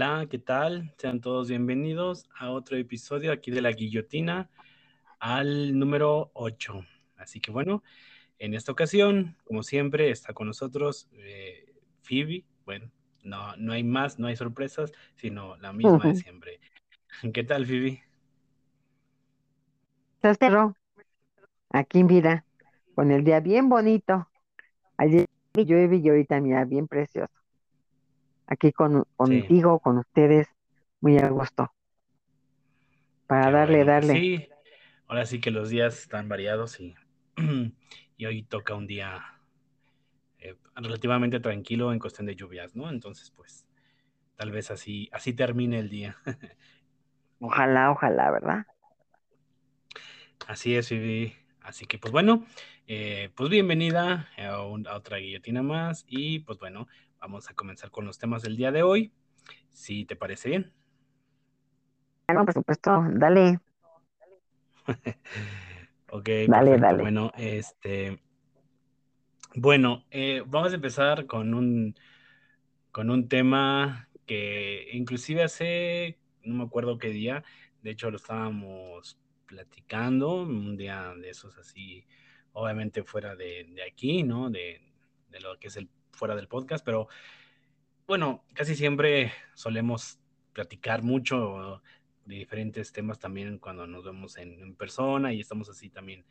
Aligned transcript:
Hola, 0.00 0.28
¿qué 0.30 0.38
tal? 0.38 0.94
Sean 0.96 1.20
todos 1.20 1.48
bienvenidos 1.48 2.30
a 2.38 2.52
otro 2.52 2.76
episodio 2.76 3.32
aquí 3.32 3.50
de 3.50 3.60
la 3.60 3.72
guillotina, 3.72 4.48
al 5.18 5.76
número 5.76 6.30
8. 6.34 6.84
Así 7.16 7.40
que 7.40 7.50
bueno, 7.50 7.82
en 8.38 8.54
esta 8.54 8.70
ocasión, 8.70 9.36
como 9.42 9.64
siempre, 9.64 10.12
está 10.12 10.32
con 10.34 10.46
nosotros 10.46 11.08
eh, 11.14 11.74
Phoebe. 12.02 12.44
Bueno, 12.64 12.92
no, 13.24 13.56
no 13.56 13.72
hay 13.72 13.82
más, 13.82 14.20
no 14.20 14.28
hay 14.28 14.36
sorpresas, 14.36 14.92
sino 15.16 15.56
la 15.56 15.72
misma 15.72 16.06
de 16.06 16.14
siempre. 16.14 16.60
¿Qué 17.34 17.42
tal, 17.42 17.66
Phoebe? 17.66 18.04
Cerro, 20.38 20.76
aquí 21.70 22.04
mira, 22.04 22.44
con 22.94 23.10
el 23.10 23.24
día 23.24 23.40
bien 23.40 23.68
bonito. 23.68 24.30
Ayer 24.96 25.26
llueve 25.54 25.96
y 25.96 26.08
ahorita 26.08 26.40
mira, 26.40 26.64
bien 26.64 26.86
precioso. 26.86 27.37
Aquí 28.48 28.72
con, 28.72 29.04
contigo, 29.14 29.78
con 29.78 29.98
ustedes, 29.98 30.48
muy 31.00 31.18
a 31.18 31.28
gusto. 31.28 31.70
Para 33.26 33.50
darle, 33.50 33.84
darle. 33.84 34.14
sí, 34.14 34.48
ahora 35.06 35.26
sí 35.26 35.38
que 35.38 35.50
los 35.50 35.68
días 35.68 35.98
están 35.98 36.30
variados 36.30 36.80
y, 36.80 36.94
y 38.16 38.24
hoy 38.24 38.42
toca 38.44 38.74
un 38.74 38.86
día 38.86 39.38
eh, 40.38 40.56
relativamente 40.76 41.40
tranquilo 41.40 41.92
en 41.92 41.98
cuestión 41.98 42.26
de 42.26 42.36
lluvias, 42.36 42.74
¿no? 42.74 42.88
Entonces, 42.88 43.30
pues, 43.32 43.66
tal 44.36 44.50
vez 44.50 44.70
así, 44.70 45.10
así 45.12 45.34
termine 45.34 45.78
el 45.78 45.90
día. 45.90 46.16
ojalá, 47.40 47.90
ojalá, 47.90 48.30
¿verdad? 48.30 48.66
Así 50.46 50.74
es, 50.74 50.88
Vivi. 50.88 51.34
Así 51.60 51.84
que, 51.84 51.98
pues 51.98 52.12
bueno, 52.12 52.46
eh, 52.86 53.28
pues 53.34 53.50
bienvenida 53.50 54.30
a, 54.38 54.46
a, 54.46 54.62
otra 54.62 55.18
guillotina 55.18 55.62
más 55.62 56.06
y 56.08 56.38
pues 56.38 56.58
bueno, 56.58 56.88
vamos 57.20 57.48
a 57.50 57.54
comenzar 57.54 57.90
con 57.90 58.04
los 58.04 58.18
temas 58.18 58.42
del 58.42 58.56
día 58.56 58.72
de 58.72 58.82
hoy, 58.82 59.12
si 59.70 60.04
te 60.04 60.16
parece 60.16 60.48
bien. 60.48 60.72
Bueno, 62.28 62.44
por 62.44 62.54
supuesto, 62.54 63.04
dale. 63.12 63.58
ok, 66.10 66.28
dale, 66.48 66.78
dale. 66.78 67.02
Bueno, 67.02 67.32
este, 67.36 68.20
bueno, 69.54 70.04
eh, 70.10 70.42
vamos 70.46 70.72
a 70.72 70.76
empezar 70.76 71.26
con 71.26 71.54
un, 71.54 71.94
con 72.90 73.10
un 73.10 73.28
tema 73.28 74.08
que 74.26 74.88
inclusive 74.92 75.42
hace, 75.42 76.18
no 76.44 76.56
me 76.56 76.64
acuerdo 76.64 76.98
qué 76.98 77.08
día, 77.08 77.42
de 77.82 77.90
hecho 77.90 78.10
lo 78.10 78.18
estábamos 78.18 79.18
platicando, 79.46 80.42
un 80.42 80.76
día 80.76 81.14
de 81.16 81.30
esos 81.30 81.56
así, 81.56 82.06
obviamente 82.52 83.02
fuera 83.02 83.34
de, 83.34 83.64
de 83.70 83.82
aquí, 83.82 84.22
¿no? 84.22 84.50
De, 84.50 84.82
de, 85.30 85.40
lo 85.40 85.58
que 85.58 85.68
es 85.68 85.76
el 85.76 85.88
fuera 86.18 86.36
del 86.36 86.48
podcast, 86.48 86.84
pero 86.84 87.08
bueno, 88.06 88.44
casi 88.54 88.74
siempre 88.74 89.32
solemos 89.54 90.18
platicar 90.52 91.02
mucho 91.02 91.82
de 92.24 92.36
diferentes 92.36 92.92
temas 92.92 93.18
también 93.18 93.58
cuando 93.58 93.86
nos 93.86 94.04
vemos 94.04 94.36
en, 94.36 94.74
persona 94.74 95.32
y 95.32 95.40
estamos 95.40 95.68
así 95.68 95.88
también, 95.88 96.24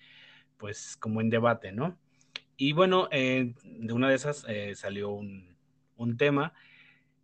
pues 0.57 0.97
como 0.97 1.21
en 1.21 1.29
debate, 1.29 1.71
¿no? 1.71 1.97
Y 2.57 2.73
bueno, 2.73 3.07
eh, 3.11 3.53
de 3.63 3.93
una 3.93 4.09
de 4.09 4.15
esas 4.15 4.45
eh, 4.47 4.73
salió 4.75 5.11
un, 5.11 5.55
un 5.95 6.17
tema, 6.17 6.53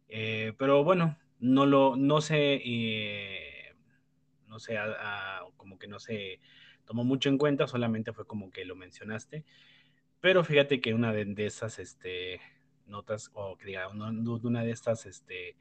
eh, 0.07 0.53
pero 0.57 0.83
bueno, 0.83 1.17
no 1.39 1.65
lo, 1.65 1.95
no 1.95 2.21
se, 2.21 2.61
eh, 2.63 3.75
no 4.47 4.59
sé, 4.59 4.77
como 5.57 5.77
que 5.79 5.87
no 5.87 5.99
se 5.99 6.39
tomó 6.85 7.03
mucho 7.03 7.29
en 7.29 7.37
cuenta, 7.37 7.67
solamente 7.67 8.13
fue 8.13 8.25
como 8.27 8.51
que 8.51 8.65
lo 8.65 8.75
mencionaste. 8.75 9.43
Pero 10.21 10.43
fíjate 10.43 10.79
que 10.79 10.93
una 10.93 11.11
de, 11.11 11.25
de 11.25 11.45
esas 11.45 11.79
este, 11.79 12.39
notas, 12.87 13.31
o 13.33 13.57
que 13.57 13.65
diga, 13.65 13.87
una, 13.87 14.09
una 14.09 14.63
de 14.63 14.71
estas 14.71 15.05
este, 15.05 15.55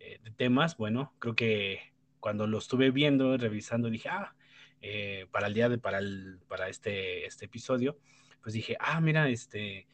eh, 0.00 0.20
temas, 0.36 0.76
bueno, 0.76 1.12
creo 1.18 1.34
que 1.34 1.80
cuando 2.20 2.46
lo 2.46 2.58
estuve 2.58 2.90
viendo, 2.90 3.36
revisando, 3.36 3.90
dije, 3.90 4.08
ah, 4.08 4.34
eh, 4.80 5.26
para 5.30 5.48
el 5.48 5.54
día 5.54 5.68
de, 5.68 5.78
para, 5.78 5.98
el, 5.98 6.40
para 6.48 6.68
este, 6.68 7.26
este 7.26 7.46
episodio, 7.46 7.98
pues 8.42 8.54
dije, 8.54 8.76
ah, 8.80 9.00
mira, 9.00 9.28
este, 9.28 9.88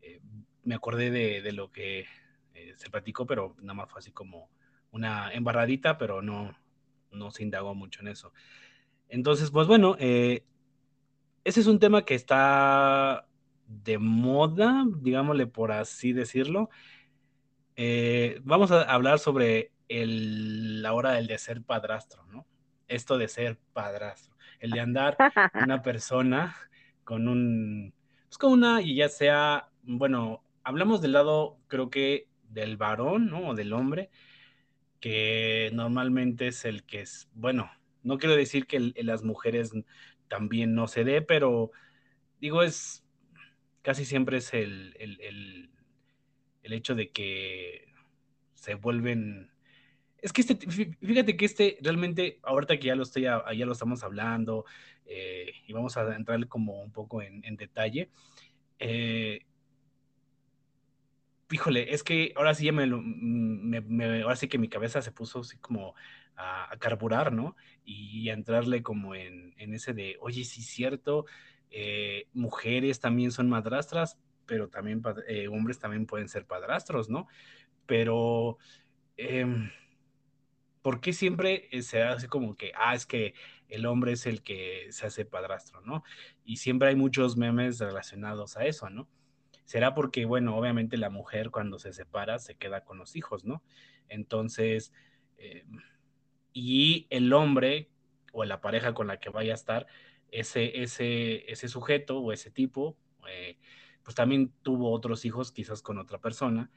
eh, 0.00 0.20
me 0.64 0.74
acordé 0.74 1.10
de, 1.10 1.52
lo 1.52 1.70
que 1.70 2.06
se 2.76 2.90
platicó, 2.90 3.26
pero 3.26 3.54
nada 3.60 3.74
más 3.74 3.90
fue 3.90 3.98
así 3.98 4.12
como 4.12 4.48
una 4.90 5.32
embarradita, 5.32 5.98
pero 5.98 6.22
no, 6.22 6.56
no 7.10 7.30
se 7.30 7.42
indagó 7.42 7.74
mucho 7.74 8.00
en 8.00 8.08
eso. 8.08 8.32
Entonces, 9.08 9.50
pues 9.50 9.66
bueno, 9.66 9.96
ese 9.98 10.44
es 11.44 11.66
un 11.66 11.78
tema 11.78 12.04
que 12.04 12.14
está 12.14 13.26
de 13.82 13.98
moda, 13.98 14.84
digámosle 15.00 15.46
por 15.46 15.72
así 15.72 16.12
decirlo. 16.12 16.70
Eh, 17.76 18.40
vamos 18.44 18.70
a 18.70 18.82
hablar 18.82 19.18
sobre 19.18 19.72
el, 19.88 20.82
la 20.82 20.92
hora 20.92 21.12
del 21.12 21.26
de 21.26 21.38
ser 21.38 21.62
padrastro, 21.62 22.24
¿no? 22.26 22.46
Esto 22.88 23.18
de 23.18 23.28
ser 23.28 23.58
padrastro, 23.72 24.36
el 24.60 24.70
de 24.70 24.80
andar 24.80 25.16
una 25.54 25.82
persona 25.82 26.54
con 27.04 27.28
un, 27.28 27.94
pues 28.28 28.38
con 28.38 28.52
una, 28.52 28.82
y 28.82 28.96
ya 28.96 29.08
sea, 29.08 29.68
bueno, 29.82 30.42
hablamos 30.62 31.00
del 31.00 31.12
lado, 31.12 31.58
creo 31.68 31.90
que 31.90 32.28
del 32.48 32.76
varón, 32.76 33.28
¿no? 33.28 33.48
O 33.48 33.54
del 33.54 33.72
hombre, 33.72 34.10
que 35.00 35.70
normalmente 35.72 36.48
es 36.48 36.64
el 36.64 36.84
que 36.84 37.00
es, 37.00 37.28
bueno, 37.34 37.70
no 38.02 38.18
quiero 38.18 38.36
decir 38.36 38.66
que 38.66 38.76
el, 38.76 38.94
las 38.98 39.22
mujeres 39.22 39.72
también 40.28 40.74
no 40.74 40.86
se 40.86 41.04
dé, 41.04 41.22
pero 41.22 41.70
digo, 42.40 42.62
es 42.62 43.01
casi 43.82 44.04
siempre 44.04 44.38
es 44.38 44.54
el, 44.54 44.96
el, 44.98 45.20
el, 45.20 45.70
el 46.62 46.72
hecho 46.72 46.94
de 46.94 47.10
que 47.10 47.92
se 48.54 48.74
vuelven 48.74 49.52
es 50.22 50.32
que 50.32 50.40
este, 50.42 50.54
fíjate 50.54 51.36
que 51.36 51.44
este 51.44 51.78
realmente, 51.82 52.38
ahorita 52.44 52.78
que 52.78 52.86
ya 52.86 52.94
lo 52.94 53.02
estoy, 53.02 53.22
ya 53.22 53.42
lo 53.66 53.72
estamos 53.72 54.04
hablando 54.04 54.64
eh, 55.04 55.52
y 55.66 55.72
vamos 55.72 55.96
a 55.96 56.14
entrar 56.14 56.46
como 56.46 56.80
un 56.80 56.92
poco 56.92 57.22
en, 57.22 57.56
detalle, 57.56 58.08
eh, 58.78 59.40
híjole, 61.50 61.92
es 61.92 62.04
que 62.04 62.32
ahora 62.36 62.54
sí 62.54 62.66
ya 62.66 62.72
me, 62.72 62.86
me, 62.86 63.80
me, 63.80 64.22
ahora 64.22 64.36
sí 64.36 64.46
que 64.46 64.58
mi 64.58 64.68
cabeza 64.68 65.02
se 65.02 65.10
puso 65.10 65.40
así 65.40 65.58
como 65.58 65.96
a, 66.36 66.72
a 66.72 66.78
carburar, 66.78 67.32
¿no? 67.32 67.56
Y 67.84 68.28
a 68.28 68.34
entrarle 68.34 68.82
como 68.84 69.16
en, 69.16 69.54
en, 69.58 69.74
ese 69.74 69.92
de, 69.92 70.18
oye, 70.20 70.44
sí 70.44 70.60
es 70.60 70.68
cierto, 70.68 71.26
eh, 71.72 72.28
mujeres 72.32 73.00
también 73.00 73.32
son 73.32 73.48
madrastras, 73.48 74.18
pero 74.46 74.68
también 74.68 75.02
eh, 75.26 75.48
hombres 75.48 75.78
también 75.78 76.06
pueden 76.06 76.28
ser 76.28 76.46
padrastros, 76.46 77.08
¿no? 77.08 77.26
Pero, 77.86 78.58
eh, 79.16 79.46
¿por 80.82 81.00
qué 81.00 81.12
siempre 81.12 81.68
se 81.82 82.02
hace 82.02 82.28
como 82.28 82.56
que, 82.56 82.72
ah, 82.76 82.94
es 82.94 83.06
que 83.06 83.34
el 83.68 83.86
hombre 83.86 84.12
es 84.12 84.26
el 84.26 84.42
que 84.42 84.86
se 84.90 85.06
hace 85.06 85.24
padrastro, 85.24 85.80
¿no? 85.80 86.04
Y 86.44 86.56
siempre 86.58 86.88
hay 86.88 86.96
muchos 86.96 87.36
memes 87.36 87.78
relacionados 87.80 88.56
a 88.56 88.66
eso, 88.66 88.90
¿no? 88.90 89.08
será 89.64 89.94
porque, 89.94 90.24
bueno, 90.24 90.56
obviamente 90.56 90.96
la 90.96 91.10
mujer 91.10 91.50
cuando 91.50 91.78
se 91.78 91.92
separa 91.92 92.38
se 92.38 92.56
queda 92.56 92.84
con 92.84 92.98
los 92.98 93.16
hijos, 93.16 93.44
¿no? 93.44 93.62
Entonces, 94.08 94.92
eh, 95.38 95.64
y 96.52 97.06
el 97.08 97.32
hombre 97.32 97.88
o 98.32 98.44
la 98.44 98.60
pareja 98.60 98.94
con 98.94 99.06
la 99.06 99.18
que 99.18 99.30
vaya 99.30 99.52
a 99.52 99.54
estar, 99.54 99.86
ese, 100.32 100.82
ese, 100.82 101.50
ese 101.50 101.68
sujeto 101.68 102.18
o 102.18 102.32
ese 102.32 102.50
tipo, 102.50 102.96
eh, 103.28 103.58
pues 104.02 104.16
también 104.16 104.52
tuvo 104.62 104.90
otros 104.90 105.24
hijos 105.24 105.52
quizás 105.52 105.82
con 105.82 105.98
otra 105.98 106.18
persona. 106.20 106.70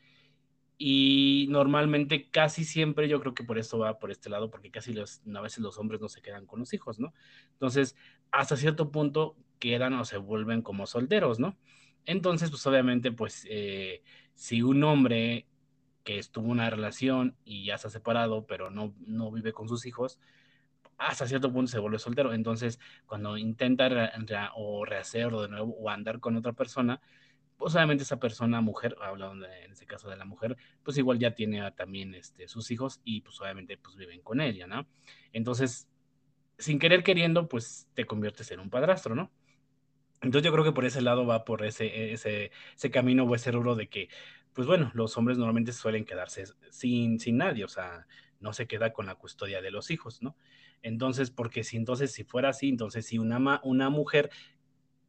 Y 0.77 1.47
normalmente 1.49 2.29
casi 2.29 2.65
siempre 2.65 3.07
yo 3.07 3.21
creo 3.21 3.33
que 3.33 3.45
por 3.45 3.57
esto 3.57 3.79
va 3.79 3.97
por 3.97 4.11
este 4.11 4.29
lado, 4.29 4.51
porque 4.51 4.71
casi 4.71 4.93
los, 4.93 5.21
a 5.33 5.41
veces 5.41 5.59
los 5.59 5.77
hombres 5.77 6.01
no 6.01 6.09
se 6.09 6.21
quedan 6.21 6.45
con 6.45 6.59
los 6.59 6.73
hijos, 6.73 6.99
¿no? 6.99 7.13
Entonces, 7.53 7.95
hasta 8.31 8.57
cierto 8.57 8.91
punto 8.91 9.37
quedan 9.59 9.93
o 9.93 10.03
se 10.05 10.17
vuelven 10.17 10.61
como 10.61 10.85
solteros, 10.85 11.39
¿no? 11.39 11.57
Entonces, 12.05 12.49
pues 12.49 12.65
obviamente, 12.67 13.11
pues 13.13 13.47
eh, 13.49 14.03
si 14.35 14.61
un 14.61 14.83
hombre 14.83 15.47
que 16.03 16.19
estuvo 16.19 16.47
una 16.49 16.69
relación 16.69 17.37
y 17.45 17.65
ya 17.65 17.77
se 17.77 17.87
ha 17.87 17.89
separado, 17.89 18.45
pero 18.45 18.69
no, 18.69 18.93
no 18.99 19.31
vive 19.31 19.53
con 19.53 19.69
sus 19.69 19.85
hijos, 19.85 20.19
hasta 20.97 21.27
cierto 21.27 21.51
punto 21.51 21.71
se 21.71 21.79
vuelve 21.79 21.99
soltero. 21.99 22.33
Entonces, 22.33 22.79
cuando 23.05 23.37
intenta 23.37 23.89
re, 23.89 24.11
re, 24.11 24.37
o 24.55 24.85
rehacerlo 24.85 25.41
de 25.41 25.49
nuevo 25.49 25.75
o 25.79 25.89
andar 25.89 26.19
con 26.19 26.35
otra 26.35 26.53
persona, 26.53 27.01
pues 27.57 27.73
obviamente 27.75 28.03
esa 28.03 28.19
persona, 28.19 28.61
mujer, 28.61 28.95
hablando 29.01 29.47
de, 29.47 29.65
en 29.65 29.71
este 29.71 29.85
caso 29.85 30.09
de 30.09 30.17
la 30.17 30.25
mujer, 30.25 30.57
pues 30.83 30.97
igual 30.97 31.19
ya 31.19 31.31
tiene 31.35 31.71
también 31.71 32.13
este, 32.15 32.47
sus 32.47 32.69
hijos 32.71 33.01
y 33.03 33.21
pues 33.21 33.39
obviamente 33.41 33.77
pues 33.77 33.95
viven 33.95 34.21
con 34.21 34.41
ella, 34.41 34.67
¿no? 34.67 34.87
Entonces, 35.31 35.87
sin 36.57 36.79
querer 36.79 37.03
queriendo, 37.03 37.47
pues 37.47 37.87
te 37.93 38.05
conviertes 38.05 38.51
en 38.51 38.59
un 38.59 38.69
padrastro, 38.69 39.15
¿no? 39.15 39.31
Entonces 40.21 40.45
yo 40.45 40.51
creo 40.51 40.63
que 40.63 40.71
por 40.71 40.85
ese 40.85 41.01
lado 41.01 41.25
va 41.25 41.45
por 41.45 41.63
ese, 41.65 42.13
ese, 42.13 42.51
ese 42.75 42.91
camino 42.91 43.23
o 43.23 43.35
ese 43.35 43.51
rubro 43.51 43.75
de 43.75 43.87
que, 43.87 44.09
pues 44.53 44.67
bueno, 44.67 44.91
los 44.93 45.17
hombres 45.17 45.37
normalmente 45.37 45.71
suelen 45.71 46.05
quedarse 46.05 46.45
sin, 46.71 47.19
sin 47.19 47.37
nadie, 47.37 47.63
o 47.63 47.67
sea, 47.67 48.07
no 48.39 48.53
se 48.53 48.67
queda 48.67 48.91
con 48.91 49.05
la 49.05 49.15
custodia 49.15 49.61
de 49.61 49.71
los 49.71 49.91
hijos, 49.91 50.21
¿no? 50.21 50.35
Entonces, 50.85 51.31
porque 51.31 51.63
si 51.63 51.77
entonces, 51.77 52.11
si 52.11 52.23
fuera 52.23 52.49
así, 52.49 52.69
entonces 52.69 53.07
si 53.07 53.17
una, 53.17 53.59
una 53.63 53.89
mujer 53.89 54.29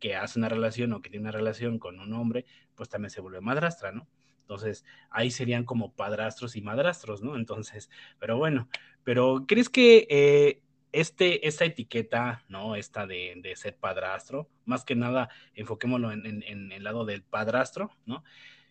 que 0.00 0.16
hace 0.16 0.38
una 0.38 0.48
relación 0.48 0.94
o 0.94 1.02
que 1.02 1.10
tiene 1.10 1.24
una 1.24 1.32
relación 1.32 1.78
con 1.78 2.00
un 2.00 2.14
hombre, 2.14 2.46
pues 2.74 2.88
también 2.88 3.10
se 3.10 3.20
vuelve 3.20 3.42
madrastra, 3.42 3.92
¿no? 3.92 4.08
Entonces, 4.40 4.86
ahí 5.10 5.30
serían 5.30 5.64
como 5.64 5.92
padrastros 5.92 6.56
y 6.56 6.62
madrastros, 6.62 7.20
¿no? 7.20 7.36
Entonces, 7.36 7.90
pero 8.18 8.38
bueno, 8.38 8.70
pero 9.04 9.44
¿crees 9.46 9.68
que 9.68 10.06
eh, 10.08 10.62
este, 10.92 11.46
esta 11.46 11.66
etiqueta, 11.66 12.42
¿no? 12.48 12.74
Esta 12.74 13.06
de, 13.06 13.34
de, 13.42 13.54
ser 13.54 13.76
padrastro, 13.76 14.48
más 14.64 14.82
que 14.82 14.94
nada, 14.94 15.28
enfoquémoslo 15.54 16.10
en, 16.10 16.42
en, 16.42 16.72
el 16.72 16.84
lado 16.84 17.04
del 17.04 17.22
padrastro, 17.22 17.90
¿no? 18.06 18.24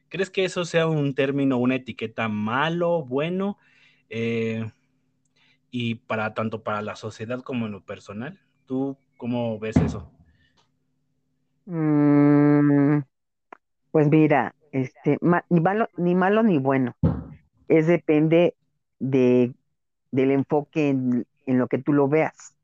¿Crees 0.09 0.31
que 0.31 0.43
eso 0.43 0.65
sea 0.65 0.87
un 0.87 1.13
término, 1.13 1.57
una 1.57 1.75
etiqueta 1.75 2.29
malo, 2.29 3.05
bueno? 3.05 3.59
Eh, 4.09 4.71
y 5.77 5.95
para 5.95 6.33
tanto 6.33 6.63
para 6.63 6.81
la 6.81 6.95
sociedad 6.95 7.41
como 7.41 7.65
en 7.65 7.73
lo 7.73 7.81
personal, 7.81 8.39
¿tú 8.65 8.97
cómo 9.17 9.59
ves 9.59 9.75
eso? 9.75 10.09
Mm, 11.65 13.01
pues 13.91 14.07
mira, 14.07 14.55
este, 14.71 15.19
ni 15.49 15.59
malo, 15.59 15.89
ni 15.97 16.15
malo 16.15 16.43
ni 16.43 16.59
bueno. 16.59 16.95
Es 17.67 17.87
depende 17.87 18.55
de, 18.99 19.53
del 20.11 20.31
enfoque 20.31 20.87
en, 20.87 21.27
en 21.45 21.57
lo 21.57 21.67
que 21.67 21.79
tú 21.79 21.91
lo 21.91 22.07
veas. 22.07 22.55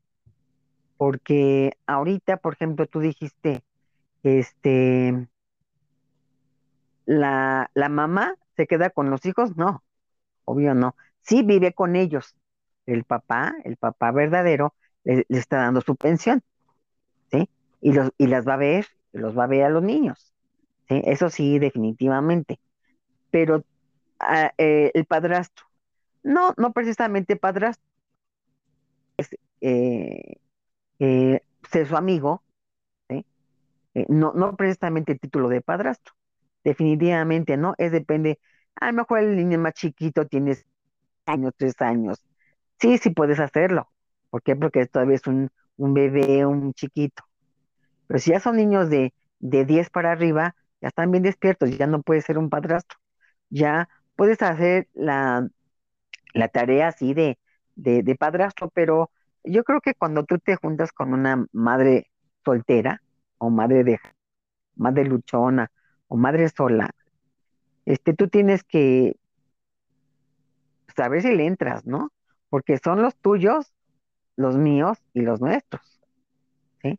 Porque 0.96 1.76
ahorita, 1.86 2.38
por 2.38 2.54
ejemplo, 2.54 2.86
tú 2.86 3.00
dijiste, 3.00 3.62
este, 4.22 5.28
la, 7.04 7.70
la 7.74 7.88
mamá 7.90 8.36
se 8.56 8.66
queda 8.66 8.88
con 8.88 9.10
los 9.10 9.26
hijos, 9.26 9.54
no, 9.58 9.84
obvio 10.46 10.74
no. 10.74 10.96
Sí 11.20 11.42
vive 11.42 11.74
con 11.74 11.94
ellos. 11.94 12.36
El 12.86 13.04
papá, 13.04 13.54
el 13.64 13.76
papá 13.76 14.10
verdadero, 14.12 14.74
le, 15.04 15.24
está 15.28 15.58
dando 15.58 15.80
su 15.80 15.96
pensión, 15.96 16.42
¿sí? 17.30 17.48
Y, 17.80 17.92
los, 17.92 18.10
y 18.18 18.26
las 18.26 18.46
va 18.46 18.54
a 18.54 18.58
ver, 18.58 18.86
los 19.12 19.36
va 19.36 19.44
a 19.44 19.48
ver 19.48 19.64
a 19.64 19.70
los 19.70 19.82
niños, 19.82 20.32
¿sí? 20.88 21.02
Eso 21.04 21.30
sí, 21.30 21.58
definitivamente. 21.58 22.60
Pero 23.30 23.64
ah, 24.20 24.52
eh, 24.58 24.90
el 24.94 25.06
padrastro, 25.06 25.66
no, 26.22 26.54
no 26.56 26.72
precisamente 26.72 27.36
padrastro, 27.36 27.84
es 29.16 29.30
eh, 29.60 30.36
eh, 30.98 31.40
ser 31.70 31.86
su 31.88 31.96
amigo, 31.96 32.42
¿sí? 33.08 33.24
no, 34.08 34.32
no 34.34 34.56
precisamente 34.56 35.12
el 35.12 35.20
título 35.20 35.48
de 35.48 35.60
padrastro, 35.60 36.14
definitivamente 36.64 37.56
no, 37.56 37.74
es 37.78 37.92
depende, 37.92 38.40
a 38.76 38.86
lo 38.88 38.94
mejor 38.94 39.20
el 39.20 39.36
niño 39.36 39.58
más 39.58 39.74
chiquito 39.74 40.26
tienes 40.26 40.64
años, 41.26 41.52
tres 41.56 41.80
años, 41.80 42.22
sí, 42.82 42.98
sí 42.98 43.10
puedes 43.12 43.40
hacerlo, 43.40 43.90
¿por 44.30 44.42
qué? 44.44 44.56
Porque 44.56 44.86
todavía 44.86 45.16
es 45.16 45.28
un, 45.28 45.50
un 45.78 45.94
bebé, 45.94 46.46
un 46.46 46.74
chiquito, 46.74 47.24
pero 48.08 48.20
si 48.20 48.30
ya 48.32 48.40
son 48.40 48.56
niños 48.56 48.90
de, 48.90 49.14
de 49.40 49.64
10 49.64 49.90
para 49.90 50.12
arriba, 50.12 50.56
ya 50.80 50.88
están 50.88 51.10
bien 51.10 51.22
despiertos, 51.24 51.76
ya 51.78 51.86
no 51.88 52.02
puedes 52.02 52.24
ser 52.24 52.38
un 52.38 52.50
padrastro, 52.50 52.98
ya 53.50 53.88
puedes 54.16 54.42
hacer 54.42 54.88
la, 54.94 55.48
la 56.34 56.48
tarea 56.48 56.88
así 56.88 57.14
de, 57.14 57.38
de, 57.76 58.02
de 58.02 58.16
padrastro, 58.16 58.70
pero 58.74 59.10
yo 59.44 59.64
creo 59.64 59.80
que 59.82 59.94
cuando 59.94 60.24
tú 60.24 60.38
te 60.38 60.56
juntas 60.56 60.92
con 60.92 61.14
una 61.14 61.46
madre 61.52 62.10
soltera 62.44 63.02
o 63.38 63.50
madre 63.50 63.84
de 63.84 64.00
madre 64.76 65.04
luchona 65.06 65.70
o 66.08 66.16
madre 66.16 66.48
sola, 66.50 66.90
este, 67.86 68.14
tú 68.14 68.28
tienes 68.28 68.64
que 68.64 69.16
saber 70.96 71.22
si 71.22 71.34
le 71.34 71.46
entras, 71.46 71.84
¿no? 71.86 72.10
Porque 72.52 72.76
son 72.76 73.00
los 73.00 73.16
tuyos, 73.16 73.72
los 74.36 74.58
míos 74.58 74.98
y 75.14 75.22
los 75.22 75.40
nuestros, 75.40 76.02
¿sí? 76.82 76.98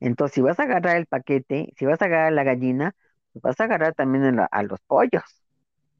Entonces, 0.00 0.34
si 0.34 0.40
vas 0.40 0.58
a 0.60 0.62
agarrar 0.62 0.96
el 0.96 1.04
paquete, 1.04 1.74
si 1.76 1.84
vas 1.84 2.00
a 2.00 2.06
agarrar 2.06 2.32
la 2.32 2.42
gallina, 2.42 2.94
pues 3.34 3.42
vas 3.42 3.60
a 3.60 3.64
agarrar 3.64 3.94
también 3.94 4.40
a, 4.40 4.62
los 4.62 4.80
pollos, 4.86 5.24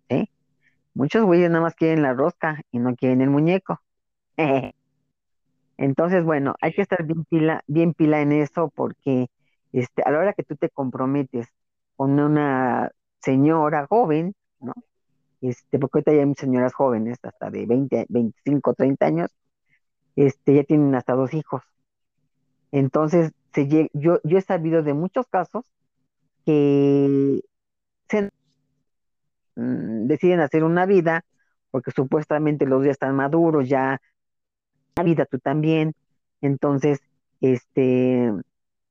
¿sí? 0.09 0.31
Muchos 0.95 1.27
güeyes 1.27 1.51
nada 1.51 1.61
más 1.61 1.75
quieren 1.75 2.03
la 2.03 2.15
rosca 2.15 2.63
y 2.71 2.79
no 2.79 2.97
quieren 2.97 3.21
el 3.21 3.29
muñeco. 3.29 3.83
Entonces, 5.77 6.25
bueno, 6.25 6.55
hay 6.63 6.73
que 6.73 6.81
estar 6.81 7.05
bien 7.05 7.27
pila, 7.27 7.63
bien 7.67 7.93
pila 7.93 8.23
en 8.23 8.33
eso 8.33 8.73
porque 8.75 9.27
este, 9.73 10.03
a 10.03 10.13
la 10.13 10.19
hora 10.19 10.33
que 10.33 10.45
tú 10.45 10.57
te 10.57 10.71
comprometes 10.71 11.49
con 11.97 12.19
una 12.19 12.91
señora 13.21 13.87
joven, 13.87 14.33
¿no? 14.61 14.73
Este, 15.43 15.79
porque 15.79 15.99
ahorita 15.99 16.15
ya 16.15 16.23
hay 16.25 16.35
señoras 16.37 16.75
jóvenes, 16.75 17.19
hasta 17.23 17.51
de 17.51 17.67
20, 17.67 18.07
25, 18.09 18.75
30 18.75 19.07
años, 19.07 19.31
este, 20.17 20.55
ya 20.57 20.65
tienen 20.65 20.95
hasta 20.97 21.15
dos 21.15 21.35
hijos. 21.35 21.63
Entonces, 22.73 23.33
se, 23.55 23.69
yo, 23.69 24.19
yo 24.25 24.39
he 24.39 24.41
sabido 24.43 24.83
de 24.83 24.95
muchos 24.95 25.27
casos 25.29 25.65
que 26.47 27.43
se, 28.11 28.31
mm, 29.57 30.07
deciden 30.07 30.41
hacer 30.41 30.65
una 30.65 30.87
vida 30.87 31.25
porque 31.71 31.91
supuestamente 31.91 32.67
los 32.67 32.83
días 32.83 32.93
están 32.95 33.17
maduros, 33.17 33.69
ya 33.69 33.99
la 34.97 35.03
vida 35.05 35.27
tú 35.27 35.39
también. 35.39 35.95
Entonces, 36.41 37.01
este, 37.41 38.33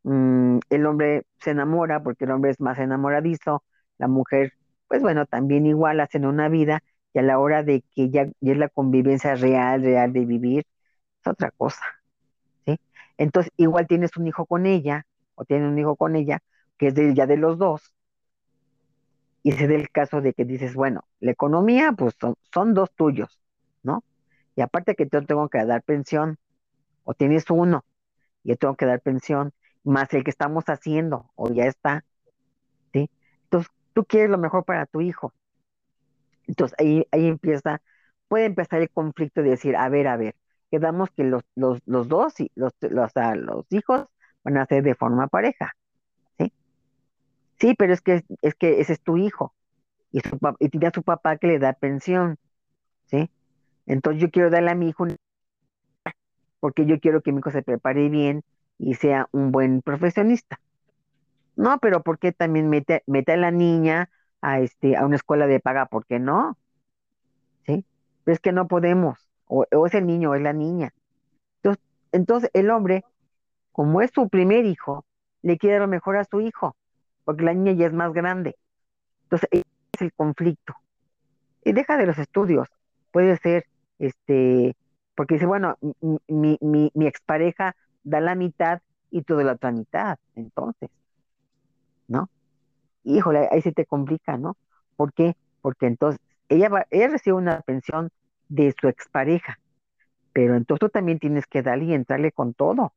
Mm, 0.04 0.60
el 0.70 0.86
hombre 0.88 1.26
se 1.40 1.52
enamora 1.52 2.04
porque 2.04 2.26
el 2.26 2.32
hombre 2.32 2.52
es 2.52 2.60
más 2.62 2.80
enamoradizo, 2.80 3.64
la 4.00 4.08
mujer, 4.08 4.54
pues 4.92 5.02
bueno, 5.02 5.26
también 5.26 5.66
igual 5.66 6.02
hacen 6.02 6.26
una 6.26 6.50
vida 6.50 6.84
y 7.14 7.20
a 7.20 7.22
la 7.22 7.40
hora 7.40 7.64
de 7.64 7.82
que 7.96 8.10
ya, 8.10 8.24
es 8.42 8.58
la 8.58 8.68
convivencia 8.68 9.36
real, 9.36 9.82
real 9.84 10.12
de 10.12 10.26
vivir, 10.26 10.66
es 11.22 11.28
otra 11.28 11.52
cosa, 11.52 11.82
¿sí? 12.66 12.78
Entonces, 13.18 13.54
igual 13.58 13.88
tienes 13.88 14.18
un 14.18 14.28
hijo 14.28 14.46
con 14.46 14.66
ella, 14.66 15.06
o 15.36 15.46
tienes 15.46 15.70
un 15.70 15.80
hijo 15.80 15.96
con 15.96 16.18
ella, 16.18 16.42
que 16.78 16.88
es 16.88 16.96
de, 16.96 17.14
ya 17.16 17.26
de 17.28 17.38
los 17.38 17.58
dos, 17.58 17.94
y 19.44 19.54
se 19.54 19.68
da 19.68 19.76
el 19.76 19.90
caso 19.90 20.22
de 20.22 20.34
que 20.34 20.46
dices, 20.46 20.76
bueno, 20.76 21.06
la 21.22 21.32
economía, 21.32 21.94
pues 21.94 22.16
son, 22.20 22.36
son 22.54 22.74
dos 22.74 22.92
tuyos, 22.94 23.42
¿no? 23.84 24.04
Y 24.58 24.62
aparte 24.62 24.96
que 24.96 25.08
yo 25.10 25.26
tengo 25.26 25.48
que 25.50 25.64
dar 25.66 25.84
pensión, 25.84 26.38
o 27.06 27.14
tienes 27.14 27.50
uno, 27.50 27.86
y 28.44 28.50
yo 28.50 28.58
tengo 28.58 28.76
que 28.76 28.88
dar 28.88 29.02
pensión, 29.02 29.54
más 29.86 30.14
el 30.14 30.26
que 30.26 30.32
estamos 30.32 30.66
haciendo, 30.66 31.32
o 31.36 31.50
ya 31.54 31.66
está, 31.66 32.06
tú 33.94 34.06
quieres 34.06 34.30
lo 34.30 34.38
mejor 34.38 34.66
para 34.66 34.86
tu 34.86 35.02
hijo. 35.02 35.34
Entonces, 36.48 36.76
ahí, 36.80 37.06
ahí 37.12 37.28
empieza, 37.28 37.82
puede 38.28 38.46
empezar 38.46 38.82
el 38.82 38.90
conflicto 38.90 39.42
de 39.42 39.52
decir, 39.52 39.76
a 39.76 39.90
ver, 39.90 40.08
a 40.08 40.18
ver, 40.18 40.36
quedamos 40.70 41.10
que 41.12 41.24
los, 41.24 41.44
los, 41.56 41.80
los 41.86 42.08
dos, 42.08 42.34
los, 42.56 42.74
los, 42.82 43.12
los 43.36 43.66
hijos 43.72 44.06
van 44.44 44.58
a 44.58 44.66
ser 44.66 44.84
de 44.84 44.96
forma 44.96 45.28
pareja, 45.28 45.74
¿sí? 46.40 46.54
Sí, 47.60 47.76
pero 47.78 47.94
es 47.94 48.02
que, 48.02 48.24
es 48.42 48.56
que 48.56 48.82
ese 48.82 48.94
es 48.94 49.02
tu 49.02 49.18
hijo, 49.18 49.54
y, 50.12 50.22
su, 50.22 50.40
y 50.60 50.70
tiene 50.70 50.88
a 50.88 50.92
su 50.92 51.04
papá 51.04 51.38
que 51.38 51.48
le 51.48 51.60
da 51.60 51.74
pensión, 51.74 52.38
¿sí? 53.08 53.30
Entonces 53.88 54.22
yo 54.22 54.32
quiero 54.32 54.50
darle 54.52 54.72
a 54.72 54.76
mi 54.76 54.90
hijo 54.90 55.08
porque 56.60 56.86
yo 56.86 57.00
quiero 57.00 57.22
que 57.22 57.32
mi 57.32 57.40
hijo 57.40 57.52
se 57.52 57.64
prepare 57.64 58.10
bien, 58.10 58.44
y 58.78 58.96
sea 58.96 59.28
un 59.32 59.52
buen 59.52 59.82
profesionista. 59.82 60.60
No, 61.56 61.80
pero 61.80 62.02
¿por 62.02 62.20
qué 62.20 62.32
también 62.32 62.70
mete, 62.70 63.04
mete 63.08 63.34
a 63.34 63.38
la 63.38 63.52
niña 63.52 64.10
a, 64.42 64.60
este, 64.60 64.98
a 64.98 65.06
una 65.06 65.16
escuela 65.18 65.48
de 65.48 65.60
paga? 65.60 65.86
¿Por 65.86 66.06
qué 66.06 66.20
no? 66.20 66.58
¿Sí? 67.66 67.86
es 68.26 68.40
que 68.40 68.52
no 68.52 68.68
podemos, 68.68 69.30
o, 69.46 69.66
es 69.86 69.94
el 69.94 70.08
niño 70.08 70.32
o 70.32 70.36
es 70.36 70.42
la 70.42 70.54
niña. 70.54 70.94
Entonces, 71.58 71.84
entonces, 72.12 72.50
el 72.54 72.70
hombre, 72.70 73.04
como 73.72 74.02
es 74.02 74.12
su 74.14 74.30
primer 74.30 74.66
hijo, 74.66 75.06
le 75.42 75.58
quiere 75.58 75.80
lo 75.80 75.88
mejor 75.88 76.18
a 76.18 76.26
su 76.26 76.42
hijo, 76.42 76.76
porque 77.26 77.44
la 77.44 77.54
niña 77.54 77.74
ya 77.74 77.88
es 77.88 77.94
más 77.94 78.14
grande. 78.14 78.56
Entonces, 79.24 79.50
es 79.52 80.02
el 80.02 80.14
conflicto. 80.14 80.76
Y 81.64 81.74
deja 81.74 81.98
de 81.98 82.06
los 82.06 82.18
estudios. 82.18 82.68
Puede 83.12 83.38
ser, 83.38 83.66
este, 84.00 84.76
porque 85.16 85.36
dice, 85.36 85.46
bueno, 85.46 85.78
mi, 86.28 86.58
mi, 86.62 86.92
mi 86.94 87.08
expareja 87.08 87.76
da 88.04 88.20
la 88.22 88.36
mitad 88.36 88.82
y 89.12 89.24
tú 89.24 89.36
de 89.36 89.44
la 89.44 89.54
otra 89.54 89.72
mitad, 89.72 90.18
entonces, 90.36 90.90
¿no? 92.12 92.30
Híjole, 93.04 93.48
ahí 93.52 93.62
se 93.62 93.72
te 93.72 93.86
complica, 93.86 94.38
¿no? 94.38 94.58
¿Por 94.96 95.14
qué? 95.14 95.36
Porque 95.62 95.88
entonces 95.88 96.22
ella, 96.50 96.70
va, 96.70 96.86
ella 96.92 97.10
recibe 97.10 97.38
una 97.38 97.62
pensión 97.62 98.12
de 98.50 98.76
su 98.80 98.88
expareja, 98.88 99.60
pero 100.34 100.56
entonces 100.56 100.82
tú 100.82 100.90
también 100.90 101.20
tienes 101.20 101.48
que 101.48 101.64
darle 101.64 101.86
y 101.86 101.94
entrarle 101.94 102.32
con 102.32 102.54
todo. 102.54 102.94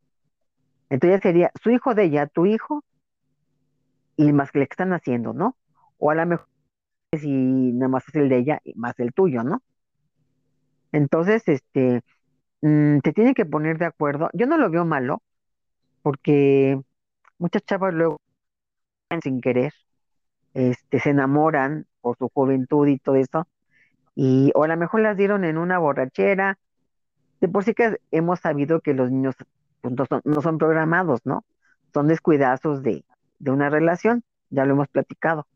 Entonces 0.91 1.21
sería 1.23 1.51
su 1.63 1.71
hijo 1.71 1.95
de 1.95 2.05
ella, 2.05 2.27
tu 2.27 2.47
hijo, 2.47 2.85
y 4.17 4.33
más 4.33 4.53
que 4.53 4.61
le 4.61 4.65
están 4.65 4.93
haciendo, 4.93 5.33
¿no? 5.33 5.57
O 5.99 6.11
a 6.11 6.15
lo 6.15 6.27
mejor 6.27 6.49
si 7.13 7.31
nada 7.73 7.89
más 7.89 8.09
es 8.09 8.15
el 8.17 8.29
de 8.29 8.39
ella, 8.39 8.61
más 8.77 8.99
el 9.01 9.13
tuyo, 9.13 9.45
¿no? 9.45 9.63
Entonces, 10.93 11.43
este, 11.49 12.03
Mm, 12.65 13.01
te 13.01 13.13
tienen 13.13 13.35
que 13.35 13.47
poner 13.47 13.79
de 13.79 13.87
acuerdo. 13.87 14.31
Yo 14.33 14.47
no 14.47 14.59
lo 14.59 14.71
veo 14.71 14.87
malo, 14.87 15.23
porque 16.03 16.81
muchas 17.39 17.65
chavas 17.65 17.95
luego, 17.95 18.21
sin 19.23 19.41
querer, 19.41 19.73
este, 20.55 21.01
se 21.01 21.11
enamoran 21.11 21.87
por 22.01 22.17
su 22.19 22.29
juventud 22.29 22.87
y 22.89 22.99
todo 22.99 23.17
eso, 23.17 23.49
y 24.15 24.53
o 24.55 24.65
a 24.65 24.69
lo 24.69 24.77
mejor 24.77 25.01
las 25.01 25.17
dieron 25.17 25.45
en 25.45 25.59
una 25.59 25.79
borrachera. 25.79 26.59
De 27.41 27.49
por 27.49 27.65
sí 27.65 27.75
que 27.75 27.99
hemos 28.11 28.41
sabido 28.41 28.81
que 28.81 28.95
los 28.95 29.11
niños 29.11 29.35
pues, 29.81 29.95
no, 30.25 30.41
son, 30.41 30.59
programados, 30.59 31.21
¿no? 31.25 31.45
Son 31.93 32.07
descuidazos 32.07 32.83
de, 32.83 33.05
una 33.45 33.69
relación, 33.69 34.25
ya 34.51 34.65
lo 34.65 34.75
hemos 34.75 34.89
platicado. 34.89 35.47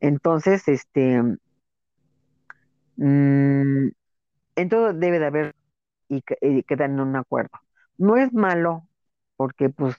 Entonces, 0.00 0.68
este, 0.68 1.22
mm, 2.96 3.88
en 4.56 4.68
todo 4.68 4.92
debe 4.92 5.18
de 5.18 5.26
haber 5.26 5.54
y, 6.08 6.22
quedar 6.62 6.90
en 6.90 7.00
un 7.00 7.16
acuerdo. 7.16 7.58
No 7.96 8.16
es 8.16 8.32
malo, 8.32 8.86
porque 9.36 9.70
pues 9.70 9.96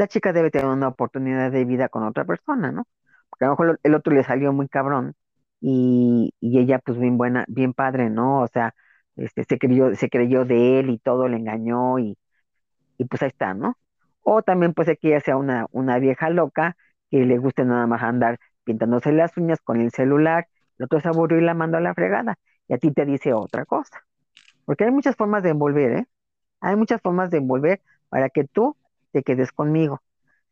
la 0.00 0.08
chica 0.08 0.32
debe 0.32 0.50
tener 0.50 0.66
una 0.66 0.88
oportunidad 0.88 1.52
de 1.52 1.64
vida 1.64 1.88
con 1.88 2.04
otra 2.04 2.24
persona, 2.24 2.72
¿no? 2.72 2.86
Porque 3.28 3.44
a 3.44 3.48
lo 3.48 3.52
mejor 3.52 3.80
el 3.82 3.94
otro 3.94 4.14
le 4.14 4.24
salió 4.24 4.52
muy 4.52 4.68
cabrón 4.68 5.14
y, 5.60 6.34
y 6.40 6.58
ella 6.58 6.78
pues 6.80 6.98
bien 6.98 7.18
buena, 7.18 7.44
bien 7.48 7.74
padre, 7.74 8.10
¿no? 8.10 8.40
O 8.42 8.48
sea, 8.48 8.74
este, 9.16 9.44
se 9.44 9.58
creyó, 9.58 9.94
se 9.94 10.08
creyó 10.10 10.44
de 10.44 10.80
él 10.80 10.90
y 10.90 10.98
todo, 10.98 11.28
le 11.28 11.36
engañó 11.36 11.98
y, 11.98 12.18
y 12.98 13.04
pues 13.06 13.22
ahí 13.22 13.28
está, 13.28 13.54
¿no? 13.54 13.76
O 14.22 14.42
también 14.42 14.74
puede 14.74 14.88
ser 14.92 14.98
que 14.98 15.08
ella 15.08 15.20
sea 15.20 15.36
una, 15.36 15.66
una 15.72 15.98
vieja 15.98 16.30
loca 16.30 16.76
que 17.10 17.24
le 17.26 17.38
guste 17.38 17.64
nada 17.64 17.86
más 17.86 18.02
andar 18.02 18.38
pintándose 18.64 19.12
las 19.12 19.36
uñas 19.36 19.60
con 19.62 19.80
el 19.80 19.90
celular, 19.92 20.48
el 20.78 20.84
otro 20.86 21.00
se 21.00 21.08
aburrió 21.08 21.38
y 21.38 21.42
la 21.44 21.54
mandó 21.54 21.78
a 21.78 21.80
la 21.80 21.94
fregada, 21.94 22.38
y 22.68 22.74
a 22.74 22.78
ti 22.78 22.92
te 22.92 23.04
dice 23.06 23.32
otra 23.34 23.64
cosa. 23.66 24.04
Porque 24.64 24.84
hay 24.84 24.90
muchas 24.92 25.16
formas 25.16 25.42
de 25.42 25.50
envolver, 25.50 25.92
¿eh? 25.92 26.06
Hay 26.60 26.76
muchas 26.76 27.00
formas 27.02 27.30
de 27.30 27.38
envolver 27.38 27.82
para 28.10 28.28
que 28.30 28.44
tú 28.44 28.76
te 29.12 29.22
quedes 29.22 29.52
conmigo. 29.52 30.00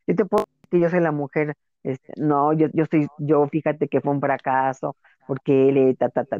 Yo 0.07 0.15
te 0.15 0.25
puedo 0.25 0.45
decir 0.45 0.69
que 0.71 0.79
yo 0.81 0.89
soy 0.89 1.01
la 1.01 1.11
mujer, 1.11 1.55
este, 1.83 2.13
no, 2.17 2.53
yo, 2.53 2.67
yo 2.73 2.85
soy, 2.91 3.07
yo 3.19 3.47
fíjate 3.47 3.87
que 3.87 4.01
fue 4.01 4.13
un 4.13 4.21
fracaso, 4.21 4.95
porque 5.27 5.69
él, 5.69 5.97
ta, 5.97 6.09
ta, 6.09 6.25
ta, 6.25 6.39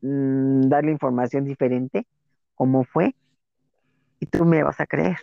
mm, 0.00 0.68
darle 0.68 0.92
información 0.92 1.44
diferente, 1.44 2.06
como 2.54 2.84
fue, 2.84 3.14
y 4.20 4.26
tú 4.26 4.44
me 4.44 4.62
vas 4.62 4.80
a 4.80 4.86
creer, 4.86 5.16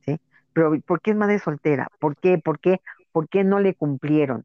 ¿sí? 0.00 0.20
Pero 0.52 0.72
¿por 0.86 1.00
qué 1.00 1.12
es 1.12 1.16
madre 1.16 1.38
soltera? 1.38 1.88
¿Por 2.00 2.16
qué? 2.16 2.38
¿Por 2.38 2.60
qué? 2.60 2.80
¿Por 3.12 3.28
qué 3.28 3.44
no 3.44 3.60
le 3.60 3.74
cumplieron? 3.74 4.44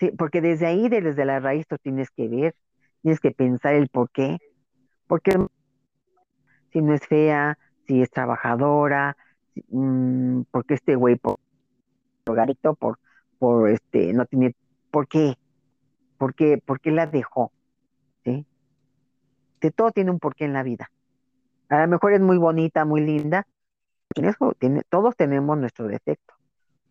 Sí, 0.00 0.12
porque 0.18 0.40
desde 0.40 0.66
ahí, 0.66 0.88
desde 0.88 1.24
la 1.24 1.40
raíz, 1.40 1.66
tú 1.68 1.76
tienes 1.78 2.10
que 2.10 2.28
ver, 2.28 2.56
tienes 3.02 3.20
que 3.20 3.32
pensar 3.32 3.74
el 3.74 3.88
por 3.88 4.10
qué. 4.10 4.38
Porque 5.08 5.32
si 6.72 6.80
no 6.82 6.94
es 6.94 7.06
fea, 7.06 7.58
si 7.86 8.02
es 8.02 8.10
trabajadora, 8.10 9.16
mm, 9.68 10.42
porque 10.50 10.74
este 10.74 10.94
güey 10.96 11.16
por 11.16 11.38
drogadicto, 12.24 12.74
por, 12.74 12.98
por 13.38 13.68
este, 13.70 14.12
no 14.12 14.26
tiene, 14.26 14.54
¿por 14.90 15.08
qué? 15.08 15.34
¿Por 16.18 16.34
qué? 16.34 16.58
¿Por 16.58 16.80
qué 16.80 16.90
la 16.90 17.06
dejó? 17.06 17.52
¿Sí? 18.24 18.46
De 19.60 19.70
todo 19.70 19.90
tiene 19.92 20.10
un 20.10 20.18
porqué 20.18 20.44
en 20.44 20.52
la 20.52 20.62
vida. 20.62 20.90
A 21.68 21.82
lo 21.82 21.88
mejor 21.88 22.12
es 22.12 22.20
muy 22.20 22.38
bonita, 22.38 22.84
muy 22.84 23.00
linda. 23.00 23.46
Eso 24.14 24.54
tiene, 24.58 24.82
todos 24.88 25.16
tenemos 25.16 25.58
nuestro 25.58 25.86
defecto. 25.86 26.34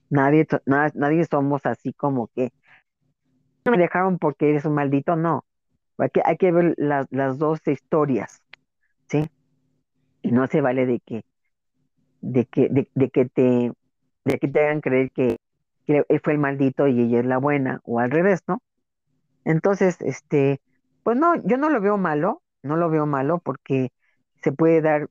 Nadie, 0.10 0.48
nadie 0.66 1.26
somos 1.26 1.66
así 1.66 1.94
como 1.94 2.28
que 2.28 2.54
me 3.70 3.78
dejaron 3.78 4.18
porque 4.18 4.50
eres 4.50 4.66
un 4.66 4.76
maldito, 4.76 5.16
no. 5.16 5.46
Hay 5.98 6.10
que, 6.10 6.22
hay 6.24 6.38
que 6.38 6.52
ver 6.52 6.76
las, 6.78 7.08
las 7.12 7.38
dos 7.38 7.60
historias, 7.68 8.44
¿sí? 9.08 9.30
Y 10.22 10.32
no 10.32 10.48
se 10.48 10.62
vale 10.62 10.86
de 10.86 11.00
que, 11.00 11.26
de 12.22 12.46
que, 12.46 12.70
de, 12.70 13.10
que 13.10 13.26
te, 13.26 13.72
de 14.26 14.40
que 14.40 14.48
te 14.48 14.60
hagan 14.60 14.82
creer 14.82 15.12
que, 15.12 15.38
que 15.86 16.04
él 16.10 16.22
fue 16.24 16.34
el 16.34 16.40
maldito 16.40 16.88
y 16.88 17.02
ella 17.02 17.20
es 17.20 17.26
la 17.26 17.38
buena, 17.38 17.82
o 17.84 18.00
al 18.00 18.12
revés, 18.12 18.42
¿no? 18.48 18.62
Entonces, 19.46 20.02
este, 20.02 20.62
pues 21.04 21.18
no, 21.18 21.36
yo 21.44 21.58
no 21.58 21.70
lo 21.70 21.82
veo 21.82 21.98
malo, 21.98 22.42
no 22.64 22.76
lo 22.78 22.90
veo 22.90 23.06
malo 23.06 23.40
porque 23.40 23.92
se 24.44 24.52
puede 24.52 24.82
dar 24.82 25.10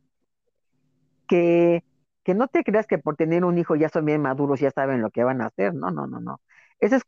que, 1.29 1.85
que 2.25 2.35
no 2.35 2.49
te 2.49 2.65
creas 2.65 2.87
que 2.87 2.99
por 2.99 3.17
tener 3.17 3.45
un 3.45 3.59
hijo 3.59 3.77
ya 3.77 3.89
son 3.89 4.05
bien 4.05 4.23
maduros, 4.23 4.61
ya 4.61 4.71
saben 4.71 5.03
lo 5.03 5.11
que 5.11 5.25
van 5.25 5.41
a 5.41 5.47
hacer, 5.47 5.75
no, 5.75 5.91
no, 5.91 6.07
no, 6.07 6.21
no. 6.21 6.41
Eso 6.81 6.97
es, 6.97 7.03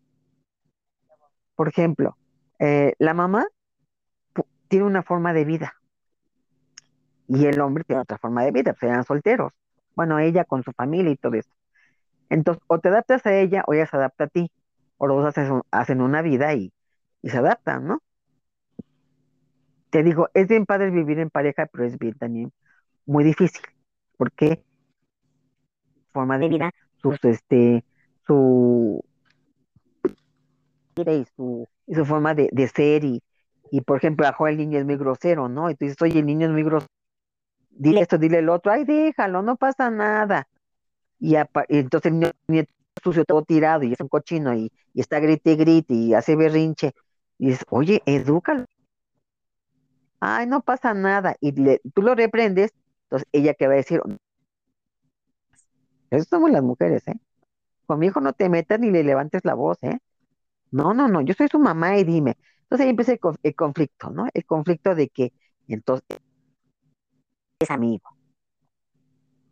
por 1.55 1.69
ejemplo, 1.69 2.17
eh, 2.59 2.95
la 2.99 3.14
mamá 3.14 3.47
tiene 4.69 4.87
una 4.87 5.02
forma 5.02 5.33
de 5.33 5.45
vida 5.45 5.75
y 7.28 7.47
el 7.47 7.61
hombre 7.61 7.85
tiene 7.85 8.02
otra 8.02 8.19
forma 8.19 8.43
de 8.45 8.52
vida, 8.52 8.73
pues 8.73 8.90
eran 8.90 9.05
solteros. 9.05 9.52
Bueno, 9.99 10.19
ella 10.21 10.45
con 10.47 10.62
su 10.62 10.73
familia 10.73 11.12
y 11.12 11.17
todo 11.19 11.35
eso. 11.35 11.50
Entonces, 12.31 12.62
o 12.69 12.81
te 12.81 12.88
adaptas 12.88 13.26
a 13.26 13.35
ella 13.38 13.64
o 13.67 13.75
ella 13.75 13.87
se 13.87 13.97
adapta 13.97 14.25
a 14.25 14.28
ti, 14.28 14.50
o 14.99 15.07
los 15.09 15.23
dos 15.25 15.62
hacen, 15.73 16.00
una 16.02 16.23
vida 16.23 16.55
y, 16.55 16.73
y 17.23 17.31
se 17.31 17.38
adaptan, 17.38 17.87
¿no? 17.88 18.00
Te 19.90 20.02
digo, 20.02 20.28
es 20.35 20.49
bien 20.49 20.67
padre 20.67 20.90
vivir 20.90 21.19
en 21.19 21.31
pareja, 21.31 21.67
pero 21.67 21.85
es 21.85 21.99
bien 21.99 22.14
también 22.14 22.52
muy 23.07 23.25
difícil, 23.25 23.62
porque 24.19 24.64
forma 26.12 26.38
de 26.38 26.49
vida, 26.49 26.71
su, 27.00 27.17
este, 27.23 27.85
su 28.26 29.02
y 30.97 31.25
su, 31.37 31.67
y 31.87 31.95
su 31.95 32.05
forma 32.05 32.35
de, 32.35 32.49
de 32.52 32.69
ser 32.69 33.05
y, 33.05 33.23
y 33.71 33.81
por 33.83 33.97
ejemplo, 33.99 34.26
ajo 34.26 34.47
el 34.49 34.57
niño 34.57 34.78
es 34.78 34.85
muy 34.85 34.97
grosero, 34.97 35.49
¿no? 35.49 35.71
Y 35.71 35.75
tú 35.75 35.85
dices, 35.85 36.00
oye, 36.02 36.19
el 36.21 36.26
niño 36.26 36.47
es 36.47 36.52
muy 36.52 36.62
grosero. 36.62 36.90
Dile 37.70 38.00
esto, 38.00 38.18
dile 38.18 38.38
el 38.38 38.48
otro, 38.48 38.72
ay, 38.72 38.84
déjalo, 38.84 39.42
no 39.42 39.56
pasa 39.56 39.90
nada. 39.90 40.48
Y, 41.20 41.37
entonces 41.68 42.12
el 42.12 42.32
niño 42.48 42.64
sucio 43.02 43.25
todo 43.25 43.42
tirado 43.42 43.84
y 43.84 43.92
es 43.92 44.00
un 44.00 44.08
cochino 44.08 44.54
y, 44.54 44.72
está 44.94 45.20
grite, 45.20 45.56
grite 45.56 45.94
y 45.94 46.14
hace 46.14 46.37
berrinche. 46.37 46.92
Y 47.38 47.48
dices, 47.48 47.64
oye, 47.70 48.02
edúcalo. 48.06 48.64
Ay, 50.20 50.46
no 50.46 50.62
pasa 50.62 50.94
nada. 50.94 51.37
Y 51.40 51.52
tú 51.52 52.02
lo 52.02 52.14
reprendes, 52.14 52.72
entonces 53.04 53.28
ella 53.32 53.54
que 53.54 53.68
va 53.68 53.75
a 53.75 53.76
decir, 53.76 54.00
eso 56.10 56.25
somos 56.28 56.50
las 56.50 56.62
mujeres, 56.62 57.06
¿eh? 57.08 57.14
Con 57.87 57.98
mi 58.00 58.06
hijo 58.06 58.20
no 58.20 58.32
te 58.32 58.48
metas 58.48 58.80
ni 58.80 58.90
le 58.90 59.04
levantes 59.04 59.44
la 59.44 59.54
voz, 59.54 59.78
¿eh? 59.82 59.98
No, 60.70 60.94
no, 60.94 61.08
no, 61.08 61.20
yo 61.22 61.34
soy 61.34 61.48
su 61.48 61.58
mamá 61.58 61.98
y 61.98 62.04
dime. 62.04 62.37
Entonces 62.62 62.84
ahí 62.84 62.90
empieza 62.90 63.12
el, 63.12 63.54
conflicto, 63.54 64.10
¿no? 64.10 64.28
El 64.34 64.44
conflicto 64.44 64.94
de 64.94 65.08
que 65.08 65.32
entonces 65.68 66.18
es 67.58 67.70
amigo. 67.70 68.08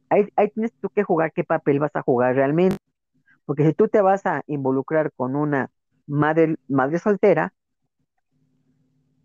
Ahí, 0.08 0.28
tienes 0.54 0.72
tú 0.80 0.88
que 0.90 1.02
jugar 1.02 1.32
qué 1.32 1.44
papel 1.44 1.80
vas 1.80 1.94
a 1.94 2.02
jugar 2.02 2.34
realmente. 2.34 2.76
Porque 3.44 3.66
si 3.66 3.74
tú 3.74 3.88
te 3.88 4.00
vas 4.00 4.24
a 4.26 4.42
involucrar 4.46 5.12
con 5.12 5.36
una 5.36 5.70
madre, 6.06 6.56
madre 6.68 6.98
soltera, 6.98 7.52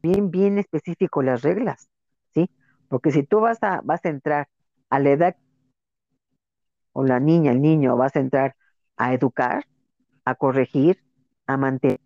bien, 0.01 0.31
bien 0.31 0.57
específico 0.57 1.21
las 1.21 1.43
reglas, 1.43 1.89
¿sí? 2.33 2.49
Porque 2.87 3.11
si 3.11 3.23
tú 3.23 3.39
vas 3.39 3.61
a, 3.61 3.81
vas 3.83 4.03
a 4.05 4.09
entrar 4.09 4.47
a 4.89 4.99
la 4.99 5.11
edad, 5.11 5.35
o 6.93 7.03
la 7.05 7.19
niña, 7.19 7.51
el 7.51 7.61
niño, 7.61 7.95
vas 7.95 8.15
a 8.15 8.19
entrar 8.19 8.55
a 8.97 9.13
educar, 9.13 9.65
a 10.25 10.35
corregir, 10.35 11.01
a 11.47 11.57
mantener 11.57 11.99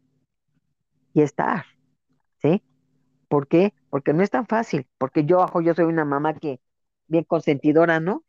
y 1.13 1.21
estar. 1.21 1.65
¿sí? 2.41 2.61
¿Por 3.27 3.47
qué? 3.47 3.73
Porque 3.89 4.13
no 4.13 4.21
es 4.23 4.29
tan 4.29 4.45
fácil, 4.47 4.87
porque 4.97 5.25
yo, 5.25 5.47
yo 5.61 5.73
soy 5.73 5.85
una 5.85 6.05
mamá 6.05 6.35
que 6.35 6.59
bien 7.07 7.23
consentidora, 7.23 7.99
¿no? 7.99 8.23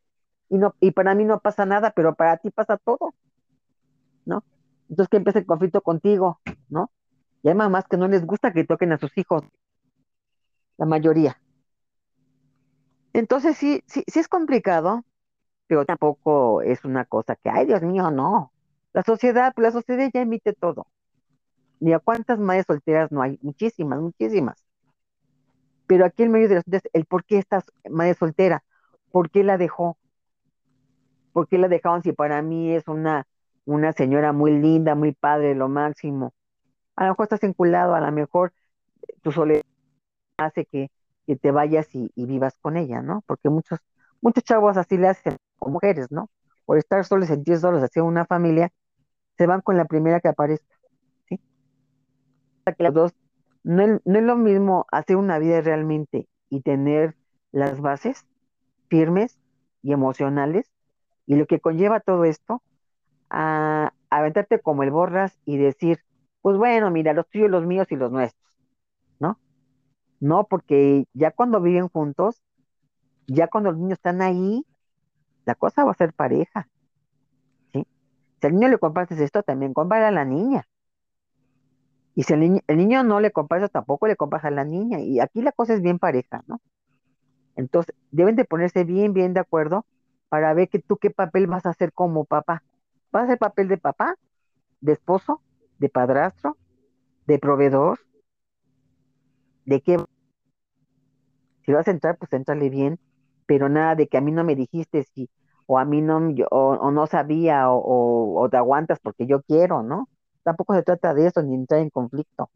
Y 0.48 0.58
no, 0.58 0.74
y 0.80 0.92
para 0.92 1.14
mí 1.14 1.24
no 1.24 1.40
pasa 1.40 1.66
nada, 1.66 1.90
pero 1.90 2.14
para 2.14 2.36
ti 2.36 2.50
pasa 2.50 2.76
todo, 2.76 3.14
¿no? 4.24 4.44
Entonces 4.88 5.08
que 5.08 5.16
empieza 5.16 5.38
el 5.40 5.46
conflicto 5.46 5.80
contigo, 5.80 6.40
¿no? 6.68 6.90
Y 7.42 7.48
hay 7.48 7.54
mamás 7.54 7.86
que 7.88 7.96
no 7.96 8.08
les 8.08 8.24
gusta 8.24 8.52
que 8.52 8.64
toquen 8.64 8.92
a 8.92 8.98
sus 8.98 9.16
hijos, 9.18 9.42
la 10.76 10.86
mayoría. 10.86 11.40
Entonces 13.12 13.56
sí, 13.56 13.82
sí, 13.86 14.04
sí 14.06 14.20
es 14.20 14.28
complicado, 14.28 15.04
pero 15.66 15.84
tampoco 15.84 16.62
es 16.62 16.84
una 16.84 17.04
cosa 17.04 17.36
que, 17.36 17.50
ay 17.50 17.66
Dios 17.66 17.82
mío, 17.82 18.10
no. 18.10 18.52
La 18.92 19.02
sociedad, 19.02 19.52
la 19.56 19.70
sociedad 19.70 20.10
ya 20.12 20.22
emite 20.22 20.52
todo. 20.52 20.86
Ni 21.80 21.92
a 21.92 21.98
cuántas 21.98 22.38
madres 22.38 22.66
solteras 22.66 23.12
no 23.12 23.22
hay, 23.22 23.38
muchísimas, 23.42 24.00
muchísimas. 24.00 24.64
Pero 25.86 26.04
aquí 26.04 26.22
en 26.22 26.32
medio 26.32 26.48
de 26.48 26.54
las 26.56 26.64
el 26.92 27.04
por 27.04 27.24
qué 27.24 27.38
esta 27.38 27.64
madre 27.90 28.14
soltera, 28.14 28.64
por 29.10 29.30
qué 29.30 29.44
la 29.44 29.58
dejó, 29.58 29.96
por 31.32 31.48
qué 31.48 31.58
la 31.58 31.68
dejaron 31.68 32.02
si 32.02 32.12
para 32.12 32.42
mí 32.42 32.72
es 32.74 32.88
una, 32.88 33.26
una 33.64 33.92
señora 33.92 34.32
muy 34.32 34.52
linda, 34.58 34.94
muy 34.94 35.12
padre, 35.12 35.54
lo 35.54 35.68
máximo. 35.68 36.32
A 36.96 37.04
lo 37.04 37.10
mejor 37.10 37.24
estás 37.24 37.42
enculado, 37.44 37.94
a 37.94 38.00
lo 38.00 38.12
mejor 38.12 38.52
tu 39.22 39.32
soledad 39.32 39.62
hace 40.38 40.66
que, 40.66 40.90
te 41.40 41.50
vayas 41.50 41.88
y, 41.92 42.12
vivas 42.14 42.56
con 42.60 42.76
ella, 42.76 43.02
¿no? 43.02 43.22
Porque 43.26 43.48
muchos, 43.48 43.80
muchos 44.20 44.44
chavos 44.44 44.76
así 44.76 44.96
le 44.96 45.08
hacen, 45.08 45.36
con 45.58 45.72
mujeres, 45.72 46.12
¿no? 46.12 46.30
Por 46.64 46.78
estar 46.78 47.04
solos, 47.04 47.28
sentir 47.28 47.58
solos, 47.58 47.82
hacia 47.82 48.04
una 48.04 48.26
familia, 48.26 48.70
se 49.36 49.46
van 49.46 49.60
con 49.60 49.76
la 49.76 49.86
primera 49.86 50.20
que 50.20 50.28
aparezca 50.28 50.76
que 52.74 52.82
las 52.82 52.94
dos, 52.94 53.12
no 53.62 53.82
es, 53.82 54.00
lo 54.04 54.36
mismo 54.36 54.86
hacer 54.90 55.16
una 55.16 55.38
vida 55.38 55.60
realmente 55.60 56.28
y 56.48 56.62
tener 56.62 57.16
las 57.52 57.80
bases 57.80 58.26
firmes 58.88 59.38
y 59.82 59.92
emocionales 59.92 60.70
y 61.26 61.36
lo 61.36 61.46
que 61.46 61.60
conlleva 61.60 62.00
todo 62.00 62.24
esto 62.24 62.62
a, 63.30 63.92
aventarte 64.10 64.60
como 64.60 64.82
el 64.82 64.90
borras 64.90 65.38
y 65.44 65.58
decir, 65.58 66.00
pues 66.42 66.56
bueno, 66.56 66.90
mira, 66.90 67.12
los 67.12 67.28
tuyos, 67.28 67.50
los 67.50 67.66
míos 67.66 67.88
y 67.90 67.96
los 67.96 68.12
nuestros, 68.12 68.52
¿no? 69.18 69.38
No, 70.20 70.44
porque 70.44 71.06
ya 71.12 71.32
cuando 71.32 71.60
viven 71.60 71.88
juntos, 71.88 72.42
ya 73.26 73.48
cuando 73.48 73.72
los 73.72 73.80
niños 73.80 73.98
están 73.98 74.22
ahí, 74.22 74.64
la 75.44 75.54
cosa 75.54 75.84
va 75.84 75.92
a 75.92 75.94
ser 75.94 76.12
pareja, 76.14 76.68
¿sí? 77.72 77.86
Si 78.40 78.46
al 78.46 78.54
niño 78.54 78.68
le 78.68 78.78
compartes 78.78 79.18
esto, 79.20 79.42
también 79.42 79.74
compara 79.74 80.08
a 80.08 80.12
la 80.12 80.24
niña, 80.24 80.66
Y 82.14 82.22
si 82.24 82.32
el, 82.32 82.62
el 82.66 82.76
niño 82.78 83.02
no 83.04 83.20
le 83.20 83.30
compra 83.30 83.58
eso, 83.58 83.68
tampoco 83.68 84.06
le 84.06 84.16
compras 84.16 84.44
a 84.44 84.50
la 84.50 84.64
niña. 84.64 85.00
Y 85.00 85.20
aquí 85.20 85.42
la 85.42 85.52
cosa 85.52 85.74
es 85.74 85.82
bien 85.82 85.98
pareja, 85.98 86.42
¿no? 86.46 86.60
Entonces, 87.56 87.94
deben 88.10 88.36
de 88.36 88.44
ponerse 88.44 88.84
bien, 88.84 89.12
bien 89.12 89.34
de 89.34 89.40
acuerdo 89.40 89.86
para 90.28 90.54
ver 90.54 90.68
que 90.68 90.78
tú 90.78 90.98
qué 90.98 91.10
papel 91.10 91.46
vas 91.46 91.66
a 91.66 91.70
hacer 91.70 91.92
como 91.92 92.24
papá. 92.24 92.62
¿Vas 93.10 93.22
a 93.22 93.24
hacer 93.24 93.38
papel 93.38 93.68
de 93.68 93.78
papá, 93.78 94.16
de 94.80 94.92
esposo, 94.92 95.40
de 95.78 95.88
padrastro, 95.88 96.56
de 97.26 97.38
proveedor? 97.38 98.00
¿De 99.64 99.80
qué? 99.80 99.98
Si 101.64 101.72
vas 101.72 101.88
a 101.88 101.90
entrar, 101.90 102.16
pues 102.18 102.32
entrale 102.32 102.70
bien, 102.70 103.00
pero 103.46 103.68
nada 103.68 103.94
de 103.94 104.06
que 104.08 104.18
a 104.18 104.20
mí 104.20 104.32
no 104.32 104.44
me 104.44 104.54
dijiste 104.54 105.04
si, 105.14 105.28
o 105.66 105.78
a 105.78 105.84
mí 105.84 106.00
no, 106.00 106.20
o, 106.50 106.90
no 106.90 107.06
sabía, 107.06 107.70
o, 107.70 108.40
o, 108.40 108.48
te 108.48 108.56
aguantas 108.56 109.00
porque 109.00 109.26
yo 109.26 109.42
quiero, 109.42 109.82
¿no? 109.82 110.08
Tampoco 110.44 110.74
se 110.74 110.82
trata 110.82 111.14
de 111.14 111.26
eso, 111.26 111.42
ni 111.42 111.54
entrar 111.54 111.80
en 111.80 111.90
conflicto. 111.90 112.50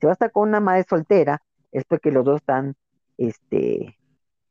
Si 0.00 0.06
vas 0.06 0.12
a 0.12 0.14
estar 0.14 0.32
con 0.32 0.48
una 0.48 0.60
madre 0.60 0.84
soltera, 0.88 1.42
es 1.72 1.84
porque 1.84 2.12
los 2.12 2.24
dos 2.24 2.36
están, 2.36 2.76
este, 3.18 3.96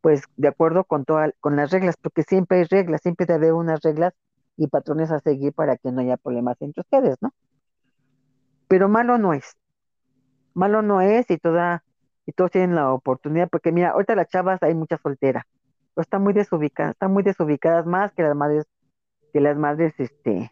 pues 0.02 0.24
de 0.38 0.48
acuerdo 0.48 0.84
con 0.84 1.06
toda, 1.06 1.32
con 1.40 1.56
las 1.56 1.72
reglas, 1.72 1.96
porque 2.02 2.24
siempre 2.24 2.60
hay 2.60 2.64
reglas, 2.66 3.02
siempre 3.02 3.26
debe 3.26 3.52
unas 3.52 3.82
reglas 3.82 4.14
y 4.58 4.68
patrones 4.68 5.12
a 5.12 5.20
seguir 5.20 5.54
para 5.54 5.78
que 5.78 5.92
no 5.92 6.02
haya 6.02 6.18
problemas 6.18 6.58
entre 6.62 6.82
ustedes, 6.82 7.18
¿no? 7.22 7.34
Pero 8.68 8.90
malo 8.90 9.18
no 9.18 9.34
es. 9.34 9.58
Malo 10.54 10.82
no 10.82 11.02
es 11.02 11.30
y 11.32 11.38
toda, 11.38 11.84
y 12.26 12.34
todos 12.34 12.52
tienen 12.52 12.76
la 12.76 12.92
oportunidad, 12.94 13.50
porque 13.50 13.72
mira, 13.72 13.92
ahorita 13.92 14.16
las 14.16 14.28
chavas 14.28 14.62
hay 14.64 14.76
muchas 14.76 15.02
solteras, 15.02 15.44
pero 15.94 16.04
están 16.04 16.24
muy 16.24 16.34
desubicadas, 16.34 16.94
están 16.94 17.12
muy 17.12 17.24
desubicadas 17.24 17.86
más 17.86 18.12
que 18.14 18.24
las 18.24 18.36
madres, 18.36 18.66
que 19.34 19.42
las 19.42 19.58
madres, 19.58 19.94
este, 19.98 20.52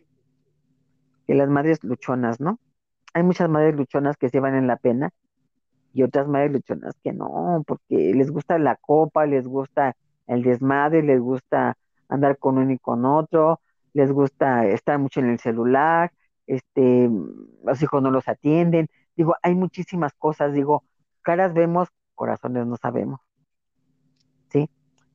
que 1.26 1.36
las 1.36 1.50
madres 1.50 1.84
luchonas, 1.84 2.40
¿no? 2.40 2.60
Hay 3.14 3.24
muchas 3.24 3.50
madres 3.50 3.76
luchonas 3.76 4.18
que 4.18 4.30
se 4.30 4.40
van 4.40 4.56
en 4.56 4.68
la 4.68 4.78
pena 4.78 5.12
y 5.98 6.04
otras 6.04 6.28
madres 6.28 6.52
luchonas 6.52 6.94
que 7.04 7.12
no, 7.12 7.64
porque 7.66 8.14
les 8.14 8.30
gusta 8.30 8.60
la 8.60 8.76
copa, 8.76 9.26
les 9.26 9.48
gusta 9.48 9.96
el 10.28 10.44
desmadre, 10.44 11.02
les 11.02 11.20
gusta 11.20 11.76
andar 12.08 12.38
con 12.38 12.60
uno 12.60 12.72
y 12.72 12.78
con 12.78 13.04
otro, 13.04 13.62
les 13.94 14.12
gusta 14.12 14.68
estar 14.68 15.00
mucho 15.00 15.22
en 15.22 15.32
el 15.32 15.40
celular, 15.40 16.12
este, 16.46 17.10
los 17.64 17.82
hijos 17.82 18.04
no 18.04 18.12
los 18.12 18.28
atienden. 18.28 18.90
Digo, 19.16 19.36
hay 19.42 19.56
muchísimas 19.56 20.14
cosas, 20.14 20.54
digo, 20.54 20.84
caras 21.24 21.56
vemos, 21.56 21.90
corazones 22.14 22.68
no 22.68 22.78
sabemos. 22.78 23.20
¿Sí? 24.50 24.70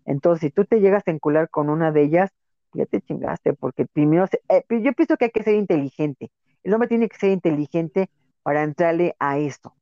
Entonces, 0.05 0.41
si 0.41 0.51
tú 0.51 0.65
te 0.65 0.81
llegas 0.81 1.05
a 1.07 1.13
encular 1.13 1.49
con 1.49 1.71
una 1.71 1.93
de 1.93 2.03
ellas, 2.03 2.33
ya 2.73 2.87
te 2.87 3.01
chingaste, 3.01 3.53
porque 3.53 3.87
primero, 3.87 4.27
eh, 4.49 4.65
yo 4.69 4.93
pienso 4.95 5.17
que 5.17 5.27
hay 5.27 5.31
que 5.31 5.45
ser 5.45 5.55
inteligente. 5.55 6.33
El 6.65 6.75
hombre 6.75 6.89
tiene 6.89 7.09
que 7.09 7.19
ser 7.19 7.31
inteligente 7.31 8.11
para 8.43 8.65
entrarle 8.65 9.15
a 9.21 9.39
esto 9.39 9.77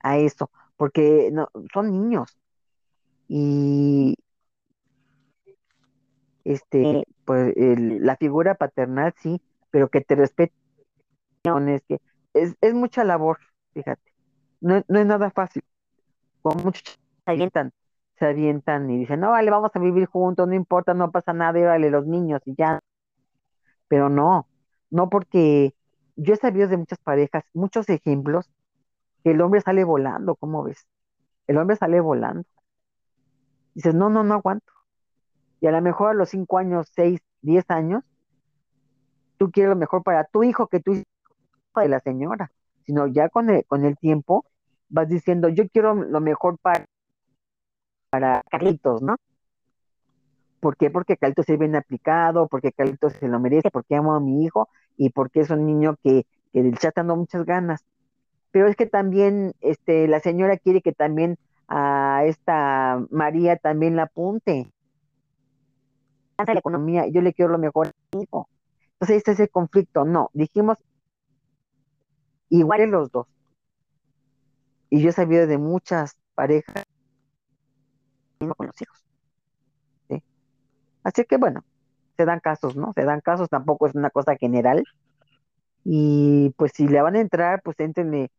a 0.00 0.18
eso, 0.18 0.50
porque 0.76 1.30
no, 1.32 1.48
son 1.72 1.90
niños. 1.90 2.38
Y 3.28 4.14
este, 6.44 7.04
pues 7.24 7.54
la 7.56 8.16
figura 8.16 8.54
paternal 8.54 9.14
sí, 9.18 9.40
pero 9.70 9.88
que 9.88 10.00
te 10.00 10.14
respete 10.16 10.54
es 11.44 11.82
que 11.88 12.00
es, 12.34 12.56
es 12.60 12.74
mucha 12.74 13.04
labor, 13.04 13.38
fíjate. 13.74 14.12
No, 14.60 14.82
no 14.88 14.98
es 15.00 15.06
nada 15.06 15.30
fácil. 15.30 15.62
Como 16.42 16.64
muchos 16.64 16.84
se 17.24 17.30
avientan, 17.30 17.72
se 18.18 18.26
avientan 18.26 18.90
y 18.90 18.98
dicen, 19.00 19.20
no, 19.20 19.30
vale, 19.30 19.50
vamos 19.50 19.70
a 19.74 19.78
vivir 19.78 20.06
juntos, 20.06 20.46
no 20.48 20.54
importa, 20.54 20.94
no 20.94 21.10
pasa 21.10 21.32
nada, 21.32 21.58
y 21.58 21.62
vale, 21.62 21.90
los 21.90 22.06
niños 22.06 22.42
y 22.46 22.54
ya. 22.56 22.80
Pero 23.88 24.08
no, 24.08 24.46
no 24.90 25.08
porque 25.08 25.74
yo 26.16 26.34
he 26.34 26.36
sabido 26.36 26.68
de 26.68 26.76
muchas 26.76 26.98
parejas, 27.00 27.44
muchos 27.54 27.88
ejemplos 27.88 28.50
que 29.22 29.30
el 29.32 29.40
hombre 29.40 29.60
sale 29.60 29.84
volando, 29.84 30.36
¿cómo 30.36 30.64
ves? 30.64 30.86
El 31.46 31.58
hombre 31.58 31.76
sale 31.76 32.00
volando. 32.00 32.44
Dices, 33.74 33.94
no, 33.94 34.10
no, 34.10 34.22
no 34.24 34.34
aguanto. 34.34 34.72
Y 35.60 35.66
a 35.66 35.72
lo 35.72 35.80
mejor 35.80 36.10
a 36.10 36.14
los 36.14 36.30
cinco 36.30 36.58
años, 36.58 36.88
seis, 36.94 37.20
diez 37.40 37.64
años, 37.70 38.04
tú 39.38 39.50
quieres 39.50 39.70
lo 39.70 39.76
mejor 39.76 40.02
para 40.02 40.24
tu 40.24 40.44
hijo 40.44 40.66
que 40.66 40.80
tú 40.80 41.02
de 41.80 41.88
la 41.88 42.00
señora, 42.00 42.52
sino 42.84 43.06
ya 43.06 43.28
con 43.28 43.48
el, 43.50 43.64
con 43.66 43.84
el 43.84 43.96
tiempo 43.96 44.44
vas 44.88 45.08
diciendo, 45.08 45.48
yo 45.48 45.68
quiero 45.68 45.94
lo 45.94 46.20
mejor 46.20 46.58
para, 46.58 46.86
para 48.10 48.42
Carlitos, 48.50 49.00
¿no? 49.02 49.16
¿Por 50.60 50.76
qué? 50.76 50.90
Porque 50.90 51.16
Carlitos 51.16 51.48
es 51.48 51.58
bien 51.58 51.74
aplicado, 51.74 52.46
porque 52.46 52.72
Carlitos 52.72 53.14
se 53.14 53.26
lo 53.26 53.40
merece, 53.40 53.70
porque 53.70 53.96
amo 53.96 54.14
a 54.14 54.20
mi 54.20 54.44
hijo 54.44 54.68
y 54.96 55.10
porque 55.10 55.40
es 55.40 55.50
un 55.50 55.66
niño 55.66 55.96
que, 56.02 56.26
que 56.52 56.60
el 56.60 56.78
chat 56.78 56.94
dando 56.94 57.16
muchas 57.16 57.44
ganas 57.44 57.84
pero 58.52 58.68
es 58.68 58.76
que 58.76 58.86
también 58.86 59.54
este, 59.60 60.06
la 60.06 60.20
señora 60.20 60.56
quiere 60.58 60.82
que 60.82 60.92
también 60.92 61.38
a 61.68 62.22
esta 62.26 63.04
María 63.10 63.56
también 63.56 63.96
la 63.96 64.04
apunte. 64.04 64.70
La 66.38 66.58
economía, 66.58 67.06
yo 67.06 67.20
le 67.20 67.32
quiero 67.32 67.52
lo 67.52 67.58
mejor 67.58 67.88
a 67.88 68.16
mi 68.16 68.24
hijo. 68.24 68.48
Entonces, 68.94 69.18
este 69.18 69.32
es 69.32 69.40
el 69.40 69.50
conflicto. 69.50 70.04
No, 70.04 70.30
dijimos 70.32 70.76
igual 72.48 72.90
los 72.90 73.10
dos. 73.10 73.26
Y 74.90 75.00
yo 75.00 75.10
he 75.10 75.12
sabido 75.12 75.46
de 75.46 75.58
muchas 75.58 76.16
parejas 76.34 76.84
con 78.38 78.66
los 78.66 78.82
hijos. 78.82 79.02
Así 81.04 81.24
que 81.24 81.36
bueno, 81.36 81.64
se 82.16 82.24
dan 82.24 82.40
casos, 82.40 82.76
¿no? 82.76 82.92
Se 82.94 83.04
dan 83.04 83.20
casos, 83.20 83.48
tampoco 83.48 83.86
es 83.86 83.94
una 83.94 84.10
cosa 84.10 84.36
general. 84.36 84.84
Y 85.84 86.50
pues 86.56 86.72
si 86.74 86.86
le 86.86 87.02
van 87.02 87.16
a 87.16 87.20
entrar, 87.20 87.62
pues 87.62 87.78
entrenle 87.80 88.30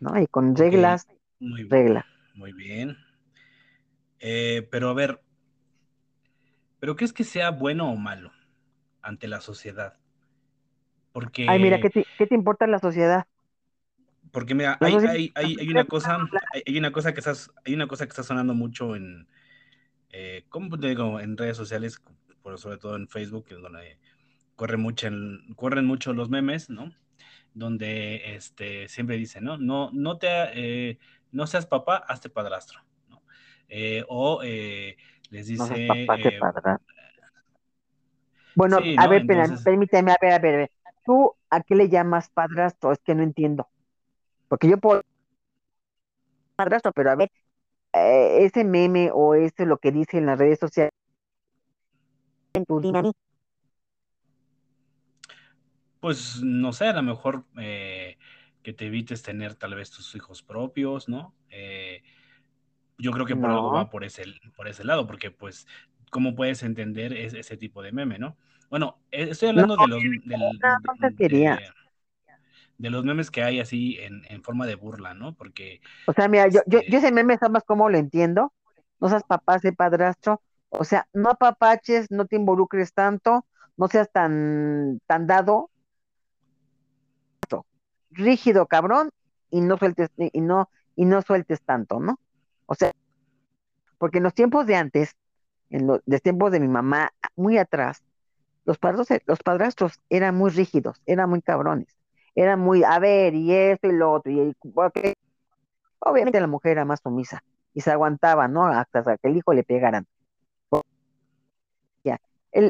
¿no? 0.00 0.20
Y 0.20 0.26
con 0.26 0.56
reglas, 0.56 1.06
muy, 1.38 1.64
reglas. 1.64 2.04
Muy 2.34 2.52
bien. 2.52 2.96
Eh, 4.20 4.66
pero 4.70 4.90
a 4.90 4.94
ver, 4.94 5.20
¿pero 6.80 6.96
qué 6.96 7.04
es 7.04 7.12
que 7.12 7.24
sea 7.24 7.50
bueno 7.50 7.90
o 7.90 7.96
malo 7.96 8.32
ante 9.02 9.28
la 9.28 9.40
sociedad? 9.40 9.96
Porque... 11.12 11.46
Ay, 11.48 11.60
mira, 11.60 11.80
¿qué 11.80 11.90
te, 11.90 12.06
qué 12.16 12.26
te 12.26 12.34
importa 12.34 12.66
la 12.66 12.78
sociedad? 12.78 13.26
Porque 14.30 14.54
mira, 14.54 14.76
hay, 14.80 14.94
hay, 14.94 15.32
hay, 15.34 15.56
hay, 15.58 15.68
una 15.68 15.84
cosa, 15.84 16.18
hay 16.66 16.78
una 16.78 16.92
cosa 16.92 17.14
que 17.14 17.20
estás, 17.20 17.50
hay 17.64 17.74
una 17.74 17.86
cosa 17.86 18.04
que 18.04 18.10
está 18.10 18.22
sonando 18.22 18.54
mucho 18.54 18.94
en, 18.94 19.26
eh, 20.10 20.44
¿cómo 20.48 20.78
te 20.78 20.88
digo? 20.88 21.20
En 21.20 21.36
redes 21.36 21.56
sociales, 21.56 22.02
por, 22.42 22.58
sobre 22.58 22.78
todo 22.78 22.96
en 22.96 23.08
Facebook, 23.08 23.46
que 23.46 23.54
es 23.54 23.60
donde 23.60 23.98
corre 24.58 24.76
mucho, 24.76 25.08
corren 25.54 25.86
mucho 25.86 26.12
los 26.12 26.30
memes, 26.30 26.68
¿no? 26.68 26.92
donde 27.54 28.34
este, 28.34 28.88
siempre 28.88 29.16
dice, 29.16 29.40
¿no? 29.40 29.56
No, 29.56 29.90
no, 29.92 30.18
te, 30.18 30.28
eh, 30.54 30.98
no 31.30 31.46
seas 31.46 31.66
papá, 31.66 31.96
hazte 32.08 32.28
padrastro, 32.28 32.80
¿no? 33.08 33.22
Eh, 33.68 34.04
o 34.08 34.40
eh, 34.42 34.96
les 35.30 35.46
dice... 35.46 36.06
bueno, 38.56 38.78
a 38.98 39.06
ver, 39.06 39.26
permíteme, 39.26 40.12
a 40.12 40.16
ver, 40.20 40.32
a 40.32 40.38
ver, 40.38 40.70
¿Tú 41.06 41.34
a 41.50 41.62
qué 41.62 41.76
le 41.76 41.88
llamas 41.88 42.28
padrastro? 42.28 42.92
Es 42.92 42.98
que 42.98 43.14
no 43.14 43.22
entiendo. 43.22 43.68
Porque 44.48 44.68
yo 44.68 44.76
puedo... 44.78 45.02
Padrastro, 46.56 46.92
pero 46.92 47.12
a 47.12 47.14
ver, 47.14 47.30
ese 47.92 48.64
meme 48.64 49.10
o 49.14 49.34
ese 49.34 49.64
lo 49.64 49.78
que 49.78 49.92
dice 49.92 50.18
en 50.18 50.26
las 50.26 50.38
redes 50.38 50.58
sociales 50.58 50.92
en 52.54 52.64
tu 52.64 52.80
pues 56.00 56.42
no 56.42 56.72
sé, 56.72 56.86
a 56.86 56.92
lo 56.92 57.02
mejor 57.02 57.44
eh, 57.58 58.18
que 58.62 58.72
te 58.72 58.86
evites 58.86 59.22
tener 59.22 59.54
tal 59.54 59.74
vez 59.74 59.90
tus 59.90 60.14
hijos 60.14 60.42
propios, 60.42 61.08
¿no? 61.08 61.34
Eh, 61.50 62.02
yo 62.98 63.12
creo 63.12 63.26
que 63.26 63.36
por 63.36 63.50
algo 63.50 63.72
va 63.72 63.90
por 63.90 64.04
ese, 64.04 64.24
por 64.56 64.68
ese 64.68 64.84
lado, 64.84 65.06
porque 65.06 65.30
pues, 65.30 65.66
¿cómo 66.10 66.34
puedes 66.34 66.62
entender 66.62 67.12
ese 67.12 67.56
tipo 67.56 67.82
de 67.82 67.92
meme, 67.92 68.18
no? 68.18 68.36
Bueno, 68.70 68.98
eh, 69.10 69.28
estoy 69.30 69.48
hablando 69.50 69.76
de 69.76 69.86
los 69.86 70.02
de, 72.78 72.90
los 72.90 73.04
memes 73.04 73.30
que 73.30 73.42
hay 73.42 73.58
así 73.60 73.98
en, 73.98 74.42
forma 74.42 74.66
de 74.66 74.76
burla, 74.76 75.14
¿no? 75.14 75.34
Porque. 75.34 75.80
O 76.06 76.12
sea, 76.12 76.28
mira, 76.28 76.48
yo, 76.48 76.60
yo, 76.66 76.78
este 76.78 76.96
ese 76.96 77.12
meme 77.12 77.38
más 77.50 77.64
como 77.64 77.88
lo 77.88 77.98
entiendo. 77.98 78.52
No 79.00 79.08
seas 79.08 79.24
papá, 79.24 79.58
sé 79.58 79.72
padrastro. 79.72 80.42
O 80.68 80.84
sea, 80.84 81.08
no 81.12 81.30
apapaches, 81.30 82.10
no 82.10 82.26
te 82.26 82.36
involucres 82.36 82.92
tanto, 82.92 83.46
no 83.76 83.88
seas 83.88 84.10
tan, 84.12 85.00
tan 85.06 85.26
dado, 85.26 85.70
rígido, 88.10 88.66
cabrón, 88.66 89.10
y 89.50 89.60
no 89.60 89.76
sueltes, 89.78 90.10
y 90.16 90.40
no, 90.40 90.70
y 90.96 91.04
no 91.04 91.22
sueltes 91.22 91.62
tanto, 91.62 92.00
¿no? 92.00 92.18
O 92.66 92.74
sea, 92.74 92.92
porque 93.98 94.18
en 94.18 94.24
los 94.24 94.34
tiempos 94.34 94.66
de 94.66 94.76
antes, 94.76 95.16
en 95.70 95.86
los, 95.86 96.02
tiempos 96.22 96.52
de 96.52 96.60
mi 96.60 96.68
mamá, 96.68 97.10
muy 97.36 97.58
atrás, 97.58 98.02
los, 98.64 98.78
padrastros, 98.78 99.20
los 99.26 99.40
padrastros 99.40 100.00
eran 100.10 100.36
muy 100.36 100.50
rígidos, 100.50 101.00
eran 101.06 101.30
muy 101.30 101.42
cabrones, 101.42 101.96
eran 102.34 102.60
muy, 102.60 102.84
a 102.84 102.98
ver, 102.98 103.34
y 103.34 103.52
esto 103.52 103.88
y 103.88 103.92
lo 103.92 104.12
otro, 104.12 104.32
y 104.32 104.54
obviamente 106.00 106.40
la 106.40 106.46
mujer 106.46 106.72
era 106.72 106.84
más 106.84 107.00
sumisa 107.00 107.42
y 107.74 107.80
se 107.80 107.90
aguantaba, 107.90 108.48
¿no? 108.48 108.66
Hasta 108.66 109.02
que 109.18 109.28
el 109.28 109.36
hijo 109.36 109.52
le 109.52 109.64
pegaran. 109.64 110.06
Ya. 112.04 112.20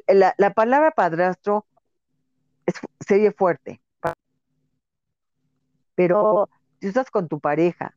la, 0.06 0.34
la 0.36 0.52
palabra 0.52 0.90
padrastro 0.90 1.66
es, 2.66 2.74
se 3.00 3.32
fuerte. 3.32 3.80
Pero 5.98 6.48
si 6.80 6.86
estás 6.86 7.10
con 7.10 7.26
tu 7.26 7.40
pareja 7.40 7.92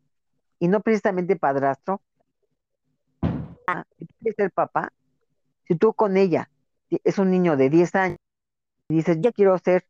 y 0.58 0.68
no 0.68 0.80
precisamente 0.80 1.36
padrastro, 1.36 2.02
si 4.00 4.06
tú 4.08 4.16
quieres 4.18 4.36
ser 4.38 4.52
papá, 4.52 4.92
si 5.68 5.76
tú 5.76 5.94
con 5.94 6.18
ella 6.18 6.50
es 6.90 7.20
un 7.20 7.30
niño 7.30 7.58
de 7.58 7.70
10 7.70 7.94
años 7.94 8.18
y 8.90 8.96
dices, 8.96 9.18
yo 9.22 9.32
quiero 9.34 9.56
ser 9.60 9.86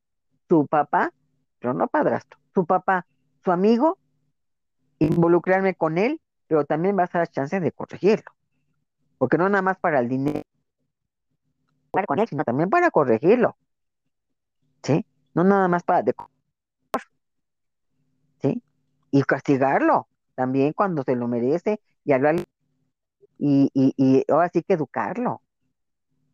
su 0.50 0.68
papá, 0.68 1.14
pero 1.60 1.74
no 1.74 1.88
padrastro, 1.88 2.38
su 2.54 2.66
papá, 2.66 3.06
su 3.46 3.54
amigo, 3.54 3.98
involucrarme 5.00 5.74
con 5.76 5.98
él, 5.98 6.20
pero 6.48 6.66
también 6.66 6.98
vas 6.98 7.16
a 7.16 7.20
dar 7.20 7.30
chances 7.30 7.62
de 7.62 7.72
corregirlo. 7.72 8.34
Porque 9.20 9.38
no 9.38 9.48
nada 9.48 9.62
más 9.62 9.78
para 9.80 10.00
el 10.00 10.10
dinero, 10.10 10.44
con 12.06 12.20
él, 12.20 12.28
sino 12.28 12.44
también 12.44 12.70
para 12.70 12.92
corregirlo. 12.92 13.56
¿Sí? 14.84 15.06
No 15.34 15.46
nada 15.46 15.70
más 15.70 15.84
para 15.84 16.04
de. 16.04 16.14
Y 19.12 19.24
castigarlo 19.24 20.08
también 20.36 20.74
cuando 20.74 21.04
se 21.04 21.16
lo 21.16 21.28
merece 21.28 21.82
y 22.06 22.14
hablar 22.14 22.36
y, 23.38 23.70
y, 23.74 23.94
y 23.98 24.26
ahora 24.32 24.50
sí 24.54 24.64
que 24.64 24.74
educarlo. 24.74 25.42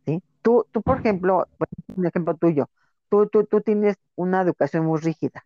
¿Sí? 0.06 0.24
Tú, 0.42 0.66
tú, 0.72 0.82
por 0.82 1.00
ejemplo, 1.00 1.48
un 1.96 2.06
ejemplo 2.06 2.36
tuyo, 2.36 2.70
tú, 3.10 3.28
tú, 3.28 3.46
tú 3.46 3.62
tienes 3.62 3.98
una 4.16 4.42
educación 4.42 4.86
muy 4.86 5.00
rígida. 5.00 5.46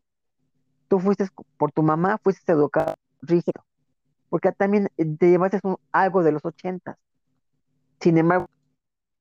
Tú 0.87 0.99
fuiste, 0.99 1.27
por 1.57 1.71
tu 1.71 1.83
mamá, 1.83 2.19
fuiste 2.23 2.51
educado 2.53 2.95
rígido, 3.21 3.65
porque 4.29 4.51
también 4.53 4.89
te 5.19 5.29
llevaste 5.29 5.59
algo 5.91 6.23
de 6.23 6.33
los 6.33 6.45
ochentas. 6.45 6.97
Sin 7.99 8.17
embargo, 8.17 8.47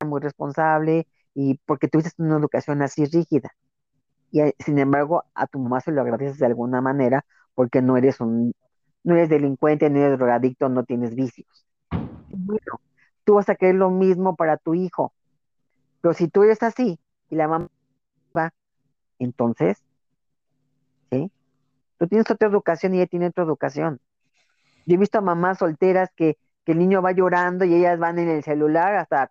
muy 0.07 0.20
responsable 0.20 1.09
y 1.35 1.57
porque 1.66 1.88
tuviste 1.88 2.23
una 2.23 2.38
educación 2.38 2.83
así 2.83 3.05
rígida. 3.07 3.51
Y 4.33 4.40
eh, 4.42 4.57
sin 4.61 4.79
embargo, 4.79 5.25
a 5.35 5.46
tu 5.46 5.59
mamá 5.61 5.81
se 5.81 5.92
lo 5.92 6.03
agradeces 6.03 6.38
de 6.38 6.46
alguna 6.46 6.81
manera 6.81 7.25
porque 7.55 7.83
no 7.83 7.97
eres 7.97 8.21
un, 8.21 8.53
no 9.03 9.15
eres 9.15 9.29
delincuente, 9.29 9.91
no 9.91 9.99
eres 9.99 10.19
drogadicto, 10.19 10.69
no 10.69 10.85
tienes 10.85 11.15
vicios. 11.15 11.67
Bueno, 12.29 12.81
tú 13.25 13.35
vas 13.35 13.49
a 13.49 13.55
querer 13.55 13.77
lo 13.77 13.91
mismo 13.91 14.37
para 14.37 14.57
tu 14.57 14.75
hijo. 14.75 15.13
Pero 16.01 16.15
si 16.15 16.29
tú 16.29 16.43
eres 16.43 16.63
así 16.63 16.99
y 17.29 17.37
la 17.37 17.49
mamá 17.49 17.69
va, 18.37 18.53
entonces, 19.19 19.83
¿sí? 21.11 21.31
Tú 21.99 22.09
tienes 22.09 22.31
otra 22.31 22.49
educación 22.49 22.95
y 22.95 22.99
ella 22.99 23.07
tiene 23.07 23.27
otra 23.27 23.45
educación. 23.45 24.01
Yo 24.87 24.95
he 24.95 24.99
visto 24.99 25.19
a 25.19 25.21
mamás 25.21 25.59
solteras 25.59 26.11
que, 26.17 26.39
que 26.65 26.73
el 26.73 26.79
niño 26.79 27.03
va 27.03 27.13
llorando 27.13 27.65
y 27.65 27.75
ellas 27.75 27.99
van 27.99 28.19
en 28.19 28.29
el 28.29 28.43
celular 28.43 28.95
hasta 28.97 29.31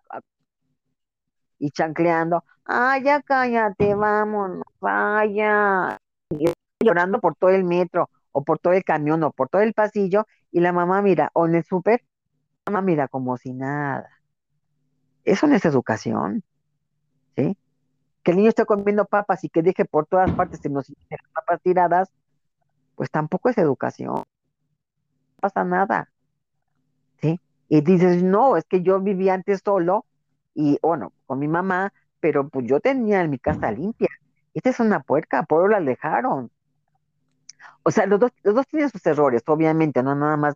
y 1.58 1.70
chancleando. 1.70 2.44
Ay, 2.64 3.04
ya 3.04 3.20
cállate, 3.22 3.94
vámonos, 3.94 4.64
vaya. 4.80 5.98
Llorando 6.80 7.20
por 7.20 7.34
todo 7.36 7.50
el 7.50 7.64
metro, 7.64 8.10
o 8.32 8.42
por 8.42 8.58
todo 8.58 8.72
el 8.72 8.84
camión, 8.84 9.22
o 9.22 9.32
por 9.32 9.48
todo 9.48 9.62
el 9.62 9.74
pasillo, 9.74 10.26
y 10.50 10.60
la 10.60 10.72
mamá 10.72 11.02
mira, 11.02 11.30
o 11.34 11.46
en 11.46 11.56
el 11.56 11.64
súper, 11.64 12.02
la 12.66 12.72
mamá 12.72 12.82
mira 12.86 13.08
como 13.08 13.36
si 13.36 13.52
nada. 13.52 14.08
Eso 15.24 15.46
no 15.46 15.54
es 15.54 15.64
educación, 15.64 16.42
¿sí? 17.36 17.56
Que 18.22 18.30
el 18.32 18.38
niño 18.38 18.48
esté 18.48 18.64
comiendo 18.64 19.04
papas 19.04 19.44
y 19.44 19.48
que 19.48 19.62
deje 19.62 19.84
por 19.84 20.06
todas 20.06 20.30
partes 20.32 20.64
en 20.64 20.74
los 20.74 20.92
papas 21.34 21.60
tiradas, 21.62 22.10
pues 22.94 23.10
tampoco 23.10 23.48
es 23.50 23.58
educación. 23.58 24.14
No 24.14 24.24
pasa 25.40 25.64
nada, 25.64 26.10
¿sí? 27.20 27.38
Y 27.68 27.82
dices, 27.82 28.22
no, 28.22 28.56
es 28.56 28.64
que 28.64 28.82
yo 28.82 29.00
vivía 29.00 29.34
antes 29.34 29.60
solo, 29.64 30.06
y 30.54 30.78
bueno, 30.82 31.12
con 31.26 31.38
mi 31.38 31.48
mamá, 31.48 31.92
pero 32.20 32.48
pues 32.48 32.66
yo 32.66 32.80
tenía 32.80 33.20
en 33.20 33.30
mi 33.30 33.38
casa 33.38 33.70
limpia. 33.70 34.08
Esta 34.54 34.70
es 34.70 34.80
una 34.80 35.00
puerca, 35.00 35.44
por 35.44 35.70
la 35.70 35.80
dejaron. 35.80 36.50
O 37.82 37.90
sea, 37.90 38.06
los 38.06 38.20
dos, 38.20 38.32
los 38.42 38.54
dos 38.54 38.66
tienen 38.68 38.90
sus 38.90 39.04
errores, 39.06 39.42
obviamente, 39.46 40.02
no 40.02 40.14
nada 40.14 40.36
más 40.36 40.54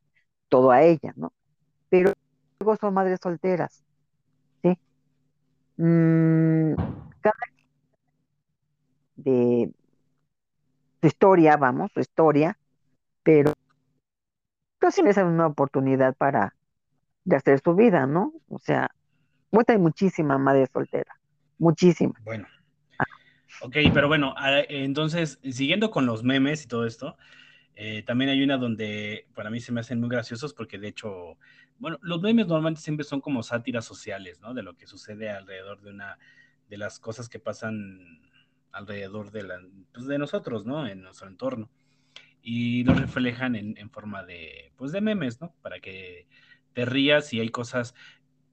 todo 0.49 0.71
a 0.71 0.83
ella, 0.83 1.13
¿no? 1.17 1.33
Pero 1.91 2.13
luego 2.61 2.77
son 2.77 2.95
madres 2.95 3.21
solteras, 3.23 3.85
¿sí? 4.63 4.79
Mm, 5.77 6.75
cada 7.21 7.35
de 9.17 9.73
su 11.01 11.07
historia, 11.07 11.57
vamos, 11.57 11.91
su 11.93 12.01
historia, 12.01 12.59
pero 13.23 13.53
no 14.81 14.91
siempre 14.91 15.13
es 15.13 15.19
una 15.19 15.47
oportunidad 15.47 16.15
para 16.15 16.55
de 17.25 17.37
hacer 17.37 17.61
su 17.61 17.75
vida, 17.75 18.07
¿no? 18.07 18.33
O 18.49 18.59
sea, 18.59 18.91
hay 19.69 19.79
muchísima 19.79 20.39
madre 20.39 20.67
soltera, 20.73 21.19
muchísima. 21.59 22.15
Bueno. 22.25 22.47
Ok, 23.61 23.77
pero 23.93 24.09
bueno, 24.09 24.35
entonces, 24.69 25.39
siguiendo 25.43 25.91
con 25.91 26.07
los 26.07 26.23
memes 26.23 26.65
y 26.65 26.69
todo 26.69 26.87
esto, 26.87 27.17
eh, 27.77 28.03
también 28.03 28.31
hay 28.31 28.43
una 28.43 28.57
donde 28.57 29.27
para 29.35 29.51
mí 29.51 29.61
se 29.61 29.73
me 29.73 29.81
hacen 29.81 30.01
muy 30.01 30.09
graciosos 30.09 30.55
porque 30.55 30.79
de 30.79 30.89
hecho, 30.89 31.39
bueno, 31.79 31.99
los 32.03 32.21
memes 32.21 32.47
normalmente 32.47 32.81
siempre 32.81 33.05
son 33.05 33.21
como 33.21 33.43
sátiras 33.43 33.85
sociales, 33.85 34.41
¿no? 34.41 34.55
De 34.55 34.63
lo 34.63 34.77
que 34.77 34.87
sucede 34.87 35.31
alrededor 35.31 35.81
de 35.83 35.91
una, 35.91 36.19
de 36.69 36.79
las 36.79 36.99
cosas 36.99 37.29
que 37.29 37.39
pasan 37.39 38.21
alrededor 38.73 39.31
de, 39.31 39.43
la, 39.45 39.61
pues 39.93 40.07
de 40.07 40.19
nosotros, 40.19 40.67
¿no? 40.67 40.87
En 40.87 41.03
nuestro 41.03 41.29
entorno. 41.29 41.71
Y 42.43 42.85
lo 42.85 42.95
reflejan 42.95 43.57
en, 43.57 43.77
en, 43.79 43.91
forma 43.91 44.23
de, 44.25 44.73
pues 44.77 44.93
de 44.93 45.01
memes, 45.01 45.41
¿no? 45.41 45.55
Para 45.63 45.81
que 45.81 46.27
te 46.75 46.85
rías 46.85 47.33
y 47.33 47.41
hay 47.41 47.49
cosas 47.49 47.95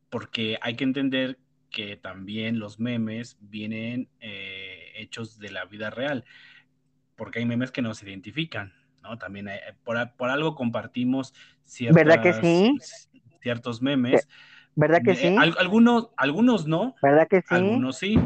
porque 0.10 0.58
hay 0.62 0.76
que 0.76 0.84
entender 0.84 1.40
que 1.72 1.96
también 1.96 2.60
los 2.60 2.80
memes 2.80 3.38
vienen 3.40 4.10
eh, 4.20 4.81
hechos 5.02 5.40
de 5.40 5.52
la 5.52 5.66
vida 5.66 5.90
real, 5.90 6.26
porque 7.16 7.40
hay 7.40 7.46
memes 7.46 7.72
que 7.72 7.82
nos 7.82 8.02
identifican, 8.04 8.74
¿no? 9.02 9.18
También 9.18 9.50
por, 9.84 9.98
algo 10.30 10.56
compartimos 10.56 11.34
¿verdad 11.92 12.22
que 12.22 12.34
sí? 12.34 12.78
ciertos 13.42 13.82
memes. 13.82 14.28
¿Verdad 14.76 15.02
que 15.04 15.16
sí? 15.16 15.36
algunos, 15.58 16.10
algunos 16.16 16.68
no. 16.68 16.96
¿Verdad 17.02 17.28
que 17.28 17.42
sí? 17.42 17.54
Algunos 17.56 17.98
sí. 17.98 18.18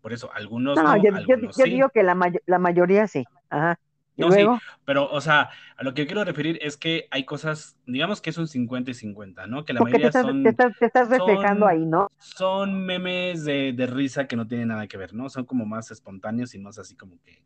Por 0.00 0.12
eso, 0.12 0.32
algunos 0.32 0.76
no. 0.76 0.96
yo, 0.96 1.36
yo, 1.56 1.64
digo 1.64 1.88
que 1.90 2.02
la, 2.02 2.16
la 2.46 2.58
mayoría 2.58 3.06
sí. 3.06 3.24
Ajá. 3.50 3.78
No, 4.16 4.30
sí, 4.30 4.44
pero, 4.84 5.10
o 5.10 5.20
sea, 5.22 5.48
a 5.76 5.82
lo 5.82 5.94
que 5.94 6.06
quiero 6.06 6.22
referir 6.22 6.58
es 6.60 6.76
que 6.76 7.08
hay 7.10 7.24
cosas, 7.24 7.78
digamos 7.86 8.20
que 8.20 8.30
es 8.30 8.36
un 8.36 8.46
50 8.46 8.90
y 8.90 8.94
50, 8.94 9.46
¿no? 9.46 9.64
Que 9.64 9.72
la 9.72 9.80
mayoría 9.80 10.12
son. 10.12 10.42
Te 10.42 10.50
estás, 10.50 11.08
reflejando 11.08 11.66
ahí, 11.66 11.86
¿no? 11.86 12.08
Son 12.18 12.84
memes 12.84 13.44
de, 13.44 13.72
de, 13.72 13.86
risa 13.86 14.26
que 14.26 14.36
no 14.36 14.46
tienen 14.46 14.68
nada 14.68 14.86
que 14.86 14.98
ver, 14.98 15.14
¿no? 15.14 15.30
Son 15.30 15.46
como 15.46 15.64
más 15.64 15.90
espontáneos 15.90 16.54
y 16.54 16.58
más 16.58 16.78
así 16.78 16.94
como 16.94 17.18
que. 17.22 17.42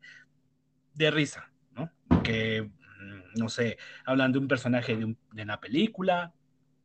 de 0.95 1.11
risa, 1.13 1.53
¿no? 1.73 1.91
Que, 2.25 2.63
mm, 2.63 3.39
no 3.39 3.49
sé, 3.49 3.79
hablan 4.05 4.33
de 4.33 4.39
un 4.41 4.49
personaje 4.49 4.97
de, 4.97 5.17
de 5.33 5.43
una 5.43 5.61
película, 5.61 6.33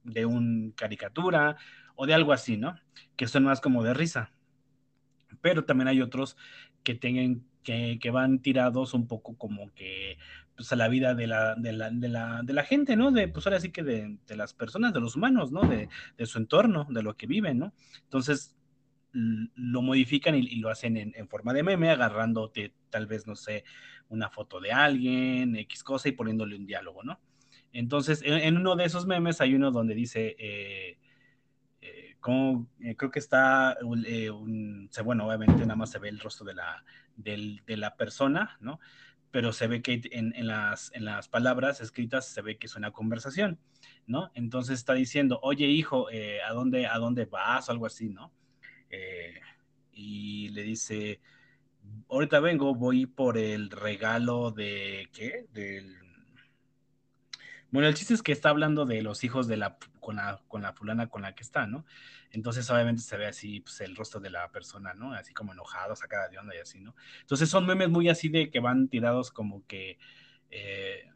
de 0.03 0.25
una 0.25 0.71
caricatura 0.75 1.57
o 1.95 2.05
de 2.05 2.13
algo 2.13 2.33
así, 2.33 2.55
¿no? 2.55 2.75
Que 3.15 3.27
son 3.27 3.45
más 3.45 3.61
como 3.61 3.83
de 3.83 3.95
risa. 3.95 4.31
Pero 5.41 5.65
también 5.65 5.87
hay 5.87 6.01
otros 6.01 6.37
que 6.83 6.93
tengan 6.93 7.43
que, 7.63 7.99
van 8.11 8.39
tirados 8.39 8.93
un 8.93 9.07
poco 9.07 9.37
como 9.37 9.73
que 9.73 10.17
pues, 10.55 10.71
a 10.71 10.75
la 10.75 10.87
vida 10.87 11.15
de 11.15 11.27
la, 11.27 11.55
de 11.55 11.73
la, 11.73 11.89
de 11.89 12.09
la, 12.09 12.41
de 12.43 12.53
la 12.53 12.63
gente, 12.63 12.95
¿no? 12.95 13.11
De, 13.11 13.27
pues 13.27 13.45
ahora 13.45 13.59
sí 13.59 13.71
que 13.71 13.83
de, 13.83 14.17
de 14.27 14.35
las 14.35 14.53
personas, 14.53 14.93
de 14.93 14.99
los 14.99 15.15
humanos, 15.15 15.51
¿no? 15.51 15.61
De, 15.61 15.89
de, 16.17 16.25
su 16.25 16.37
entorno, 16.37 16.85
de 16.89 17.03
lo 17.03 17.15
que 17.15 17.27
viven, 17.27 17.59
¿no? 17.59 17.73
Entonces 18.03 18.55
lo 19.13 19.81
modifican 19.81 20.35
y, 20.35 20.55
lo 20.55 20.69
hacen 20.69 20.95
en, 20.95 21.13
en, 21.15 21.27
forma 21.27 21.53
de 21.53 21.63
meme, 21.63 21.89
agarrándote 21.89 22.73
tal 22.89 23.07
vez, 23.07 23.27
no 23.27 23.35
sé, 23.35 23.65
una 24.07 24.29
foto 24.29 24.59
de 24.59 24.71
alguien, 24.71 25.55
X 25.55 25.83
cosa 25.83 26.09
y 26.09 26.13
poniéndole 26.13 26.55
un 26.55 26.65
diálogo, 26.65 27.03
¿no? 27.03 27.19
Entonces, 27.73 28.21
en, 28.25 28.57
uno 28.57 28.75
de 28.75 28.85
esos 28.85 29.05
memes 29.05 29.39
hay 29.41 29.55
uno 29.55 29.71
donde 29.71 29.95
dice, 29.95 30.35
eh, 30.37 30.97
eh, 31.81 32.17
como, 32.19 32.67
eh, 32.81 32.95
creo 32.95 33.11
que 33.11 33.19
está, 33.19 33.77
eh, 34.05 34.29
un, 34.29 34.89
bueno, 35.03 35.27
obviamente 35.27 35.61
nada 35.61 35.75
más 35.75 35.91
se 35.91 35.99
ve 35.99 36.09
el 36.09 36.19
rostro 36.19 36.45
de 36.45 36.55
la, 36.55 36.83
del, 37.15 37.61
de 37.65 37.77
la 37.77 37.95
persona, 37.95 38.57
¿no? 38.59 38.79
Pero 39.31 39.53
se 39.53 39.67
ve 39.67 39.81
que 39.81 40.01
en, 40.11 40.33
las, 40.45 40.91
en 40.93 41.05
las 41.05 41.29
palabras 41.29 41.79
escritas 41.79 42.27
se 42.27 42.41
ve 42.41 42.57
que 42.57 42.67
es 42.67 42.75
una 42.75 42.91
conversación, 42.91 43.59
¿no? 44.05 44.31
Entonces 44.35 44.79
está 44.79 44.93
diciendo, 44.93 45.39
oye 45.41 45.67
hijo, 45.67 46.09
eh, 46.11 46.41
¿a, 46.41 46.53
dónde, 46.53 46.87
¿a 46.87 46.97
dónde 46.97 47.25
vas? 47.25 47.69
O 47.69 47.71
algo 47.71 47.85
así, 47.85 48.09
¿no? 48.09 48.33
Eh, 48.89 49.39
y 49.93 50.49
le 50.49 50.63
dice, 50.63 51.21
ahorita 52.09 52.39
vengo, 52.39 52.75
voy 52.75 53.05
por 53.05 53.37
el 53.37 53.69
regalo 53.69 54.51
de, 54.51 55.09
¿qué? 55.13 55.47
Del... 55.53 55.97
Bueno, 57.71 57.87
el 57.87 57.93
chiste 57.93 58.13
es 58.13 58.21
que 58.21 58.33
está 58.33 58.49
hablando 58.49 58.85
de 58.85 59.01
los 59.01 59.23
hijos 59.23 59.47
de 59.47 59.55
la, 59.55 59.77
con 60.01 60.17
la, 60.17 60.41
con 60.49 60.61
la 60.61 60.73
fulana 60.73 61.07
con 61.07 61.21
la 61.21 61.35
que 61.35 61.43
está, 61.43 61.67
¿no? 61.67 61.85
Entonces, 62.31 62.69
obviamente 62.69 63.01
se 63.01 63.17
ve 63.17 63.27
así 63.27 63.59
pues, 63.61 63.81
el 63.81 63.95
rostro 63.95 64.19
de 64.19 64.29
la 64.29 64.51
persona, 64.51 64.93
¿no? 64.93 65.13
Así 65.13 65.33
como 65.33 65.53
enojado, 65.53 65.95
sacada 65.95 66.29
de 66.29 66.37
onda 66.37 66.55
y 66.55 66.59
así, 66.59 66.79
¿no? 66.79 66.95
Entonces 67.21 67.49
son 67.49 67.65
memes 67.65 67.89
muy 67.89 68.09
así 68.09 68.29
de 68.29 68.49
que 68.49 68.59
van 68.59 68.87
tirados 68.87 69.31
como 69.31 69.65
que, 69.67 69.97
eh, 70.49 71.09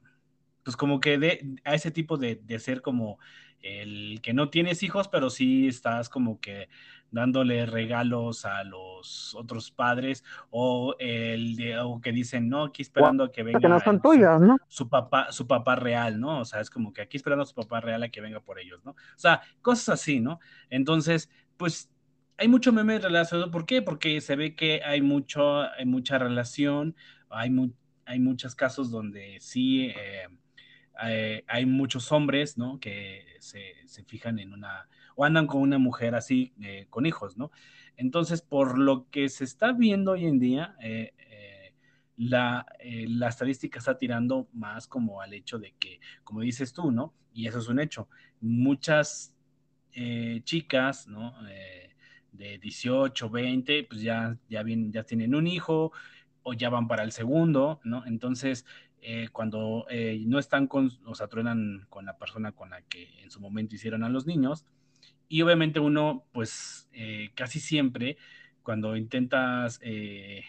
pues 0.64 0.76
como 0.76 1.00
que 1.00 1.18
de, 1.18 1.56
a 1.64 1.76
ese 1.76 1.92
tipo 1.92 2.18
de, 2.18 2.36
de, 2.36 2.60
ser 2.60 2.82
como 2.82 3.20
el 3.62 4.20
que 4.22 4.34
no 4.34 4.50
tienes 4.50 4.84
hijos, 4.84 5.08
pero 5.08 5.30
sí 5.30 5.68
estás 5.68 6.10
como 6.10 6.40
que 6.40 6.70
dándole 7.16 7.66
regalos 7.66 8.46
a 8.46 8.64
los 8.66 9.34
otros 9.36 9.72
padres 9.72 10.24
o 10.50 10.96
el 11.00 11.56
de, 11.56 11.80
o 11.80 12.02
que 12.02 12.12
dicen, 12.12 12.50
no, 12.50 12.66
aquí 12.66 12.82
esperando 12.82 13.24
a 13.24 13.32
que 13.32 13.42
venga 13.42 13.68
no 13.68 13.80
son 13.80 14.02
tuyos, 14.02 14.42
¿no? 14.42 14.58
Su 14.68 14.90
papá, 14.90 15.32
su 15.32 15.48
papá 15.48 15.78
real, 15.78 16.20
¿no? 16.20 16.42
O 16.42 16.46
sea, 16.46 16.60
es 16.60 16.70
como 16.70 16.92
que 16.92 17.02
aquí 17.02 17.16
esperando 17.16 17.44
a 17.44 17.46
su 17.46 17.56
papá 17.56 17.80
real 17.80 18.04
a 18.04 18.10
que 18.10 18.20
venga 18.20 18.42
por 18.42 18.60
ellos, 18.60 18.84
¿no? 18.84 18.92
O 18.92 19.18
sea, 19.18 19.42
cosas 19.62 19.90
así, 19.90 20.20
¿no? 20.20 20.40
Entonces, 20.70 21.30
pues 21.56 21.90
hay 22.38 22.50
mucho 22.50 22.74
meme 22.74 23.00
relacionado, 23.00 23.50
¿por 23.50 23.66
qué? 23.66 23.82
Porque 23.82 24.20
se 24.20 24.36
ve 24.36 24.54
que 24.54 24.82
hay 24.84 25.02
mucho, 25.02 25.62
hay 25.62 25.86
mucha 25.86 26.18
relación, 26.18 26.96
hay, 27.30 27.50
hay 28.06 28.20
muchos 28.20 28.56
casos 28.56 28.92
donde 28.92 29.38
sí 29.40 29.88
eh, 29.88 30.28
eh, 31.04 31.44
hay 31.48 31.66
muchos 31.66 32.12
hombres, 32.12 32.58
¿no? 32.58 32.80
Que 32.80 33.26
se, 33.40 34.04
fijan 34.06 34.40
en 34.40 34.54
una, 34.54 34.88
o 35.16 35.26
andan 35.26 35.48
con 35.48 35.62
una 35.62 35.78
mujer 35.78 36.16
así, 36.16 36.54
eh, 36.62 36.88
con 36.90 37.06
hijos, 37.06 37.38
¿no? 37.38 37.52
Entonces, 37.98 38.42
por 38.42 38.78
lo 38.78 39.10
que 39.10 39.30
se 39.30 39.44
está 39.44 39.72
viendo 39.72 40.12
hoy 40.12 40.26
en 40.26 40.40
día, 40.40 40.76
eh, 40.82 41.14
la, 42.18 42.66
la, 43.08 43.28
estadística 43.28 43.80
está 43.80 43.98
tirando 43.98 44.48
más 44.54 44.88
como 44.88 45.20
al 45.22 45.34
hecho 45.34 45.60
de 45.60 45.74
que, 45.78 46.00
como 46.24 46.42
dices 46.42 46.72
tú, 46.72 46.92
¿no? 46.92 47.14
Y 47.34 47.48
eso 47.48 47.60
es 47.60 47.68
un 47.68 47.80
hecho, 47.80 48.08
muchas 48.40 49.36
chicas, 50.44 51.08
¿no? 51.08 51.34
de 52.32 52.58
18, 52.60 53.30
20, 53.30 53.84
pues 53.86 54.02
ya, 54.02 54.38
ya, 54.50 54.64
bien, 54.64 54.92
ya 54.92 55.04
tienen 55.04 55.36
un 55.36 55.48
hijo 55.48 55.92
o 56.44 56.54
ya 56.54 56.70
van 56.70 56.88
para 56.88 57.04
el 57.04 57.12
segundo, 57.12 57.80
¿no? 57.84 58.06
Entonces, 58.06 58.66
eh, 59.02 59.30
cuando 59.32 59.86
eh, 59.90 60.24
no 60.26 60.40
están 60.40 60.68
con, 60.68 60.92
o 61.06 61.16
sea, 61.16 61.28
truenan 61.28 61.86
con 61.90 62.06
la 62.06 62.18
persona 62.18 62.52
con 62.52 62.72
la 62.72 62.82
que 62.82 63.22
en 63.22 63.32
su 63.32 63.40
momento 63.40 63.76
hicieron 63.76 64.04
a 64.04 64.10
los 64.10 64.26
niños. 64.26 64.66
Y 65.28 65.42
obviamente 65.42 65.80
uno, 65.80 66.26
pues 66.32 66.90
eh, 66.94 67.32
casi 67.36 67.60
siempre, 67.60 68.18
cuando 68.64 68.96
intentas, 68.96 69.80
el, 69.82 70.44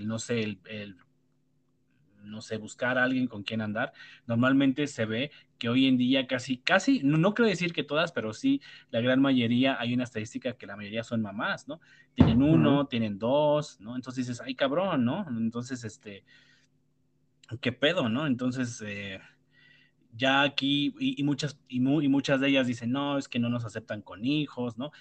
no 0.00 0.18
sé, 0.18 0.40
el, 0.42 0.96
no 2.24 2.40
sé, 2.40 2.56
buscar 2.56 2.98
a 2.98 3.04
alguien 3.04 3.26
con 3.26 3.42
quien 3.42 3.60
andar, 3.60 3.92
normalmente 4.26 4.86
se 4.86 5.04
ve 5.04 5.30
que 5.58 5.68
hoy 5.68 5.86
en 5.86 5.96
día 5.96 6.26
casi, 6.26 6.58
casi, 6.58 7.00
no, 7.02 7.18
no 7.18 7.34
quiero 7.34 7.48
decir 7.48 7.72
que 7.72 7.84
todas, 7.84 8.12
pero 8.12 8.32
sí 8.32 8.60
la 8.90 9.00
gran 9.00 9.20
mayoría, 9.20 9.78
hay 9.78 9.94
una 9.94 10.04
estadística 10.04 10.54
que 10.54 10.66
la 10.66 10.76
mayoría 10.76 11.04
son 11.04 11.22
mamás, 11.22 11.68
¿no? 11.68 11.80
Tienen 12.14 12.42
uno, 12.42 12.86
tienen 12.86 13.18
dos, 13.18 13.80
¿no? 13.80 13.96
Entonces 13.96 14.26
dices, 14.26 14.42
ay 14.44 14.54
cabrón, 14.54 15.04
¿no? 15.04 15.26
Entonces, 15.28 15.84
este, 15.84 16.24
qué 17.60 17.72
pedo, 17.72 18.08
¿no? 18.08 18.26
Entonces, 18.26 18.82
eh, 18.84 19.20
ya 20.16 20.42
aquí, 20.42 20.94
y, 20.98 21.22
muchas, 21.24 21.58
y, 21.68 21.80
muchas 21.80 22.40
de 22.40 22.48
ellas 22.48 22.66
dicen, 22.66 22.92
no, 22.92 23.18
es 23.18 23.28
que 23.28 23.38
no 23.38 23.48
nos 23.48 23.64
aceptan 23.64 24.00
con 24.02 24.24
hijos, 24.24 24.78
¿no? 24.78 24.92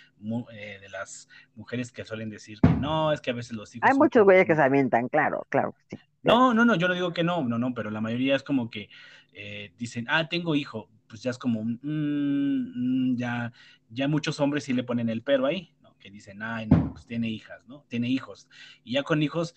Eh, 0.52 0.80
de 0.82 0.90
las 0.90 1.30
mujeres 1.56 1.92
que 1.92 2.04
suelen 2.04 2.30
decir 2.30 2.60
que 2.62 2.74
no, 2.74 3.12
es 3.12 3.22
que 3.22 3.32
a 3.32 3.34
veces 3.34 3.54
los 3.54 3.76
hijos... 3.76 3.90
Hay 3.90 3.98
muchos 3.98 4.24
güeyes 4.24 4.46
que 4.48 4.56
se 4.56 4.62
avientan, 4.62 5.08
claro, 5.10 5.46
claro, 5.50 5.76
sí. 5.90 5.98
No, 6.24 6.54
no, 6.54 6.66
no, 6.66 6.76
yo 6.76 6.88
no 6.88 6.94
digo 6.94 7.14
que 7.14 7.24
no, 7.24 7.44
no, 7.44 7.58
no, 7.60 7.74
pero 7.74 7.92
la 7.92 8.02
mayoría 8.02 8.36
es 8.36 8.44
como 8.44 8.70
que 8.70 8.90
eh, 9.34 9.74
dicen, 9.78 10.06
ah, 10.10 10.30
tengo 10.30 10.56
hijo, 10.56 10.90
pues 11.08 11.22
ya 11.22 11.32
es 11.32 11.38
como, 11.38 11.64
mm, 11.64 11.80
mm, 11.84 13.16
ya, 13.18 13.52
ya 13.90 14.08
muchos 14.08 14.40
hombres 14.40 14.64
sí 14.64 14.74
le 14.74 14.84
ponen 14.84 15.10
el 15.10 15.22
pero 15.22 15.46
ahí, 15.46 15.76
¿no? 15.82 15.96
Que 16.00 16.10
dicen, 16.10 16.42
ay, 16.42 16.68
no, 16.68 16.94
pues 16.94 17.06
tiene 17.06 17.30
hijas, 17.30 17.68
¿no? 17.68 17.86
Tiene 17.88 18.10
hijos. 18.10 18.48
Y 18.84 18.94
ya 18.94 19.04
con 19.04 19.22
hijos, 19.22 19.54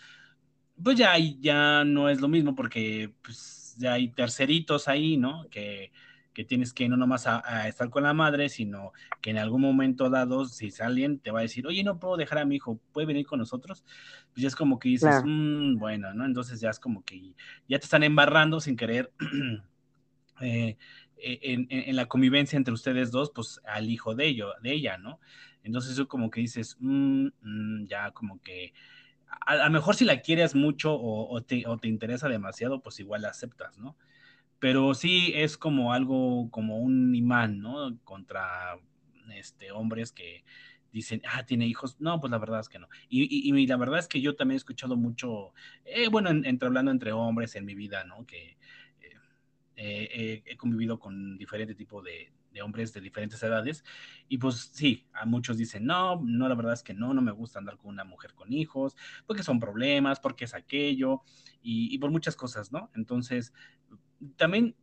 pues 0.83 0.99
ya, 0.99 1.15
ya 1.19 1.85
no 1.85 2.11
es 2.11 2.21
lo 2.21 2.29
mismo 2.29 2.55
porque 2.55 3.15
pues 3.23 3.66
ya 3.77 3.95
hay 3.95 4.09
terceritos 4.09 4.89
ahí, 4.89 5.17
¿no? 5.17 5.47
Que, 5.51 5.93
que 6.37 6.45
tienes 6.45 6.75
que 6.75 6.87
no 6.87 6.99
nomás 6.99 7.27
a, 7.27 7.67
estar 7.67 7.89
con 7.89 8.03
la 8.03 8.13
madre, 8.13 8.51
sino 8.51 8.93
que 9.23 9.31
en 9.31 9.39
algún 9.39 9.63
momento 9.63 10.11
dado, 10.11 10.45
si 10.45 10.71
alguien 10.81 11.19
te 11.19 11.31
va 11.31 11.39
a 11.39 11.43
decir, 11.43 11.67
oye, 11.67 11.83
no 11.83 11.99
puedo 11.99 12.19
dejar 12.19 12.41
a 12.41 12.45
mi 12.45 12.57
hijo, 12.57 12.79
¿puede 12.93 13.07
venir 13.07 13.25
con 13.25 13.39
nosotros? 13.39 13.87
Pues 14.35 14.43
ya 14.43 14.49
es 14.49 14.55
como 14.55 14.79
que 14.79 14.91
dices, 14.91 15.23
mm, 15.25 15.79
bueno, 15.79 16.13
¿no? 16.13 16.27
Entonces 16.27 16.61
ya 16.61 16.69
es 16.69 16.79
como 16.79 17.03
que 17.07 17.33
ya 17.69 17.79
te 17.79 17.85
están 17.85 18.03
embarrando 18.03 18.61
sin 18.61 18.77
querer 18.77 19.11
eh, 20.43 20.77
e, 21.17 21.67
en, 21.69 21.97
la 21.97 22.05
convivencia 22.05 22.59
entre 22.59 22.75
ustedes 22.75 23.11
dos, 23.11 23.31
pues 23.35 23.63
al 23.65 23.89
hijo 23.89 24.15
de, 24.15 24.27
ello, 24.27 24.53
de 24.63 24.73
ella, 24.73 24.99
¿no? 24.99 25.21
Entonces 25.63 25.93
eso 25.93 26.07
como 26.07 26.31
que 26.31 26.43
dices, 26.43 26.77
mm, 26.81 27.29
mm, 27.41 27.87
ya 27.87 28.11
como 28.11 28.43
que 28.43 28.75
a, 29.29 29.57
lo 29.57 29.71
mejor 29.71 29.95
si 29.95 30.05
la 30.05 30.21
quieres 30.21 30.55
mucho 30.55 30.95
o, 30.95 31.41
te, 31.43 31.65
interesa 31.83 32.29
demasiado, 32.29 32.81
pues 32.83 33.01
igual 33.01 33.23
la 33.23 33.29
aceptas, 33.29 33.79
¿no? 33.79 33.97
Pero 34.59 34.95
sí 34.95 35.33
es 35.35 35.57
como 35.59 35.93
algo, 35.93 36.51
como 36.51 36.79
un 36.79 37.15
imán, 37.15 37.61
¿no? 37.61 37.99
Contra 38.05 38.79
este, 39.35 39.71
hombres 39.73 40.13
que 40.13 40.45
dicen, 40.93 41.23
ah, 41.31 41.45
tiene 41.45 41.67
hijos. 41.67 41.97
No, 42.01 42.21
pues 42.21 42.31
la 42.31 42.39
verdad 42.39 42.61
es 42.61 42.69
que 42.69 42.79
no. 42.79 42.89
Y, 43.09 43.67
la 43.67 43.77
verdad 43.77 43.99
es 43.99 44.09
que 44.09 44.21
yo 44.21 44.35
también 44.35 44.57
he 44.57 44.59
escuchado 44.59 44.97
mucho, 44.97 45.53
eh, 45.85 46.09
bueno, 46.09 46.31
entre 46.31 46.67
hablando 46.67 46.91
entre 46.91 47.13
hombres 47.13 47.55
en 47.57 47.65
mi 47.67 47.75
vida, 47.75 48.05
¿no? 48.05 48.27
Que 48.27 48.57
eh, 49.79 50.43
he 50.47 50.57
convivido 50.57 50.99
con 50.99 51.37
diferente 51.37 51.75
tipo 51.75 52.01
de, 52.01 52.33
de 52.57 52.63
hombres 52.63 52.93
de 52.95 53.01
diferentes 53.03 53.43
edades. 53.43 53.85
Y 54.29 54.39
pues 54.39 54.71
sí, 54.73 55.07
a 55.13 55.27
muchos 55.27 55.59
dicen, 55.59 55.85
no, 55.85 56.21
no, 56.25 56.49
la 56.49 56.55
verdad 56.55 56.73
es 56.73 56.83
que 56.83 56.95
no, 56.95 57.13
no 57.13 57.21
me 57.21 57.33
gusta 57.33 57.59
andar 57.59 57.77
con 57.77 57.91
una 57.91 58.05
mujer 58.05 58.33
con 58.35 58.53
hijos, 58.53 58.97
porque 59.27 59.43
son 59.43 59.61
problemas, 59.61 60.19
porque 60.21 60.47
es 60.47 60.55
aquello, 60.55 61.23
y, 61.63 61.99
por 61.99 62.11
muchas 62.11 62.35
cosas, 62.35 62.73
¿no? 62.73 62.91
Entonces, 62.95 63.53
también, 64.37 64.75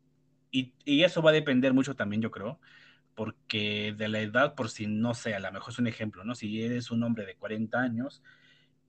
y, 0.51 0.73
y, 0.85 1.03
eso 1.03 1.21
va 1.21 1.31
a 1.31 1.33
depender 1.33 1.73
mucho 1.73 1.95
también, 1.95 2.21
yo 2.21 2.29
creo, 2.29 2.59
porque 3.15 3.95
de 3.97 4.07
la 4.07 4.19
edad, 4.19 4.53
por 4.53 4.69
si 4.69 4.85
no 4.85 5.13
sé, 5.15 5.33
a 5.33 5.39
lo 5.39 5.51
mejor 5.51 5.73
es 5.73 5.79
un 5.79 5.87
ejemplo, 5.87 6.23
¿no? 6.23 6.35
Si 6.35 6.61
eres 6.61 6.91
un 6.91 7.03
hombre 7.03 7.25
de 7.25 7.35
40 7.35 7.79
años, 7.79 8.21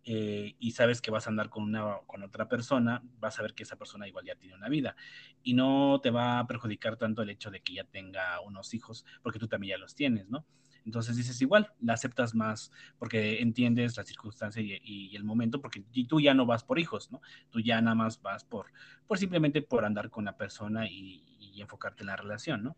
eh, 0.04 0.54
y 0.58 0.72
sabes 0.72 1.00
que 1.00 1.10
vas 1.10 1.26
a 1.26 1.30
andar 1.30 1.48
con, 1.48 1.62
una, 1.62 1.98
con 2.06 2.22
otra 2.22 2.48
persona, 2.48 3.02
vas 3.20 3.38
a 3.38 3.42
ver 3.42 3.54
que 3.54 3.62
esa 3.62 3.76
persona 3.76 4.06
igual 4.06 4.26
ya 4.26 4.36
tiene 4.36 4.54
una 4.54 4.68
vida 4.68 4.96
y 5.42 5.54
no 5.54 6.00
te 6.02 6.10
va 6.10 6.38
a 6.38 6.46
perjudicar 6.46 6.96
tanto 6.96 7.22
el 7.22 7.30
hecho 7.30 7.50
de 7.50 7.60
que 7.60 7.74
ya 7.74 7.84
tenga 7.84 8.40
unos 8.40 8.74
hijos, 8.74 9.04
porque 9.22 9.38
tú 9.38 9.48
también 9.48 9.76
ya 9.76 9.78
los 9.78 9.94
tienes, 9.94 10.28
¿no? 10.28 10.44
Entonces 10.84 11.16
dices 11.16 11.40
igual, 11.40 11.72
la 11.80 11.94
aceptas 11.94 12.34
más 12.34 12.70
porque 12.98 13.40
entiendes 13.40 13.96
la 13.96 14.04
circunstancia 14.04 14.62
y, 14.62 15.16
el 15.16 15.24
momento, 15.24 15.60
porque 15.62 15.82
tú 16.06 16.20
ya 16.20 16.34
no 16.34 16.44
vas 16.44 16.62
por 16.64 16.78
hijos, 16.78 17.10
¿no? 17.10 17.22
Tú 17.50 17.60
ya 17.60 17.80
nada 17.80 17.94
más 17.94 18.20
vas 18.20 18.44
por, 18.44 18.66
por 19.06 19.18
simplemente 19.18 19.62
por 19.62 19.86
andar 19.86 20.10
con 20.10 20.26
la 20.26 20.36
persona 20.36 20.86
y, 20.86 21.24
y 21.38 21.62
enfocarte 21.62 22.02
en 22.02 22.08
la 22.08 22.16
relación, 22.16 22.62
¿no? 22.62 22.76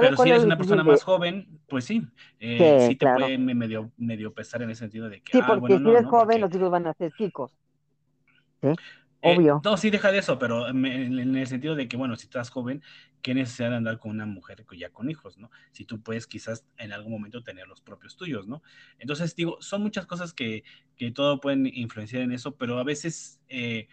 Pero 0.00 0.16
si 0.16 0.28
eres 0.28 0.44
una 0.44 0.56
persona 0.56 0.84
más 0.84 1.02
joven, 1.02 1.60
pues 1.68 1.84
sí, 1.84 2.06
eh, 2.38 2.86
sí, 2.88 2.96
te 2.96 3.06
puede 3.06 3.38
medio, 3.38 3.90
medio 3.96 4.34
pesar 4.34 4.62
en 4.62 4.70
el 4.70 4.76
sentido 4.76 5.08
de 5.08 5.22
que. 5.22 5.32
Sí, 5.32 5.40
ah, 5.42 5.46
porque 5.46 5.78
si 5.78 5.88
eres 5.88 6.06
joven, 6.06 6.40
los 6.40 6.54
hijos 6.54 6.70
van 6.70 6.86
a 6.86 6.94
ser 6.94 7.12
chicos. 7.12 7.52
¿Sí? 8.60 8.68
Eh, 9.22 9.36
Obvio. 9.36 9.60
no, 9.64 9.76
sí, 9.76 9.90
deja 9.90 10.12
de 10.12 10.18
eso, 10.18 10.38
pero 10.38 10.68
en, 10.68 10.84
el 10.84 11.46
sentido 11.46 11.74
de 11.74 11.88
que, 11.88 11.96
bueno, 11.96 12.16
si 12.16 12.26
estás 12.26 12.50
joven, 12.50 12.82
¿qué 13.22 13.34
necesidad 13.34 13.70
de 13.70 13.76
andar 13.76 13.98
con 13.98 14.10
una 14.10 14.26
mujer 14.26 14.64
ya 14.78 14.90
con 14.90 15.10
hijos, 15.10 15.38
¿no? 15.38 15.50
Si 15.72 15.84
tú 15.84 16.02
puedes 16.02 16.26
quizás 16.26 16.66
en 16.76 16.92
algún 16.92 17.12
momento 17.12 17.42
tener 17.42 17.66
los 17.66 17.80
propios 17.80 18.16
tuyos, 18.16 18.46
¿no? 18.46 18.62
Entonces, 18.98 19.34
digo, 19.34 19.56
son 19.60 19.82
muchas 19.82 20.06
cosas 20.06 20.34
que, 20.34 20.64
que 20.96 21.10
todo 21.10 21.40
pueden 21.40 21.66
influenciar 21.66 22.22
en 22.22 22.32
eso, 22.32 22.56
pero 22.56 22.78
a 22.78 22.84
veces 22.84 23.40
eh, 23.48 23.88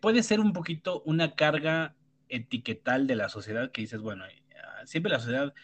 puede 0.00 0.22
ser 0.22 0.38
un 0.40 0.52
poquito 0.52 1.02
una 1.06 1.34
carga 1.34 1.94
etiquetal 2.28 3.06
de 3.06 3.16
la 3.16 3.28
sociedad 3.28 3.70
que 3.72 3.82
dices, 3.82 4.00
bueno, 4.00 4.24
siempre 4.86 5.12
la 5.12 5.20
sociedad, 5.20 5.54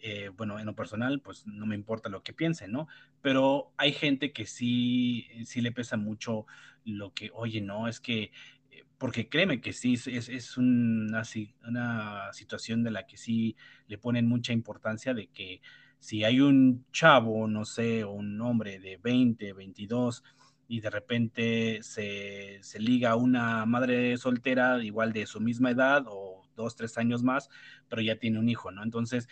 eh, 0.00 0.30
bueno, 0.36 0.58
en 0.58 0.66
lo 0.66 0.74
personal, 0.74 1.20
pues 1.20 1.46
no 1.46 1.66
me 1.66 1.74
importa 1.74 2.08
lo 2.08 2.22
que 2.22 2.32
piense, 2.32 2.68
¿no? 2.68 2.88
Pero 3.22 3.72
hay 3.76 3.92
gente 3.92 4.32
que 4.32 4.46
sí, 4.46 5.26
sí 5.44 5.60
le 5.60 5.72
pesa 5.72 5.96
mucho 5.96 6.46
lo 6.84 7.12
que, 7.12 7.30
oye, 7.34 7.60
no, 7.60 7.86
es 7.88 8.00
que, 8.00 8.32
eh, 8.70 8.84
porque 8.98 9.28
créeme 9.28 9.60
que 9.60 9.72
sí, 9.72 9.94
es, 9.94 10.06
es 10.06 10.56
una, 10.56 11.22
una 11.68 12.32
situación 12.32 12.82
de 12.82 12.90
la 12.90 13.06
que 13.06 13.16
sí 13.16 13.56
le 13.88 13.98
ponen 13.98 14.26
mucha 14.26 14.52
importancia 14.52 15.12
de 15.12 15.26
que 15.28 15.60
si 15.98 16.24
hay 16.24 16.40
un 16.40 16.86
chavo, 16.92 17.46
no 17.46 17.64
sé, 17.66 18.04
un 18.04 18.40
hombre 18.40 18.78
de 18.80 18.96
20, 18.96 19.52
22, 19.52 20.24
y 20.66 20.80
de 20.80 20.88
repente 20.90 21.80
se, 21.82 22.58
se, 22.62 22.78
liga 22.78 23.10
a 23.10 23.16
una 23.16 23.66
madre 23.66 24.16
soltera 24.16 24.82
igual 24.82 25.12
de 25.12 25.26
su 25.26 25.40
misma 25.40 25.72
edad 25.72 26.04
o 26.06 26.39
dos, 26.60 26.76
tres 26.76 26.96
años 26.98 27.22
más, 27.22 27.48
pero 27.88 28.02
ya 28.02 28.16
tiene 28.16 28.38
un 28.38 28.48
hijo, 28.48 28.70
¿no? 28.70 28.82
Entonces, 28.82 29.28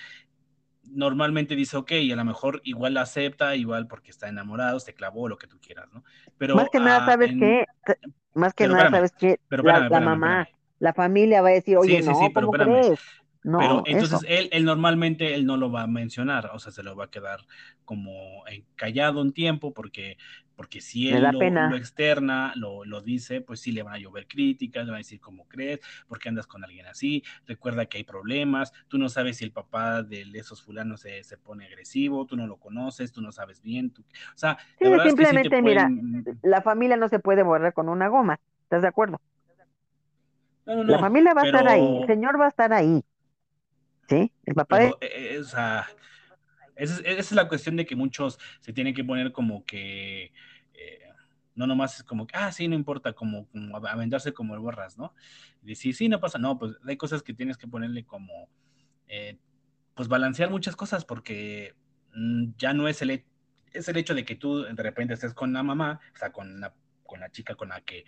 normalmente 0.90 1.56
dice, 1.56 1.76
ok, 1.76 1.92
y 1.92 2.12
a 2.12 2.16
lo 2.16 2.24
mejor 2.24 2.60
igual 2.64 2.94
la 2.94 3.02
acepta, 3.02 3.56
igual 3.56 3.86
porque 3.86 4.10
está 4.10 4.28
enamorado, 4.28 4.80
se 4.80 4.94
clavó, 4.94 5.28
lo 5.28 5.38
que 5.38 5.46
tú 5.46 5.58
quieras, 5.60 5.88
¿no? 5.92 6.04
Pero 6.38 6.56
más 6.56 6.68
que 6.70 6.80
nada, 6.80 7.04
¿sabes 7.04 7.30
qué? 7.38 7.64
Más 8.34 8.54
que 8.54 8.68
nada, 8.68 8.90
¿sabes 8.90 9.12
qué? 9.12 9.38
la, 9.50 10.00
mamá, 10.00 10.48
la 10.78 10.92
familia 10.92 11.42
va 11.42 11.48
a 11.48 11.52
decir, 11.52 11.76
oye, 11.76 12.02
no, 12.02 12.12
¿cómo 12.32 12.52
crees? 12.52 13.00
No, 13.44 13.58
pero 13.58 13.82
entonces 13.86 14.20
él, 14.28 14.48
él 14.52 14.64
normalmente 14.64 15.34
él 15.34 15.46
no 15.46 15.56
lo 15.56 15.70
va 15.70 15.82
a 15.82 15.86
mencionar, 15.86 16.50
o 16.52 16.58
sea, 16.58 16.72
se 16.72 16.82
lo 16.82 16.96
va 16.96 17.04
a 17.04 17.10
quedar 17.10 17.40
como 17.84 18.42
callado 18.74 19.20
un 19.22 19.32
tiempo 19.32 19.72
porque 19.72 20.18
porque 20.58 20.80
si 20.80 21.08
él 21.08 21.22
lo, 21.22 21.76
externa, 21.76 22.52
lo, 22.56 22.84
lo, 22.84 23.00
dice, 23.00 23.40
pues 23.40 23.60
sí 23.60 23.70
le 23.70 23.84
van 23.84 23.94
a 23.94 23.98
llover 23.98 24.26
críticas, 24.26 24.84
le 24.84 24.90
van 24.90 24.96
a 24.96 24.98
decir 24.98 25.20
cómo 25.20 25.46
crees, 25.46 25.78
por 26.08 26.18
qué 26.18 26.30
andas 26.30 26.48
con 26.48 26.64
alguien 26.64 26.84
así, 26.86 27.22
recuerda 27.46 27.86
que 27.86 27.98
hay 27.98 28.02
problemas, 28.02 28.72
tú 28.88 28.98
no 28.98 29.08
sabes 29.08 29.36
si 29.36 29.44
el 29.44 29.52
papá 29.52 30.02
de 30.02 30.26
esos 30.34 30.60
fulanos 30.60 31.02
se, 31.02 31.22
se 31.22 31.38
pone 31.38 31.64
agresivo, 31.64 32.26
tú 32.26 32.36
no 32.36 32.48
lo 32.48 32.56
conoces, 32.56 33.12
tú 33.12 33.22
no 33.22 33.30
sabes 33.30 33.62
bien, 33.62 33.90
tú, 33.90 34.02
o 34.02 34.36
sea, 34.36 34.58
simplemente 35.04 35.62
mira, 35.62 35.88
la 36.42 36.60
familia 36.60 36.96
no 36.96 37.08
se 37.08 37.20
puede 37.20 37.44
borrar 37.44 37.72
con 37.72 37.88
una 37.88 38.08
goma, 38.08 38.40
¿estás 38.64 38.82
de 38.82 38.88
acuerdo? 38.88 39.20
la 40.64 40.98
familia 40.98 41.34
va 41.34 41.42
a 41.42 41.46
estar 41.46 41.68
ahí, 41.68 41.98
el 42.00 42.06
señor 42.08 42.40
va 42.40 42.46
a 42.46 42.48
estar 42.48 42.72
ahí, 42.72 43.04
¿sí? 44.08 44.32
El 44.44 44.54
papá 44.56 44.80
de... 44.80 44.86
Eh, 44.86 45.34
eh, 45.34 45.38
o 45.38 45.44
sea, 45.44 45.86
esa 46.78 47.00
es, 47.02 47.32
la 47.32 47.48
cuestión 47.48 47.76
de 47.76 47.84
que 47.84 47.96
muchos 47.96 48.38
se 48.60 48.72
tienen 48.72 48.94
que 48.94 49.04
poner 49.04 49.32
como 49.32 49.64
que 49.64 50.32
eh, 50.74 51.00
no 51.54 51.66
nomás 51.66 51.96
es 51.96 52.04
como 52.04 52.26
que, 52.26 52.36
ah, 52.36 52.52
sí, 52.52 52.68
no 52.68 52.76
importa, 52.76 53.12
como, 53.12 53.48
como 53.48 53.76
aventarse 53.76 54.32
como 54.32 54.54
el 54.54 54.60
borras, 54.60 54.96
¿no? 54.96 55.12
Y 55.64 55.74
sí, 55.74 56.08
no 56.08 56.20
pasa, 56.20 56.38
no, 56.38 56.56
pues 56.56 56.76
hay 56.86 56.96
cosas 56.96 57.22
que 57.22 57.34
tienes 57.34 57.58
que 57.58 57.66
ponerle 57.66 58.04
como, 58.04 58.48
eh, 59.08 59.38
pues 59.94 60.08
balancear 60.08 60.50
muchas 60.50 60.76
cosas 60.76 61.04
porque 61.04 61.74
mm, 62.14 62.50
ya 62.56 62.72
no 62.72 62.86
es 62.86 63.02
el, 63.02 63.24
es 63.72 63.88
el 63.88 63.96
hecho 63.96 64.14
de 64.14 64.24
que 64.24 64.36
tú 64.36 64.62
de 64.62 64.82
repente 64.82 65.14
estés 65.14 65.34
con 65.34 65.52
la 65.52 65.64
mamá, 65.64 66.00
o 66.14 66.16
sea, 66.16 66.30
con 66.30 66.60
la, 66.60 66.72
con 67.04 67.18
la 67.18 67.30
chica 67.30 67.56
con 67.56 67.70
la 67.70 67.80
que 67.80 68.04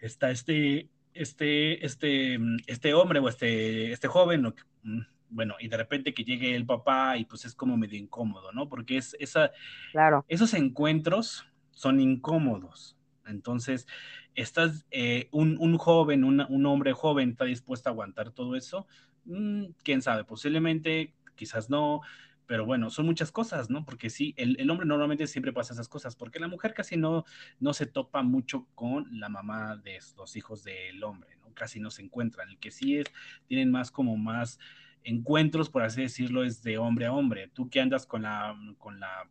está 0.00 0.32
este, 0.32 0.88
este, 1.14 1.86
este, 1.86 2.38
mm, 2.38 2.56
este 2.66 2.94
hombre 2.94 3.20
o 3.20 3.28
este, 3.28 3.92
este 3.92 4.08
joven, 4.08 4.46
o, 4.46 4.54
mm, 4.82 5.00
bueno, 5.32 5.56
y 5.58 5.68
de 5.68 5.76
repente 5.76 6.14
que 6.14 6.24
llegue 6.24 6.54
el 6.54 6.66
papá 6.66 7.16
y 7.16 7.24
pues 7.24 7.44
es 7.44 7.54
como 7.54 7.76
medio 7.76 7.98
incómodo, 7.98 8.52
¿no? 8.52 8.68
Porque 8.68 8.98
es 8.98 9.16
esa, 9.18 9.50
claro. 9.90 10.24
esos 10.28 10.54
encuentros 10.54 11.46
son 11.70 12.00
incómodos. 12.00 12.96
Entonces, 13.26 13.86
estás, 14.34 14.86
eh, 14.90 15.28
un, 15.30 15.56
un, 15.58 15.78
joven, 15.78 16.24
un 16.24 16.66
hombre 16.66 16.92
joven 16.92 17.30
está 17.30 17.44
dispuesto 17.44 17.88
a 17.88 17.92
aguantar 17.92 18.30
todo 18.30 18.56
eso, 18.56 18.86
mm, 19.24 19.64
quién 19.82 20.02
sabe, 20.02 20.24
posiblemente, 20.24 21.14
quizás 21.34 21.70
no, 21.70 22.02
pero 22.46 22.66
bueno, 22.66 22.90
son 22.90 23.06
muchas 23.06 23.32
cosas, 23.32 23.70
¿no? 23.70 23.84
Porque 23.84 24.10
sí, 24.10 24.34
el, 24.36 24.60
el, 24.60 24.68
hombre 24.70 24.86
normalmente 24.86 25.26
siempre 25.26 25.52
pasa 25.52 25.72
esas 25.72 25.88
cosas, 25.88 26.16
porque 26.16 26.40
la 26.40 26.48
mujer 26.48 26.74
casi 26.74 26.96
no, 26.96 27.24
no 27.60 27.72
se 27.72 27.86
topa 27.86 28.22
mucho 28.22 28.66
con 28.74 29.06
la 29.18 29.28
mamá 29.28 29.76
de 29.76 29.98
los 30.16 30.36
hijos 30.36 30.62
del 30.62 31.02
hombre, 31.02 31.30
¿no? 31.40 31.54
Casi 31.54 31.80
no 31.80 31.90
se 31.90 32.02
encuentran. 32.02 32.50
El 32.50 32.58
que 32.58 32.70
sí 32.70 32.98
es, 32.98 33.06
tienen 33.46 33.70
más 33.70 33.90
como 33.90 34.16
más 34.16 34.58
encuentros, 35.04 35.70
por 35.70 35.82
así 35.82 36.02
decirlo, 36.02 36.44
es 36.44 36.62
de 36.62 36.78
hombre 36.78 37.06
a 37.06 37.12
hombre. 37.12 37.48
Tú 37.52 37.68
que 37.68 37.80
andas 37.80 38.06
con 38.06 38.22
la, 38.22 38.56
con 38.78 39.00
la 39.00 39.28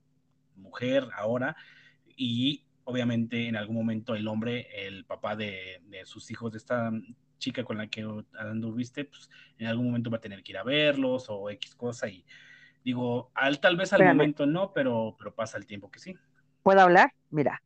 mujer 0.56 1.08
ahora 1.16 1.56
y 2.16 2.64
obviamente 2.84 3.48
en 3.48 3.56
algún 3.56 3.76
momento 3.76 4.16
el 4.16 4.28
hombre, 4.28 4.68
el 4.88 5.06
papá 5.06 5.36
de, 5.36 5.82
sus 6.06 6.30
hijos, 6.32 6.52
de 6.52 6.58
esta 6.58 6.92
chica 7.38 7.64
con 7.64 7.78
la 7.78 7.88
que 7.88 8.06
anduviste, 8.38 9.06
pues 9.06 9.30
en 9.58 9.68
algún 9.68 9.88
momento 9.88 10.12
va 10.12 10.18
a 10.18 10.22
tener 10.22 10.44
que 10.44 10.52
ir 10.52 10.58
a 10.58 10.64
verlos 10.64 11.28
o 11.30 11.50
X 11.50 11.76
cosa 11.76 12.08
y 12.08 12.26
digo, 12.84 13.32
al, 13.34 13.60
tal 13.60 13.78
vez 13.78 13.94
al 13.94 14.06
momento 14.06 14.46
no, 14.46 14.74
pero, 14.74 15.16
pero 15.18 15.34
pasa 15.34 15.58
el 15.58 15.66
tiempo 15.66 15.90
que 15.90 16.00
sí. 16.00 16.16
¿Puedo 16.64 16.82
hablar? 16.82 17.14
Mira, 17.30 17.62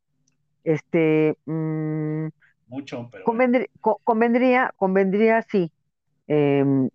este... 0.64 1.38
Mm, 1.46 2.28
Mucho, 2.68 3.10
pero... 3.12 3.26
convendría, 3.26 4.74
convendría, 4.78 5.42
sí, 5.44 5.72
Em, 6.28 6.90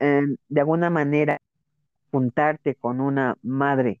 em, 0.00 0.36
de, 0.48 0.60
alguna 0.60 0.90
manera 0.90 1.40
juntarte 2.10 2.74
con 2.74 3.00
una 3.00 3.36
madre 3.42 4.00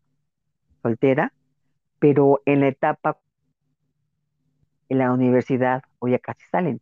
soltera, 0.82 1.32
pero 2.00 2.42
en 2.46 2.60
la 2.60 2.68
etapa 2.68 3.18
en 4.88 4.98
la 4.98 5.12
universidad 5.12 5.82
o 5.98 6.08
ya 6.08 6.18
casi 6.18 6.44
salen. 6.50 6.80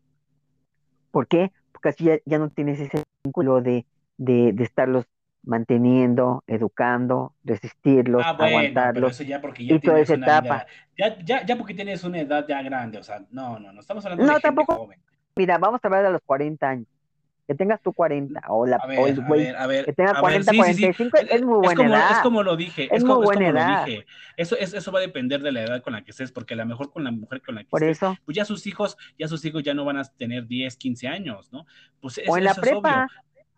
¿Por 1.10 1.26
qué? 1.26 1.52
Porque 1.72 1.90
así 1.90 2.08
ya, 2.24 2.38
no 2.38 2.50
tienes 2.50 2.80
ese 2.80 3.02
vínculo 3.22 3.60
de, 3.60 3.86
de, 4.16 4.54
estarlos 4.62 5.06
manteniendo, 5.42 6.42
educando, 6.46 7.34
resistirlos, 7.44 8.22
ah, 8.24 8.36
aguantarlos. 8.38 9.18
ya 9.18 9.42
porque 9.42 9.66
ya 9.66 9.74
y 9.74 9.80
toda 9.80 10.00
esa 10.00 10.14
etapa. 10.14 10.66
ya, 10.96 11.18
ya, 11.22 11.44
ya, 11.44 11.56
porque 11.56 11.74
tienes 11.74 12.02
una 12.04 12.20
edad 12.20 12.46
ya 12.48 12.62
grande, 12.62 12.98
o 12.98 13.02
sea, 13.02 13.24
no, 13.30 13.58
no, 13.58 13.72
no 13.72 13.80
estamos 13.80 14.04
hablando 14.06 14.24
de 14.24 14.40
tampoco, 14.40 14.72
gente 14.72 14.84
joven. 14.84 15.00
Mira, 15.36 15.58
vamos 15.58 15.80
a 15.82 15.88
hablar 15.88 16.04
de 16.04 16.12
los 16.12 16.22
40 16.22 16.68
años 16.68 16.93
que 17.46 17.54
tengas 17.54 17.80
tú 17.82 17.92
40 17.92 18.40
o, 18.48 18.66
la, 18.66 18.76
el 18.88 19.20
güey 19.20 19.52
que 19.84 19.92
tenga 19.92 20.18
40, 20.18 20.52
45, 20.54 21.18
es 21.18 21.42
muy 21.42 21.58
buena 21.58 21.74
como, 21.74 21.94
edad. 21.94 22.10
Es 22.12 22.18
como 22.18 22.42
lo 22.42 22.56
dije, 22.56 22.88
es, 22.90 23.04
muy 23.04 23.22
buena 23.22 23.48
edad. 23.48 23.86
Dije. 23.86 24.06
Eso, 24.36 24.56
es, 24.56 24.72
eso 24.72 24.90
va 24.92 25.00
a 25.00 25.02
depender 25.02 25.42
de 25.42 25.52
la 25.52 25.62
edad 25.62 25.82
con 25.82 25.92
la 25.92 26.02
que 26.02 26.12
estés, 26.12 26.32
porque 26.32 26.54
a 26.54 26.56
lo 26.56 26.66
mejor 26.66 26.90
con 26.90 27.04
la 27.04 27.10
mujer 27.10 27.42
con 27.42 27.56
la 27.56 27.62
que 27.62 27.68
Por 27.68 27.82
estés, 27.82 27.98
eso. 27.98 28.16
pues 28.24 28.36
ya 28.36 28.44
sus 28.44 28.66
hijos, 28.66 28.96
ya 29.18 29.28
sus 29.28 29.44
hijos 29.44 29.62
ya 29.62 29.74
no 29.74 29.84
van 29.84 29.98
a 29.98 30.04
tener 30.04 30.46
10, 30.46 30.76
15 30.76 31.08
años, 31.08 31.52
¿no? 31.52 31.66
Pues 32.00 32.20
o 32.26 32.38
en 32.38 32.44
la 32.44 32.54
prepa, 32.54 33.08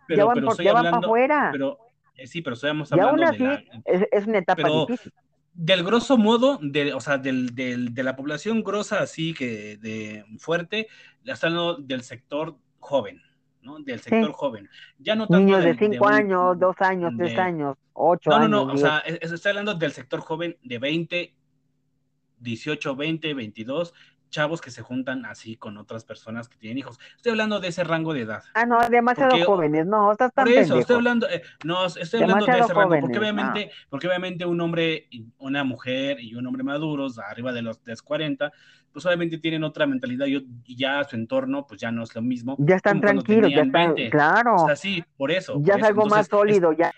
Pero, 0.09 0.18
ya 0.18 0.25
van, 0.25 0.35
pero 0.35 0.57
ya 0.57 0.72
van 0.72 0.85
para 0.85 0.99
afuera. 0.99 1.49
Pero, 1.53 1.79
eh, 2.16 2.27
sí, 2.27 2.42
pero 2.42 2.55
estamos 2.55 2.92
hablando 2.92 3.31
de 3.31 3.38
la, 3.38 3.62
es, 3.85 4.07
es, 4.11 4.27
una 4.27 4.38
etapa 4.38 4.68
difícil 4.68 5.12
del 5.57 5.85
grosso 5.85 6.18
modo, 6.18 6.59
de, 6.61 6.92
o 6.92 7.01
sea, 7.01 7.16
del, 7.16 7.55
del, 7.55 7.94
de 7.94 8.03
la 8.03 8.14
población 8.14 8.62
grosa 8.62 9.01
así 9.01 9.33
que 9.33 9.79
de 9.79 10.25
fuerte, 10.38 10.87
hablando 11.27 11.77
del 11.77 12.03
sector 12.03 12.59
joven, 12.79 13.22
del 13.81 14.00
sector 14.00 14.33
joven. 14.33 14.68
Ya 14.98 15.14
no 15.14 15.26
tanto 15.26 15.44
Niños 15.44 15.64
de 15.64 15.76
5 15.76 16.09
años, 16.09 16.59
2 16.59 16.76
años, 16.81 17.12
3 17.16 17.38
años, 17.38 17.76
8 17.92 18.31
años. 18.33 18.50
No, 18.50 18.64
no, 18.64 18.66
no, 18.66 18.72
o 18.72 18.76
sea, 18.76 18.98
estoy 18.98 19.50
hablando 19.50 19.74
del 19.74 19.92
sector 19.92 20.20
joven 20.20 20.57
de 20.62 20.79
20, 20.79 21.35
18, 22.38 22.96
20, 22.96 23.35
22 23.35 23.94
chavos 24.31 24.61
que 24.61 24.70
se 24.70 24.83
juntan 24.83 25.24
así 25.24 25.57
con 25.57 25.76
otras 25.79 26.05
personas 26.05 26.48
que 26.48 26.57
tienen 26.57 26.79
hijos. 26.79 26.98
Estoy 27.16 27.31
hablando 27.31 27.61
de 27.61 27.68
ese 27.68 27.85
rango 27.85 28.12
de 28.12 28.22
edad. 28.22 28.42
Ah, 28.55 28.66
no, 28.66 28.79
demasiado 28.88 29.37
jóvenes, 29.44 29.87
no, 29.87 30.12
estás 30.12 30.33
tan 30.33 30.44
Por 30.44 30.52
eso, 30.52 30.79
estoy 30.79 30.96
hablando, 30.96 31.29
eh, 31.29 31.42
no, 31.64 31.87
estoy 31.87 32.22
hablando 32.22 32.46
de 32.46 32.59
ese 32.59 32.74
rango, 32.74 33.00
porque 33.00 33.18
obviamente, 33.18 33.70
porque 33.88 34.09
obviamente 34.09 34.44
un 34.44 34.61
hombre, 34.61 35.09
una 35.38 35.64
mujer 35.64 36.18
y 36.20 36.35
un 36.35 36.46
hombre 36.46 36.64
maduros, 36.64 37.18
arriba 37.18 37.52
de 37.52 37.62
los, 37.62 37.83
de 37.85 37.96
40, 37.96 38.52
pues 38.96 39.04
obviamente 39.04 39.37
tienen 39.37 39.62
otra 39.62 39.87
mentalidad 39.87 40.24
y 40.24 40.74
ya 40.74 41.04
su 41.04 41.16
entorno, 41.16 41.66
pues 41.66 41.78
ya 41.78 41.92
no 41.92 42.02
es 42.02 42.14
lo 42.14 42.22
mismo. 42.22 42.56
Ya 42.59 42.76
están 42.76 42.98
tranquilos, 42.98 43.50
ya 43.50 43.61
están, 43.61 43.94
claro. 44.11 44.54
O 44.54 44.66
sea, 44.66 44.74
sí, 44.74 45.04
por 45.18 45.30
eso. 45.30 45.61
Ya 45.61 45.74
es 45.74 45.82
algo 45.82 46.06
más 46.06 46.28
sólido, 46.28 46.72
ya. 46.72 46.90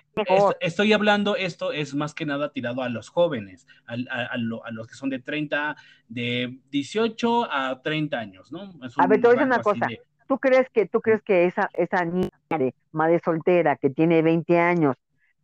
estoy 0.61 0.93
hablando, 0.93 1.35
esto 1.35 1.73
es 1.73 1.97
más 1.97 2.15
que 2.15 2.25
nada 2.25 2.53
tirado 2.53 2.85
a 2.85 2.89
los 2.89 3.09
jóvenes, 3.09 3.67
a, 3.89 3.95
a, 3.95 4.27
a 4.27 4.71
los 4.71 4.87
que 4.87 4.95
son 4.95 5.11
de 5.11 5.19
30, 5.19 5.75
de 6.07 6.61
18 6.71 7.51
a 7.51 7.83
30 7.83 8.17
años, 8.17 8.53
¿no? 8.53 8.71
a 8.97 9.07
ver, 9.09 9.21
te 9.21 9.27
voy 9.27 9.37
a 9.37 9.41
decir 9.41 9.47
una 9.47 9.61
cosa. 9.61 9.89
¿Tú 10.29 10.39
crees 10.39 10.71
que, 10.73 10.87
tú 10.87 11.01
crees 11.01 11.21
que 11.23 11.47
esa, 11.47 11.69
esa 11.73 12.05
niña 12.05 12.31
de 12.49 12.77
madre 12.93 13.21
soltera 13.25 13.75
que 13.75 13.91
tiene 13.91 14.23
20 14.23 14.57
años 14.57 14.95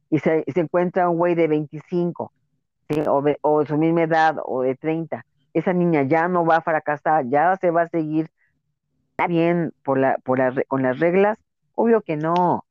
y 0.08 0.20
se, 0.20 0.44
se 0.46 0.60
encuentra 0.60 1.08
un 1.08 1.16
güey 1.16 1.34
de 1.34 1.48
25, 1.48 2.32
o, 3.08 3.22
de, 3.22 3.38
o 3.40 3.66
su 3.66 3.76
misma 3.76 4.04
edad, 4.04 4.36
o 4.44 4.62
de 4.62 4.76
30, 4.76 5.26
esa 5.54 5.72
niña 5.72 6.02
ya 6.02 6.28
no 6.28 6.44
va 6.44 6.56
a 6.56 6.62
fracasar, 6.62 7.26
ya 7.28 7.56
se 7.56 7.70
va 7.70 7.82
a 7.82 7.88
seguir 7.88 8.28
bien 9.28 9.72
por 9.84 9.98
la, 9.98 10.18
por 10.24 10.38
la, 10.38 10.52
con 10.68 10.82
las 10.82 10.98
reglas, 10.98 11.38
obvio 11.74 12.02
que 12.02 12.16
no. 12.16 12.64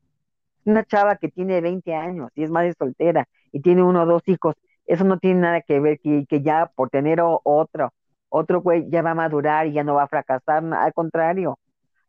Una 0.66 0.84
chava 0.84 1.16
que 1.16 1.30
tiene 1.30 1.60
20 1.62 1.94
años 1.96 2.32
y 2.36 2.44
es 2.44 2.52
madre 2.52 2.74
soltera 2.78 3.28
y 3.52 3.62
tiene 3.62 3.84
uno 3.84 4.04
o 4.04 4.06
dos 4.06 4.22
hijos, 4.28 4.56
eso 4.86 5.04
no 5.04 5.18
tiene 5.18 5.42
nada 5.42 5.62
que 5.62 5.80
ver 5.80 6.00
que, 6.00 6.26
que 6.28 6.42
ya 6.42 6.72
por 6.76 6.90
tener 6.90 7.20
otro, 7.22 7.94
otro 8.30 8.62
güey 8.62 8.90
ya 8.90 9.02
va 9.02 9.12
a 9.12 9.16
madurar 9.16 9.68
y 9.68 9.74
ya 9.74 9.84
no 9.84 9.96
va 9.96 10.04
a 10.04 10.08
fracasar, 10.08 10.64
al 10.74 10.94
contrario. 10.94 11.58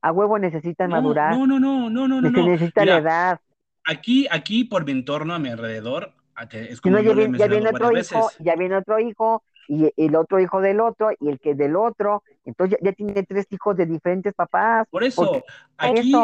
A 0.03 0.13
huevo 0.13 0.39
necesitan 0.39 0.91
madurar. 0.91 1.37
No, 1.37 1.47
no, 1.47 1.59
no, 1.59 1.89
no, 1.89 2.09
no, 2.09 2.21
no. 2.21 2.31
Necesita 2.31 2.85
la 2.85 2.99
edad. 2.99 3.41
Aquí, 3.87 4.27
aquí 4.31 4.65
por 4.65 4.85
mi 4.85 4.93
entorno, 4.93 5.35
a 5.35 5.39
mi 5.39 5.49
alrededor, 5.49 6.13
es 6.51 6.81
como 6.81 6.99
ya, 6.99 7.13
viene, 7.13 7.39
ya 7.39 7.47
viene 7.47 7.69
otro 7.71 7.97
hijo, 7.97 8.31
ya 8.41 8.57
viene 8.57 8.77
otro 8.77 8.99
hijo, 8.99 9.43
y 9.69 9.91
el 9.97 10.17
otro 10.17 10.41
hijo 10.41 10.61
del 10.61 10.81
otro 10.81 11.11
y 11.19 11.29
el 11.29 11.41
que 11.41 11.55
del 11.55 11.77
otro, 11.77 12.23
entonces 12.45 12.79
ya, 12.83 12.93
tiene 12.93 13.23
tres 13.23 13.47
hijos 13.51 13.77
de 13.77 13.87
diferentes 13.87 14.35
papás. 14.35 14.87
Por 14.91 15.05
eso, 15.05 15.43
aquí, 15.77 16.15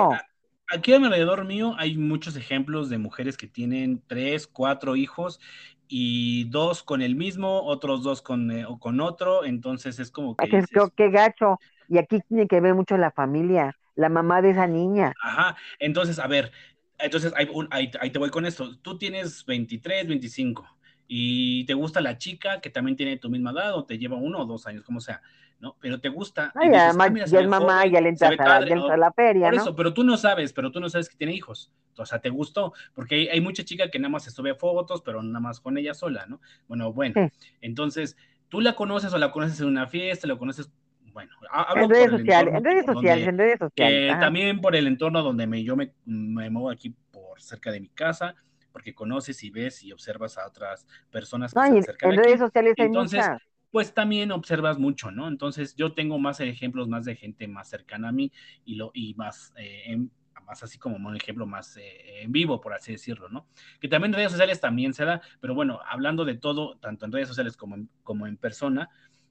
aquí 0.68 0.93
alrededor 0.93 1.45
mío 1.45 1.74
hay 1.78 1.97
muchos 1.97 2.36
ejemplos 2.36 2.88
de 2.91 2.99
mujeres 2.99 3.36
que 3.36 3.47
tienen 3.47 4.03
tres, 4.07 4.47
cuatro 4.47 4.97
hijos 4.97 5.41
y 5.88 6.45
dos 6.51 6.82
con 6.82 7.03
el 7.03 7.16
mismo, 7.16 7.62
otros 7.62 8.03
dos 8.03 8.22
con, 8.22 8.51
eh, 8.51 8.66
con 8.78 9.01
otro, 9.01 9.45
entonces 9.45 9.99
es 9.99 10.11
como 10.11 10.36
que... 10.36 10.45
Es 10.57 10.66
que 10.66 10.80
qué 10.97 11.11
gacho, 11.11 11.59
y 11.88 11.99
aquí 11.99 12.20
tiene 12.28 12.47
que 12.47 12.61
ver 12.61 12.74
mucho 12.74 12.97
la 12.97 13.11
familia, 13.11 13.76
la 13.97 14.09
mamá 14.09 14.41
de 14.41 14.51
esa 14.51 14.66
niña. 14.66 15.12
Ajá, 15.20 15.57
entonces, 15.80 16.20
a 16.20 16.28
ver, 16.28 16.53
entonces 16.99 17.32
ahí, 17.36 17.91
ahí 18.01 18.11
te 18.11 18.18
voy 18.18 18.30
con 18.30 18.47
esto, 18.47 18.78
tú 18.78 18.99
tienes 18.99 19.45
23, 19.45 20.07
25 20.07 20.80
y 21.12 21.64
te 21.64 21.74
gusta 21.74 22.00
la 22.00 22.18
chica 22.18 22.61
que 22.61 22.70
también 22.70 22.96
tiene 22.96 23.16
tu 23.16 23.28
misma 23.28 23.50
edad 23.50 23.74
o 23.74 23.84
te 23.84 23.98
lleva 23.98 24.16
uno 24.16 24.42
o 24.42 24.44
dos 24.44 24.68
años, 24.68 24.84
como 24.84 25.00
sea, 25.00 25.20
¿no? 25.58 25.76
Pero 25.80 26.00
te 26.00 26.08
gusta. 26.08 26.52
y 26.62 26.68
dices, 26.68 26.96
ah, 26.96 27.08
ya 27.26 27.40
es 27.40 27.48
mamá, 27.48 27.84
ya 27.84 28.00
le 28.00 28.11
entra 28.11 28.28
a, 28.28 28.96
la 28.96 29.12
feria, 29.12 29.50
por 29.50 29.54
eso, 29.56 29.74
pero 29.74 29.92
tú 29.92 30.04
no 30.04 30.16
sabes, 30.16 30.52
pero 30.52 30.70
tú 30.70 30.78
no 30.78 30.88
sabes 30.88 31.08
que 31.08 31.16
tiene 31.16 31.34
hijos. 31.34 31.72
O 31.98 32.06
sea, 32.06 32.20
te 32.20 32.30
gustó, 32.30 32.74
porque 32.94 33.28
hay, 33.28 33.40
mucha 33.40 33.64
chica 33.64 33.90
que 33.90 33.98
nada 33.98 34.08
más 34.08 34.22
se 34.22 34.30
sube 34.30 34.54
fotos, 34.54 35.02
pero 35.02 35.20
nada 35.20 35.40
más 35.40 35.58
con 35.58 35.76
ella 35.76 35.94
sola, 35.94 36.26
¿no? 36.28 36.40
Bueno, 36.68 36.92
bueno, 36.92 37.28
entonces, 37.61 38.16
tú 38.48 38.61
la 38.61 38.76
conoces 38.76 39.12
o 39.12 39.18
la 39.18 39.32
conoces 39.32 39.61
en 39.61 39.66
una 39.66 39.88
fiesta, 39.88 40.28
la 40.28 40.38
conoces 40.38 40.70
bueno, 41.12 41.32
hablo 41.50 41.86
en 41.86 41.90
redes 41.90 42.11
sociales, 42.12 42.54
en 42.54 42.64
redes 42.64 42.86
sociales, 42.86 43.26
en 43.26 43.36
redes 43.36 43.58
sociales. 43.58 44.20
también 44.20 44.61
por 44.61 44.76
el 44.76 44.86
entorno 44.86 45.24
donde 45.24 45.48
me, 45.48 45.64
yo 45.64 45.74
me, 45.74 45.92
me 46.04 46.48
muevo 46.50 46.70
aquí 46.70 46.94
por 47.11 47.42
cerca 47.42 47.72
de 47.72 47.80
mi 47.80 47.88
casa, 47.88 48.36
porque 48.73 48.95
conoces 48.95 49.43
y 49.45 49.51
ves 49.51 49.83
y 49.83 49.93
observas 49.93 50.39
a 50.39 50.47
otras 50.47 50.87
personas 51.11 51.53
que 51.53 51.61
están 51.61 51.83
cerca 51.83 52.09
en 52.09 52.16
redes 52.16 52.39
sociales 52.39 52.75
hay 52.79 52.87
Entonces, 52.87 53.25
pues 53.71 53.95
también 53.95 54.33
observas 54.33 54.79
mucho, 54.79 55.11
¿no? 55.11 55.29
Entonces, 55.29 55.75
yo 55.77 55.93
tengo 55.93 56.18
más 56.18 56.41
ejemplos 56.41 56.89
más 56.89 57.05
de 57.05 57.16
gente 57.16 57.47
más 57.47 57.68
cercana 57.68 58.09
a 58.09 58.12
mí 58.12 58.33
y, 58.64 58.75
lo, 58.75 58.91
y 58.95 59.14
más, 59.14 59.53
eh, 59.57 59.97
más 60.45 60.62
así 60.62 60.79
como 60.79 60.97
un 60.97 61.16
ejemplo 61.16 61.47
más 61.47 61.77
eh, 61.77 62.23
en 62.23 62.33
vivo, 62.33 62.61
por 62.61 62.75
así 62.75 62.93
decirlo, 62.93 63.29
¿no? 63.29 63.47
Que 63.81 63.89
también 63.89 64.12
en 64.12 64.16
redes 64.16 64.33
sociales 64.33 64.61
también 64.61 64.93
se 64.95 65.05
da, 65.05 65.23
pero 65.41 65.55
bueno, 65.55 65.81
hablando 65.89 66.25
de 66.25 66.35
todo, 66.35 66.79
tanto 66.79 67.07
en 67.07 67.12
redes 67.12 67.29
sociales 67.29 67.57
como 67.57 67.77
en, 67.77 67.89
como 68.03 68.27
en 68.27 68.37
persona, 68.37 68.89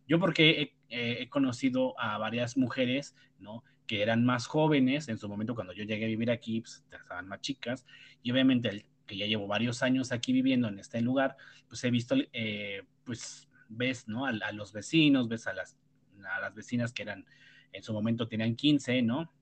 yo 0.07 0.19
porque 0.19 0.73
he, 0.89 1.21
he 1.21 1.29
conocido 1.29 1.99
a 1.99 2.17
varias 2.17 2.57
mujeres, 2.57 3.15
¿no? 3.39 3.63
que 3.89 4.03
eran 4.03 4.23
más 4.23 4.45
jóvenes 4.45 5.09
en 5.09 5.17
su 5.17 5.27
momento 5.27 5.55
cuando 5.55 5.73
yo 5.73 5.83
llegué 5.83 6.05
a 6.05 6.07
vivir 6.07 6.29
aquí, 6.29 6.61
pues 6.61 6.85
estaban 6.91 7.27
más 7.27 7.41
chicas, 7.41 7.87
y 8.21 8.31
obviamente 8.31 8.69
el, 8.69 8.85
que 9.09 9.17
ya 9.17 9.25
llevo 9.25 9.47
varios 9.47 9.81
años 9.81 10.11
aquí 10.11 10.31
viviendo 10.31 10.67
en 10.67 10.77
este 10.77 11.01
lugar, 11.01 11.35
pues 11.67 11.83
he 11.83 11.89
visto, 11.89 12.15
eh, 12.31 12.83
pues 13.03 13.49
ves, 13.67 14.07
¿no? 14.07 14.27
A, 14.27 14.51
los 14.51 14.71
vecinos, 14.71 15.27
ves 15.27 15.47
a 15.47 15.53
las, 15.53 15.75
a 16.23 16.39
las 16.39 16.53
vecinas 16.53 16.93
que 16.93 17.01
eran, 17.01 17.25
en 17.71 17.81
su 17.81 17.91
momento 17.91 18.27
tenían 18.27 18.55
15, 18.55 19.01
¿no? 19.01 19.33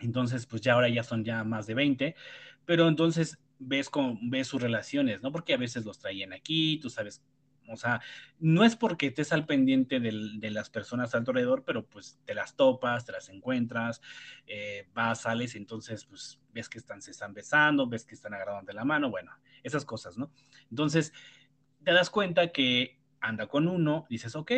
Entonces, 0.00 0.44
pues 0.44 0.60
ya 0.60 0.72
ahora 0.72 0.88
ya 0.88 1.04
son 1.04 1.24
ya 1.24 1.44
más 1.44 1.68
de 1.68 1.74
20, 1.74 2.16
pero 2.66 2.88
entonces 2.88 3.38
ves, 3.60 3.88
con, 3.88 4.28
ves 4.28 4.48
sus 4.48 4.60
relaciones, 4.60 5.22
¿no? 5.22 5.30
Porque 5.30 5.54
a 5.54 5.58
veces 5.58 5.84
los 5.84 6.00
traían 6.00 6.32
aquí, 6.32 6.78
tú 6.82 6.90
sabes 6.90 7.22
o 7.68 7.76
sea, 7.76 8.00
no 8.38 8.64
es 8.64 8.76
porque 8.76 9.08
estés 9.08 9.32
al 9.32 9.46
pendiente 9.46 10.00
de 10.00 10.50
las 10.50 10.70
personas 10.70 11.14
alrededor, 11.14 11.64
pero 11.64 11.86
pues 11.86 12.18
te 12.24 12.34
las 12.34 12.56
topas, 12.56 13.04
te 13.04 13.12
las 13.12 13.28
encuentras, 13.28 14.00
eh, 14.46 14.88
vas, 14.92 15.22
sales, 15.22 15.54
entonces 15.54 16.04
pues 16.04 16.40
ves 16.52 16.68
que 16.68 16.78
están, 16.78 17.00
se 17.00 17.12
están 17.12 17.32
besando, 17.34 17.86
ves 17.88 18.04
que 18.04 18.14
están 18.14 18.34
agarrando 18.34 18.72
la 18.72 18.84
mano, 18.84 19.10
bueno, 19.10 19.32
esas 19.62 19.84
cosas, 19.84 20.18
¿no? 20.18 20.32
Entonces, 20.70 21.12
te 21.84 21.92
das 21.92 22.10
cuenta 22.10 22.48
que 22.48 23.00
anda 23.20 23.46
con 23.46 23.68
uno, 23.68 24.06
dices, 24.08 24.34
ok, 24.34 24.52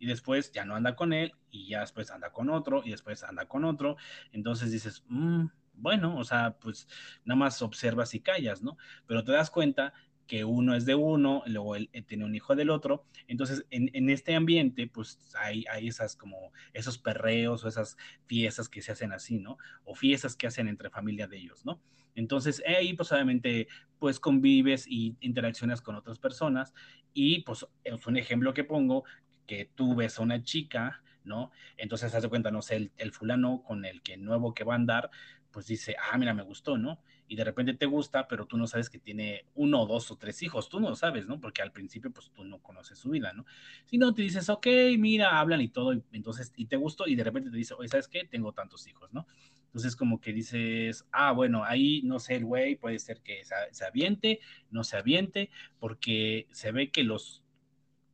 y 0.00 0.06
después 0.06 0.52
ya 0.52 0.64
no 0.64 0.74
anda 0.74 0.94
con 0.94 1.12
él, 1.12 1.34
y 1.50 1.68
ya 1.68 1.80
después 1.80 2.10
anda 2.10 2.30
con 2.30 2.50
otro, 2.50 2.82
y 2.84 2.90
después 2.90 3.22
anda 3.24 3.46
con 3.46 3.64
otro, 3.64 3.96
entonces 4.32 4.70
dices, 4.70 5.04
mm, 5.08 5.46
bueno, 5.74 6.16
o 6.18 6.24
sea, 6.24 6.56
pues 6.58 6.88
nada 7.24 7.38
más 7.38 7.62
observas 7.62 8.14
y 8.14 8.20
callas, 8.20 8.62
¿no? 8.62 8.76
Pero 9.06 9.24
te 9.24 9.32
das 9.32 9.50
cuenta 9.50 9.92
que 10.28 10.44
uno 10.44 10.76
es 10.76 10.84
de 10.84 10.94
uno, 10.94 11.42
luego 11.46 11.74
él, 11.74 11.90
tiene 12.06 12.26
un 12.26 12.34
hijo 12.34 12.54
del 12.54 12.68
otro. 12.68 13.04
Entonces, 13.26 13.64
en, 13.70 14.10
este 14.10 14.36
ambiente, 14.36 14.86
pues 14.86 15.18
hay, 15.34 15.64
hay, 15.72 15.88
esas 15.88 16.14
como 16.14 16.52
esos 16.74 16.98
perreos 16.98 17.64
o 17.64 17.68
esas 17.68 17.96
fiestas 18.26 18.68
que 18.68 18.82
se 18.82 18.92
hacen 18.92 19.10
así, 19.12 19.38
¿no? 19.38 19.56
O 19.84 19.94
fiestas 19.94 20.36
que 20.36 20.46
hacen 20.46 20.68
entre 20.68 20.90
familia 20.90 21.26
de 21.26 21.38
ellos, 21.38 21.64
¿no? 21.64 21.80
Entonces, 22.14 22.62
ahí 22.66 22.92
pues 22.92 23.10
obviamente, 23.10 23.68
pues 23.98 24.20
convives 24.20 24.86
y 24.86 25.16
interaccionas 25.20 25.80
con 25.80 25.96
otras 25.96 26.18
personas 26.18 26.74
y 27.14 27.40
pues 27.40 27.66
es 27.82 28.06
un 28.06 28.18
ejemplo 28.18 28.52
que 28.52 28.64
pongo, 28.64 29.04
que 29.46 29.70
tú 29.74 29.96
ves 29.96 30.18
a 30.18 30.22
una 30.22 30.42
chica, 30.42 31.02
¿no? 31.24 31.52
Entonces, 31.78 32.14
haz 32.14 32.22
de 32.22 32.28
cuenta, 32.28 32.50
no 32.50 32.60
sé, 32.60 32.76
el, 32.76 32.92
el 32.98 33.12
fulano 33.12 33.62
con 33.62 33.86
el 33.86 34.02
que 34.02 34.18
nuevo 34.18 34.52
que 34.52 34.64
va 34.64 34.74
a 34.74 34.76
andar, 34.76 35.10
pues 35.50 35.66
dice, 35.66 35.96
ah, 35.98 36.18
mira, 36.18 36.34
me 36.34 36.42
gustó, 36.42 36.78
¿no? 36.78 37.00
y 37.28 37.36
de 37.36 37.44
repente 37.44 37.74
te 37.74 37.86
gusta, 37.86 38.26
pero 38.26 38.46
tú 38.46 38.56
no 38.56 38.66
sabes 38.66 38.88
que 38.88 38.98
tiene 38.98 39.44
uno, 39.54 39.84
dos 39.86 40.10
o 40.10 40.16
tres 40.16 40.42
hijos, 40.42 40.68
tú 40.68 40.80
no 40.80 40.88
lo 40.88 40.96
sabes, 40.96 41.26
¿no? 41.26 41.38
Porque 41.38 41.60
al 41.60 41.72
principio, 41.72 42.10
pues 42.10 42.30
tú 42.30 42.42
no 42.44 42.58
conoces 42.58 42.98
su 42.98 43.10
vida, 43.10 43.34
¿no? 43.34 43.44
Si 43.84 43.98
no, 43.98 44.14
te 44.14 44.22
dices, 44.22 44.48
ok, 44.48 44.66
mira, 44.98 45.38
hablan 45.38 45.60
y 45.60 45.68
todo, 45.68 45.92
y 45.92 46.02
entonces, 46.12 46.52
y 46.56 46.64
te 46.64 46.76
gustó, 46.76 47.06
y 47.06 47.14
de 47.14 47.24
repente 47.24 47.50
te 47.50 47.56
dice, 47.56 47.74
oye, 47.74 47.88
¿sabes 47.88 48.08
qué? 48.08 48.24
Tengo 48.24 48.52
tantos 48.52 48.86
hijos, 48.86 49.12
¿no? 49.12 49.26
Entonces, 49.66 49.94
como 49.94 50.20
que 50.22 50.32
dices, 50.32 51.04
ah, 51.12 51.32
bueno, 51.32 51.64
ahí 51.64 52.00
no 52.02 52.18
sé, 52.18 52.36
el 52.36 52.46
güey 52.46 52.76
puede 52.76 52.98
ser 52.98 53.20
que 53.20 53.44
se, 53.44 53.54
se 53.72 53.84
aviente, 53.84 54.40
no 54.70 54.82
se 54.82 54.96
aviente, 54.96 55.50
porque 55.78 56.46
se 56.50 56.72
ve 56.72 56.90
que 56.90 57.04
los, 57.04 57.42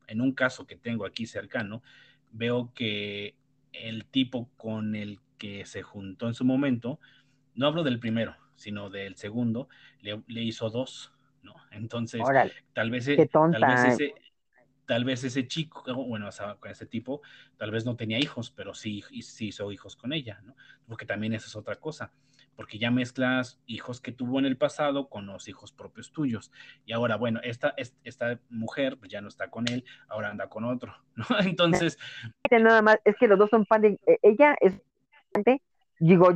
en 0.09 0.21
un 0.21 0.33
caso 0.33 0.67
que 0.67 0.75
tengo 0.75 1.07
aquí 1.07 1.27
cercano, 1.27 1.83
veo 2.33 2.73
que 2.75 3.37
el 3.73 4.07
tipo 4.07 4.51
con 4.57 4.97
el 4.97 5.21
que 5.39 5.67
se 5.67 5.83
juntó 5.83 6.27
en 6.27 6.35
su 6.35 6.45
momento, 6.45 6.99
no 7.55 7.67
hablo 7.67 7.83
del 7.83 7.99
primero, 7.99 8.37
sino 8.55 8.91
del 8.91 9.17
segundo, 9.17 9.69
le, 10.01 10.23
hizo 10.43 10.71
dos, 10.71 11.13
¿no? 11.43 11.55
Entonces, 11.71 12.23
tal 12.73 12.91
vez, 12.91 13.09
e, 13.09 13.29
tal 13.29 13.51
vez 13.51 13.85
ese, 13.85 14.15
tal 14.87 15.05
vez 15.05 15.25
ese 15.25 15.47
chico, 15.47 15.83
bueno, 15.95 16.29
con 16.61 16.71
ese 16.71 16.87
tipo, 16.87 17.23
tal 17.57 17.71
vez 17.71 17.85
no 17.85 17.97
tenía 17.97 18.19
hijos, 18.19 18.51
pero 18.51 18.75
sí, 18.75 19.03
sí 19.23 19.49
hizo 19.49 19.71
hijos 19.73 19.97
con 19.97 20.13
ella, 20.13 20.41
¿no? 20.45 20.55
Porque 20.87 21.07
también 21.07 21.33
esa 21.35 21.47
es 21.47 21.57
otra 21.57 21.77
cosa, 21.77 22.13
porque 22.57 22.79
ya 22.79 22.91
mezclas 22.91 23.61
hijos 23.67 24.01
que 24.01 24.13
tuvo 24.13 24.39
en 24.39 24.47
el 24.47 24.57
pasado 24.57 25.09
con 25.09 25.27
los 25.27 25.49
hijos 25.49 25.73
propios 25.73 26.13
tuyos. 26.13 26.53
Y 26.85 26.93
ahora, 26.93 27.17
bueno, 27.17 27.41
esta, 27.43 27.75
esta 27.77 28.41
mujer 28.51 28.99
pues 28.99 29.11
ya 29.11 29.21
no 29.21 29.29
está 29.29 29.51
con 29.51 29.69
él, 29.69 29.85
ahora 30.09 30.31
anda 30.31 30.49
con 30.49 30.65
otro, 30.65 30.95
¿no? 31.15 31.25
Entonces... 31.41 31.99
Nada 32.51 32.83
más, 32.83 32.99
es 33.05 33.17
que 33.17 33.27
los 33.27 33.39
dos 33.39 33.51
son 33.51 33.65
padres, 33.65 33.99
e, 34.07 34.19
ella 34.23 34.55
es 34.61 34.81
digo, 35.99 36.29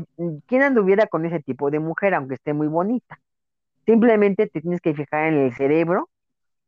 ¿quién 0.47 0.63
anduviera 0.63 1.07
con 1.07 1.25
ese 1.25 1.41
tipo 1.41 1.71
de 1.71 1.79
mujer, 1.79 2.15
aunque 2.15 2.35
esté 2.35 2.53
muy 2.53 2.69
bonita? 2.69 3.21
Simplemente 3.87 4.47
te 4.47 4.61
tienes 4.61 4.81
que 4.81 4.95
fijar 4.95 5.33
en 5.33 5.39
el 5.39 5.55
cerebro 5.55 6.09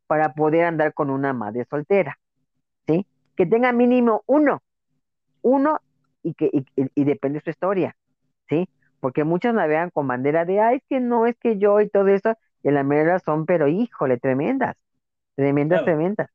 para 0.07 0.33
poder 0.33 0.65
andar 0.65 0.93
con 0.93 1.09
una 1.09 1.33
madre 1.33 1.65
soltera, 1.69 2.17
¿sí? 2.87 3.05
Que 3.35 3.45
tenga 3.45 3.71
mínimo 3.71 4.23
uno, 4.25 4.61
uno 5.41 5.79
y 6.23 6.33
que 6.33 6.49
y, 6.75 7.03
depende 7.03 7.39
de 7.39 7.43
su 7.43 7.49
historia, 7.49 7.95
¿sí? 8.49 8.67
Porque 8.99 9.23
muchos 9.23 9.53
la 9.55 9.67
vean 9.67 9.89
con 9.89 10.07
bandera 10.07 10.45
de, 10.45 10.59
ay, 10.59 10.77
es 10.77 10.83
que 10.89 10.99
no, 10.99 11.25
es 11.25 11.37
que 11.37 11.57
yo 11.57 11.79
y 11.81 11.89
todo 11.89 12.07
eso, 12.07 12.35
y 12.63 12.71
la 12.71 12.83
manera 12.83 13.19
son, 13.19 13.45
pero 13.45 13.67
híjole, 13.67 14.17
tremendas, 14.17 14.77
tremendas, 15.35 15.83
tremendas, 15.83 16.29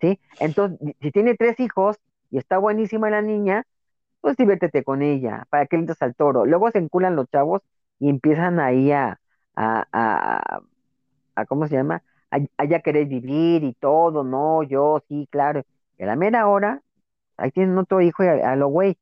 ¿sí? 0.00 0.18
Entonces, 0.40 0.78
si 1.00 1.10
tiene 1.10 1.34
tres 1.34 1.60
hijos 1.60 1.98
y 2.30 2.38
está 2.38 2.58
buenísima 2.58 3.10
la 3.10 3.22
niña, 3.22 3.64
pues 4.22 4.38
diviértete 4.38 4.84
con 4.84 5.02
ella, 5.02 5.46
para 5.50 5.66
que 5.66 5.76
le 5.76 5.82
entres 5.82 6.02
al 6.02 6.16
toro. 6.16 6.46
Luego 6.46 6.70
se 6.72 6.78
enculan 6.80 7.16
los 7.16 7.28
chavos 7.30 7.62
y 8.00 8.10
empiezan 8.10 8.60
ahí 8.60 8.92
a, 8.92 9.20
a, 9.56 9.86
a, 9.92 10.62
a 11.36 11.46
¿cómo 11.46 11.66
se 11.68 11.76
llama? 11.76 12.02
A, 12.30 12.64
ya 12.66 12.80
querer 12.80 13.06
vivir 13.06 13.64
y 13.64 13.74
todo, 13.74 14.24
no, 14.24 14.62
yo 14.62 15.02
sí, 15.08 15.28
claro. 15.30 15.64
Y 15.98 16.04
a 16.04 16.06
la 16.06 16.16
mera 16.16 16.48
hora, 16.48 16.82
ahí 17.38 17.50
tienen 17.52 17.78
otro 17.78 18.00
hijo 18.02 18.24
y 18.24 18.28
a, 18.28 18.56
lo 18.56 18.68
güey. 18.68 18.98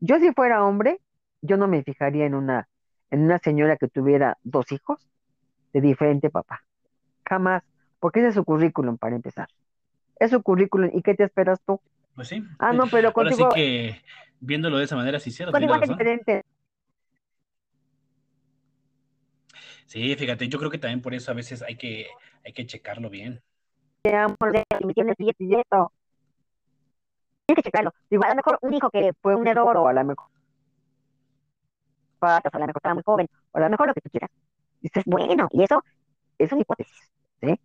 Yo 0.00 0.18
si 0.20 0.32
fuera 0.32 0.64
hombre, 0.64 1.00
yo 1.42 1.56
no 1.56 1.68
me 1.68 1.82
fijaría 1.84 2.26
en 2.26 2.34
una, 2.34 2.68
en 3.10 3.22
una 3.24 3.38
señora 3.38 3.76
que 3.76 3.88
tuviera 3.88 4.38
dos 4.44 4.72
hijos 4.72 5.08
de 5.72 5.80
diferente 5.82 6.30
papá. 6.30 6.64
Jamás, 7.28 7.64
porque 8.00 8.20
ese 8.20 8.30
es 8.30 8.34
su 8.36 8.44
currículum 8.44 8.98
para 8.98 9.16
empezar. 9.16 9.48
Es 10.18 10.30
su 10.32 10.42
currículum. 10.42 10.90
¿Y 10.94 11.02
qué 11.02 11.14
te 11.14 11.24
esperas 11.24 11.60
tú? 11.66 11.80
Pues 12.14 12.28
sí. 12.28 12.44
Ah, 12.58 12.72
no, 12.72 12.86
pero 12.86 13.12
contigo... 13.12 13.44
Ahora 13.44 13.56
sí 13.56 13.60
que 13.60 14.02
viéndolo 14.40 14.78
de 14.78 14.84
esa 14.84 14.96
manera, 14.96 15.18
sí, 15.20 15.30
cierto. 15.30 15.56
Es 15.56 15.88
diferente. 15.88 16.42
Sí, 19.86 20.14
fíjate, 20.16 20.48
yo 20.48 20.58
creo 20.58 20.70
que 20.70 20.78
también 20.78 21.02
por 21.02 21.14
eso 21.14 21.30
a 21.30 21.34
veces 21.34 21.62
hay 21.62 21.76
que, 21.76 22.06
hay 22.44 22.52
que 22.52 22.66
checarlo 22.66 23.10
bien. 23.10 23.42
Tienes 27.46 27.56
que 27.56 27.62
checarlo. 27.62 27.92
Igual 28.08 28.30
a 28.30 28.34
lo 28.34 28.36
mejor 28.36 28.58
un 28.62 28.74
hijo 28.74 28.90
que 28.90 29.12
fue 29.20 29.34
un 29.36 29.46
error 29.46 29.76
o 29.76 29.88
a 29.88 29.92
lo 29.92 30.04
mejor 30.04 30.26
patas, 32.18 32.54
a 32.54 32.58
lo 32.58 32.66
mejor 32.66 32.78
estaba 32.78 32.94
muy 32.94 33.02
joven, 33.04 33.28
o 33.50 33.58
a 33.58 33.60
lo 33.60 33.68
mejor 33.68 33.88
lo 33.88 33.94
que 33.94 34.00
tú 34.00 34.08
quieras. 34.10 34.30
Dices, 34.80 35.02
bueno, 35.06 35.48
y 35.50 35.62
eso 35.64 35.82
es 36.38 36.52
una 36.52 36.62
hipótesis, 36.62 37.10
¿sí? 37.40 37.60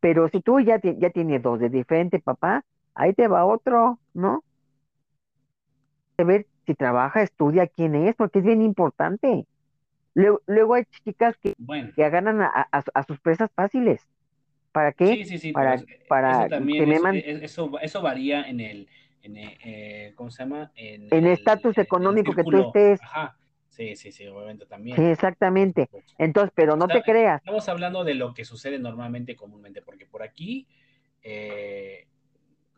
Pero 0.00 0.28
si 0.28 0.40
tú 0.40 0.60
ya, 0.60 0.80
ya 0.80 1.10
tienes 1.10 1.42
dos 1.42 1.58
de 1.58 1.68
diferente 1.68 2.20
papá, 2.20 2.64
ahí 2.96 3.12
te 3.12 3.28
va 3.28 3.46
otro, 3.46 4.00
¿no? 4.14 4.42
ver 6.18 6.46
si 6.66 6.74
trabaja, 6.74 7.22
estudia 7.22 7.66
quién 7.66 7.94
es, 7.94 8.16
porque 8.16 8.38
es 8.38 8.44
bien 8.44 8.62
importante. 8.62 9.46
Luego, 10.14 10.74
hay 10.74 10.84
chicas 11.04 11.36
que, 11.36 11.54
que 11.94 12.04
agarran 12.04 12.40
a, 12.40 13.04
sus 13.06 13.20
presas 13.20 13.50
fáciles. 13.54 14.00
¿Para 14.72 14.92
qué? 14.92 15.08
Sí, 15.08 15.24
sí, 15.26 15.38
sí. 15.38 15.52
Para, 15.52 15.76
para 16.08 16.48
que 16.48 17.44
eso, 17.44 17.70
eso, 17.80 18.00
varía 18.00 18.42
en 18.44 18.60
el, 18.60 18.88
en 19.22 19.36
eh, 19.36 20.12
¿cómo 20.16 20.30
se 20.30 20.42
llama? 20.42 20.72
En, 20.74 21.08
el 21.10 21.26
estatus 21.26 21.76
económico 21.76 22.34
que 22.34 22.44
tú 22.44 22.58
estés. 22.58 23.00
Ajá, 23.02 23.36
Sí, 23.76 23.94
sí, 23.94 24.10
sí, 24.10 24.26
obviamente 24.26 24.64
también. 24.64 24.96
Sí, 24.96 25.04
exactamente. 25.04 25.90
Entonces, 26.16 26.50
pero 26.54 26.76
no 26.76 26.88
te 26.88 27.02
creas. 27.02 27.42
Estamos 27.42 27.68
hablando 27.68 28.04
de 28.04 28.14
lo 28.14 28.32
que 28.32 28.46
sucede 28.46 28.78
normalmente, 28.78 29.36
comúnmente, 29.36 29.82
porque 29.82 30.06
por 30.06 30.22
aquí, 30.22 30.66
eh, 31.22 32.06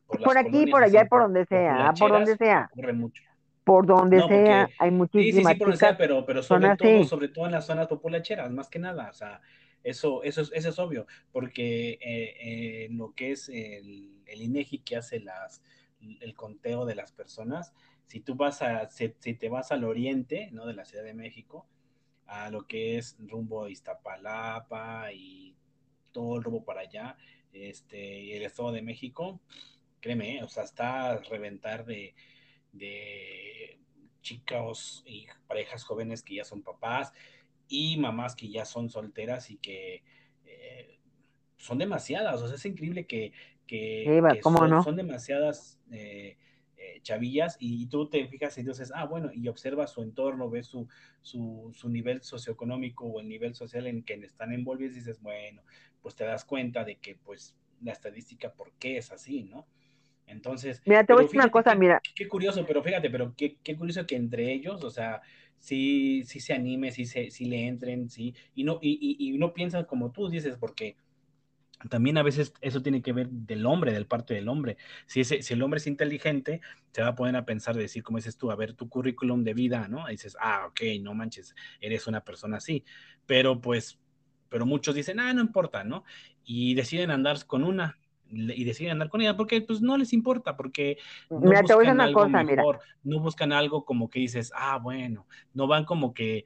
por, 0.08 0.38
aquí, 0.38 0.66
por 0.66 0.82
allá, 0.82 1.06
por 1.06 1.22
donde 1.22 1.44
sea, 1.46 1.92
por 1.98 2.10
donde 2.10 2.36
sea. 2.36 2.68
Ocurre 2.72 2.92
mucho. 2.92 3.22
Por 3.64 3.86
donde 3.86 4.22
sea, 4.26 4.68
hay 4.78 4.90
muchísimas 4.90 5.52
sí, 5.52 5.64
sí, 5.64 5.72
sí, 5.76 5.86
pero, 5.98 6.24
pero 6.24 6.42
sobre 6.42 6.74
todo, 6.76 7.04
sobre 7.04 7.28
todo 7.28 7.44
en 7.46 7.52
las 7.52 7.66
zonas 7.66 7.86
populacheras, 7.86 8.50
más 8.50 8.70
que 8.70 8.78
nada, 8.78 9.10
o 9.10 9.12
sea, 9.12 9.42
eso, 9.84 10.22
eso, 10.22 10.40
es, 10.40 10.50
eso 10.54 10.68
es 10.70 10.78
obvio, 10.78 11.06
porque 11.30 11.98
eh, 12.00 12.34
eh, 12.40 12.88
lo 12.90 13.12
que 13.12 13.32
es 13.32 13.50
el, 13.50 14.22
el 14.24 14.40
INEGI 14.40 14.78
que 14.78 14.96
hace 14.96 15.20
las, 15.20 15.62
el 16.00 16.34
conteo 16.34 16.86
de 16.86 16.94
las 16.94 17.12
personas, 17.12 17.74
si 18.06 18.20
tú 18.20 18.34
vas 18.34 18.62
a, 18.62 18.88
si, 18.90 19.08
te 19.08 19.48
vas 19.48 19.70
al 19.70 19.84
oriente, 19.84 20.48
¿no? 20.52 20.66
De 20.66 20.74
la 20.74 20.84
Ciudad 20.84 21.04
de 21.04 21.14
México, 21.14 21.66
a 22.26 22.50
lo 22.50 22.66
que 22.66 22.98
es 22.98 23.16
rumbo 23.20 23.64
a 23.64 23.70
Iztapalapa 23.70 25.12
y 25.12 25.54
todo 26.12 26.36
el 26.36 26.44
rumbo 26.44 26.64
para 26.64 26.80
allá, 26.80 27.16
este, 27.52 28.20
y 28.20 28.32
el 28.32 28.42
Estado 28.42 28.72
de 28.72 28.82
México, 28.82 29.40
créeme, 30.00 30.42
o 30.42 30.48
sea, 30.48 30.64
está 30.64 31.10
a 31.10 31.18
reventar 31.18 31.84
de, 31.84 32.14
de 32.72 33.78
chicos 34.22 35.02
y 35.06 35.26
parejas 35.46 35.84
jóvenes 35.84 36.22
que 36.22 36.36
ya 36.36 36.44
son 36.44 36.62
papás 36.62 37.12
y 37.68 37.96
mamás 37.98 38.34
que 38.34 38.48
ya 38.48 38.64
son 38.64 38.90
solteras 38.90 39.50
y 39.50 39.56
que 39.56 40.02
eh, 40.46 40.98
son 41.56 41.78
demasiadas, 41.78 42.40
o 42.42 42.46
sea, 42.46 42.56
es 42.56 42.64
increíble 42.64 43.06
que, 43.06 43.32
que, 43.66 44.22
son, 44.42 44.96
demasiadas 44.96 45.78
eh, 45.90 46.36
eh, 46.76 47.00
chavillas 47.02 47.56
y 47.58 47.86
tú 47.86 48.08
te 48.08 48.26
fijas 48.28 48.56
y 48.58 48.62
dices, 48.62 48.92
ah, 48.94 49.04
bueno, 49.04 49.30
y 49.32 49.48
observas 49.48 49.92
su 49.92 50.02
entorno, 50.02 50.48
ves 50.48 50.66
su, 50.66 50.88
su, 51.20 51.70
su, 51.74 51.88
nivel 51.88 52.22
socioeconómico 52.22 53.06
o 53.06 53.20
el 53.20 53.28
nivel 53.28 53.54
social 53.54 53.86
en 53.86 54.02
que 54.02 54.14
están 54.14 54.52
envolvidos 54.52 54.96
y 54.96 55.00
dices, 55.00 55.20
bueno, 55.20 55.62
pues 56.00 56.14
te 56.14 56.24
das 56.24 56.44
cuenta 56.44 56.84
de 56.84 56.96
que 56.96 57.16
pues 57.16 57.56
la 57.82 57.92
estadística, 57.92 58.52
¿por 58.52 58.72
qué 58.72 58.98
es 58.98 59.12
así, 59.12 59.44
no? 59.44 59.66
Entonces, 60.28 60.82
mira, 60.84 61.04
te 61.04 61.12
voy 61.12 61.22
a 61.22 61.24
decir 61.24 61.40
una 61.40 61.50
cosa, 61.50 61.74
mira. 61.74 62.00
Qué 62.14 62.28
curioso, 62.28 62.64
pero 62.66 62.82
fíjate, 62.82 63.10
pero 63.10 63.34
qué, 63.36 63.56
qué, 63.62 63.76
curioso 63.76 64.06
que 64.06 64.16
entre 64.16 64.52
ellos, 64.52 64.84
o 64.84 64.90
sea, 64.90 65.20
sí, 65.58 66.22
sí 66.24 66.38
se 66.40 66.52
anime, 66.52 66.92
sí, 66.92 67.06
se, 67.06 67.30
sí 67.30 67.46
le 67.46 67.66
entren, 67.66 68.08
sí, 68.08 68.34
y 68.54 68.64
no, 68.64 68.78
y, 68.80 69.16
y, 69.18 69.34
y 69.34 69.38
no 69.38 69.54
piensan 69.54 69.84
como 69.84 70.12
tú 70.12 70.28
dices, 70.28 70.56
porque 70.56 70.96
también 71.88 72.18
a 72.18 72.22
veces 72.22 72.52
eso 72.60 72.82
tiene 72.82 73.02
que 73.02 73.12
ver 73.12 73.28
del 73.28 73.64
hombre, 73.64 73.92
del 73.92 74.06
parte 74.06 74.34
del 74.34 74.48
hombre. 74.48 74.76
Si, 75.06 75.20
ese, 75.20 75.42
si 75.42 75.54
el 75.54 75.62
hombre 75.62 75.78
es 75.78 75.86
inteligente, 75.86 76.60
se 76.92 77.02
va 77.02 77.08
a 77.08 77.14
poner 77.14 77.36
a 77.36 77.44
pensar, 77.44 77.76
de 77.76 77.82
decir, 77.82 78.02
como 78.02 78.18
dices 78.18 78.36
tú, 78.36 78.50
a 78.50 78.56
ver 78.56 78.72
tu 78.74 78.88
currículum 78.88 79.44
de 79.44 79.54
vida, 79.54 79.86
¿no? 79.88 80.08
Y 80.08 80.12
dices, 80.12 80.36
ah, 80.40 80.66
ok, 80.68 80.80
no 81.00 81.14
manches, 81.14 81.54
eres 81.80 82.06
una 82.06 82.24
persona 82.24 82.56
así. 82.56 82.84
Pero 83.26 83.60
pues, 83.60 83.98
pero 84.48 84.66
muchos 84.66 84.94
dicen, 84.94 85.20
ah, 85.20 85.32
no 85.32 85.40
importa, 85.40 85.84
¿no? 85.84 86.04
Y 86.44 86.74
deciden 86.74 87.10
andar 87.10 87.46
con 87.46 87.62
una, 87.62 87.96
y 88.30 88.64
deciden 88.64 88.92
andar 88.92 89.08
con 89.08 89.20
ella 89.20 89.36
porque 89.36 89.60
pues 89.62 89.80
no 89.80 89.96
les 89.96 90.12
importa, 90.12 90.56
porque 90.56 90.98
no 91.30 91.38
buscan 91.40 92.00
algo 92.00 92.28
mejor, 92.28 92.80
no 93.02 93.20
buscan 93.20 93.52
algo 93.52 93.84
como 93.84 94.10
que 94.10 94.20
dices, 94.20 94.52
ah, 94.54 94.78
bueno, 94.78 95.26
no 95.54 95.66
van 95.66 95.84
como 95.84 96.12
que, 96.12 96.44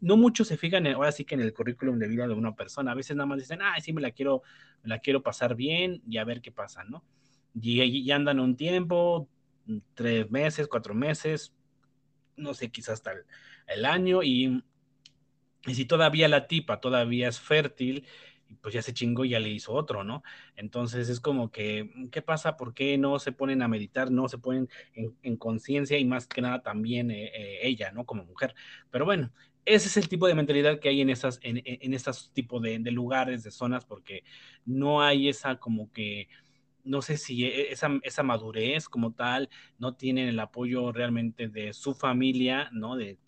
no 0.00 0.16
muchos 0.16 0.48
se 0.48 0.56
fijan 0.56 0.86
ahora 0.88 1.12
sí 1.12 1.24
que 1.24 1.34
en 1.34 1.42
el 1.42 1.52
currículum 1.52 1.98
de 1.98 2.08
vida 2.08 2.26
de 2.26 2.34
una 2.34 2.54
persona, 2.54 2.92
a 2.92 2.94
veces 2.94 3.16
nada 3.16 3.26
más 3.26 3.38
dicen, 3.38 3.60
ah, 3.62 3.74
sí 3.80 3.92
me 3.92 4.00
la 4.00 4.10
quiero, 4.10 4.42
me 4.82 4.88
la 4.88 4.98
quiero 4.98 5.22
pasar 5.22 5.54
bien 5.54 6.02
y 6.08 6.18
a 6.18 6.24
ver 6.24 6.40
qué 6.40 6.50
pasa, 6.50 6.84
¿no? 6.84 7.04
Y, 7.54 8.04
ya 8.04 8.16
andan 8.16 8.40
un 8.40 8.56
tiempo, 8.56 9.28
tres 9.94 10.30
meses, 10.30 10.68
cuatro 10.68 10.94
meses, 10.94 11.52
no 12.36 12.54
sé, 12.54 12.70
quizás 12.70 12.94
hasta 12.94 13.12
el, 13.66 13.84
año 13.84 14.22
y, 14.22 14.62
y 15.66 15.74
si 15.74 15.84
todavía 15.84 16.28
la 16.28 16.46
tipa 16.46 16.80
todavía 16.80 17.28
es 17.28 17.38
fértil, 17.38 18.06
pues 18.60 18.74
ya 18.74 18.82
se 18.82 18.92
chingó 18.92 19.24
y 19.24 19.30
ya 19.30 19.40
le 19.40 19.50
hizo 19.50 19.72
otro, 19.72 20.04
¿no? 20.04 20.22
Entonces 20.56 21.08
es 21.08 21.20
como 21.20 21.50
que, 21.50 22.08
¿qué 22.10 22.22
pasa? 22.22 22.56
¿Por 22.56 22.74
qué 22.74 22.98
no 22.98 23.18
se 23.18 23.32
ponen 23.32 23.62
a 23.62 23.68
meditar? 23.68 24.10
No 24.10 24.28
se 24.28 24.38
ponen 24.38 24.68
en, 24.94 25.36
conciencia 25.36 25.98
y 25.98 26.04
más 26.04 26.26
que 26.26 26.42
nada 26.42 26.62
también 26.62 27.10
eh, 27.10 27.30
eh, 27.34 27.58
ella, 27.62 27.92
¿no? 27.92 28.04
Como 28.04 28.24
mujer. 28.24 28.54
Pero 28.90 29.04
bueno, 29.04 29.32
ese 29.64 29.88
es 29.88 29.96
el 29.96 30.08
tipo 30.08 30.26
de 30.26 30.34
mentalidad 30.34 30.80
que 30.80 30.88
hay 30.88 31.00
en 31.00 31.10
esas, 31.10 31.38
en, 31.42 31.62
en 31.64 31.94
estos 31.94 32.32
tipos 32.32 32.62
de, 32.62 32.78
lugares, 32.90 33.42
de 33.44 33.50
zonas, 33.50 33.84
porque 33.84 34.24
no 34.64 35.02
hay 35.02 35.28
esa 35.28 35.56
como 35.56 35.92
que, 35.92 36.28
no 36.84 37.02
sé 37.02 37.16
si 37.16 37.44
e, 37.44 37.72
esa, 37.72 37.88
esa 38.02 38.22
madurez 38.22 38.88
como 38.88 39.12
tal, 39.12 39.48
no 39.78 39.94
tienen 39.94 40.28
el 40.28 40.40
apoyo 40.40 40.92
realmente 40.92 41.48
de 41.48 41.72
su 41.72 41.94
familia, 41.94 42.70
¿no? 42.72 42.96
de, 42.96 43.18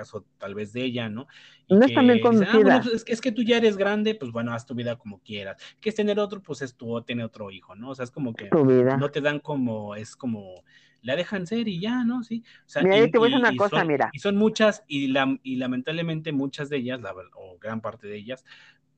caso 0.00 0.24
tal 0.38 0.54
vez 0.54 0.72
de 0.72 0.82
ella, 0.82 1.08
¿no? 1.08 1.26
no 1.68 1.84
es 1.84 1.94
también 1.94 2.20
ah, 2.24 2.80
pues, 2.82 2.94
es, 2.94 3.04
que, 3.04 3.12
es 3.12 3.20
que 3.20 3.32
tú 3.32 3.42
ya 3.42 3.58
eres 3.58 3.76
grande, 3.76 4.14
pues 4.14 4.32
bueno, 4.32 4.52
haz 4.52 4.66
tu 4.66 4.74
vida 4.74 4.96
como 4.96 5.20
quieras. 5.20 5.56
Que 5.80 5.90
es 5.90 5.94
tener 5.94 6.18
otro, 6.18 6.42
pues 6.42 6.62
es 6.62 6.74
tu, 6.74 7.00
tener 7.02 7.24
otro 7.24 7.50
hijo, 7.50 7.76
¿no? 7.76 7.90
O 7.90 7.94
sea, 7.94 8.04
es 8.04 8.10
como 8.10 8.34
que 8.34 8.48
no 8.50 9.10
te 9.10 9.20
dan 9.20 9.40
como, 9.40 9.94
es 9.94 10.16
como, 10.16 10.64
la 11.02 11.16
dejan 11.16 11.46
ser 11.46 11.68
y 11.68 11.80
ya, 11.80 12.04
¿no? 12.04 12.22
Sí. 12.22 12.42
O 12.66 12.68
sea, 12.68 12.82
mira, 12.82 12.98
y, 12.98 13.10
te 13.10 13.18
voy 13.18 13.28
a 13.28 13.36
decir 13.36 13.46
una 13.46 13.56
cosa, 13.56 13.78
son, 13.78 13.86
mira. 13.86 14.10
Y 14.12 14.18
son 14.18 14.36
muchas, 14.36 14.84
y, 14.86 15.08
la, 15.08 15.38
y 15.42 15.56
lamentablemente 15.56 16.32
muchas 16.32 16.70
de 16.70 16.78
ellas, 16.78 17.00
o 17.34 17.58
gran 17.58 17.80
parte 17.80 18.06
de 18.06 18.16
ellas, 18.16 18.44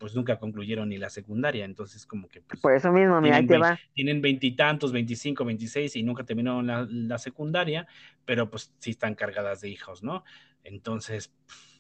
pues 0.03 0.16
nunca 0.16 0.36
concluyeron 0.40 0.88
ni 0.88 0.98
la 0.98 1.11
secundaria, 1.11 1.64
entonces 1.64 2.07
como 2.07 2.28
que... 2.28 2.40
Pues, 2.40 2.61
Por 2.61 2.74
eso 2.74 2.90
mismo, 2.90 3.20
mira, 3.20 3.36
ahí 3.36 3.46
te 3.46 3.57
va. 3.57 3.78
Tienen 3.94 4.20
veintitantos, 4.20 4.90
veinticinco, 4.90 5.44
veintiséis 5.44 5.94
y 5.94 6.03
nunca 6.03 6.24
terminaron 6.24 6.66
la, 6.66 6.88
la, 6.90 7.18
secundaria, 7.18 7.86
pero 8.24 8.50
pues 8.50 8.74
sí 8.80 8.90
están 8.90 9.14
cargadas 9.14 9.61
de 9.61 9.68
hijos, 9.68 10.03
¿no? 10.03 10.24
Entonces, 10.64 11.32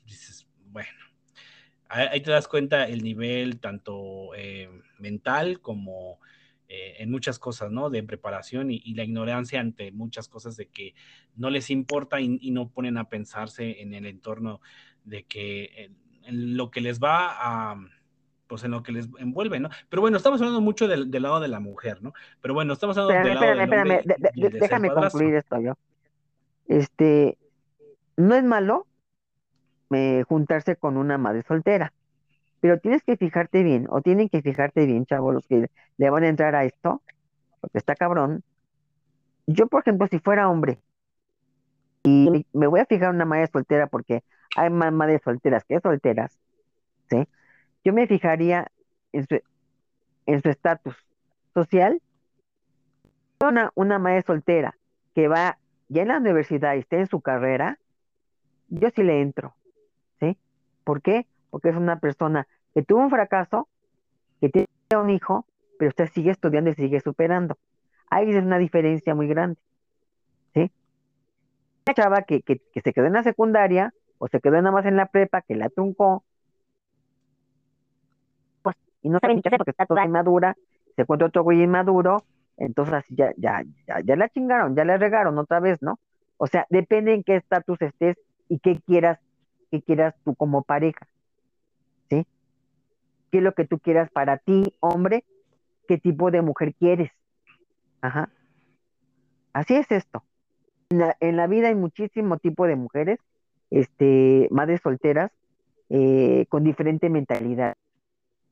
dices, 0.04 0.46
bueno, 0.66 0.90
ahí 1.88 2.20
te 2.20 2.30
das 2.30 2.48
cuenta 2.48 2.88
el 2.88 3.02
nivel 3.02 3.60
tanto 3.60 4.34
eh, 4.34 4.70
mental 4.98 5.60
como 5.60 6.18
eh, 6.68 6.96
en 7.00 7.10
muchas 7.10 7.38
cosas, 7.38 7.70
¿no? 7.70 7.90
De 7.90 8.02
preparación 8.02 8.70
y, 8.70 8.94
la 8.94 9.04
ignorancia 9.04 9.60
ante 9.60 9.92
muchas 9.92 10.26
cosas 10.28 10.56
de 10.56 10.68
que 10.68 10.94
no 11.36 11.50
les 11.50 11.68
importa 11.68 12.20
y, 12.20 12.50
no 12.50 12.70
ponen 12.70 12.96
a 12.96 13.10
pensarse 13.10 13.82
en 13.82 13.92
el 13.92 14.06
entorno 14.06 14.62
de 15.04 15.24
que 15.24 15.90
en, 16.24 16.56
lo 16.56 16.70
que 16.70 16.80
les 16.80 16.98
va 16.98 17.70
a 17.70 17.76
pues 18.46 18.64
en 18.64 18.70
lo 18.70 18.82
que 18.82 18.92
les 18.92 19.08
envuelve, 19.18 19.60
¿no? 19.60 19.70
Pero 19.88 20.02
bueno, 20.02 20.18
estamos 20.18 20.40
hablando 20.40 20.60
mucho 20.60 20.86
del, 20.86 21.10
lado 21.10 21.40
de 21.40 21.48
la 21.48 21.58
mujer, 21.58 22.02
¿no? 22.02 22.12
Pero 22.40 22.52
bueno, 22.52 22.74
estamos 22.74 22.98
hablando 22.98 23.28
del 23.28 23.34
lado 23.34 23.52
espérame, 23.52 23.92
espérame, 23.92 24.58
déjame 24.60 24.90
concluir 24.90 25.34
esto 25.36 25.60
yo. 25.60 25.74
Este, 26.68 27.38
no 28.16 28.34
es 28.34 28.44
malo 28.44 28.86
eh, 29.90 30.24
juntarse 30.28 30.76
con 30.76 30.96
una 30.96 31.18
madre 31.18 31.42
soltera, 31.42 31.92
pero 32.60 32.78
tienes 32.78 33.02
que 33.02 33.16
fijarte 33.16 33.62
bien, 33.62 33.86
o 33.90 34.00
tienen 34.00 34.28
que 34.28 34.42
fijarte 34.42 34.86
bien, 34.86 35.06
chavos, 35.06 35.34
los 35.34 35.46
que 35.46 35.68
le 35.96 36.10
van 36.10 36.24
a 36.24 36.28
entrar 36.28 36.54
a 36.54 36.64
esto, 36.64 37.02
porque 37.60 37.78
está 37.78 37.94
cabrón. 37.94 38.42
Yo, 39.46 39.66
por 39.66 39.82
ejemplo, 39.82 40.06
si 40.06 40.18
fuera 40.18 40.48
hombre, 40.48 40.78
y 42.04 42.46
me 42.52 42.66
voy 42.66 42.80
a 42.80 42.86
fijar 42.86 43.10
una 43.10 43.24
madre 43.24 43.46
soltera 43.46 43.86
porque 43.86 44.22
hay 44.56 44.70
más 44.70 44.92
madres 44.92 45.22
solteras 45.24 45.64
que 45.64 45.80
solteras, 45.80 46.38
¿sí? 47.10 47.28
Yo 47.84 47.92
me 47.92 48.06
fijaría 48.06 48.70
en 49.12 49.26
su 49.26 49.40
en 50.26 50.42
su 50.42 50.48
estatus 50.48 50.96
social. 51.54 52.00
Una, 53.40 53.72
una 53.74 53.98
madre 53.98 54.22
soltera 54.22 54.76
que 55.14 55.28
va 55.28 55.58
ya 55.88 56.02
en 56.02 56.08
la 56.08 56.18
universidad 56.18 56.74
y 56.74 56.78
esté 56.78 57.00
en 57.00 57.08
su 57.08 57.20
carrera, 57.20 57.78
yo 58.72 58.88
sí 58.90 59.02
le 59.02 59.20
entro, 59.20 59.54
¿sí? 60.18 60.36
¿Por 60.84 61.02
qué? 61.02 61.26
Porque 61.50 61.68
es 61.68 61.76
una 61.76 61.98
persona 62.00 62.46
que 62.74 62.82
tuvo 62.82 63.00
un 63.00 63.10
fracaso, 63.10 63.68
que 64.40 64.48
tiene 64.48 64.68
un 64.94 65.10
hijo, 65.10 65.46
pero 65.78 65.90
usted 65.90 66.08
sigue 66.12 66.30
estudiando 66.30 66.70
y 66.70 66.74
sigue 66.74 67.00
superando. 67.00 67.58
Ahí 68.08 68.30
es 68.30 68.42
una 68.42 68.58
diferencia 68.58 69.14
muy 69.14 69.28
grande, 69.28 69.58
¿sí? 70.54 70.70
Una 71.86 71.94
chava 71.94 72.22
que, 72.22 72.42
que, 72.42 72.60
se 72.82 72.92
quedó 72.92 73.06
en 73.06 73.12
la 73.12 73.22
secundaria 73.22 73.92
o 74.18 74.28
se 74.28 74.40
quedó 74.40 74.54
nada 74.54 74.70
más 74.70 74.86
en 74.86 74.96
la 74.96 75.06
prepa, 75.06 75.42
que 75.42 75.54
la 75.54 75.68
truncó, 75.68 76.24
pues, 78.62 78.76
y 79.02 79.10
no 79.10 79.18
sabe 79.20 79.34
ni 79.34 79.42
qué 79.42 79.48
hacer 79.48 79.58
porque 79.58 79.72
está 79.72 79.84
toda 79.84 80.04
inmadura, 80.04 80.56
se 80.96 81.02
encuentra 81.02 81.28
otro 81.28 81.42
güey 81.42 81.62
inmaduro, 81.62 82.24
entonces 82.56 82.94
así 82.94 83.14
ya, 83.14 83.32
ya, 83.36 83.62
ya, 83.86 84.00
ya 84.00 84.16
la 84.16 84.28
chingaron, 84.30 84.74
ya 84.74 84.84
la 84.84 84.96
regaron 84.96 85.38
otra 85.38 85.60
vez, 85.60 85.82
¿no? 85.82 85.98
O 86.38 86.46
sea, 86.46 86.66
depende 86.70 87.12
en 87.12 87.22
qué 87.22 87.36
estatus 87.36 87.80
estés 87.82 88.16
y 88.52 88.58
qué 88.58 88.78
quieras, 88.84 89.18
qué 89.70 89.80
quieras 89.80 90.14
tú 90.26 90.34
como 90.34 90.62
pareja. 90.62 91.08
¿Sí? 92.10 92.26
¿Qué 93.30 93.38
es 93.38 93.42
lo 93.42 93.54
que 93.54 93.64
tú 93.64 93.78
quieras 93.78 94.10
para 94.10 94.36
ti, 94.36 94.74
hombre? 94.80 95.24
¿Qué 95.88 95.96
tipo 95.96 96.30
de 96.30 96.42
mujer 96.42 96.74
quieres? 96.74 97.10
Ajá. 98.02 98.28
Así 99.54 99.74
es 99.74 99.90
esto. 99.90 100.22
En 100.90 101.36
la, 101.38 101.46
vida 101.46 101.68
hay 101.68 101.74
muchísimo 101.74 102.36
tipo 102.36 102.66
de 102.66 102.76
mujeres, 102.76 103.18
este, 103.70 104.48
madres 104.50 104.82
solteras, 104.82 105.30
eh, 105.88 106.44
con 106.50 106.62
diferente 106.62 107.08
mentalidad. 107.08 107.76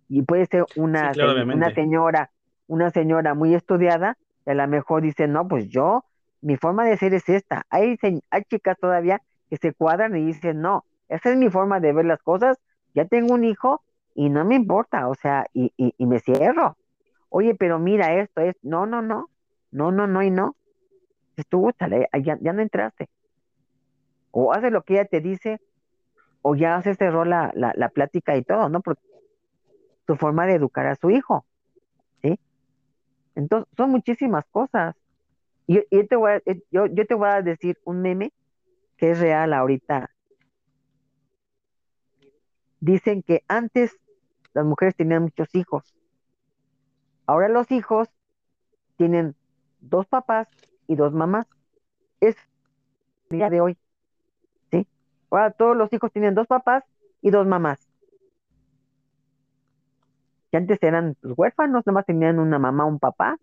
Y 0.09 0.23
puede 0.23 0.47
ser 0.47 0.65
una, 0.77 1.13
una 1.53 1.75
señora, 1.75 2.31
una 2.69 2.91
señora 2.91 3.35
muy 3.35 3.55
estudiada, 3.55 4.17
y 4.47 4.51
a 4.51 4.55
lo 4.55 4.67
mejor 4.67 5.03
dice, 5.03 5.29
no, 5.29 5.47
pues 5.47 5.69
yo, 5.69 6.07
mi 6.41 6.57
forma 6.57 6.87
de 6.87 6.97
ser 6.97 7.13
es 7.13 7.29
esta. 7.29 7.67
Hay, 7.69 7.99
hay 8.31 8.45
chicas 8.45 8.79
todavía 8.81 9.21
que 9.51 9.57
se 9.57 9.75
cuadran 9.75 10.17
y 10.17 10.25
dicen, 10.25 10.63
no, 10.63 10.85
esa 11.09 11.31
es 11.31 11.37
mi 11.37 11.51
forma 11.51 11.81
de 11.81 11.93
ver 11.93 12.07
las 12.07 12.23
cosas, 12.23 12.57
ya 12.95 13.05
tengo 13.05 13.35
un 13.35 13.45
hijo 13.45 13.83
y 14.15 14.31
no 14.31 14.45
me 14.45 14.55
importa, 14.55 15.09
o 15.09 15.15
sea, 15.15 15.47
y, 15.53 15.73
y, 15.77 16.07
me 16.07 16.21
cierro. 16.21 16.77
Oye, 17.29 17.55
pero 17.55 17.79
mira 17.79 18.15
esto, 18.15 18.41
es, 18.41 18.57
no, 18.63 18.87
no, 18.87 19.03
no, 19.03 19.29
no, 19.73 19.91
no, 19.91 20.07
no 20.07 20.23
y 20.23 20.31
no. 20.31 20.57
Estuvo, 21.37 21.71
ya, 22.23 22.39
ya 22.41 22.53
no 22.53 22.63
entraste. 22.63 23.09
O 24.31 24.53
hace 24.53 24.71
lo 24.71 24.83
que 24.83 24.95
ella 24.95 25.05
te 25.05 25.21
dice, 25.21 25.61
o 26.43 26.55
ya 26.55 26.77
hace 26.77 26.95
cerró 26.95 27.25
la, 27.25 27.51
la, 27.55 27.73
la 27.77 27.89
plática 27.89 28.37
y 28.37 28.43
todo, 28.43 28.69
¿no? 28.69 28.81
Porque 28.81 29.03
su 30.07 30.17
forma 30.17 30.47
de 30.47 30.55
educar 30.55 30.87
a 30.87 30.97
su 30.97 31.11
hijo, 31.11 31.45
¿sí? 32.23 32.39
Entonces, 33.35 33.73
son 33.77 33.91
muchísimas 33.91 34.45
cosas. 34.51 34.95
Y, 35.67 35.75
yo, 35.91 36.07
te 36.07 36.17
voy 36.17 36.33
a, 36.33 36.37
eh, 36.47 36.63
yo, 36.71 36.87
yo 36.87 37.07
te 37.07 37.15
voy 37.15 37.29
a 37.29 37.43
decir 37.43 37.79
un 37.85 38.03
meme 38.03 38.33
que 39.01 39.13
es 39.13 39.19
real 39.19 39.55
ahorita. 39.55 40.11
Dicen 42.81 43.23
que 43.23 43.43
antes 43.49 43.99
las 44.53 44.67
mujeres 44.67 44.95
tenían 44.95 45.23
muchos 45.23 45.49
hijos. 45.55 45.95
Ahora 47.25 47.49
los 47.49 47.71
hijos 47.71 48.09
tienen 48.99 49.35
dos 49.81 50.07
papás 50.07 50.49
y 50.87 50.97
dos 50.97 51.15
mamás. 51.15 51.47
Es 52.21 52.37
el 53.31 53.39
día 53.39 53.49
de 53.49 53.63
hoy. 53.63 53.79
¿Sí? 54.71 54.87
Ahora 55.31 55.51
todos 55.51 55.75
los 55.75 55.91
hijos 55.95 56.13
tienen 56.13 56.35
dos 56.35 56.47
papás 56.47 56.85
y 57.23 57.31
dos 57.31 57.47
mamás. 57.47 57.79
Que 60.51 60.59
antes 60.59 60.79
eran 60.83 61.17
pues, 61.23 61.33
huérfanos, 61.39 61.87
nomás 61.87 62.05
tenían 62.05 62.39
una 62.39 62.59
mamá, 62.59 62.85
un 62.85 62.99
papá, 62.99 63.39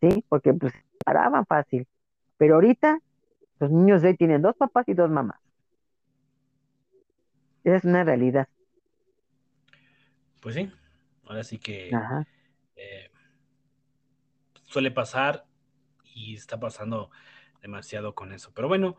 ¿sí? 0.00 0.24
Porque 0.28 0.54
pues 0.54 0.72
paraban 1.04 1.44
fácil. 1.44 1.88
Pero 2.36 2.54
ahorita 2.54 3.00
los 3.58 3.70
niños 3.70 4.02
de 4.02 4.08
hoy 4.08 4.16
tienen 4.16 4.42
dos 4.42 4.56
papás 4.56 4.88
y 4.88 4.94
dos 4.94 5.10
mamás. 5.10 5.40
Esa 7.64 7.76
es 7.76 7.84
una 7.84 8.04
realidad. 8.04 8.48
Pues 10.40 10.54
sí, 10.54 10.70
ahora 11.24 11.42
sí 11.42 11.58
que 11.58 11.90
eh, 12.76 13.10
suele 14.64 14.90
pasar 14.90 15.44
y 16.14 16.34
está 16.34 16.60
pasando 16.60 17.10
demasiado 17.60 18.14
con 18.14 18.32
eso. 18.32 18.52
Pero 18.54 18.68
bueno, 18.68 18.96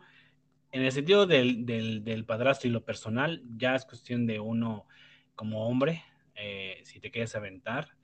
en 0.72 0.82
el 0.82 0.92
sentido 0.92 1.26
del, 1.26 1.64
del, 1.64 2.24
padrastro 2.26 2.68
y 2.68 2.72
lo 2.72 2.84
personal, 2.84 3.42
ya 3.56 3.74
es 3.74 3.86
cuestión 3.86 4.26
de 4.26 4.40
uno 4.40 4.86
como 5.34 5.66
hombre, 5.66 6.04
eh, 6.34 6.80
si 6.84 7.00
te 7.00 7.10
quieres 7.10 7.34
aventar 7.34 7.96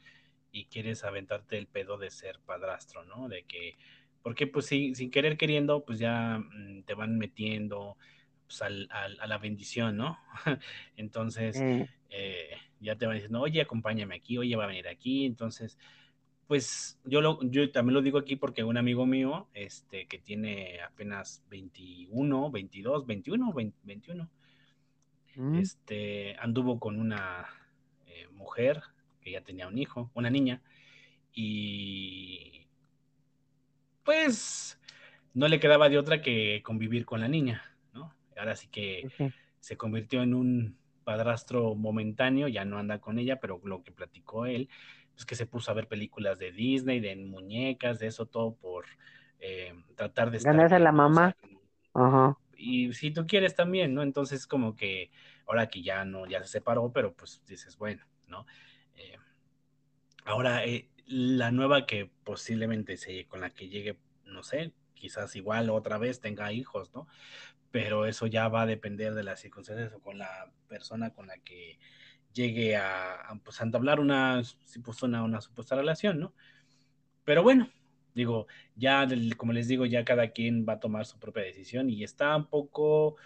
y 0.51 0.67
quieres 0.67 1.05
aventarte 1.05 1.59
el 1.59 1.67
pedo 1.67 1.99
de 1.99 2.11
ser 2.11 2.41
padrastro, 2.47 3.05
¿no? 3.05 3.29
De 3.29 3.45
que 3.45 3.77
porque 4.25 4.47
pues 4.47 4.65
sí, 4.65 4.95
sin 4.95 5.11
querer 5.11 5.37
queriendo, 5.37 5.85
pues 5.85 5.99
ya 5.99 6.39
mm, 6.39 6.85
te 6.85 6.95
van 6.95 7.19
metiendo 7.19 7.99
pues, 8.47 8.63
al, 8.63 8.89
a 8.91 9.27
la 9.27 9.37
bendición, 9.37 9.99
¿no? 9.99 10.19
entonces, 10.97 11.61
eh, 12.09 12.57
ya 12.81 12.97
te 12.97 13.05
van 13.05 13.17
diciendo, 13.17 13.43
oye, 13.43 13.61
acompáñame 13.61 14.15
aquí, 14.15 14.39
oye, 14.39 14.57
va 14.57 14.65
a 14.65 14.69
venir 14.69 14.89
aquí, 14.89 15.27
entonces, 15.27 15.79
pues 16.47 16.99
yo, 17.05 17.21
lo, 17.21 17.39
yo 17.43 17.71
también 17.71 17.93
lo 17.93 18.01
digo 18.01 18.17
aquí 18.17 18.35
porque 18.37 18.65
un 18.65 18.79
amigo 18.79 19.05
mío, 19.05 19.47
este, 19.53 20.07
que 20.07 20.19
tiene 20.19 20.81
apenas 20.81 21.45
21, 21.51 22.51
22, 22.51 23.07
21, 23.07 23.53
21, 23.83 24.31
este, 25.61 26.35
anduvo 26.39 26.81
con 26.81 26.99
una 26.99 27.45
eh, 28.07 28.29
mujer 28.33 28.81
que 29.21 29.33
ya 29.33 29.43
tenía 29.43 29.69
un 29.69 29.77
hijo, 29.77 30.11
una 30.15 30.31
niña, 30.31 30.63
y 31.35 32.54
pues 34.05 34.79
no 35.33 35.49
le 35.49 35.61
quedaba 35.61 35.89
de 35.89 35.99
otra 35.99 36.23
que 36.23 36.63
convivir 36.65 37.05
con 37.05 37.21
la 37.21 37.29
niña, 37.29 37.63
¿no? 37.93 38.15
Ahora 38.37 38.57
sí 38.57 38.69
que 38.69 39.09
se 39.61 39.77
convirtió 39.77 40.23
en 40.23 40.35
un 40.35 40.77
padrastro 41.05 41.75
momentáneo, 41.75 42.49
ya 42.49 42.65
no 42.65 42.79
anda 42.79 43.01
con 43.01 43.19
ella, 43.19 43.41
pero 43.41 43.61
lo 43.65 43.83
que 43.83 43.93
platicó 43.93 44.47
él, 44.47 44.69
es 45.17 45.25
que 45.25 45.35
se 45.35 45.47
puso 45.47 45.71
a 45.71 45.75
ver 45.75 45.87
películas 45.87 46.39
de 46.39 46.53
Disney, 46.53 47.01
de 47.01 47.17
muñecas, 47.17 47.99
de 47.99 48.09
eso 48.09 48.27
todo 48.27 48.55
por 48.55 48.87
eh, 49.41 49.75
tratar 49.95 50.31
de 50.31 50.39
estar... 50.39 50.53
Ganarse 50.55 50.77
a 50.77 50.81
la 50.81 50.93
mamá. 50.93 51.37
Ajá. 51.93 52.37
Y 52.57 52.93
si 52.93 53.11
tú 53.11 53.27
quieres 53.27 53.55
también, 53.55 53.95
¿no? 53.95 54.03
Entonces 54.03 54.47
como 54.47 54.75
que 54.75 55.11
ahora 55.47 55.69
que 55.69 55.83
ya 55.83 56.05
no, 56.05 56.27
ya 56.27 56.43
se 56.43 56.49
separó, 56.49 56.91
pero 56.93 57.13
pues 57.13 57.43
dices, 57.47 57.77
bueno, 57.77 58.03
¿no? 58.27 58.47
Eh, 58.97 59.17
ahora, 60.25 60.65
eh, 60.65 60.89
la 61.07 61.51
nueva 61.51 61.87
que 61.87 62.11
posiblemente 62.25 62.97
se, 62.97 63.27
con 63.27 63.41
la 63.41 63.51
que 63.51 63.69
llegue, 63.69 63.99
no 64.25 64.43
sé, 64.43 64.73
quizás 64.95 65.37
igual 65.37 65.71
otra 65.71 65.99
vez 65.99 66.21
tenga 66.21 66.53
hijos, 66.53 66.93
¿no? 66.95 67.07
Pero 67.71 68.07
eso 68.07 68.27
ya 68.27 68.49
va 68.49 68.63
a 68.63 68.67
depender 68.67 69.15
de 69.15 69.25
las 69.25 69.41
circunstancias 69.41 69.93
o 69.93 70.01
con 70.01 70.19
la 70.19 70.53
persona 70.69 71.11
con 71.11 71.27
la 71.27 71.39
que 71.39 71.79
llegue 72.33 72.77
a, 72.77 73.15
a, 73.15 73.37
pues, 73.37 73.61
entablar 73.61 74.01
una, 74.01 74.43
una 75.03 75.41
supuesta 75.41 75.77
relación, 75.77 76.21
¿no? 76.21 76.35
Pero 77.25 77.43
bueno, 77.43 77.71
digo, 78.15 78.47
ya 78.77 79.07
como 79.37 79.53
les 79.53 79.69
digo, 79.69 79.87
ya 79.87 80.05
cada 80.05 80.31
quien 80.31 80.67
va 80.69 80.75
a 80.75 80.81
tomar 80.81 81.07
su 81.07 81.19
propia 81.19 81.43
decisión 81.43 81.91
y 81.91 82.05
está 82.05 82.37
un 82.37 82.47
poco 82.47 83.17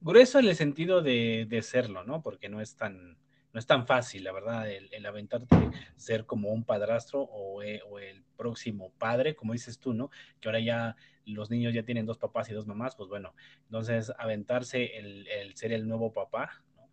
grueso 0.00 0.38
en 0.38 0.46
el 0.48 0.56
sentido 0.56 1.02
de, 1.02 1.46
de 1.48 1.62
serlo, 1.62 2.04
¿no? 2.04 2.22
Porque 2.22 2.48
no 2.48 2.60
es 2.60 2.76
tan, 2.76 3.19
no 3.52 3.58
es 3.58 3.66
tan 3.66 3.86
fácil, 3.86 4.24
la 4.24 4.32
verdad, 4.32 4.70
el, 4.70 5.06
aventarte 5.06 5.56
ser 5.96 6.24
como 6.24 6.50
un 6.50 6.64
padrastro 6.64 7.28
eh, 7.62 7.80
o, 7.88 7.98
el 7.98 8.22
próximo 8.36 8.92
padre, 8.98 9.34
como 9.34 9.52
dices 9.52 9.78
tú, 9.78 9.92
¿no? 9.92 10.10
Que 10.40 10.48
ahora 10.48 10.60
ya 10.60 10.96
los 11.24 11.50
niños 11.50 11.74
ya 11.74 11.82
tienen 11.82 12.06
dos 12.06 12.18
papás 12.18 12.48
y 12.50 12.54
dos 12.54 12.66
mamás, 12.66 12.94
pues 12.94 13.08
bueno, 13.08 13.34
entonces 13.64 14.12
aventarse 14.18 14.96
el, 14.96 15.54
ser 15.54 15.72
el 15.72 15.88
nuevo 15.88 16.12
papá, 16.12 16.62
¿no? 16.76 16.88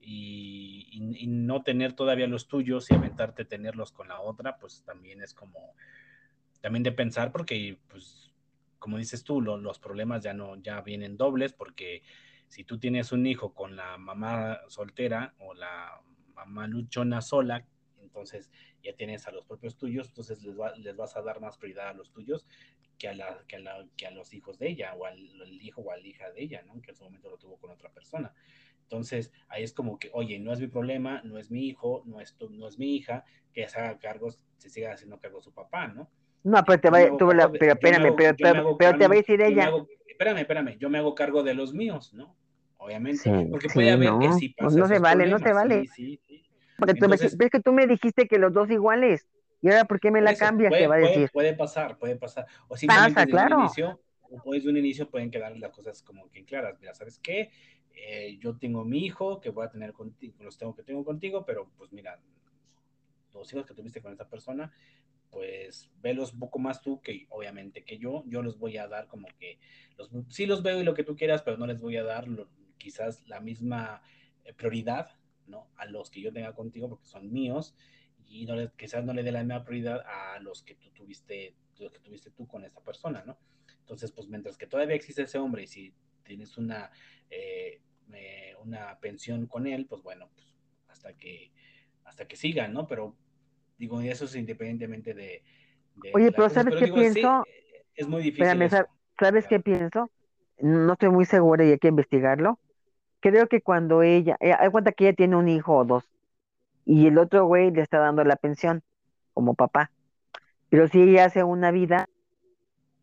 Y, 0.00 1.26
no 1.28 1.62
tener 1.62 1.92
todavía 1.92 2.26
los 2.26 2.48
tuyos 2.48 2.90
y 2.90 2.94
aventarte 2.94 3.44
tenerlos 3.44 3.92
con 3.92 4.08
la 4.08 4.20
otra, 4.20 4.58
pues 4.58 4.82
también 4.84 5.22
es 5.22 5.34
como, 5.34 5.74
también 6.60 6.82
de 6.82 6.92
pensar, 6.92 7.32
porque 7.32 7.78
pues, 7.88 8.32
como 8.78 8.96
dices 8.96 9.24
tú, 9.24 9.40
los 9.40 9.78
problemas 9.78 10.22
ya 10.22 10.32
no, 10.32 10.56
ya 10.56 10.80
vienen 10.80 11.16
dobles, 11.16 11.52
porque 11.52 12.02
si 12.48 12.64
tú 12.64 12.78
tienes 12.78 13.12
un 13.12 13.26
hijo 13.26 13.54
con 13.54 13.76
la 13.76 13.96
mamá 13.98 14.60
soltera 14.68 15.34
o 15.38 15.54
la 15.54 16.00
mamá 16.34 16.66
luchona 16.66 17.20
sola, 17.20 17.64
entonces 18.00 18.50
ya 18.82 18.94
tienes 18.94 19.26
a 19.26 19.32
los 19.32 19.44
propios 19.44 19.76
tuyos, 19.76 20.08
entonces 20.08 20.42
les, 20.42 20.96
vas 20.96 21.16
a 21.16 21.22
dar 21.22 21.40
más 21.40 21.58
prioridad 21.58 21.90
a 21.90 21.94
los 21.94 22.10
tuyos 22.10 22.46
que 22.98 23.08
a, 23.08 23.14
la, 23.14 23.44
que, 23.46 23.56
a 23.56 23.86
que 23.96 24.06
a 24.06 24.10
los 24.10 24.32
hijos 24.34 24.58
de 24.58 24.70
ella 24.70 24.94
o 24.94 25.04
al, 25.04 25.18
hijo 25.62 25.82
o 25.82 25.92
a 25.92 25.96
la 25.96 26.06
hija 26.06 26.30
de 26.30 26.42
ella, 26.42 26.62
¿no? 26.66 26.80
Que 26.80 26.90
en 26.90 26.96
su 26.96 27.04
momento 27.04 27.30
lo 27.30 27.36
tuvo 27.36 27.56
con 27.58 27.70
otra 27.70 27.90
persona. 27.90 28.32
Entonces, 28.82 29.30
ahí 29.48 29.62
es 29.62 29.72
como 29.72 29.98
que, 29.98 30.10
oye, 30.14 30.38
no 30.38 30.52
es 30.52 30.60
mi 30.60 30.66
problema, 30.66 31.20
no 31.22 31.38
es 31.38 31.50
mi 31.50 31.66
hijo, 31.66 32.02
no 32.06 32.20
es, 32.20 32.36
no 32.50 32.66
es 32.66 32.78
mi 32.78 32.96
hija, 32.96 33.24
que 33.52 33.68
se 33.68 33.78
haga 33.78 33.98
cargo, 33.98 34.30
se 34.56 34.70
siga 34.70 34.92
haciendo 34.92 35.20
cargo 35.20 35.42
su 35.42 35.52
papá, 35.52 35.88
¿no? 35.88 36.10
No, 36.42 36.64
pero 36.64 36.80
te 36.80 36.88
va, 36.88 36.98
pero 37.58 37.72
espérame, 37.72 38.14
pero, 38.16 38.34
te 38.34 39.08
va 39.08 39.14
a 39.14 39.16
decir 39.16 39.42
ella, 39.42 39.70
espérame, 40.18 40.40
espérame, 40.40 40.76
yo 40.78 40.90
me 40.90 40.98
hago 40.98 41.14
cargo 41.14 41.44
de 41.44 41.54
los 41.54 41.72
míos, 41.72 42.12
¿no? 42.12 42.36
Obviamente, 42.78 43.30
porque 43.50 43.68
puede 43.68 43.92
haber 43.92 44.10
que 44.18 44.32
sí 44.32 44.48
pasa. 44.50 44.76
No 44.76 44.88
se 44.88 44.98
vale, 44.98 45.28
no 45.28 45.38
se 45.38 45.52
vale. 45.52 45.86
Sí, 45.94 46.20
sí, 46.26 46.44
porque 46.76 46.94
tú 46.94 47.08
ves 47.08 47.50
que 47.50 47.60
tú 47.60 47.72
me 47.72 47.86
dijiste 47.86 48.26
que 48.26 48.38
los 48.38 48.52
dos 48.52 48.68
iguales, 48.70 49.28
y 49.62 49.68
ahora 49.68 49.84
¿por 49.84 50.00
qué 50.00 50.10
me 50.10 50.20
la 50.20 50.34
cambias? 50.34 50.70
Puede, 50.70 50.82
te 50.82 50.86
va 50.88 50.94
a 50.96 50.98
decir. 50.98 51.30
Puede, 51.32 51.54
pasar, 51.54 51.98
puede 51.98 52.16
pasar. 52.16 52.46
O 52.68 52.76
simplemente 52.76 53.14
Pasa, 53.14 53.26
claro. 53.26 53.56
un 53.56 53.62
inicio, 53.62 54.00
o 54.44 54.52
desde 54.52 54.68
un 54.68 54.76
inicio 54.76 55.08
pueden 55.08 55.30
quedar 55.30 55.56
las 55.56 55.70
cosas 55.70 56.02
como 56.02 56.28
que 56.30 56.44
claras. 56.44 56.78
Mira, 56.80 56.94
¿sabes 56.94 57.18
qué? 57.20 57.50
Eh, 57.94 58.38
yo 58.40 58.56
tengo 58.56 58.84
mi 58.84 59.04
hijo 59.04 59.40
que 59.40 59.50
voy 59.50 59.66
a 59.66 59.70
tener 59.70 59.92
contigo, 59.92 60.34
los 60.40 60.56
tengo 60.56 60.74
que 60.74 60.82
tengo 60.82 61.04
contigo, 61.04 61.44
pero 61.44 61.70
pues 61.76 61.92
mira, 61.92 62.20
los 63.34 63.52
hijos 63.52 63.66
que 63.66 63.74
tuviste 63.74 64.00
con 64.00 64.12
esta 64.12 64.28
persona, 64.28 64.72
pues 65.30 65.90
velos 66.00 66.32
un 66.32 66.40
poco 66.40 66.58
más 66.58 66.80
tú 66.80 67.00
que 67.00 67.26
obviamente 67.30 67.84
que 67.84 67.98
yo, 67.98 68.24
yo 68.26 68.42
los 68.42 68.58
voy 68.58 68.76
a 68.78 68.88
dar 68.88 69.06
como 69.08 69.28
que, 69.38 69.58
los, 69.96 70.10
sí 70.28 70.46
los 70.46 70.62
veo 70.62 70.80
y 70.80 70.84
lo 70.84 70.94
que 70.94 71.04
tú 71.04 71.16
quieras, 71.16 71.42
pero 71.42 71.56
no 71.56 71.66
les 71.66 71.80
voy 71.80 71.96
a 71.96 72.04
dar 72.04 72.26
quizás 72.78 73.26
la 73.26 73.40
misma 73.40 74.02
eh, 74.44 74.54
prioridad, 74.54 75.10
¿no? 75.46 75.70
A 75.76 75.86
los 75.86 76.10
que 76.10 76.20
yo 76.20 76.32
tenga 76.32 76.54
contigo 76.54 76.88
porque 76.88 77.06
son 77.06 77.32
míos 77.32 77.74
y 78.26 78.46
no 78.46 78.54
quizás 78.76 79.04
no 79.04 79.12
le 79.12 79.22
dé 79.22 79.32
la 79.32 79.40
misma 79.40 79.64
prioridad 79.64 80.02
a 80.06 80.38
los 80.40 80.62
que 80.62 80.74
tú 80.74 80.90
tuviste, 80.90 81.54
los 81.78 81.92
que 81.92 82.00
tuviste 82.00 82.30
tú 82.30 82.46
con 82.46 82.64
esta 82.64 82.80
persona, 82.80 83.22
¿no? 83.26 83.38
Entonces, 83.80 84.12
pues 84.12 84.28
mientras 84.28 84.58
que 84.58 84.66
todavía 84.66 84.94
existe 84.94 85.22
ese 85.22 85.38
hombre 85.38 85.62
y 85.62 85.66
si 85.66 85.94
tienes 86.22 86.58
una, 86.58 86.90
eh, 87.30 87.80
eh, 88.12 88.54
una 88.62 88.98
pensión 89.00 89.46
con 89.46 89.66
él, 89.66 89.86
pues 89.86 90.02
bueno, 90.02 90.28
pues 90.34 90.46
hasta 90.88 91.16
que, 91.16 91.52
hasta 92.04 92.28
que 92.28 92.36
sigan, 92.36 92.74
¿no? 92.74 92.86
Pero 92.86 93.16
Digo, 93.78 94.02
y 94.02 94.08
eso 94.08 94.24
es 94.24 94.34
independientemente 94.34 95.14
de... 95.14 95.42
Oye, 96.14 96.32
pero 96.32 96.48
¿sabes 96.48 96.74
qué 96.76 96.88
pienso? 96.88 97.44
es 97.94 98.08
muy 98.08 98.22
difícil. 98.22 98.70
¿sabes 99.18 99.46
qué 99.48 99.60
pienso? 99.60 100.10
No 100.60 100.92
estoy 100.92 101.10
muy 101.10 101.24
segura 101.24 101.64
y 101.64 101.70
hay 101.70 101.78
que 101.78 101.88
investigarlo. 101.88 102.58
Creo 103.20 103.48
que 103.48 103.60
cuando 103.60 104.02
ella, 104.02 104.36
eh, 104.40 104.52
hay 104.56 104.70
cuenta 104.70 104.92
que 104.92 105.08
ella 105.08 105.16
tiene 105.16 105.36
un 105.36 105.48
hijo 105.48 105.76
o 105.76 105.84
dos, 105.84 106.04
y 106.84 107.06
el 107.06 107.18
otro 107.18 107.44
güey 107.46 107.70
le 107.70 107.82
está 107.82 107.98
dando 107.98 108.24
la 108.24 108.36
pensión 108.36 108.82
como 109.34 109.54
papá. 109.54 109.90
Pero 110.70 110.88
si 110.88 111.02
ella 111.02 111.26
hace 111.26 111.42
una 111.42 111.70
vida, 111.70 112.08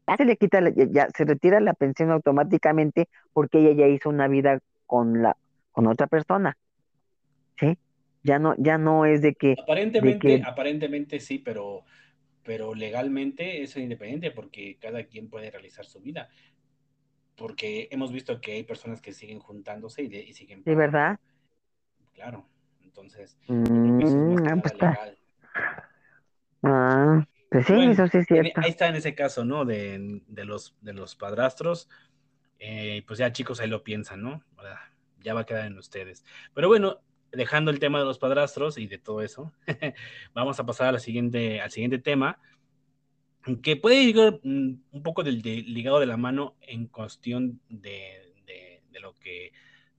ya 0.08 0.18
se 0.18 0.26
le 0.26 0.38
quita, 0.38 0.60
ya 0.70 1.10
se 1.16 1.26
retira 1.26 1.60
la 1.60 1.74
pensión 1.74 2.12
automáticamente 2.12 3.10
porque 3.34 3.60
ella 3.60 3.74
ya 3.74 3.88
hizo 3.88 4.10
una 4.10 4.28
vida 4.28 4.60
con 4.88 5.22
la 5.22 5.36
con 5.72 5.88
otra 5.88 6.08
persona. 6.08 6.58
¿Sí? 7.60 7.78
Ya 8.26 8.40
no 8.40 8.56
ya 8.58 8.80
no 8.80 9.06
es 9.06 9.22
de 9.22 9.36
que 9.36 9.56
aparentemente 9.62 10.42
aparentemente 10.44 11.20
sí, 11.20 11.38
pero 11.38 11.86
pero 12.46 12.74
legalmente 12.76 13.64
es 13.64 13.78
independiente 13.78 14.32
porque 14.32 14.78
cada 14.80 15.04
quien 15.04 15.30
puede 15.30 15.52
realizar 15.52 15.86
su 15.86 16.00
vida. 16.00 16.30
Porque 17.36 17.88
hemos 17.92 18.12
visto 18.12 18.40
que 18.42 18.54
hay 18.54 18.64
personas 18.64 19.02
que 19.02 19.14
siguen 19.14 19.40
juntándose 19.40 20.04
y, 20.04 20.34
siguen. 20.34 20.64
¿De 20.64 20.76
verdad? 20.76 21.20
Claro. 22.14 22.48
Entonces, 22.82 23.38
mm, 23.48 24.48
ah, 24.48 24.56
pues 24.62 24.74
legal. 24.74 25.18
Ah, 26.64 27.28
pues 27.50 27.66
sí, 27.66 27.74
eso 27.74 28.08
sí 28.08 28.20
es 28.20 28.26
cierto. 28.26 28.62
Ahí 28.62 28.70
está 28.70 28.88
en 28.88 28.96
ese 28.96 29.16
caso, 29.16 29.44
¿no? 29.44 29.66
De, 29.66 30.22
los, 30.46 30.78
de 30.82 30.94
los 30.94 31.16
padrastros. 31.16 31.90
Eh, 32.60 33.04
pues 33.06 33.20
ya 33.20 33.34
chicos 33.34 33.60
ahí 33.60 33.68
lo 33.68 33.84
piensan, 33.84 34.22
¿no? 34.22 34.44
Ya 35.22 35.34
va 35.34 35.42
a 35.42 35.46
quedar 35.46 35.66
en 35.66 35.78
ustedes. 35.78 36.24
Pero 36.54 36.68
bueno, 36.68 37.02
dejando 37.36 37.72
el 37.72 37.80
tema 37.80 38.00
de 38.00 38.06
los 38.06 38.20
padrastros 38.20 38.78
y 38.78 38.88
de 38.88 38.98
todo 38.98 39.22
eso, 39.22 39.54
vamos 40.34 40.60
a 40.60 40.66
pasar 40.66 40.96
a 40.96 41.00
siguiente, 41.00 41.62
al 41.62 41.72
siguiente 41.72 42.00
tema, 42.00 42.40
que 43.62 43.76
puede 43.76 44.02
ir 44.02 44.40
mm, 44.44 44.82
un 44.92 45.04
poco 45.04 45.24
del, 45.24 45.42
ligado 45.42 46.00
de 46.00 46.06
la 46.06 46.18
mano 46.18 46.56
en 46.62 46.88
cuestión 46.88 47.62
de, 47.70 48.34
lo 49.00 49.14
que 49.16 49.52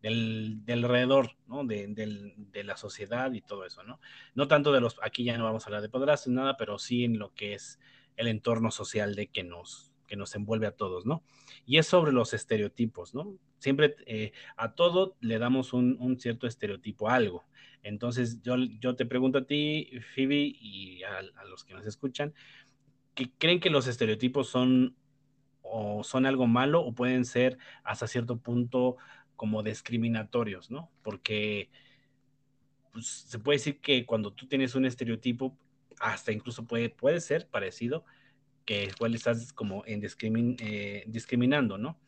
del, 0.03 0.63
alrededor, 0.69 1.37
¿no? 1.47 1.65
De, 1.65 2.65
la 2.65 2.77
sociedad 2.77 3.33
y 3.33 3.43
todo 3.43 3.65
eso, 3.65 3.83
¿no? 3.85 4.01
No 4.35 4.49
tanto 4.49 4.73
de 4.73 4.81
los, 4.81 4.97
aquí 5.03 5.25
ya 5.25 5.39
no 5.39 5.45
vamos 5.45 5.65
a 5.65 5.67
hablar 5.69 5.83
de 5.83 5.89
padrastros, 5.89 6.35
nada, 6.35 6.57
pero 6.57 6.79
sí 6.79 7.05
en 7.05 7.19
lo 7.19 7.33
que 7.35 7.55
es 7.55 7.79
el 8.17 8.29
entorno 8.29 8.71
social 8.71 9.15
de 9.15 9.29
que 9.29 9.45
nos, 9.45 9.93
que 10.07 10.17
nos 10.17 10.35
envuelve 10.35 10.67
a 10.67 10.73
todos, 10.73 11.07
¿no? 11.07 11.23
Y 11.67 11.79
es 11.79 11.87
sobre 11.87 12.13
los 12.13 12.33
estereotipos, 12.33 13.15
¿no? 13.15 13.37
Siempre 13.59 13.97
eh, 14.07 14.33
a 14.57 14.73
todo 14.75 15.17
le 15.21 15.39
damos 15.39 15.73
un, 15.73 16.19
cierto 16.21 16.47
estereotipo 16.47 17.09
a 17.09 17.15
algo. 17.15 17.45
Entonces, 17.83 18.43
yo, 18.43 18.97
te 18.97 19.07
pregunto 19.07 19.39
a 19.39 19.47
ti, 19.47 19.91
Phoebe, 20.15 20.55
y 20.61 21.03
a, 21.05 21.23
los 21.45 21.65
que 21.65 21.75
nos 21.75 21.87
escuchan, 21.87 22.35
¿que 23.15 23.31
creen 23.39 23.61
que 23.61 23.71
los 23.71 23.87
estereotipos 23.87 24.49
son 24.49 24.97
o 25.63 26.05
son 26.05 26.27
algo 26.27 26.47
malo 26.47 26.81
o 26.81 26.95
pueden 26.95 27.25
ser 27.25 27.59
hasta 27.83 28.07
cierto 28.07 28.39
punto 28.39 28.97
como 29.35 29.63
discriminatorios, 29.63 30.71
¿no? 30.71 30.91
Porque 31.03 31.71
pues, 32.93 33.07
se 33.07 33.39
puede 33.39 33.59
decir 33.59 33.81
que 33.81 34.07
cuando 34.07 34.33
tú 34.33 34.47
tienes 34.47 34.75
un 34.75 34.85
estereotipo, 34.85 35.57
hasta 35.99 36.33
incluso 36.33 36.67
puede 36.67 37.21
ser 37.21 37.49
parecido, 37.49 38.05
que 38.67 38.85
igual 38.85 39.15
estás 39.15 39.53
como 39.53 39.85
en 39.87 40.03
eh, 40.05 41.05
discriminando, 41.07 41.79
¿no? 41.79 41.99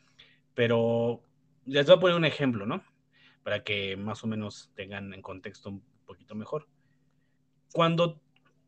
Pero 0.55 1.23
les 1.65 1.87
voy 1.87 1.97
a 1.97 2.01
poner 2.01 2.17
un 2.17 2.25
ejemplo, 2.25 2.67
¿no? 2.67 2.83
Para 3.45 3.63
que 3.63 3.97
más 3.97 4.25
o 4.25 4.27
menos 4.27 4.71
tengan 4.75 5.15
en 5.15 5.23
contexto 5.23 5.71
un 5.71 5.83
poquito 6.05 6.35
mejor. 6.35 6.67
Cuando, 7.73 8.21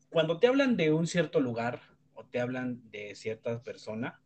cuando 0.09 0.39
te 0.39 0.47
hablan 0.47 0.77
de 0.77 0.93
un 0.93 1.07
cierto 1.07 1.41
lugar 1.41 1.83
o 2.15 2.25
te 2.25 2.41
hablan 2.41 2.89
de 2.91 3.15
cierta 3.17 3.61
persona, 3.63 4.21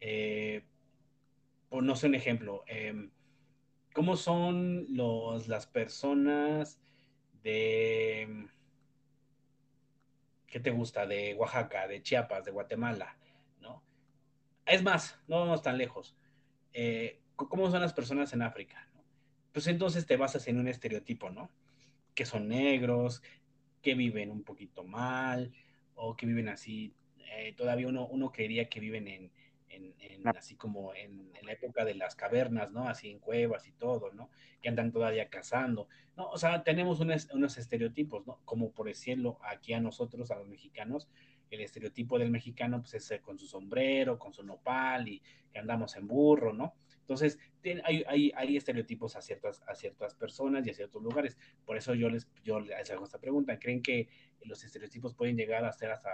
eh, 0.00 0.64
no 1.70 1.96
sé 1.96 2.06
un 2.06 2.14
ejemplo, 2.14 2.64
em, 2.66 3.10
¿cómo 3.92 4.16
son 4.16 4.86
los, 4.94 5.48
las 5.48 5.66
personas 5.66 6.80
de, 7.42 8.46
¿qué 10.52 10.60
te 10.60 10.70
gusta? 10.70 11.06
De 11.06 11.34
Oaxaca, 11.34 11.88
de 11.88 12.02
Chiapas, 12.02 12.44
de 12.44 12.52
Guatemala, 12.52 13.16
¿no? 13.60 13.82
Es 14.66 14.82
más, 14.82 15.18
no 15.26 15.40
vamos 15.40 15.62
tan 15.62 15.78
lejos. 15.78 16.14
Eh, 16.74 17.20
cómo 17.34 17.70
son 17.70 17.80
las 17.80 17.94
personas 17.94 18.32
en 18.34 18.42
África. 18.42 18.86
Pues 19.52 19.66
entonces 19.66 20.06
te 20.06 20.18
basas 20.18 20.46
en 20.48 20.58
un 20.58 20.68
estereotipo, 20.68 21.30
¿no? 21.30 21.50
Que 22.14 22.26
son 22.26 22.48
negros, 22.48 23.22
que 23.80 23.94
viven 23.94 24.30
un 24.30 24.44
poquito 24.44 24.84
mal, 24.84 25.52
o 25.94 26.16
que 26.16 26.26
viven 26.26 26.50
así. 26.50 26.94
Eh, 27.34 27.54
todavía 27.56 27.88
uno, 27.88 28.06
uno 28.06 28.30
creería 28.30 28.68
que 28.68 28.78
viven 28.78 29.08
en, 29.08 29.32
así 30.36 30.56
como 30.56 30.94
en, 30.94 31.30
la 31.42 31.52
época 31.52 31.84
de 31.84 31.94
las 31.94 32.14
cavernas, 32.14 32.70
¿no? 32.70 32.88
Así 32.88 33.10
en 33.10 33.18
cuevas 33.18 33.66
y 33.66 33.72
todo, 33.72 34.12
¿no? 34.12 34.30
Que 34.60 34.68
andan 34.68 34.92
todavía 34.92 35.28
cazando, 35.28 35.88
¿no? 36.16 36.28
O 36.28 36.38
sea, 36.38 36.62
tenemos 36.62 37.00
unos 37.00 37.58
estereotipos, 37.58 38.26
¿no? 38.26 38.38
Como 38.44 38.70
por 38.70 38.86
decirlo 38.86 39.38
aquí 39.42 39.72
a 39.72 39.80
nosotros, 39.80 40.30
a 40.30 40.36
los 40.36 40.48
mexicanos, 40.48 41.08
el 41.50 41.60
estereotipo 41.60 42.18
del 42.18 42.30
mexicano 42.30 42.80
pues 42.80 42.94
es 42.94 43.20
con 43.20 43.38
su 43.38 43.46
sombrero, 43.46 44.18
con 44.18 44.32
su 44.32 44.42
nopal 44.42 45.08
y 45.08 45.22
que 45.52 45.58
andamos 45.58 45.96
en 45.96 46.06
burro, 46.06 46.52
¿no? 46.52 46.74
Entonces, 47.02 47.38
hay, 47.84 48.04
hay, 48.06 48.32
hay, 48.34 48.56
estereotipos 48.56 49.16
a 49.16 49.20
ciertas, 49.22 49.62
a 49.66 49.74
ciertas 49.74 50.14
personas 50.14 50.66
y 50.66 50.70
a 50.70 50.74
ciertos 50.74 51.02
lugares. 51.02 51.36
Por 51.66 51.76
eso 51.76 51.94
yo 51.94 52.08
les, 52.08 52.28
yo 52.44 52.60
les 52.60 52.90
hago 52.90 53.04
esta 53.04 53.18
pregunta. 53.18 53.58
¿Creen 53.58 53.82
que 53.82 54.08
los 54.44 54.62
estereotipos 54.64 55.14
pueden 55.14 55.36
llegar 55.36 55.64
a 55.64 55.72
ser 55.72 55.90
hasta 55.90 56.10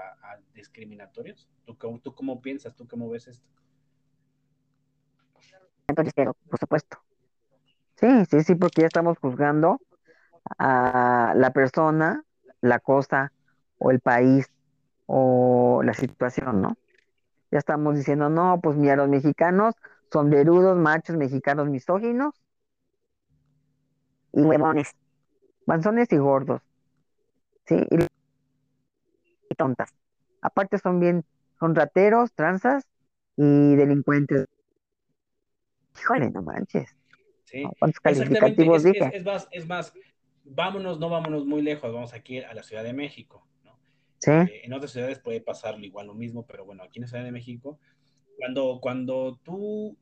discriminatorios? 0.55 1.49
¿Tú, 1.65 1.77
¿Tú 2.03 2.15
cómo 2.15 2.41
piensas? 2.41 2.75
¿Tú 2.75 2.89
cómo 2.89 3.09
ves 3.11 3.29
esto? 3.29 3.49
por 5.95 6.59
supuesto. 6.59 6.99
Sí, 7.97 8.25
sí, 8.31 8.43
sí, 8.43 8.55
porque 8.55 8.83
ya 8.83 8.87
estamos 8.87 9.19
juzgando 9.19 9.81
a 10.59 11.35
la 11.37 11.51
persona, 11.53 12.25
la 12.61 12.79
cosa 12.79 13.33
o 13.79 13.91
el 13.91 14.01
país 14.01 14.51
o 15.07 15.83
la 15.85 15.95
situación, 15.95 16.63
¿no? 16.63 16.77
Ya 17.51 17.59
estamos 17.59 17.97
diciendo, 17.97 18.29
no, 18.29 18.61
pues 18.63 18.77
mira, 18.77 18.97
los 18.97 19.09
mexicanos 19.09 19.75
son 20.13 20.31
verudos, 20.31 20.77
machos, 20.77 21.17
mexicanos 21.17 21.69
misóginos 21.69 22.35
y 24.33 24.43
huevones, 24.43 24.95
manzones 25.67 26.13
y 26.13 26.17
gordos, 26.17 26.63
¿sí? 27.67 27.77
Y, 27.91 29.55
tontas. 29.57 29.93
Aparte 30.41 30.79
son 30.79 31.01
bien, 31.01 31.25
son 31.59 31.75
rateros, 31.75 32.33
tranzas 32.33 32.87
y 33.37 33.75
delincuentes. 33.75 34.47
Híjole, 36.01 36.31
no 36.31 36.43
manches. 36.43 36.95
Sí. 37.45 37.65
¿Cuántos 37.81 37.99
calificativos 38.01 38.85
dije? 38.85 39.11
es, 39.13 39.25
más, 39.25 39.49
es 39.51 39.67
más, 39.67 39.93
vámonos, 40.45 41.01
no 41.01 41.09
vámonos 41.09 41.45
muy 41.45 41.63
lejos, 41.63 41.93
vamos 41.93 42.13
aquí 42.13 42.39
a 42.39 42.55
la 42.55 42.63
Ciudad 42.63 42.85
de 42.85 42.93
México. 42.93 43.49
Eh, 44.27 44.63
en 44.65 44.73
otras 44.73 44.91
ciudades 44.91 45.21
puede 45.21 45.41
pasar 45.41 45.79
igual 45.83 46.09
lo 46.09 46.15
mismo, 46.15 46.45
pero 46.47 46.65
bueno, 46.65 46.83
aquí 46.83 46.99
en 46.99 47.03
la 47.03 47.09
Ciudad 47.09 47.25
de 47.25 47.33
México, 47.33 47.79
cuando, 48.39 48.79
cuando 48.81 49.41
tú 49.43 49.97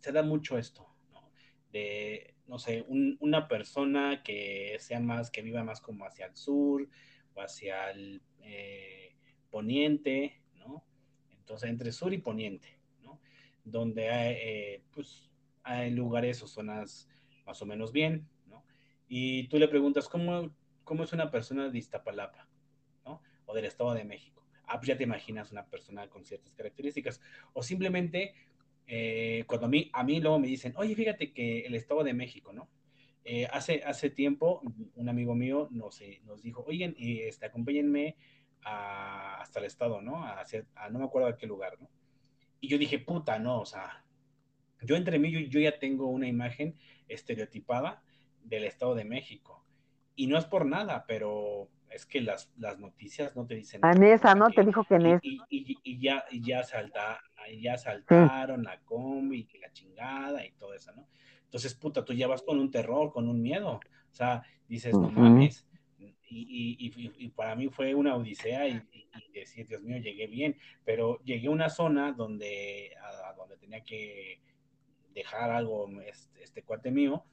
se 0.00 0.10
da 0.10 0.22
mucho 0.22 0.58
esto, 0.58 0.88
¿no? 1.12 1.30
De, 1.70 2.34
no 2.46 2.58
sé, 2.58 2.84
una 2.88 3.46
persona 3.48 4.22
que 4.22 4.76
sea 4.80 5.00
más, 5.00 5.30
que 5.30 5.42
viva 5.42 5.62
más 5.62 5.80
como 5.80 6.06
hacia 6.06 6.26
el 6.26 6.36
sur 6.36 6.88
o 7.34 7.40
hacia 7.40 7.90
el 7.90 8.22
eh, 8.42 9.14
poniente, 9.50 10.40
¿no? 10.54 10.84
Entonces, 11.30 11.68
entre 11.68 11.92
sur 11.92 12.12
y 12.14 12.18
poniente, 12.18 12.78
¿no? 13.02 13.20
Donde 13.64 14.10
hay, 14.10 14.34
eh, 14.38 14.82
pues, 14.92 15.30
hay 15.62 15.90
lugares 15.90 16.42
o 16.42 16.46
zonas 16.46 17.08
más 17.44 17.60
o 17.60 17.66
menos 17.66 17.92
bien, 17.92 18.26
¿no? 18.46 18.64
Y 19.08 19.48
tú 19.48 19.58
le 19.58 19.68
preguntas, 19.68 20.08
¿cómo, 20.08 20.50
cómo 20.84 21.04
es 21.04 21.12
una 21.12 21.30
persona 21.30 21.68
de 21.68 21.78
Iztapalapa? 21.78 22.48
o 23.46 23.54
del 23.54 23.64
Estado 23.64 23.94
de 23.94 24.04
México. 24.04 24.35
Ah, 24.66 24.78
pues 24.78 24.88
ya 24.88 24.96
te 24.96 25.04
imaginas 25.04 25.52
una 25.52 25.64
persona 25.64 26.08
con 26.08 26.24
ciertas 26.24 26.52
características. 26.54 27.20
O 27.52 27.62
simplemente, 27.62 28.34
eh, 28.86 29.44
cuando 29.46 29.66
a 29.66 30.02
mí, 30.04 30.20
luego 30.20 30.38
me 30.38 30.48
dicen, 30.48 30.74
oye, 30.76 30.94
fíjate 30.94 31.32
que 31.32 31.60
el 31.60 31.74
Estado 31.74 32.04
de 32.04 32.14
México, 32.14 32.52
¿no? 32.52 32.68
Eh, 33.24 33.46
hace, 33.52 33.82
hace 33.84 34.10
tiempo, 34.10 34.62
un 34.94 35.08
amigo 35.08 35.34
mío 35.34 35.68
nos, 35.70 36.00
eh, 36.00 36.20
dijo, 36.42 36.64
oigan, 36.66 36.94
este, 36.98 37.46
acompáñenme 37.46 38.16
hasta 38.62 39.60
el 39.60 39.66
Estado, 39.66 40.00
¿no? 40.00 40.24
A, 40.24 40.44
no 40.90 40.98
me 40.98 41.04
acuerdo 41.04 41.28
a 41.28 41.36
qué 41.36 41.46
lugar, 41.46 41.80
¿no? 41.80 41.88
Y 42.60 42.68
yo 42.68 42.78
dije, 42.78 42.98
puta, 42.98 43.38
no, 43.38 43.60
o 43.60 43.66
sea, 43.66 44.04
yo 44.82 44.96
entre 44.96 45.18
mí, 45.18 45.30
yo, 45.30 45.40
yo 45.40 45.60
ya 45.60 45.78
tengo 45.78 46.06
una 46.06 46.26
imagen 46.26 46.76
estereotipada 47.08 48.02
del 48.42 48.64
Estado 48.64 48.94
de 48.94 49.04
México. 49.04 49.64
Y 50.16 50.26
no 50.26 50.38
es 50.38 50.46
por 50.46 50.66
nada, 50.66 51.04
pero 51.06 51.68
es 51.90 52.06
que 52.06 52.20
las, 52.20 52.50
las 52.58 52.78
noticias 52.78 53.34
no 53.36 53.46
te 53.46 53.54
dicen 53.54 53.84
Anesa, 53.84 54.34
¿no? 54.34 54.50
Te 54.50 54.62
dijo 54.62 54.84
que 54.84 54.96
en 54.96 55.20
y, 55.22 55.40
y, 55.48 55.78
y, 55.82 55.98
ya, 55.98 56.24
y 56.30 56.42
ya, 56.42 56.62
salta, 56.62 57.20
ya 57.60 57.76
saltaron 57.78 58.64
la 58.64 58.80
combi, 58.80 59.44
que 59.44 59.58
la 59.58 59.72
chingada 59.72 60.44
y 60.44 60.52
todo 60.52 60.74
eso, 60.74 60.92
¿no? 60.94 61.06
Entonces, 61.44 61.74
puta, 61.74 62.04
tú 62.04 62.12
ya 62.12 62.26
vas 62.26 62.42
con 62.42 62.58
un 62.58 62.70
terror, 62.70 63.12
con 63.12 63.28
un 63.28 63.40
miedo. 63.40 63.80
O 64.10 64.14
sea, 64.14 64.42
dices, 64.68 64.92
no 64.92 65.10
mames. 65.10 65.66
Y, 66.28 66.92
y, 67.18 67.28
para 67.28 67.54
mí 67.54 67.68
fue 67.68 67.94
una 67.94 68.16
odisea 68.16 68.68
y, 68.68 68.82
decir, 69.32 69.66
Dios 69.66 69.82
mío, 69.82 69.98
llegué 69.98 70.26
bien, 70.26 70.56
pero 70.84 71.22
llegué 71.22 71.48
a 71.48 71.52
una 71.52 71.70
zona 71.70 72.12
donde, 72.12 72.90
a, 73.00 73.32
donde 73.34 73.56
tenía 73.56 73.82
que 73.82 74.40
dejar 75.14 75.50
algo, 75.50 75.88
este, 76.02 76.42
este 76.42 76.62
cuate 76.62 76.90
mío, 76.90 77.24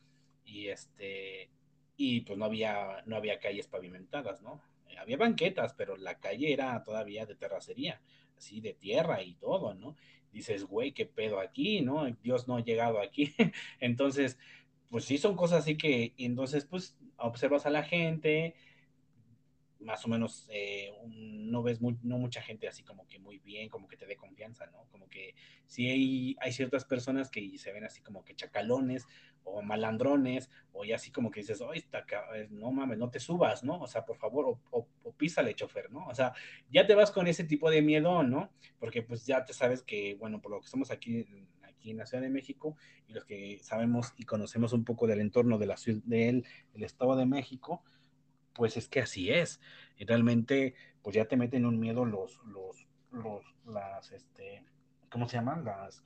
y 0.45 0.68
este, 0.68 1.49
y 1.95 2.21
pues 2.21 2.37
no 2.37 2.45
había, 2.45 3.03
no 3.05 3.15
había 3.15 3.39
calles 3.39 3.67
pavimentadas, 3.67 4.41
¿no? 4.41 4.61
Había 4.99 5.17
banquetas, 5.17 5.73
pero 5.73 5.97
la 5.97 6.19
calle 6.19 6.53
era 6.53 6.81
todavía 6.83 7.25
de 7.25 7.35
terracería, 7.35 8.01
así 8.37 8.61
de 8.61 8.73
tierra 8.73 9.21
y 9.23 9.33
todo, 9.35 9.73
¿no? 9.73 9.95
Dices, 10.31 10.65
güey, 10.65 10.93
qué 10.93 11.05
pedo 11.05 11.39
aquí, 11.39 11.81
¿no? 11.81 12.05
Dios 12.23 12.47
no 12.47 12.57
ha 12.57 12.63
llegado 12.63 12.99
aquí. 12.99 13.33
entonces, 13.79 14.37
pues 14.89 15.05
sí, 15.05 15.17
son 15.17 15.35
cosas 15.35 15.59
así 15.59 15.77
que, 15.77 16.13
entonces, 16.17 16.65
pues 16.65 16.95
observas 17.17 17.65
a 17.65 17.69
la 17.69 17.83
gente, 17.83 18.55
más 19.84 20.05
o 20.05 20.07
menos 20.07 20.47
eh, 20.49 20.91
no 21.07 21.63
ves 21.63 21.81
no 21.81 22.17
mucha 22.17 22.41
gente 22.41 22.67
así 22.67 22.84
como 22.84 23.07
que 23.07 23.19
muy 23.19 23.39
bien, 23.39 23.69
como 23.69 23.88
que 23.88 23.97
te 23.97 24.05
dé 24.05 24.15
confianza, 24.15 24.65
¿no? 24.67 24.86
Como 24.91 25.07
que 25.07 25.36
sí 25.65 26.36
hay, 26.39 26.51
ciertas 26.51 26.86
personas 26.86 27.29
que 27.29 27.57
se 27.57 27.71
ven 27.71 27.84
así 27.84 28.01
como 28.01 28.23
que 28.23 28.36
chacalones 28.36 29.05
o 29.43 29.61
malandrones, 29.61 30.49
o 30.71 30.86
ya 30.86 30.95
así 30.95 31.11
como 31.11 31.29
que 31.29 31.41
dices, 31.41 31.59
oye, 31.61 31.86
no 32.49 32.71
mames, 32.71 32.97
no 32.97 33.09
te 33.09 33.19
subas, 33.19 33.63
¿no? 33.63 33.81
O 33.81 33.88
sea, 33.88 34.05
por 34.05 34.17
favor, 34.17 34.57
o, 34.71 34.88
o, 35.03 35.11
písale, 35.11 35.53
chofer, 35.53 35.91
¿no? 35.91 36.07
O 36.07 36.15
sea, 36.15 36.34
ya 36.69 36.88
te 36.88 36.95
vas 36.95 37.11
con 37.11 37.27
ese 37.27 37.43
tipo 37.43 37.69
de 37.69 37.81
miedo, 37.81 38.23
¿no? 38.23 38.51
Porque 38.79 39.01
pues 39.01 39.25
ya 39.25 39.43
te 39.43 39.53
sabes 39.53 39.84
que, 39.84 40.15
bueno, 40.15 40.41
por 40.41 40.51
lo 40.51 40.59
que 40.59 40.65
estamos 40.65 40.91
aquí, 40.91 41.27
aquí 41.63 41.91
en 41.91 41.97
la 41.97 42.05
Ciudad 42.05 42.23
de 42.23 42.29
México, 42.29 42.77
y 43.07 43.13
los 43.13 43.25
que 43.25 43.59
sabemos 43.61 44.13
y 44.17 44.23
conocemos 44.23 44.71
un 44.71 44.86
poco 44.86 45.07
del 45.07 45.19
entorno 45.19 45.57
de 45.57 45.65
la 45.65 45.75
ciudad, 45.75 46.01
del 46.05 46.45
el 46.73 46.84
Estado 46.84 47.17
de 47.17 47.25
México, 47.25 47.84
pues 48.54 48.78
es 48.78 48.88
que 48.88 49.01
así 49.01 49.32
es. 49.32 49.60
Y 49.97 50.06
realmente, 50.06 50.76
pues 51.01 51.16
ya 51.16 51.26
te 51.26 51.38
meten 51.38 51.66
un 51.66 51.80
miedo 51.80 52.06
los, 52.06 52.39
los, 52.45 52.88
los, 53.12 53.43
las, 53.66 54.12
este, 54.12 54.64
¿cómo 55.10 55.28
se 55.28 55.38
llaman? 55.38 55.64
Las, 55.64 56.04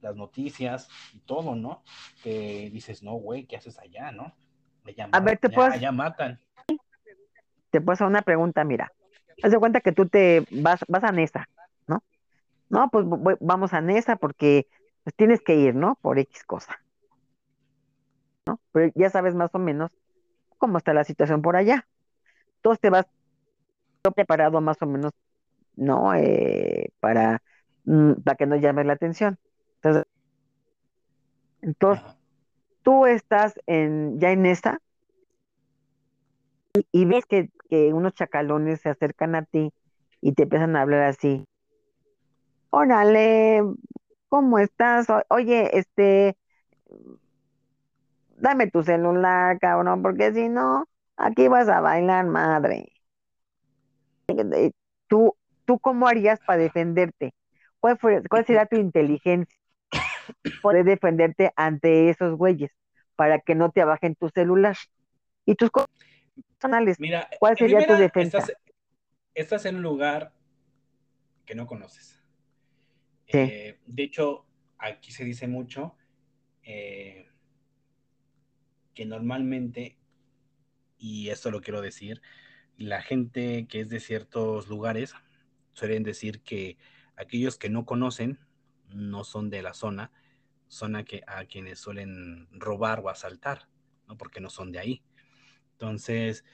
las 0.00 0.16
noticias 0.16 0.88
y 1.12 1.20
todo, 1.20 1.56
¿no? 1.56 1.82
Que 2.22 2.70
dices, 2.72 3.02
no, 3.02 3.14
güey, 3.14 3.46
¿qué 3.46 3.56
haces 3.56 3.78
allá, 3.78 4.12
no? 4.12 4.34
Allá, 4.84 5.08
a 5.10 5.20
ver, 5.20 5.38
te 5.38 5.48
puedo... 5.48 5.68
allá 5.68 5.92
matan. 5.92 6.40
Te 7.70 7.80
puedo 7.80 7.94
hacer 7.94 8.06
una 8.06 8.22
pregunta, 8.22 8.62
mira. 8.64 8.92
Haz 9.42 9.50
de 9.50 9.58
cuenta 9.58 9.80
que 9.80 9.92
tú 9.92 10.06
te 10.08 10.46
vas, 10.50 10.80
vas 10.86 11.02
a 11.02 11.10
Nesa, 11.10 11.48
¿no? 11.88 12.04
No, 12.68 12.88
pues 12.90 13.04
vamos 13.40 13.72
a 13.72 13.80
Nesa 13.80 14.16
porque 14.16 14.68
pues, 15.02 15.14
tienes 15.16 15.40
que 15.40 15.56
ir, 15.56 15.74
¿no? 15.74 15.98
Por 16.00 16.18
X 16.18 16.44
cosa. 16.44 16.78
¿No? 18.46 18.60
Pero 18.72 18.92
ya 18.94 19.10
sabes 19.10 19.34
más 19.34 19.50
o 19.54 19.58
menos 19.58 19.90
cómo 20.64 20.78
está 20.78 20.94
la 20.94 21.04
situación 21.04 21.42
por 21.42 21.56
allá. 21.56 21.86
Entonces 22.56 22.80
te 22.80 22.88
vas 22.88 23.04
preparado 24.14 24.62
más 24.62 24.80
o 24.80 24.86
menos, 24.86 25.12
¿no? 25.76 26.14
Eh, 26.14 26.90
para, 27.00 27.42
mm, 27.84 28.22
para 28.24 28.36
que 28.36 28.46
no 28.46 28.56
llames 28.56 28.86
la 28.86 28.94
atención. 28.94 29.38
Entonces, 29.74 30.06
entonces 31.60 32.02
tú 32.82 33.04
estás 33.04 33.60
en, 33.66 34.18
ya 34.18 34.30
en 34.30 34.46
esta 34.46 34.78
y, 36.92 37.04
ves 37.04 37.26
que, 37.26 37.50
que, 37.68 37.92
unos 37.92 38.14
chacalones 38.14 38.80
se 38.80 38.88
acercan 38.88 39.34
a 39.34 39.44
ti 39.44 39.70
y 40.22 40.32
te 40.32 40.44
empiezan 40.44 40.76
a 40.76 40.80
hablar 40.80 41.02
así. 41.02 41.44
Órale, 42.70 43.60
¿cómo 44.30 44.58
estás? 44.58 45.08
oye, 45.28 45.78
este, 45.78 46.38
dame 48.36 48.70
tu 48.70 48.82
celular, 48.82 49.58
cabrón, 49.58 50.02
porque 50.02 50.32
si 50.32 50.48
no, 50.48 50.86
aquí 51.16 51.48
vas 51.48 51.68
a 51.68 51.80
bailar 51.80 52.26
madre. 52.26 52.92
¿Tú, 55.06 55.36
tú 55.64 55.78
cómo 55.78 56.08
harías 56.08 56.40
para 56.46 56.62
defenderte? 56.62 57.34
¿Cuál, 57.80 57.98
fue, 57.98 58.22
cuál 58.28 58.44
sería 58.46 58.66
tu 58.66 58.76
inteligencia? 58.76 59.58
Poder 60.62 60.84
defenderte 60.84 61.52
ante 61.56 62.08
esos 62.08 62.36
güeyes 62.36 62.70
para 63.16 63.40
que 63.40 63.54
no 63.54 63.70
te 63.70 63.82
abajen 63.82 64.14
tu 64.14 64.28
celular 64.30 64.76
y 65.44 65.54
tus 65.54 65.70
cosas 65.70 65.90
personales. 66.48 66.98
Mira, 66.98 67.28
¿Cuál 67.38 67.56
sería 67.56 67.86
tu 67.86 67.94
defensa? 67.94 68.44
Estás, 69.34 69.66
en 69.66 69.76
un 69.76 69.82
lugar 69.82 70.32
que 71.44 71.54
no 71.54 71.66
conoces. 71.66 72.22
Eh, 73.26 73.78
de 73.84 74.02
hecho, 74.02 74.46
aquí 74.78 75.10
se 75.10 75.24
dice 75.24 75.48
mucho 75.48 75.96
eh, 76.62 77.28
que 78.94 79.06
normalmente, 79.06 79.96
y 80.98 81.28
esto 81.28 81.50
lo 81.50 81.60
quiero 81.60 81.80
decir, 81.80 82.22
la 82.76 83.02
gente 83.02 83.66
que 83.68 83.80
es 83.80 83.88
de 83.88 84.00
ciertos 84.00 84.68
lugares 84.68 85.14
suelen 85.72 86.02
decir 86.02 86.40
que 86.40 86.76
aquellos 87.16 87.58
que 87.58 87.70
no 87.70 87.84
conocen 87.84 88.38
no 88.88 89.24
son 89.24 89.50
de 89.50 89.62
la 89.62 89.74
zona, 89.74 90.12
son 90.68 90.96
a, 90.96 91.04
que, 91.04 91.22
a 91.26 91.44
quienes 91.44 91.78
suelen 91.78 92.48
robar 92.52 93.00
o 93.00 93.08
asaltar, 93.08 93.68
¿no? 94.08 94.16
Porque 94.16 94.40
no 94.40 94.50
son 94.50 94.72
de 94.72 94.78
ahí. 94.78 95.02
Entonces, 95.72 96.44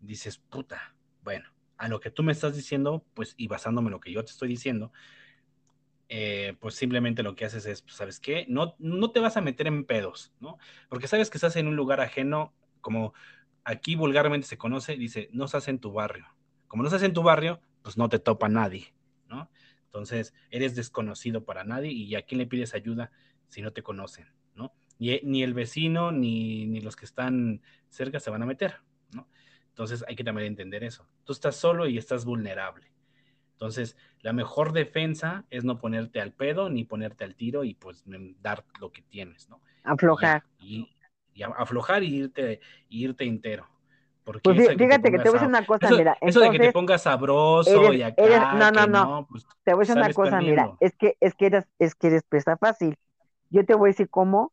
dices, 0.00 0.38
puta, 0.38 0.94
bueno, 1.22 1.48
a 1.76 1.88
lo 1.88 2.00
que 2.00 2.10
tú 2.10 2.22
me 2.22 2.32
estás 2.32 2.54
diciendo, 2.56 3.04
pues, 3.14 3.34
y 3.36 3.48
basándome 3.48 3.88
en 3.88 3.92
lo 3.92 4.00
que 4.00 4.12
yo 4.12 4.24
te 4.24 4.30
estoy 4.30 4.48
diciendo, 4.48 4.92
eh, 6.08 6.56
pues 6.60 6.74
simplemente 6.74 7.22
lo 7.22 7.34
que 7.34 7.44
haces 7.44 7.66
es, 7.66 7.82
pues, 7.82 7.94
¿sabes 7.94 8.20
qué? 8.20 8.46
No, 8.48 8.74
no 8.78 9.10
te 9.10 9.20
vas 9.20 9.36
a 9.36 9.40
meter 9.40 9.66
en 9.66 9.84
pedos, 9.84 10.32
¿no? 10.40 10.58
Porque 10.88 11.08
sabes 11.08 11.30
que 11.30 11.38
estás 11.38 11.56
en 11.56 11.66
un 11.66 11.76
lugar 11.76 12.00
ajeno, 12.00 12.52
como 12.80 13.14
aquí 13.64 13.96
vulgarmente 13.96 14.46
se 14.46 14.58
conoce, 14.58 14.96
dice, 14.96 15.28
no 15.32 15.46
estás 15.46 15.68
en 15.68 15.78
tu 15.78 15.92
barrio. 15.92 16.26
Como 16.68 16.82
no 16.82 16.88
estás 16.88 17.02
en 17.02 17.14
tu 17.14 17.22
barrio, 17.22 17.60
pues 17.82 17.96
no 17.96 18.08
te 18.08 18.18
topa 18.18 18.48
nadie, 18.48 18.94
¿no? 19.28 19.50
Entonces, 19.86 20.34
eres 20.50 20.74
desconocido 20.74 21.44
para 21.44 21.64
nadie 21.64 21.92
y 21.92 22.14
a 22.14 22.22
quién 22.22 22.38
le 22.38 22.46
pides 22.46 22.74
ayuda 22.74 23.10
si 23.48 23.62
no 23.62 23.72
te 23.72 23.82
conocen, 23.82 24.26
¿no? 24.54 24.74
Ni, 24.98 25.20
ni 25.22 25.42
el 25.42 25.54
vecino 25.54 26.12
ni, 26.12 26.66
ni, 26.66 26.80
los 26.80 26.96
que 26.96 27.04
están 27.04 27.62
cerca 27.88 28.20
se 28.20 28.30
van 28.30 28.42
a 28.42 28.46
meter, 28.46 28.76
¿no? 29.12 29.28
Entonces, 29.68 30.04
hay 30.06 30.16
que 30.16 30.24
también 30.24 30.48
entender 30.48 30.84
eso. 30.84 31.08
Tú 31.24 31.32
estás 31.32 31.56
solo 31.56 31.88
y 31.88 31.96
estás 31.96 32.24
vulnerable. 32.24 32.93
Entonces, 33.54 33.96
la 34.20 34.32
mejor 34.32 34.72
defensa 34.72 35.44
es 35.50 35.64
no 35.64 35.78
ponerte 35.78 36.20
al 36.20 36.32
pedo 36.32 36.68
ni 36.68 36.84
ponerte 36.84 37.24
al 37.24 37.34
tiro 37.34 37.64
y 37.64 37.74
pues 37.74 38.04
dar 38.42 38.64
lo 38.80 38.90
que 38.90 39.02
tienes, 39.02 39.48
¿no? 39.48 39.60
Aflojar. 39.84 40.44
Y, 40.58 40.94
y 41.32 41.42
aflojar 41.42 42.02
y 42.02 42.16
irte, 42.16 42.60
irte 42.88 43.24
entero. 43.24 43.66
Porque 44.24 44.40
pues 44.42 44.56
fíjate 44.56 45.10
que 45.10 45.18
te, 45.18 45.28
voy 45.28 45.28
a 45.28 45.32
decir 45.32 45.48
una 45.48 45.66
cosa, 45.66 45.90
mira. 45.90 46.16
eso 46.22 46.40
de 46.40 46.50
que 46.50 46.58
te 46.58 46.72
pongas 46.72 47.02
sabroso 47.02 47.92
y 47.92 48.02
acá. 48.02 48.54
no, 48.54 48.70
no, 48.70 48.86
no. 48.86 49.26
Pues, 49.30 49.46
te 49.62 49.74
voy 49.74 49.80
a 49.80 49.84
decir 49.86 49.96
una 49.96 50.12
cosa, 50.12 50.40
mira. 50.40 50.72
Es 50.80 50.94
que, 50.96 51.16
es 51.20 51.34
que 51.34 51.46
eres, 51.46 51.64
es 51.78 51.94
que 51.94 52.06
eres 52.06 52.22
presa 52.22 52.56
fácil. 52.56 52.96
Yo 53.50 53.64
te 53.66 53.74
voy 53.74 53.88
a 53.88 53.92
decir 53.92 54.08
cómo 54.08 54.52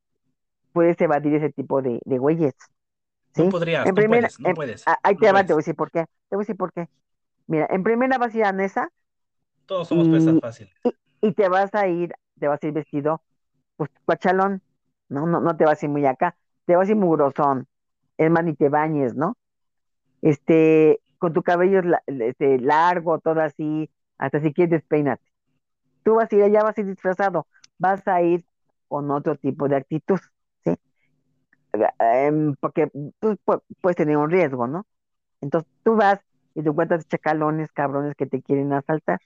puedes 0.73 0.99
evadir 0.99 1.35
ese 1.35 1.49
tipo 1.51 1.81
de, 1.81 1.99
de 2.03 2.17
güeyes. 2.17 2.53
¿sí? 3.33 3.43
No 3.43 3.49
podrías, 3.49 3.87
en 3.87 3.95
primera, 3.95 4.27
no 4.39 4.53
puedes. 4.53 4.83
ahí 5.03 5.15
te, 5.15 5.31
va, 5.31 5.45
te 5.45 5.53
voy 5.53 5.61
a 5.61 5.63
decir 5.63 5.75
por 5.75 5.89
qué. 5.89 6.05
Te 6.29 6.35
voy 6.35 6.41
a 6.41 6.43
decir 6.43 6.57
por 6.57 6.73
qué. 6.73 6.87
Mira, 7.51 7.67
en 7.69 7.83
primera 7.83 8.17
vas 8.17 8.33
a 8.33 8.37
ir 8.37 8.45
a 8.45 8.51
Nesa. 8.51 8.89
Todos 9.65 9.87
somos 9.87 10.07
presas 10.07 10.39
fáciles. 10.39 10.73
Y, 10.83 10.95
y, 11.27 11.33
te 11.33 11.49
vas 11.49 11.73
a 11.75 11.87
ir, 11.87 12.13
te 12.39 12.47
vas 12.47 12.63
a 12.63 12.67
ir 12.67 12.73
vestido, 12.73 13.21
pues, 13.75 13.89
cuachalón. 14.05 14.61
No, 15.09 15.27
no, 15.27 15.41
no 15.41 15.57
te 15.57 15.65
vas 15.65 15.83
a 15.83 15.85
ir 15.85 15.91
muy 15.91 16.05
acá 16.05 16.35
te 16.65 16.75
vas 16.75 16.87
a 16.87 16.91
ir 16.91 16.97
mugrosón, 16.97 17.67
es 18.17 18.31
más, 18.31 18.45
ni 18.45 18.53
te 18.53 18.69
bañes, 18.69 19.15
¿no? 19.15 19.37
Este, 20.21 21.01
con 21.17 21.33
tu 21.33 21.43
cabello 21.43 21.81
este, 22.07 22.59
largo, 22.59 23.19
todo 23.19 23.41
así, 23.41 23.89
hasta 24.17 24.39
si 24.39 24.53
quieres 24.53 24.71
despeinate. 24.71 25.23
Tú 26.03 26.15
vas 26.15 26.31
a 26.31 26.35
ir 26.35 26.43
allá, 26.43 26.63
vas 26.63 26.77
a 26.77 26.81
ir 26.81 26.87
disfrazado, 26.87 27.47
vas 27.77 28.07
a 28.07 28.21
ir 28.21 28.45
con 28.87 29.11
otro 29.11 29.35
tipo 29.35 29.67
de 29.67 29.75
actitud, 29.75 30.19
¿sí? 30.63 30.75
Em, 31.99 32.55
porque 32.59 32.89
tú 33.19 33.37
puedes 33.81 33.97
tener 33.97 34.17
un 34.17 34.29
riesgo, 34.29 34.67
¿no? 34.67 34.85
Entonces 35.41 35.69
tú 35.83 35.95
vas 35.95 36.19
y 36.55 36.63
te 36.63 36.69
encuentras 36.69 37.07
chacalones, 37.07 37.71
cabrones 37.71 38.15
que 38.15 38.25
te 38.25 38.41
quieren 38.41 38.73
asaltar. 38.73 39.19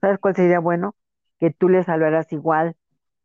¿Sabes 0.00 0.18
cuál 0.18 0.36
sería 0.36 0.60
bueno? 0.60 0.94
Que 1.38 1.50
tú 1.50 1.68
les 1.68 1.88
hablaras 1.88 2.32
igual 2.32 2.76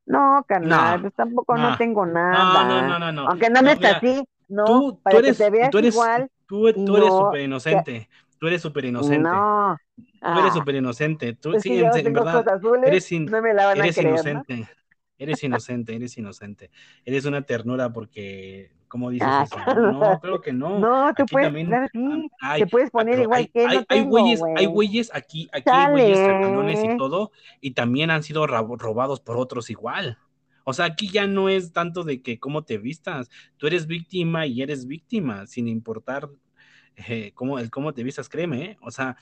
no, 0.06 0.44
carnal, 0.48 1.02
pues 1.02 1.14
tampoco 1.14 1.58
no, 1.58 1.78
tengo 1.78 2.06
nada. 2.06 2.64
No, 2.66 2.88
no, 2.88 3.00
no, 3.00 3.12
no. 3.12 3.28
Aunque 3.28 3.50
no, 3.50 3.62
me 3.62 3.74
está 3.74 3.98
así, 3.98 4.24
no, 4.48 4.66
tú, 4.66 5.00
para 5.02 5.14
tú 5.14 5.20
eres, 5.20 5.38
que 5.38 5.44
te 5.44 5.50
veas 5.50 5.70
tú 5.70 5.78
eres, 5.78 5.94
igual. 5.94 6.30
Tú, 6.48 6.68
eres 6.68 6.84
súper 7.10 7.42
inocente. 7.42 8.10
Tú 8.38 8.48
eres 8.48 8.62
súper 8.62 8.86
inocente. 8.86 9.20
No. 9.20 9.78
Tú 9.96 10.40
eres 10.40 10.54
súper 10.54 10.76
inocente. 10.76 11.34
Tú, 11.36 11.60
sí, 11.60 11.80
en, 11.80 12.14
verdad. 12.14 12.46
eres, 12.86 13.12
no 13.12 13.42
me 13.42 13.54
la 13.54 13.68
van 13.68 13.78
eres 13.78 13.98
a 13.98 14.02
creer, 14.02 14.16
inocente. 14.16 14.68
Eres 15.18 15.44
inocente, 15.44 15.96
eres 15.96 16.18
inocente. 16.18 16.72
Eres 17.06 17.26
una 17.26 17.44
ternura 17.44 17.94
porque 17.94 18.72
¿Cómo 18.92 19.10
dices 19.10 19.26
ah, 19.32 19.46
eso? 19.46 19.82
No, 19.94 20.20
creo 20.20 20.42
que 20.42 20.52
no. 20.52 20.78
No, 20.78 21.14
tú 21.14 21.24
puedes, 21.26 21.48
también, 21.48 22.30
te 22.58 22.68
puedes 22.68 22.92
poner 22.92 23.20
igual 23.22 23.50
que 23.50 23.66
no 23.66 23.86
tengo, 23.86 24.18
hay 24.18 24.26
güeyes, 24.26 24.42
hay 24.58 24.66
güeyes 24.66 25.16
aquí, 25.16 25.48
aquí 25.54 25.70
hay 25.72 25.92
güeyes 25.92 26.20
canones 26.20 26.84
y 26.84 26.98
todo, 26.98 27.32
y 27.62 27.72
también 27.72 28.12
han 28.12 28.22
sido 28.22 28.46
robados 28.46 29.22
por 29.22 29.38
otros 29.38 29.70
igual. 29.70 30.18
O 30.66 30.74
sea, 30.74 30.88
aquí 30.88 31.08
ya 31.08 31.26
no 31.26 31.48
es 31.48 31.72
tanto 31.72 32.04
de 32.04 32.22
que 32.22 32.38
cómo 32.38 32.66
te 32.66 32.80
vistas, 32.80 33.30
tú 33.56 33.66
eres 33.66 33.88
víctima 33.88 34.46
y 34.46 34.62
eres 34.62 34.86
víctima, 34.86 35.48
sin 35.48 35.70
importar 35.70 36.30
eh, 36.98 37.32
cómo, 37.34 37.60
el 37.60 37.72
cómo 37.72 37.94
te 37.94 38.04
vistas, 38.04 38.28
créeme, 38.28 38.62
¿eh? 38.62 38.78
o 38.82 38.92
sea, 38.92 39.16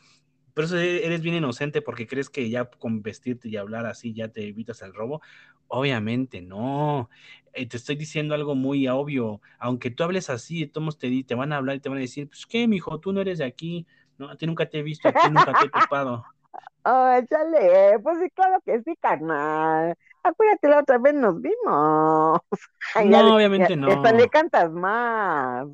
por 0.60 0.66
eso 0.66 0.78
e-, 0.78 1.06
eres 1.06 1.22
bien 1.22 1.36
inocente 1.36 1.82
porque 1.82 2.06
crees 2.06 2.30
que 2.30 2.50
ya 2.50 2.66
con 2.66 3.02
vestirte 3.02 3.48
y 3.48 3.56
hablar 3.56 3.86
así 3.86 4.14
ya 4.14 4.28
te 4.28 4.46
evitas 4.46 4.82
el 4.82 4.94
robo. 4.94 5.22
Obviamente 5.70 6.42
no. 6.42 7.10
Eh, 7.54 7.66
te 7.66 7.78
estoy 7.78 7.96
diciendo 7.96 8.36
algo 8.36 8.56
muy 8.56 8.86
obvio. 8.90 9.40
Aunque 9.58 9.90
tú 9.90 10.04
hables 10.04 10.30
así, 10.30 10.68
todos 10.68 10.98
te, 10.98 11.24
te 11.24 11.34
van 11.34 11.54
a 11.54 11.56
hablar 11.56 11.78
y 11.78 11.80
te 11.80 11.88
van 11.88 12.00
a 12.00 12.02
decir, 12.02 12.28
pues 12.28 12.46
qué, 12.46 12.68
mijo, 12.68 13.00
tú 13.00 13.14
no 13.14 13.22
eres 13.22 13.38
de 13.38 13.46
aquí. 13.46 13.88
¿no? 14.18 14.30
A 14.30 14.36
ti 14.36 14.48
nunca 14.48 14.66
te 14.66 14.80
he 14.80 14.84
visto, 14.84 15.08
a 15.08 15.14
ti 15.14 15.30
nunca 15.32 15.54
te 15.58 15.68
he 15.68 15.70
topado. 15.70 16.26
Oh, 16.84 17.10
échale, 17.12 18.00
pues 18.00 18.18
sí, 18.20 18.30
claro 18.32 18.60
que 18.66 18.82
sí, 18.82 18.96
carnal. 19.00 19.96
Acuérdate, 20.24 20.68
la 20.68 20.80
otra 20.80 20.98
vez 20.98 21.14
nos 21.14 21.40
vimos. 21.40 22.40
no, 23.06 23.36
obviamente 23.36 23.78
no. 23.78 23.90
Esta 23.90 24.12
le 24.12 24.28
cantas 24.28 24.72
más. 24.72 25.68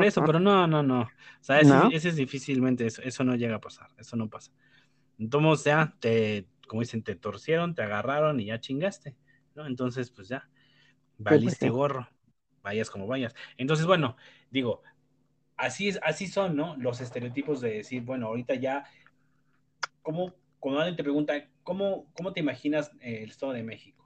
Por 0.00 0.06
eso, 0.06 0.24
pero 0.24 0.40
no, 0.40 0.66
no, 0.66 0.82
no. 0.82 1.02
O 1.02 1.08
sea, 1.40 1.60
ese, 1.60 2.08
es 2.08 2.16
difícilmente, 2.16 2.86
eso, 2.86 3.02
eso 3.02 3.24
no 3.24 3.36
llega 3.36 3.56
a 3.56 3.60
pasar, 3.60 3.88
eso 3.98 4.16
no 4.16 4.28
pasa. 4.28 4.52
Entonces, 5.18 5.64
ya, 5.64 5.94
te, 6.00 6.46
como 6.66 6.80
dicen, 6.80 7.02
te 7.02 7.14
torcieron, 7.14 7.74
te 7.74 7.82
agarraron 7.82 8.40
y 8.40 8.46
ya 8.46 8.60
chingaste, 8.60 9.16
¿no? 9.54 9.66
Entonces, 9.66 10.10
pues 10.10 10.28
ya, 10.28 10.48
pues 11.16 11.24
valiste 11.24 11.68
gorro, 11.68 12.08
vayas 12.62 12.90
como 12.90 13.06
vayas. 13.06 13.34
Entonces, 13.56 13.86
bueno, 13.86 14.16
digo, 14.50 14.82
así 15.56 15.88
es, 15.88 16.00
así 16.02 16.26
son, 16.26 16.56
¿no? 16.56 16.76
Los 16.76 17.00
estereotipos 17.00 17.60
de 17.60 17.74
decir, 17.74 18.02
bueno, 18.02 18.28
ahorita 18.28 18.54
ya, 18.54 18.84
¿cómo, 20.02 20.34
cuando 20.58 20.80
alguien 20.80 20.96
te 20.96 21.02
pregunta, 21.02 21.34
¿cómo, 21.62 22.10
cómo 22.14 22.32
te 22.32 22.40
imaginas 22.40 22.90
eh, 23.00 23.20
el 23.22 23.30
Estado 23.30 23.52
de 23.52 23.62
México? 23.62 23.99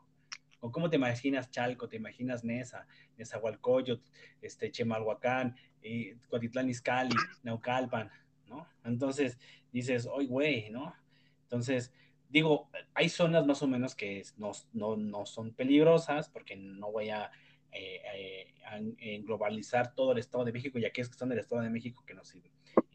¿O 0.65 0.73
cómo 0.73 0.89
te 0.89 0.97
imaginas 0.97 1.51
Chalco? 1.51 1.91
¿Te 1.91 1.97
imaginas 1.97 2.43
Nesa, 2.43 2.87
Nezahualcóyotl, 3.19 4.03
este, 4.41 4.71
Chemalhuacán, 4.71 5.55
eh, 5.83 6.17
Cotitlán 6.31 6.71
Izcalli, 6.71 7.15
Naucalpan, 7.43 8.11
¿no? 8.49 8.67
Entonces 8.83 9.39
dices, 9.71 10.09
oye, 10.11 10.27
güey, 10.27 10.71
¿no? 10.71 10.95
Entonces, 11.43 11.93
digo, 12.31 12.71
hay 12.95 13.11
zonas 13.11 13.45
más 13.45 13.63
o 13.63 13.67
menos 13.67 13.95
que 13.95 14.23
no, 14.39 14.53
no, 14.73 14.97
no 14.97 15.27
son 15.27 15.53
peligrosas, 15.53 16.31
porque 16.31 16.57
no 16.57 16.91
voy 16.91 17.11
a, 17.11 17.31
eh, 17.71 18.55
eh, 19.01 19.21
globalizar 19.23 19.95
todo 19.95 20.13
el 20.13 20.19
Estado 20.19 20.47
de 20.47 20.53
México, 20.53 20.79
y 20.79 20.87
aquellos 20.87 21.11
que 21.11 21.17
están 21.17 21.29
del 21.29 21.41
Estado 21.41 21.61
de 21.61 21.69
México 21.69 22.03
que 22.07 22.15
nos, 22.15 22.35
y 22.35 22.43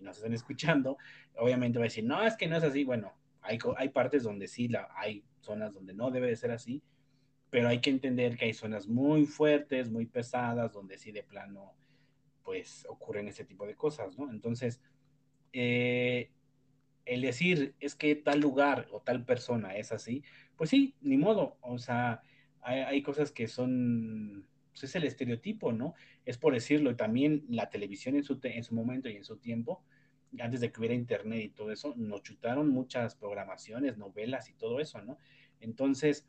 nos 0.01 0.17
están 0.17 0.33
escuchando, 0.33 0.97
obviamente 1.35 1.77
va 1.77 1.83
a 1.83 1.89
decir, 1.89 2.03
no, 2.03 2.25
es 2.25 2.35
que 2.35 2.47
no 2.47 2.57
es 2.57 2.63
así. 2.63 2.83
Bueno, 2.83 3.13
hay, 3.41 3.59
hay 3.77 3.89
partes 3.89 4.23
donde 4.23 4.47
sí, 4.47 4.69
la, 4.69 4.89
hay 4.95 5.23
zonas 5.39 5.71
donde 5.71 5.93
no 5.93 6.09
debe 6.09 6.29
de 6.29 6.35
ser 6.35 6.49
así, 6.49 6.81
pero 7.49 7.67
hay 7.67 7.79
que 7.81 7.89
entender 7.89 8.37
que 8.37 8.45
hay 8.45 8.53
zonas 8.53 8.87
muy 8.87 9.25
fuertes, 9.25 9.89
muy 9.89 10.05
pesadas, 10.05 10.71
donde 10.71 10.97
sí 10.97 11.11
de 11.11 11.23
plano, 11.23 11.73
pues 12.43 12.85
ocurren 12.89 13.27
ese 13.27 13.45
tipo 13.45 13.65
de 13.65 13.75
cosas, 13.75 14.17
¿no? 14.17 14.29
Entonces, 14.29 14.81
eh, 15.53 16.29
el 17.05 17.21
decir 17.21 17.75
es 17.79 17.95
que 17.95 18.15
tal 18.15 18.39
lugar 18.39 18.87
o 18.91 19.01
tal 19.01 19.25
persona 19.25 19.75
es 19.75 19.91
así, 19.91 20.23
pues 20.55 20.69
sí, 20.69 20.95
ni 21.01 21.17
modo, 21.17 21.57
o 21.61 21.77
sea, 21.79 22.21
hay, 22.61 23.01
cosas 23.01 23.31
que 23.31 23.47
son, 23.47 24.45
pues 24.71 24.83
es 24.83 24.95
el 24.95 25.05
estereotipo, 25.05 25.71
¿no? 25.71 25.95
Es 26.25 26.37
por 26.37 26.53
decirlo, 26.53 26.91
y 26.91 26.95
también 26.95 27.45
la 27.49 27.69
televisión 27.69 28.15
en 28.15 28.23
su, 28.23 28.39
en 28.43 28.63
su 28.63 28.75
momento 28.75 29.09
y 29.09 29.15
en 29.15 29.23
su 29.23 29.37
tiempo, 29.37 29.83
antes 30.39 30.59
de 30.59 30.71
que 30.71 30.79
hubiera 30.79 30.93
internet 30.93 31.41
y 31.43 31.49
todo 31.49 31.71
eso, 31.71 31.95
nos 31.97 32.21
chutaron 32.21 32.69
muchas 32.69 33.15
programaciones, 33.15 33.97
novelas 33.97 34.49
y 34.49 34.53
todo 34.53 34.79
eso, 34.79 35.01
¿no? 35.01 35.17
Entonces, 35.61 36.27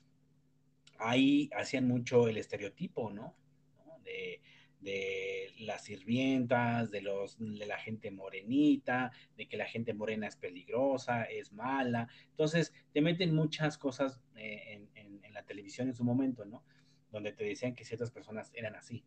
ahí 1.00 1.50
hacían 1.56 1.86
mucho 1.88 2.28
el 2.28 2.36
estereotipo, 2.36 3.10
¿no? 3.10 3.36
De, 4.04 4.40
las 5.58 5.84
sirvientas, 5.84 6.90
de, 6.90 7.02
los, 7.02 7.36
de 7.38 7.66
la 7.66 7.76
gente 7.76 8.10
morenita, 8.10 9.12
de 9.36 9.46
que 9.46 9.58
la 9.58 9.66
gente 9.66 9.92
morena 9.92 10.26
es 10.26 10.36
peligrosa, 10.36 11.24
es 11.24 11.52
mala. 11.52 12.08
Entonces, 12.30 12.72
te 12.90 13.02
meten 13.02 13.34
muchas 13.34 13.76
cosas 13.76 14.22
eh, 14.36 14.80
en, 14.94 15.20
la 15.34 15.42
televisión 15.42 15.88
en 15.88 15.94
su 15.94 16.02
momento, 16.02 16.46
¿no? 16.46 16.64
Donde 17.12 17.32
te 17.32 17.44
decían 17.44 17.74
que 17.74 17.84
ciertas 17.84 18.10
personas 18.10 18.50
eran 18.54 18.74
así. 18.74 19.04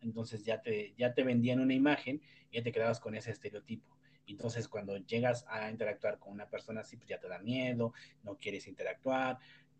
Entonces 0.00 0.44
ya 0.44 0.62
te, 0.62 0.94
ya 0.96 1.12
te 1.12 1.24
vendían 1.24 1.60
una 1.60 1.74
imagen 1.74 2.22
y 2.50 2.56
ya 2.56 2.62
te 2.62 2.72
quedabas 2.72 3.00
con 3.00 3.14
ese 3.16 3.32
estereotipo. 3.32 3.96
Entonces, 4.26 4.68
cuando 4.68 4.96
llegas 4.96 5.44
a 5.48 5.70
interactuar 5.70 6.18
con 6.18 6.32
una 6.32 6.48
persona 6.48 6.80
así, 6.80 6.96
pues 6.96 7.08
ya 7.08 7.18
te 7.18 7.28
da 7.28 7.38
miedo, 7.38 7.92
no 8.22 8.36
quieres 8.36 8.66
interactuar, 8.66 9.38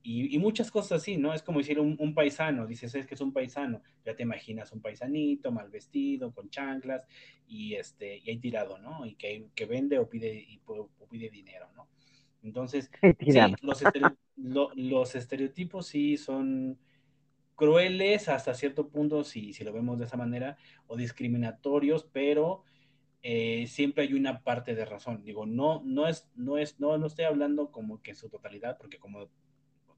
y, 0.09 0.39
muchas 0.39 0.71
cosas 0.71 1.03
así, 1.03 1.17
¿no? 1.17 1.35
Es 1.35 1.43
como 1.43 1.59
decir 1.59 1.81
un, 1.81 2.15
paisano, 2.15 2.65
dices, 2.65 2.95
es 2.95 3.07
que 3.07 3.15
es 3.15 3.21
un 3.21 3.33
paisano, 3.33 3.83
ya 4.05 4.15
te 4.15 4.23
imaginas 4.23 4.71
un 4.71 4.81
paisanito 4.81 5.51
mal 5.51 5.69
vestido, 5.69 6.33
con 6.33 6.49
chanclas 6.49 7.05
y 7.49 7.75
este 7.75 8.19
y 8.19 8.31
ahí 8.31 8.39
tirado, 8.39 8.79
¿no? 8.79 9.05
Y 9.05 9.17
que, 9.17 9.49
que 9.55 9.67
vende 9.67 9.99
o 9.99 10.09
pide, 10.09 10.33
y, 10.33 10.61
pide 11.11 11.29
dinero, 11.29 11.67
¿no? 11.75 11.89
Entonces, 12.45 12.89
sí, 13.03 13.41
los, 14.37 15.15
estereotipos 15.17 15.89
sí 15.89 16.17
son 16.17 16.79
crueles 17.57 18.29
hasta 18.29 18.55
cierto 18.55 18.89
punto, 18.89 19.25
si, 19.25 19.53
si 19.55 19.65
lo 19.65 19.73
vemos 19.73 19.99
de 19.99 20.05
esa 20.05 20.17
manera, 20.17 20.57
o 20.87 20.97
discriminatorios, 20.97 22.05
pero 22.13 22.63
eh, 23.23 23.67
siempre 23.67 24.05
hay 24.05 24.15
una 24.15 24.45
parte 24.45 24.77
de 24.77 24.85
razón. 24.85 25.25
Digo, 25.25 25.47
no, 25.47 25.83
no 25.85 26.07
es, 26.07 26.31
no 26.37 26.59
es, 26.59 26.79
no, 26.79 26.97
no 26.97 27.07
estoy 27.07 27.25
hablando 27.25 27.73
como 27.73 28.01
que 28.03 28.13
en 28.13 28.17
su 28.17 28.29
totalidad, 28.29 28.79
porque 28.79 28.99
como 28.99 29.31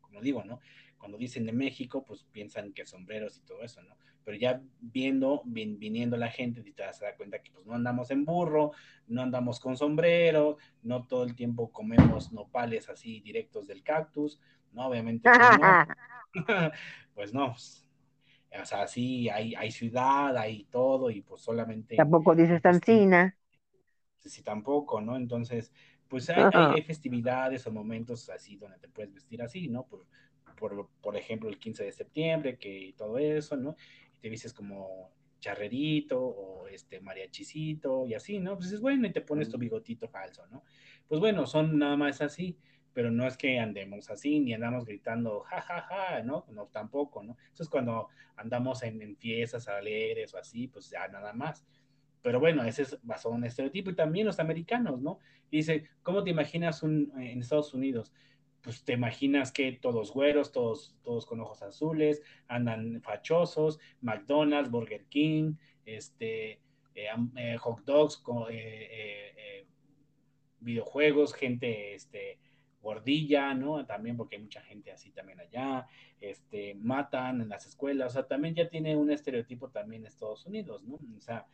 como 0.08 0.20
digo, 0.20 0.42
¿no? 0.44 0.60
Cuando 0.98 1.16
dicen 1.16 1.46
de 1.46 1.52
México, 1.52 2.04
pues 2.04 2.24
piensan 2.24 2.72
que 2.72 2.84
sombreros 2.84 3.38
y 3.38 3.42
todo 3.42 3.62
eso, 3.62 3.82
¿no? 3.82 3.96
Pero 4.24 4.36
ya 4.36 4.60
viendo, 4.80 5.42
viniendo 5.44 6.16
la 6.16 6.28
gente, 6.28 6.62
te 6.62 6.82
das 6.82 7.00
cuenta 7.16 7.40
que 7.42 7.50
pues 7.52 7.64
no 7.64 7.74
andamos 7.74 8.10
en 8.10 8.24
burro, 8.24 8.72
no 9.06 9.22
andamos 9.22 9.60
con 9.60 9.76
sombrero, 9.76 10.58
no 10.82 11.06
todo 11.06 11.24
el 11.24 11.34
tiempo 11.34 11.70
comemos 11.70 12.32
nopales 12.32 12.88
así 12.88 13.20
directos 13.20 13.66
del 13.66 13.82
cactus, 13.82 14.40
¿no? 14.72 14.88
Obviamente, 14.88 15.30
pues 15.30 15.60
no. 15.60 15.86
pues 17.14 17.32
no 17.32 17.52
pues, 17.52 17.88
o 18.60 18.64
sea, 18.64 18.86
sí, 18.86 19.28
hay, 19.28 19.54
hay 19.54 19.70
ciudad, 19.70 20.36
hay 20.36 20.64
todo, 20.64 21.10
y 21.10 21.20
pues 21.22 21.42
solamente. 21.42 21.96
Tampoco 21.96 22.34
dices 22.34 22.60
pues, 22.60 22.62
tancina. 22.62 23.36
Sí, 24.16 24.30
sí, 24.30 24.42
tampoco, 24.42 25.00
¿no? 25.00 25.16
Entonces, 25.16 25.72
pues 26.08 26.30
hay, 26.30 26.82
festividades 26.82 27.66
o 27.66 27.70
momentos 27.70 28.28
así 28.30 28.56
donde 28.56 28.78
te 28.78 28.88
puedes 28.88 29.12
vestir 29.12 29.42
así, 29.42 29.68
¿no? 29.68 29.86
Por, 29.86 30.06
por, 30.56 30.88
por, 31.00 31.16
ejemplo, 31.16 31.48
el 31.48 31.58
15 31.58 31.84
de 31.84 31.92
septiembre, 31.92 32.58
que 32.58 32.94
todo 32.96 33.18
eso, 33.18 33.56
¿no? 33.56 33.76
Y 34.16 34.20
te 34.20 34.28
vistes 34.28 34.52
como 34.52 35.10
charrerito 35.38 36.20
o 36.20 36.66
este 36.68 37.00
mariachicito 37.00 38.06
y 38.06 38.14
así, 38.14 38.40
¿no? 38.40 38.56
Pues 38.56 38.72
es 38.72 38.80
bueno 38.80 39.06
y 39.06 39.12
te 39.12 39.20
pones 39.20 39.48
tu 39.48 39.58
bigotito 39.58 40.08
falso, 40.08 40.46
¿no? 40.48 40.64
Pues 41.06 41.20
bueno, 41.20 41.46
son 41.46 41.78
nada 41.78 41.96
más 41.96 42.20
así, 42.22 42.58
pero 42.92 43.10
no 43.10 43.26
es 43.26 43.36
que 43.36 43.58
andemos 43.60 44.10
así 44.10 44.40
ni 44.40 44.54
andamos 44.54 44.84
gritando 44.84 45.40
ja, 45.40 45.60
ja, 45.60 45.82
ja, 45.82 46.22
¿no? 46.22 46.46
No, 46.48 46.66
tampoco, 46.66 47.22
¿no? 47.22 47.36
Eso 47.52 47.62
es 47.62 47.68
cuando 47.68 48.08
andamos 48.36 48.82
en, 48.82 49.00
en 49.02 49.16
fiestas 49.16 49.68
alegres 49.68 50.34
o 50.34 50.38
así, 50.38 50.68
pues 50.68 50.90
ya 50.90 51.06
nada 51.08 51.32
más. 51.32 51.64
Pero 52.22 52.40
bueno, 52.40 52.64
ese 52.64 52.82
es 52.82 52.98
basado 53.02 53.34
en 53.34 53.40
un 53.40 53.46
estereotipo 53.46 53.90
y 53.90 53.94
también 53.94 54.26
los 54.26 54.40
americanos, 54.40 55.00
¿no? 55.00 55.18
dice, 55.50 55.88
¿cómo 56.02 56.22
te 56.24 56.30
imaginas 56.30 56.82
un, 56.82 57.12
en 57.18 57.40
Estados 57.40 57.72
Unidos? 57.74 58.12
Pues 58.60 58.84
te 58.84 58.92
imaginas 58.92 59.52
que 59.52 59.72
todos 59.72 60.12
güeros, 60.12 60.52
todos, 60.52 60.96
todos 61.02 61.26
con 61.26 61.40
ojos 61.40 61.62
azules, 61.62 62.22
andan 62.48 63.00
fachosos, 63.00 63.78
McDonald's, 64.00 64.70
Burger 64.70 65.04
King, 65.06 65.54
este, 65.86 66.60
eh, 66.94 67.08
eh, 67.36 67.56
hot 67.58 67.84
dogs, 67.84 68.22
eh, 68.50 69.64
videojuegos, 70.60 71.32
gente, 71.32 71.94
este, 71.94 72.38
gordilla, 72.82 73.54
¿no? 73.54 73.84
También 73.86 74.16
porque 74.16 74.36
hay 74.36 74.42
mucha 74.42 74.62
gente 74.62 74.90
así 74.90 75.10
también 75.10 75.40
allá, 75.40 75.86
este, 76.20 76.74
matan 76.74 77.40
en 77.40 77.48
las 77.48 77.66
escuelas, 77.66 78.08
o 78.08 78.14
sea, 78.14 78.26
también 78.26 78.54
ya 78.54 78.68
tiene 78.68 78.96
un 78.96 79.10
estereotipo 79.10 79.68
también 79.68 80.02
en 80.02 80.08
Estados 80.08 80.46
Unidos, 80.46 80.82
¿no? 80.84 80.94
O 81.16 81.20
sea, 81.20 81.46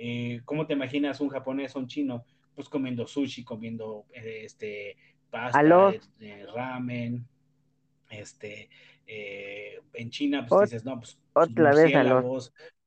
eh, 0.00 0.40
¿cómo 0.44 0.66
te 0.66 0.74
imaginas 0.74 1.20
un 1.20 1.28
japonés 1.28 1.74
o 1.74 1.80
un 1.80 1.88
chino? 1.88 2.24
Pues 2.54 2.68
comiendo 2.68 3.06
sushi, 3.06 3.42
comiendo 3.44 4.06
eh, 4.12 4.42
este 4.44 4.96
pasta, 5.28 5.92
eh, 6.20 6.46
ramen, 6.54 7.26
este, 8.08 8.70
en 9.06 10.10
China, 10.10 10.46
pues 10.48 10.70
dices, 10.70 10.84
no, 10.84 10.98
pues 10.98 11.18
otra 11.32 11.74
vez 11.74 11.92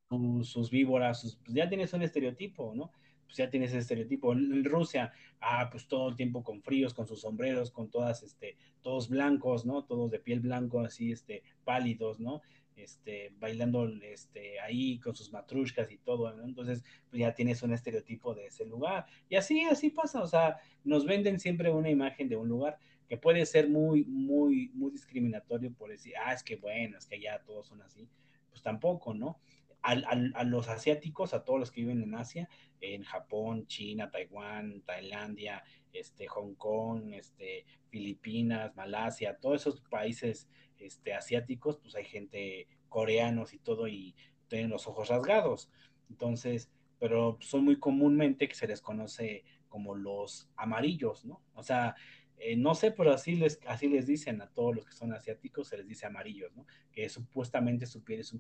sus, 0.10 0.50
sus, 0.50 0.72
víboras, 0.72 1.38
pues 1.44 1.56
ya 1.56 1.70
tienes 1.70 1.94
un 1.94 2.02
estereotipo, 2.02 2.74
¿no? 2.76 2.92
Pues 3.26 3.38
ya 3.38 3.50
tienes 3.50 3.70
ese 3.70 3.80
estereotipo. 3.80 4.34
En, 4.34 4.64
Rusia, 4.64 5.14
ah, 5.40 5.70
pues 5.72 5.88
todo 5.88 6.10
el 6.10 6.16
tiempo 6.16 6.44
con 6.44 6.62
fríos, 6.62 6.94
con 6.94 7.08
sus 7.08 7.22
sombreros, 7.22 7.72
con 7.72 7.90
todas, 7.90 8.24
este, 8.24 8.58
todos 8.82 9.10
blancos, 9.10 9.66
¿no? 9.66 9.84
Todos 9.84 10.12
de 10.12 10.20
piel 10.20 10.42
blanco, 10.42 10.82
así, 10.82 11.12
este, 11.12 11.44
pálidos, 11.64 12.20
¿no? 12.20 12.42
Este, 12.84 13.34
bailando 13.40 13.88
este, 14.02 14.60
ahí 14.60 15.00
con 15.00 15.16
sus 15.16 15.32
matrushkas 15.32 15.92
y 15.92 15.98
todo, 15.98 16.32
Entonces, 16.44 16.84
pues 17.10 17.20
ya 17.20 17.34
tienes 17.34 17.64
un 17.64 17.74
estereotipo 17.74 18.34
de 18.34 18.48
ese 18.48 18.66
lugar. 18.66 19.06
Y 19.30 19.36
así, 19.36 19.62
así 19.62 19.90
pasa, 19.90 20.22
o 20.22 20.28
sea, 20.28 20.58
nos 20.84 21.06
venden 21.06 21.40
siempre 21.40 21.72
una 21.72 21.90
imagen 21.90 22.30
de 22.30 22.36
un 22.36 22.50
lugar 22.50 22.78
que 23.08 23.18
puede 23.18 23.46
ser 23.46 23.70
muy, 23.70 24.06
muy, 24.06 24.70
muy 24.74 24.92
discriminatorio 24.92 25.74
por 25.74 25.90
decir, 25.90 26.14
ah, 26.24 26.34
es 26.34 26.44
que 26.44 26.56
bueno, 26.56 26.98
es 26.98 27.06
que 27.06 27.20
ya 27.20 27.40
todos 27.44 27.68
son 27.68 27.82
así. 27.82 28.08
Pues 28.50 28.62
tampoco, 28.62 29.14
¿no? 29.14 29.40
a 29.84 30.44
los 30.44 30.70
asiáticos, 30.70 31.34
a 31.34 31.44
todos 31.44 31.60
los 31.60 31.72
que 31.72 31.82
viven 31.82 32.04
en 32.04 32.14
Asia, 32.14 32.48
en 32.82 33.04
Japón, 33.04 33.66
China, 33.68 34.12
Taiwán, 34.12 34.82
Tailandia, 34.82 35.64
este, 35.92 36.28
Hong 36.28 36.56
Kong, 36.56 37.14
este, 37.14 37.66
Filipinas, 37.90 38.76
Malasia, 38.76 39.38
todos 39.38 39.62
esos 39.62 39.82
países 39.82 40.48
este, 40.82 41.14
asiáticos, 41.14 41.78
pues 41.78 41.96
hay 41.96 42.06
gente 42.06 42.68
coreanos 42.90 43.54
y 43.54 43.60
todo 43.60 43.88
y 43.88 44.16
tienen 44.48 44.70
los 44.70 44.88
ojos 44.88 45.10
rasgados. 45.10 45.70
Entonces, 46.10 46.70
pero 47.00 47.38
son 47.42 47.66
muy 47.66 47.80
comúnmente 47.80 48.48
que 48.48 48.56
se 48.56 48.68
les 48.68 48.82
conoce 48.82 49.44
como 49.70 49.96
los 49.96 50.50
amarillos, 50.58 51.26
¿no? 51.26 51.42
O 51.54 51.64
sea, 51.64 51.96
eh, 52.38 52.56
no 52.56 52.76
sé, 52.76 52.92
pero 52.92 53.14
así 53.14 53.36
les, 53.36 53.60
así 53.68 53.88
les 53.88 54.06
dicen 54.06 54.42
a 54.42 54.50
todos 54.50 54.76
los 54.76 54.86
que 54.86 54.94
son 54.94 55.14
asiáticos, 55.14 55.70
se 55.70 55.78
les 55.78 55.88
dice 55.88 56.06
amarillos, 56.06 56.54
¿no? 56.56 56.66
Que 56.92 57.08
supuestamente 57.08 57.86
su 57.86 58.04
piel 58.04 58.20
es 58.20 58.36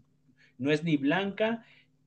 no 0.57 0.71
es 0.71 0.83
ni 0.83 0.97
blanca 0.97 1.63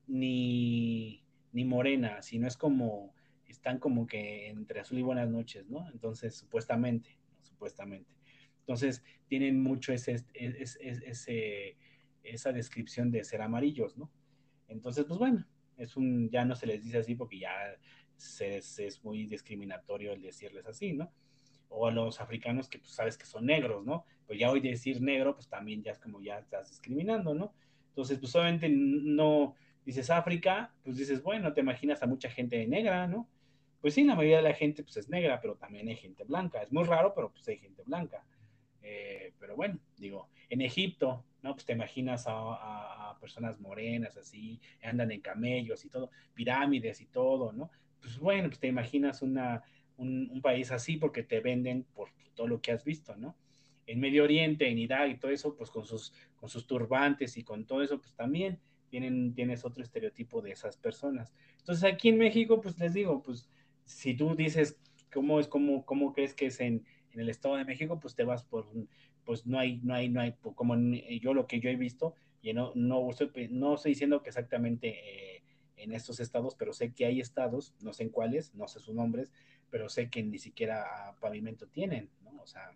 ni, 0.07 1.25
ni 1.51 1.65
morena, 1.65 2.21
sino 2.21 2.47
es 2.47 2.55
como, 2.55 3.13
están 3.47 3.79
como 3.79 4.07
que 4.07 4.47
entre 4.47 4.79
azul 4.79 4.99
y 4.99 5.01
buenas 5.01 5.29
noches, 5.29 5.67
¿no? 5.67 5.89
Entonces, 5.91 6.35
supuestamente, 6.35 7.17
supuestamente. 7.41 8.13
Entonces, 8.59 9.03
tienen 9.27 9.61
mucho 9.61 9.93
ese, 9.93 10.23
esa 12.23 12.51
descripción 12.51 13.11
de 13.11 13.23
ser 13.23 13.41
amarillos, 13.41 13.97
¿no? 13.97 14.11
Entonces, 14.67 15.05
pues 15.05 15.19
bueno, 15.19 15.45
es 15.77 15.95
un, 15.97 16.29
ya 16.29 16.45
no 16.45 16.55
se 16.55 16.67
les 16.67 16.83
dice 16.83 16.99
así 16.99 17.15
porque 17.15 17.39
ya 17.39 17.51
es 18.17 19.03
muy 19.03 19.25
discriminatorio 19.25 20.13
el 20.13 20.21
decirles 20.21 20.65
así, 20.65 20.93
¿no? 20.93 21.11
O 21.69 21.87
a 21.87 21.91
los 21.91 22.21
africanos 22.21 22.69
que 22.69 22.79
pues 22.79 22.91
sabes 22.91 23.17
que 23.17 23.25
son 23.25 23.45
negros, 23.45 23.85
¿no? 23.85 24.05
Pues 24.25 24.39
ya 24.39 24.51
hoy 24.51 24.59
decir 24.59 25.01
negro, 25.01 25.35
pues 25.35 25.47
también 25.47 25.83
ya 25.83 25.91
es 25.91 25.99
como 25.99 26.21
ya 26.21 26.39
estás 26.39 26.69
discriminando, 26.69 27.33
¿no? 27.33 27.53
Entonces, 27.89 28.19
pues 28.19 28.35
obviamente 28.35 28.69
no 28.69 29.55
dices 29.85 30.09
África, 30.09 30.73
pues 30.83 30.97
dices, 30.97 31.21
bueno, 31.21 31.53
te 31.53 31.61
imaginas 31.61 32.01
a 32.01 32.07
mucha 32.07 32.29
gente 32.29 32.65
negra, 32.67 33.07
¿no? 33.07 33.29
Pues 33.81 33.93
sí, 33.93 34.03
la 34.03 34.15
mayoría 34.15 34.37
de 34.37 34.43
la 34.43 34.53
gente 34.53 34.83
pues 34.83 34.97
es 34.97 35.09
negra, 35.09 35.39
pero 35.39 35.55
también 35.55 35.87
hay 35.87 35.95
gente 35.95 36.23
blanca. 36.23 36.63
Es 36.63 36.71
muy 36.71 36.85
raro, 36.85 37.13
pero 37.13 37.31
pues 37.31 37.47
hay 37.47 37.59
gente 37.59 37.83
blanca. 37.83 38.25
Eh, 38.87 39.33
pero 39.39 39.55
bueno, 39.55 39.79
digo, 39.97 40.29
en 40.47 40.61
Egipto, 40.61 41.25
¿no? 41.41 41.53
Pues 41.55 41.65
te 41.65 41.73
imaginas 41.73 42.25
a, 42.27 43.17
personas 43.19 43.59
morenas 43.59 44.15
así, 44.17 44.61
andan 44.83 45.11
en 45.11 45.21
camellos 45.21 45.83
y 45.85 45.89
todo, 45.89 46.11
pirámides 46.35 47.01
y 47.01 47.07
todo, 47.07 47.51
¿no? 47.51 47.71
Pues 47.99 48.19
bueno, 48.19 48.49
pues 48.49 48.59
te 48.59 48.67
imaginas 48.67 49.23
una, 49.23 49.63
un, 49.97 50.39
país 50.43 50.71
así 50.71 50.97
porque 50.97 51.23
te 51.23 51.39
venden 51.39 51.83
por 51.95 52.09
todo 52.35 52.47
lo 52.47 52.61
que 52.61 52.71
has 52.71 52.83
visto, 52.83 53.15
¿no? 53.15 53.35
En 53.87 53.99
Medio 53.99 54.23
Oriente, 54.23 54.69
en 54.69 54.77
Irak 54.77 55.09
y 55.09 55.17
todo 55.17 55.31
eso, 55.31 55.55
pues 55.55 55.71
con 55.71 55.85
sus, 55.85 56.13
con 56.35 56.47
sus 56.47 56.67
turbantes 56.67 57.37
y 57.37 57.43
con 57.43 57.65
todo 57.65 57.81
eso, 57.81 57.99
pues 57.99 58.13
también 58.13 58.59
tienen, 58.89 59.33
tienes 59.33 59.65
otro 59.65 59.81
estereotipo 59.81 60.43
de 60.43 60.51
esas 60.51 60.77
personas. 60.77 61.33
Entonces 61.57 61.83
aquí 61.91 62.09
en 62.09 62.19
México, 62.19 62.61
pues 62.61 62.77
les 62.77 62.93
digo, 62.93 63.23
pues 63.23 63.49
si 63.85 64.13
tú 64.15 64.35
dices 64.35 64.77
cómo 65.11 65.39
es, 65.39 65.47
cómo, 65.47 65.85
cómo 65.85 66.13
crees 66.13 66.35
que 66.35 66.47
es 66.47 66.59
en, 66.59 66.85
en 67.15 67.21
el 67.21 67.29
Estado 67.29 67.55
de 67.55 67.65
México, 67.65 67.99
pues 67.99 68.13
te 68.13 68.23
vas 68.23 68.43
por, 68.43 68.67
pues 69.23 69.47
no 69.47 69.57
hay, 69.57 69.79
no 69.83 69.95
hay, 69.95 70.09
no 70.09 70.21
hay, 70.21 70.33
como 70.33 70.75
yo 70.77 71.33
lo 71.33 71.47
que 71.47 71.59
yo 71.59 71.69
he 71.69 71.75
visto, 71.75 72.13
y 72.41 72.53
no, 72.53 72.71
no, 72.75 73.09
estoy, 73.09 73.31
diciendo 73.85 74.21
que 74.21 74.29
exactamente 74.29 74.89
eh, 74.89 75.43
en 75.77 75.93
estos 75.93 76.19
estados, 76.19 76.55
pero 76.55 76.73
sé 76.73 76.93
que 76.93 77.05
hay 77.05 77.19
estados, 77.19 77.73
no 77.81 77.93
sé 77.93 78.03
en 78.03 78.09
cuáles, 78.09 78.53
no 78.53 78.67
sé 78.67 78.79
sus 78.79 78.93
nombres, 78.93 79.31
pero 79.71 79.89
sé 79.89 80.09
que 80.09 80.21
ni 80.21 80.37
siquiera 80.37 81.15
pavimento 81.19 81.67
tienen, 81.67 82.09
¿no? 82.23 82.41
O 82.41 82.45
sea, 82.45 82.71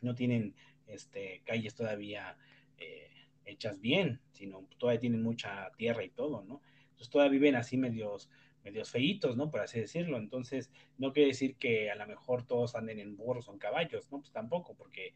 no 0.00 0.14
tienen 0.14 0.54
este, 0.88 1.42
calles 1.44 1.74
todavía 1.74 2.36
eh, 2.78 3.08
hechas 3.44 3.80
bien, 3.80 4.20
sino 4.32 4.66
todavía 4.78 5.00
tienen 5.00 5.22
mucha 5.22 5.70
tierra 5.76 6.02
y 6.04 6.10
todo, 6.10 6.42
¿no? 6.42 6.60
Entonces 6.90 7.10
todavía 7.10 7.38
viven 7.38 7.56
así 7.56 7.76
medios, 7.76 8.30
medios 8.64 8.90
feitos, 8.90 9.36
¿no? 9.36 9.50
Por 9.50 9.60
así 9.60 9.80
decirlo. 9.80 10.16
Entonces, 10.16 10.70
no 10.98 11.12
quiere 11.12 11.28
decir 11.28 11.56
que 11.56 11.90
a 11.90 11.96
lo 11.96 12.06
mejor 12.06 12.46
todos 12.46 12.74
anden 12.74 12.98
en 12.98 13.16
burros 13.16 13.48
o 13.48 13.52
en 13.52 13.58
caballos, 13.58 14.10
¿no? 14.10 14.20
Pues 14.20 14.32
tampoco, 14.32 14.74
porque 14.74 15.14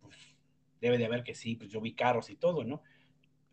pues, 0.00 0.16
debe 0.80 0.98
de 0.98 1.06
haber 1.06 1.22
que 1.22 1.34
sí, 1.34 1.56
pues 1.56 1.70
yo 1.70 1.80
vi 1.80 1.94
carros 1.94 2.30
y 2.30 2.36
todo, 2.36 2.64
¿no? 2.64 2.82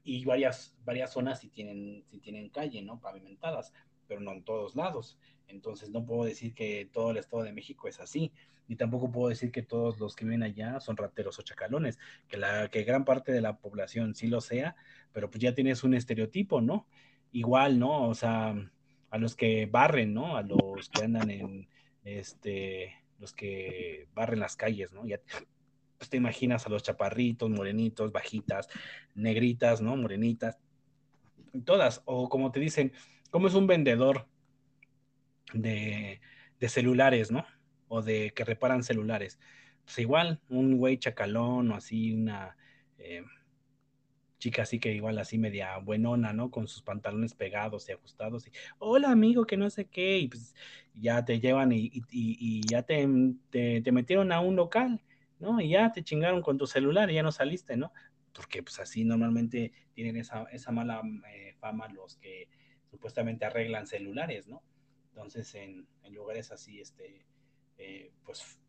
Y 0.04 0.24
varias, 0.26 0.76
varias 0.86 1.12
zonas 1.12 1.40
sí 1.40 1.50
tienen, 1.50 2.04
sí 2.10 2.20
tienen 2.20 2.50
calle, 2.50 2.82
¿no? 2.82 3.00
Pavimentadas, 3.00 3.74
pero 4.08 4.22
no 4.22 4.32
en 4.32 4.44
todos 4.44 4.76
lados. 4.76 5.18
Entonces, 5.48 5.90
no 5.90 6.06
puedo 6.06 6.26
decir 6.26 6.54
que 6.54 6.90
todo 6.92 7.12
el 7.12 7.18
Estado 7.18 7.44
de 7.44 7.54
México 7.54 7.88
es 7.88 8.00
así, 8.00 8.32
ni 8.68 8.76
tampoco 8.76 9.12
puedo 9.12 9.30
decir 9.30 9.52
que 9.52 9.62
todos 9.64 10.00
los 10.00 10.16
que 10.16 10.26
viven 10.26 10.44
allá 10.44 10.80
son 10.80 10.98
rateros 10.98 11.40
o 11.40 11.42
chacalones, 11.42 11.98
que, 12.28 12.38
la, 12.38 12.70
que 12.70 12.84
gran 12.84 13.06
parte 13.06 13.32
de 13.32 13.42
la 13.42 13.58
población 13.58 14.14
sí 14.14 14.28
lo 14.28 14.42
sea, 14.42 14.76
pero 15.14 15.30
pues 15.30 15.42
ya 15.42 15.54
tienes 15.54 15.84
un 15.84 15.94
estereotipo, 15.94 16.62
¿no? 16.62 16.88
Igual, 17.32 17.80
¿no? 17.80 18.08
O 18.10 18.14
sea, 18.14 18.56
a 19.18 19.20
los 19.20 19.36
que 19.36 19.66
barren, 19.66 20.14
¿no? 20.14 20.38
A 20.38 20.44
los 20.44 20.90
que 20.90 21.04
andan 21.04 21.30
en, 21.30 21.68
este, 22.04 22.96
los 23.20 23.34
que 23.34 24.08
barren 24.14 24.40
las 24.40 24.56
calles, 24.56 24.94
¿no? 24.94 25.06
Ya 25.06 25.20
pues 25.98 26.10
te 26.12 26.18
imaginas 26.18 26.66
a 26.66 26.70
los 26.70 26.84
chaparritos, 26.84 27.50
morenitos, 27.50 28.12
bajitas, 28.12 28.70
negritas, 29.16 29.82
¿no? 29.82 29.98
Morenitas, 29.98 30.60
todas, 31.66 32.04
o 32.06 32.30
como 32.30 32.52
te 32.52 32.60
dicen, 32.60 32.94
¿cómo 33.32 33.48
es 33.48 33.56
un 33.56 33.66
vendedor 33.66 34.28
de, 35.54 36.22
de 36.60 36.70
celulares, 36.70 37.32
¿no? 37.32 37.44
O 37.88 38.04
de 38.04 38.32
que 38.36 38.46
reparan 38.46 38.84
celulares. 38.84 39.40
Pues 39.84 39.98
igual, 39.98 40.40
un 40.50 40.78
güey 40.78 41.00
chacalón 41.00 41.72
o 41.72 41.76
así, 41.76 42.14
una, 42.14 42.56
eh, 43.00 43.24
chica 44.40 44.64
así 44.64 44.80
que 44.80 44.94
igual 44.94 45.18
así 45.20 45.38
media 45.38 45.78
buenona, 45.78 46.34
¿no? 46.34 46.52
Con 46.52 46.68
sus 46.68 46.82
pantalones 46.82 47.34
pegados 47.34 47.90
y 47.90 47.94
ajustados 47.94 48.48
y, 48.48 48.52
hola 48.80 49.12
amigo, 49.12 49.46
que 49.46 49.58
no 49.58 49.70
sé 49.70 49.86
qué, 49.86 50.20
y 50.20 50.28
pues 50.28 50.56
ya 50.94 51.24
te 51.26 51.40
llevan 51.40 51.72
y, 51.72 52.62
ya 52.68 52.84
te, 52.84 53.08
te, 53.50 53.92
metieron 53.92 54.32
a 54.32 54.40
un 54.40 54.56
local, 54.56 55.02
¿no? 55.40 55.60
Y 55.62 55.70
ya 55.70 55.92
te 55.92 56.04
chingaron 56.04 56.42
con 56.42 56.58
tu 56.58 56.68
celular 56.68 57.10
y 57.10 57.16
ya 57.16 57.24
no 57.24 57.32
saliste, 57.32 57.78
¿no? 57.78 57.92
Porque 58.34 58.62
pues 58.64 58.80
así 58.80 59.04
normalmente 59.04 59.74
tienen 59.94 60.18
esa, 60.18 60.44
esa 60.52 60.72
mala 60.72 61.02
eh, 61.34 61.56
fama 61.60 61.88
los 61.90 62.18
que 62.18 62.48
supuestamente 62.90 63.46
arreglan 63.46 63.88
celulares, 63.88 64.48
¿no? 64.48 64.64
Entonces 65.10 65.56
en, 65.56 65.88
lugares 66.12 66.52
así, 66.52 66.80
este, 66.80 67.26
eh, 67.78 68.12
pues 68.24 68.60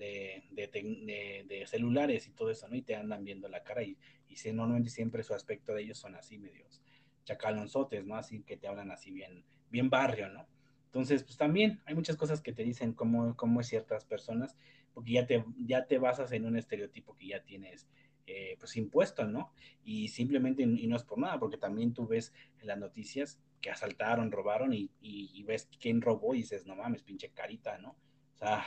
de, 0.00 1.44
de, 1.46 1.66
celulares 1.66 2.26
y 2.26 2.30
todo 2.32 2.50
eso, 2.50 2.66
¿no? 2.68 2.74
Y 2.74 2.82
te 2.82 2.96
andan 2.96 3.24
viendo 3.24 3.48
la 3.48 3.62
cara 3.62 3.82
y, 3.82 3.96
y 4.28 4.52
normalmente 4.52 4.90
siempre 4.90 5.22
su 5.22 5.34
aspecto 5.34 5.74
de 5.74 5.82
ellos 5.82 5.98
son 5.98 6.14
así 6.16 6.38
medios 6.38 6.82
chacalonzotes, 7.24 8.04
¿no? 8.06 8.16
Así 8.16 8.42
que 8.42 8.56
te 8.56 8.66
hablan 8.66 8.90
así 8.90 9.10
bien, 9.10 9.44
bien 9.70 9.90
barrio, 9.90 10.28
¿no? 10.30 10.46
Entonces, 10.86 11.22
pues 11.22 11.36
también 11.36 11.80
hay 11.84 11.94
muchas 11.94 12.16
cosas 12.16 12.40
que 12.40 12.52
te 12.52 12.64
dicen 12.64 12.94
cómo, 12.94 13.36
cómo 13.36 13.60
es 13.60 13.68
ciertas 13.68 14.04
personas, 14.04 14.56
porque 14.92 15.12
ya 15.12 15.26
te, 15.26 15.44
ya 15.58 15.86
te 15.86 15.98
basas 15.98 16.32
en 16.32 16.46
un 16.46 16.56
estereotipo 16.56 17.16
que 17.16 17.28
ya 17.28 17.44
tienes 17.44 17.86
eh, 18.26 18.56
pues 18.58 18.76
impuesto, 18.76 19.26
¿no? 19.26 19.52
Y 19.84 20.08
simplemente, 20.08 20.62
y 20.62 20.86
no 20.86 20.96
es 20.96 21.04
por 21.04 21.18
nada, 21.18 21.38
porque 21.38 21.58
también 21.58 21.92
tú 21.92 22.06
ves 22.06 22.32
en 22.60 22.66
las 22.66 22.78
noticias 22.78 23.38
que 23.60 23.70
asaltaron, 23.70 24.32
robaron 24.32 24.72
y, 24.72 24.90
y 25.00 25.42
ves 25.44 25.68
quién 25.78 26.00
robó 26.00 26.34
y 26.34 26.38
dices, 26.38 26.66
no 26.66 26.74
mames, 26.74 27.02
pinche 27.02 27.30
carita, 27.30 27.78
¿no? 27.78 27.90
O 28.34 28.38
sea, 28.38 28.64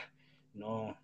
no, 0.54 0.96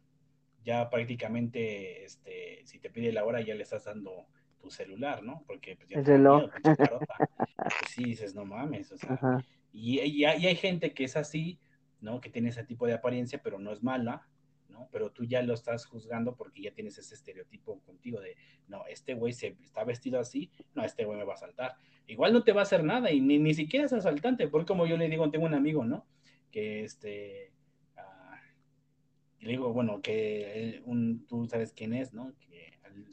ya 0.64 0.90
prácticamente, 0.90 2.04
este, 2.04 2.60
si 2.64 2.78
te 2.78 2.90
pide 2.90 3.12
la 3.12 3.24
hora 3.24 3.40
ya 3.40 3.54
le 3.54 3.62
estás 3.62 3.84
dando 3.84 4.26
tu 4.60 4.70
celular, 4.70 5.22
¿no? 5.22 5.42
Porque 5.46 5.76
pues, 5.76 5.88
ya 5.88 6.02
te 6.02 6.12
reloj. 6.12 6.50
pues 6.62 7.74
sí, 7.88 8.04
dices, 8.04 8.34
no 8.34 8.44
mames, 8.44 8.92
o 8.92 8.98
sea, 8.98 9.44
y, 9.72 10.00
y, 10.00 10.24
hay 10.24 10.56
gente 10.56 10.92
que 10.92 11.04
es 11.04 11.16
así, 11.16 11.58
¿no? 12.00 12.20
Que 12.20 12.30
tiene 12.30 12.50
ese 12.50 12.64
tipo 12.64 12.86
de 12.86 12.92
apariencia, 12.92 13.40
pero 13.42 13.58
no 13.58 13.72
es 13.72 13.82
mala, 13.82 14.26
¿no? 14.68 14.88
Pero 14.92 15.10
tú 15.10 15.24
ya 15.24 15.42
lo 15.42 15.54
estás 15.54 15.86
juzgando 15.86 16.36
porque 16.36 16.62
ya 16.62 16.72
tienes 16.72 16.98
ese 16.98 17.14
estereotipo 17.14 17.80
contigo 17.80 18.20
de, 18.20 18.36
no, 18.68 18.86
este 18.86 19.14
güey 19.14 19.32
se 19.32 19.56
está 19.62 19.84
vestido 19.84 20.18
así, 20.18 20.50
no, 20.74 20.84
este 20.84 21.04
güey 21.04 21.18
me 21.18 21.24
va 21.24 21.34
a 21.34 21.38
saltar. 21.38 21.76
Igual 22.06 22.32
no 22.32 22.42
te 22.42 22.52
va 22.52 22.60
a 22.60 22.64
hacer 22.64 22.84
nada 22.84 23.10
y 23.12 23.20
ni, 23.20 23.38
ni 23.38 23.54
siquiera 23.54 23.86
es 23.86 23.92
asaltante, 23.92 24.48
porque 24.48 24.66
como 24.66 24.86
yo 24.86 24.96
le 24.96 25.08
digo, 25.08 25.30
tengo 25.30 25.46
un 25.46 25.54
amigo, 25.54 25.84
¿no? 25.84 26.06
Que 26.50 26.84
este, 26.84 27.52
le 29.40 29.52
digo, 29.52 29.72
bueno, 29.72 30.00
que 30.02 30.82
un, 30.84 31.26
tú 31.26 31.46
sabes 31.46 31.72
quién 31.72 31.94
es, 31.94 32.12
¿no? 32.12 32.32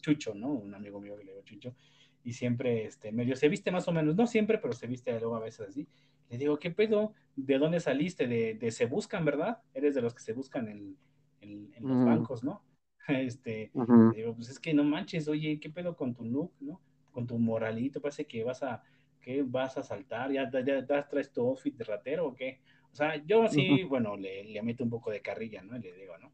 Chucho, 0.01 0.33
¿no? 0.33 0.49
Un 0.49 0.73
amigo 0.73 0.99
mío 0.99 1.17
que 1.17 1.23
le 1.23 1.31
digo 1.31 1.43
Chucho, 1.43 1.75
y 2.23 2.33
siempre, 2.33 2.85
este, 2.85 3.11
medio 3.11 3.35
se 3.35 3.47
viste 3.47 3.71
más 3.71 3.87
o 3.87 3.91
menos, 3.91 4.15
no 4.15 4.27
siempre, 4.27 4.57
pero 4.57 4.73
se 4.73 4.87
viste 4.87 5.17
luego 5.19 5.35
a 5.35 5.39
veces 5.39 5.69
así. 5.69 5.87
Le 6.29 6.37
digo, 6.37 6.59
¿qué 6.59 6.71
pedo? 6.71 7.13
¿De 7.35 7.57
dónde 7.57 7.79
saliste? 7.79 8.27
De, 8.27 8.55
de 8.55 8.71
se 8.71 8.85
buscan, 8.85 9.23
¿verdad? 9.23 9.59
Eres 9.73 9.95
de 9.95 10.01
los 10.01 10.13
que 10.13 10.21
se 10.21 10.33
buscan 10.33 10.67
en, 10.67 10.97
en, 11.39 11.71
los 11.79 12.05
bancos, 12.05 12.43
¿no? 12.43 12.63
Este, 13.07 13.71
le 13.73 14.17
digo, 14.17 14.35
pues 14.35 14.49
es 14.49 14.59
que 14.59 14.73
no 14.73 14.83
manches, 14.83 15.29
oye, 15.29 15.61
¿qué 15.61 15.69
pedo 15.69 15.95
con 15.95 16.13
tu 16.13 16.25
look, 16.25 16.51
¿no? 16.59 16.81
Con 17.13 17.25
tu 17.25 17.39
moralito, 17.39 18.01
parece 18.01 18.25
que 18.25 18.43
vas 18.43 18.61
a, 18.63 18.83
que 19.21 19.43
vas 19.43 19.77
a 19.77 19.83
saltar, 19.83 20.29
ya, 20.29 20.51
ya, 20.51 20.85
ya 20.85 21.07
traes 21.07 21.31
tu 21.31 21.41
outfit 21.41 21.73
de 21.73 21.85
ratero 21.85 22.27
o 22.27 22.35
qué. 22.35 22.59
O 22.97 22.99
sea, 22.99 23.23
yo 23.27 23.43
así, 23.43 23.83
bueno, 23.83 24.17
le, 24.17 24.43
le 24.43 24.63
meto 24.63 24.83
un 24.83 24.89
poco 24.89 25.11
de 25.11 25.21
carrilla, 25.21 25.61
¿no? 25.61 25.77
Le 25.77 25.93
digo, 25.93 26.17
¿no? 26.17 26.31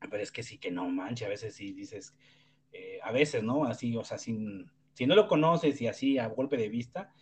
Pero 0.00 0.22
es 0.22 0.32
que 0.32 0.42
sí 0.42 0.56
que 0.56 0.70
no 0.70 0.88
manches, 0.88 1.26
a 1.26 1.28
veces 1.28 1.54
sí 1.54 1.74
dices, 1.74 2.14
eh, 2.72 2.98
a 3.02 3.12
veces, 3.12 3.42
¿no? 3.42 3.66
Así, 3.66 3.94
o 3.94 4.02
sea, 4.02 4.16
sin, 4.16 4.70
si 4.94 5.04
no 5.04 5.14
lo 5.14 5.28
conoces 5.28 5.78
y 5.82 5.86
así 5.86 6.16
a 6.16 6.28
golpe 6.28 6.56
de 6.56 6.70
vista, 6.70 7.12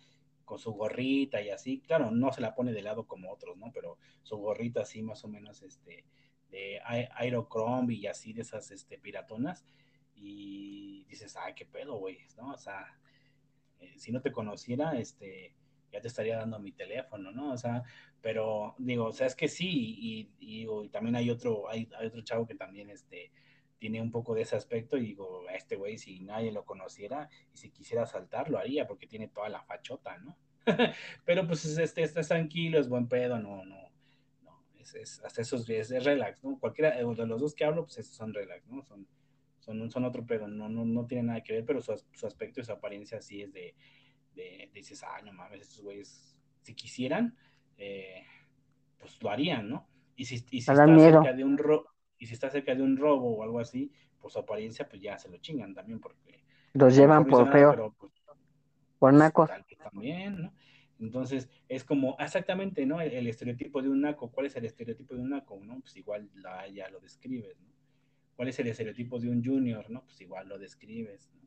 con 0.45 0.59
su 0.59 0.71
gorrita 0.71 1.41
y 1.41 1.49
así, 1.49 1.81
claro, 1.81 2.09
no 2.09 2.31
se 2.31 2.39
la 2.39 2.55
pone 2.55 2.71
de 2.71 2.83
lado 2.83 3.05
como 3.05 3.33
otros, 3.33 3.57
¿no? 3.57 3.69
Pero 3.73 3.97
su 4.23 4.37
gorrita 4.37 4.83
así 4.83 5.01
más 5.01 5.25
o 5.25 5.27
menos, 5.27 5.61
este, 5.61 6.05
de 6.49 6.79
Aerochrome 6.85 7.95
y 7.95 8.07
así 8.07 8.31
de 8.31 8.43
esas, 8.43 8.71
este, 8.71 8.97
piratonas, 8.97 9.65
y 10.15 11.03
dices, 11.09 11.35
ay, 11.35 11.53
qué 11.53 11.65
pedo, 11.65 11.97
güey, 11.97 12.19
¿no? 12.37 12.53
O 12.53 12.57
sea, 12.57 12.97
eh, 13.81 13.93
si 13.97 14.13
no 14.13 14.21
te 14.21 14.31
conociera, 14.31 14.97
este, 14.97 15.53
ya 15.91 16.01
te 16.01 16.07
estaría 16.07 16.37
dando 16.37 16.59
mi 16.59 16.71
teléfono, 16.71 17.31
¿no? 17.31 17.53
O 17.53 17.57
sea, 17.57 17.83
pero 18.21 18.75
digo, 18.77 19.05
o 19.05 19.11
sea, 19.11 19.27
es 19.27 19.35
que 19.35 19.47
sí, 19.47 19.69
y, 19.69 20.29
y, 20.39 20.89
también 20.89 21.15
hay 21.15 21.29
otro, 21.29 21.69
hay, 21.69 21.89
hay, 21.97 22.07
otro 22.07 22.21
chavo 22.21 22.45
que 22.45 22.55
también, 22.55 22.89
este, 22.89 23.31
tiene 23.77 24.01
un 24.01 24.11
poco 24.11 24.33
de 24.33 24.41
ese 24.41 24.55
aspecto 24.55 24.97
y 24.97 25.01
digo, 25.01 25.43
este 25.49 25.75
güey, 25.75 25.97
si 25.97 26.19
nadie 26.21 26.51
lo 26.51 26.65
conociera 26.65 27.29
y 27.53 27.57
si 27.57 27.69
quisiera 27.69 28.05
saltar, 28.05 28.49
lo 28.49 28.57
haría 28.57 28.87
porque 28.87 29.07
tiene 29.07 29.27
toda 29.27 29.49
la 29.49 29.61
fachota, 29.61 30.17
¿no? 30.17 30.37
pero 31.25 31.47
pues 31.47 31.65
este, 31.65 32.01
está 32.01 32.21
tranquilo, 32.21 32.79
es 32.79 32.89
buen 32.89 33.07
pedo, 33.07 33.39
no, 33.39 33.63
no, 33.63 33.91
no, 34.43 34.63
es, 34.79 35.21
hasta 35.23 35.41
esos 35.41 35.69
es, 35.69 35.91
es 35.91 36.03
relax, 36.03 36.43
¿no? 36.43 36.59
Cualquiera 36.59 36.95
de 36.97 37.03
los 37.03 37.39
dos 37.39 37.55
que 37.55 37.65
hablo, 37.65 37.83
pues 37.83 37.99
esos 37.99 38.15
son 38.15 38.33
relax, 38.33 38.65
¿no? 38.67 38.83
Son, 38.83 39.07
son, 39.59 39.91
son 39.91 40.05
otro 40.05 40.25
pedo, 40.25 40.47
no, 40.47 40.69
no, 40.69 40.85
no 40.85 41.05
tiene 41.05 41.23
nada 41.23 41.43
que 41.43 41.53
ver, 41.53 41.65
pero 41.65 41.81
su, 41.81 41.93
su 42.13 42.25
aspecto 42.25 42.61
y 42.61 42.63
su 42.63 42.71
apariencia 42.71 43.21
sí 43.21 43.41
es 43.41 43.53
de, 43.53 43.75
de, 44.37 44.71
dices, 44.73 45.03
ay, 45.03 45.23
no 45.25 45.33
mames, 45.33 45.63
estos 45.63 45.81
güeyes, 45.81 46.37
si 46.61 46.73
quisieran, 46.73 47.35
eh, 47.77 48.23
pues 48.97 49.21
lo 49.21 49.29
harían, 49.29 49.69
¿no? 49.69 49.87
Y 50.15 50.25
si, 50.25 50.35
y 50.51 50.61
si 50.61 50.71
está 50.71 50.85
cerca 50.85 51.33
de 51.33 51.43
un 51.43 51.57
robo, 51.57 51.89
y 52.17 52.25
si 52.25 52.33
está 52.33 52.49
cerca 52.49 52.73
de 52.73 52.81
un 52.81 52.95
robo 52.95 53.37
o 53.37 53.43
algo 53.43 53.59
así, 53.59 53.91
pues 54.21 54.33
su 54.33 54.39
apariencia, 54.39 54.87
pues 54.87 55.01
ya 55.01 55.17
se 55.17 55.29
lo 55.29 55.37
chingan 55.37 55.73
también, 55.73 55.99
porque 55.99 56.43
los 56.73 56.95
llevan 56.95 57.25
por 57.25 57.51
feo, 57.51 57.93
pues, 57.97 58.11
por 58.13 58.41
pues, 58.99 59.13
nacos. 59.15 59.49
También, 59.77 60.41
¿no? 60.41 60.53
Entonces, 60.99 61.49
es 61.69 61.83
como 61.83 62.15
exactamente, 62.19 62.85
¿no? 62.85 63.01
El, 63.01 63.27
estereotipo 63.27 63.81
de 63.81 63.89
un 63.89 64.01
naco. 64.01 64.31
¿Cuál 64.31 64.47
es 64.47 64.55
el 64.55 64.65
estereotipo 64.65 65.13
de 65.15 65.21
un 65.21 65.29
naco? 65.29 65.59
¿no? 65.63 65.79
Pues 65.79 65.95
igual 65.95 66.29
la, 66.35 66.67
ya 66.69 66.89
lo 66.89 66.99
describes, 66.99 67.59
¿no? 67.59 67.69
¿Cuál 68.35 68.49
es 68.49 68.59
el 68.59 68.67
estereotipo 68.67 69.19
de 69.19 69.29
un 69.29 69.43
junior? 69.43 69.89
¿no? 69.89 70.03
Pues 70.03 70.19
igual 70.21 70.47
lo 70.47 70.57
describes, 70.57 71.29
¿no? 71.33 71.46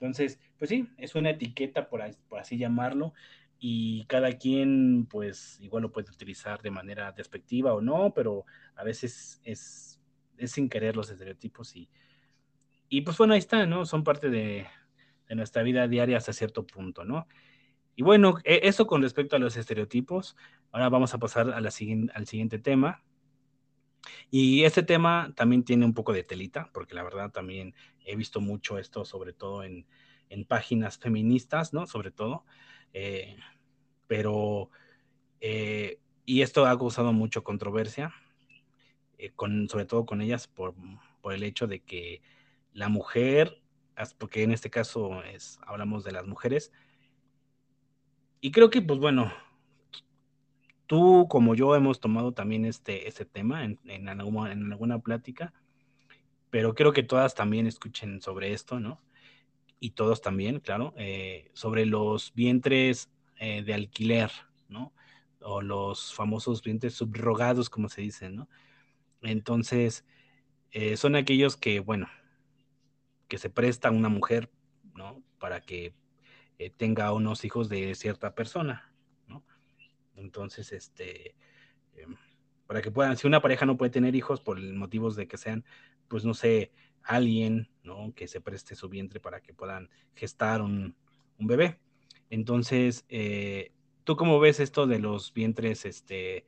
Entonces, 0.00 0.38
pues 0.58 0.68
sí, 0.68 0.88
es 0.98 1.14
una 1.14 1.30
etiqueta, 1.30 1.88
por, 1.88 2.02
así 2.38 2.58
llamarlo, 2.58 3.12
y 3.58 4.04
cada 4.06 4.32
quien, 4.32 5.06
pues 5.06 5.58
igual 5.60 5.82
lo 5.82 5.92
puede 5.92 6.10
utilizar 6.10 6.60
de 6.60 6.70
manera 6.70 7.12
despectiva 7.12 7.72
o 7.72 7.80
no, 7.80 8.12
pero 8.14 8.44
a 8.74 8.84
veces 8.84 9.40
es, 9.44 10.00
es 10.36 10.52
sin 10.52 10.68
querer 10.68 10.96
los 10.96 11.10
estereotipos 11.10 11.74
y, 11.74 11.88
y 12.88 13.00
pues 13.00 13.16
bueno, 13.16 13.32
ahí 13.32 13.38
está, 13.38 13.64
¿no? 13.66 13.86
Son 13.86 14.04
parte 14.04 14.28
de, 14.28 14.66
de 15.28 15.34
nuestra 15.34 15.62
vida 15.62 15.88
diaria 15.88 16.18
hasta 16.18 16.32
cierto 16.32 16.66
punto, 16.66 17.04
¿no? 17.04 17.26
Y 17.96 18.02
bueno, 18.02 18.38
e, 18.44 18.60
eso 18.64 18.86
con 18.86 19.02
respecto 19.02 19.36
a 19.36 19.38
los 19.38 19.56
estereotipos. 19.56 20.36
Ahora 20.70 20.88
vamos 20.90 21.14
a 21.14 21.18
pasar 21.18 21.50
a 21.50 21.60
la 21.60 21.70
al 22.14 22.26
siguiente 22.26 22.58
tema. 22.58 23.02
Y 24.30 24.64
este 24.64 24.82
tema 24.82 25.32
también 25.36 25.64
tiene 25.64 25.84
un 25.84 25.94
poco 25.94 26.12
de 26.12 26.24
telita, 26.24 26.70
porque 26.72 26.94
la 26.94 27.02
verdad 27.02 27.30
también 27.30 27.74
he 28.04 28.16
visto 28.16 28.40
mucho 28.40 28.78
esto, 28.78 29.04
sobre 29.04 29.32
todo 29.32 29.62
en, 29.64 29.86
páginas 30.48 30.98
feministas, 30.98 31.72
¿no? 31.72 31.86
Sobre 31.86 32.10
todo. 32.10 32.44
Eh, 32.92 33.36
pero, 34.06 34.70
eh, 35.40 36.00
y 36.24 36.42
esto 36.42 36.66
ha 36.66 36.76
causado 36.76 37.12
mucho 37.12 37.44
controversia, 37.44 38.12
eh, 39.18 39.30
con, 39.34 39.68
sobre 39.68 39.86
todo 39.86 40.04
con 40.04 40.20
ellas, 40.20 40.48
por, 40.48 40.74
por 41.20 41.32
el 41.32 41.42
hecho 41.42 41.66
de 41.66 41.80
que 41.80 42.22
la 42.72 42.88
mujer 42.88 43.62
porque 44.18 44.42
en 44.42 44.52
este 44.52 44.70
caso 44.70 45.22
es, 45.22 45.58
hablamos 45.66 46.04
de 46.04 46.12
las 46.12 46.26
mujeres. 46.26 46.72
Y 48.40 48.52
creo 48.52 48.70
que, 48.70 48.82
pues 48.82 48.98
bueno, 48.98 49.32
tú 50.86 51.26
como 51.28 51.54
yo 51.54 51.74
hemos 51.76 52.00
tomado 52.00 52.32
también 52.32 52.64
este, 52.64 53.10
tema 53.26 53.64
en, 53.64 53.78
en, 53.84 54.08
alguna, 54.08 54.52
en 54.52 54.72
alguna 54.72 54.98
plática, 55.00 55.52
pero 56.50 56.74
creo 56.74 56.92
que 56.92 57.02
todas 57.02 57.34
también 57.34 57.66
escuchen 57.66 58.20
sobre 58.20 58.52
esto, 58.52 58.80
¿no? 58.80 59.02
Y 59.78 59.90
todos 59.90 60.22
también, 60.22 60.60
claro, 60.60 60.94
eh, 60.96 61.50
sobre 61.52 61.84
los 61.86 62.32
vientres 62.34 63.10
eh, 63.38 63.62
de 63.62 63.74
alquiler, 63.74 64.30
¿no? 64.68 64.94
O 65.40 65.60
los 65.60 66.14
famosos 66.14 66.62
vientres 66.62 66.94
subrogados, 66.94 67.68
como 67.68 67.88
se 67.88 68.00
dice, 68.02 68.30
¿no? 68.30 68.48
Entonces, 69.22 70.06
eh, 70.70 70.96
son 70.96 71.16
aquellos 71.16 71.56
que, 71.56 71.80
bueno, 71.80 72.08
que 73.28 73.38
se 73.38 73.50
presta 73.50 73.88
a 73.88 73.92
una 73.92 74.08
mujer, 74.08 74.50
¿no? 74.94 75.22
Para 75.38 75.60
que 75.60 75.94
tenga 76.78 77.12
unos 77.12 77.44
hijos 77.44 77.68
de 77.68 77.94
cierta 77.94 78.34
persona. 78.34 78.95
Entonces, 80.16 80.72
este, 80.72 81.34
em, 81.94 82.16
para 82.66 82.82
que 82.82 82.90
puedan, 82.90 83.16
si 83.16 83.26
una 83.26 83.40
pareja 83.40 83.66
no 83.66 83.76
puede 83.76 83.90
tener 83.90 84.14
hijos 84.14 84.40
por 84.40 84.60
motivos 84.60 85.16
de 85.16 85.28
que 85.28 85.38
sean, 85.38 85.64
pues 86.08 86.24
no 86.24 86.34
sé, 86.34 86.72
alguien, 87.02 87.68
¿no? 87.84 88.12
Que 88.14 88.28
se 88.28 88.40
preste 88.40 88.74
su 88.74 88.88
vientre 88.88 89.20
para 89.20 89.40
que 89.40 89.54
puedan 89.54 89.88
gestar 90.14 90.62
un, 90.62 90.96
bebé. 91.38 91.78
Entonces, 92.30 93.04
eh, 93.08 93.72
¿tú 94.04 94.16
cómo 94.16 94.40
ves 94.40 94.58
esto 94.58 94.86
de 94.86 94.98
los 94.98 95.32
vientres, 95.32 95.84
este, 95.84 96.46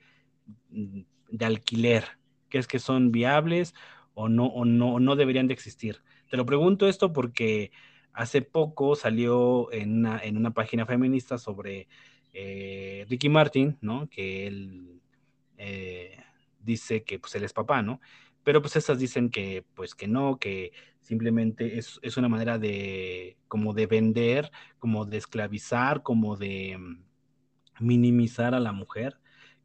de 0.70 1.44
alquiler? 1.44 2.04
¿Crees 2.48 2.66
que 2.66 2.78
son 2.78 3.12
viables 3.12 3.74
o 4.14 4.28
no, 4.28 4.46
o 4.46 4.64
no, 4.64 4.98
no 4.98 5.14
deberían 5.14 5.46
de 5.46 5.54
existir? 5.54 6.02
Te 6.30 6.36
lo 6.36 6.46
pregunto 6.46 6.88
esto 6.88 7.12
porque 7.12 7.70
hace 8.12 8.42
poco 8.42 8.96
salió 8.96 9.70
en 9.72 9.98
una, 9.98 10.18
en 10.18 10.36
una 10.36 10.52
página 10.52 10.86
feminista 10.86 11.38
sobre 11.38 11.86
eh, 12.32 13.06
Ricky 13.08 13.28
Martin, 13.28 13.78
¿no? 13.80 14.08
Que 14.08 14.46
él 14.46 15.00
eh, 15.56 16.16
dice 16.60 17.02
que 17.04 17.18
pues 17.18 17.34
él 17.34 17.44
es 17.44 17.52
papá, 17.52 17.82
¿no? 17.82 18.00
Pero 18.44 18.62
pues 18.62 18.76
estas 18.76 18.98
dicen 18.98 19.30
que 19.30 19.64
pues 19.74 19.94
que 19.94 20.08
no, 20.08 20.38
que 20.38 20.72
simplemente 21.00 21.78
es, 21.78 21.98
es 22.02 22.16
una 22.16 22.28
manera 22.28 22.58
de 22.58 23.36
como 23.48 23.74
de 23.74 23.86
vender, 23.86 24.50
como 24.78 25.04
de 25.04 25.18
esclavizar, 25.18 26.02
como 26.02 26.36
de 26.36 26.76
mm, 26.78 27.04
minimizar 27.80 28.54
a 28.54 28.60
la 28.60 28.72
mujer, 28.72 29.18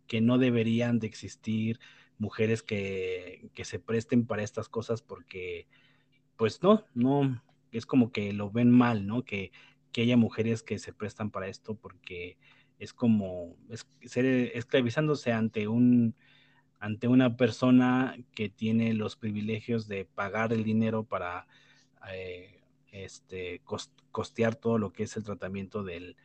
que 0.07 0.22
no 0.22 0.38
deberían 0.38 0.99
de 0.99 1.07
existir 1.07 1.80
mujeres 2.18 2.64
que, 2.64 3.49
que 3.53 3.65
se 3.65 3.80
presten 3.80 4.26
para 4.26 4.44
estas 4.44 4.69
cosas 4.69 5.02
porque 5.02 5.68
pues 6.38 6.61
no, 6.64 6.85
no, 6.94 7.41
es 7.72 7.85
como 7.85 8.11
que 8.11 8.34
lo 8.34 8.52
ven 8.52 8.72
mal, 8.72 9.07
¿no? 9.07 9.23
Que, 9.23 9.52
haya 10.02 10.18
mujeres 10.18 10.64
que 10.64 10.80
se 10.80 10.94
prestan 10.94 11.32
para 11.32 11.48
esto 11.48 11.76
porque 11.76 12.38
es 12.80 12.94
como 12.94 13.56
ser 14.02 14.26
esclavizándose 14.26 15.32
ante 15.32 15.68
un 15.68 16.15
ante 16.80 17.07
una 17.07 17.38
persona 17.38 18.18
que 18.36 18.49
tiene 18.49 18.94
los 18.94 19.15
privilegios 19.15 19.88
de 19.88 20.03
pagar 20.03 20.52
el 20.52 20.65
dinero 20.65 21.06
para 21.06 21.48
eh, 22.11 22.60
este, 22.91 23.61
costear 24.11 24.56
todo 24.56 24.78
lo 24.78 24.91
que 24.91 25.03
es 25.03 25.15
el 25.15 25.24
tratamiento 25.24 25.84
del, 25.84 26.18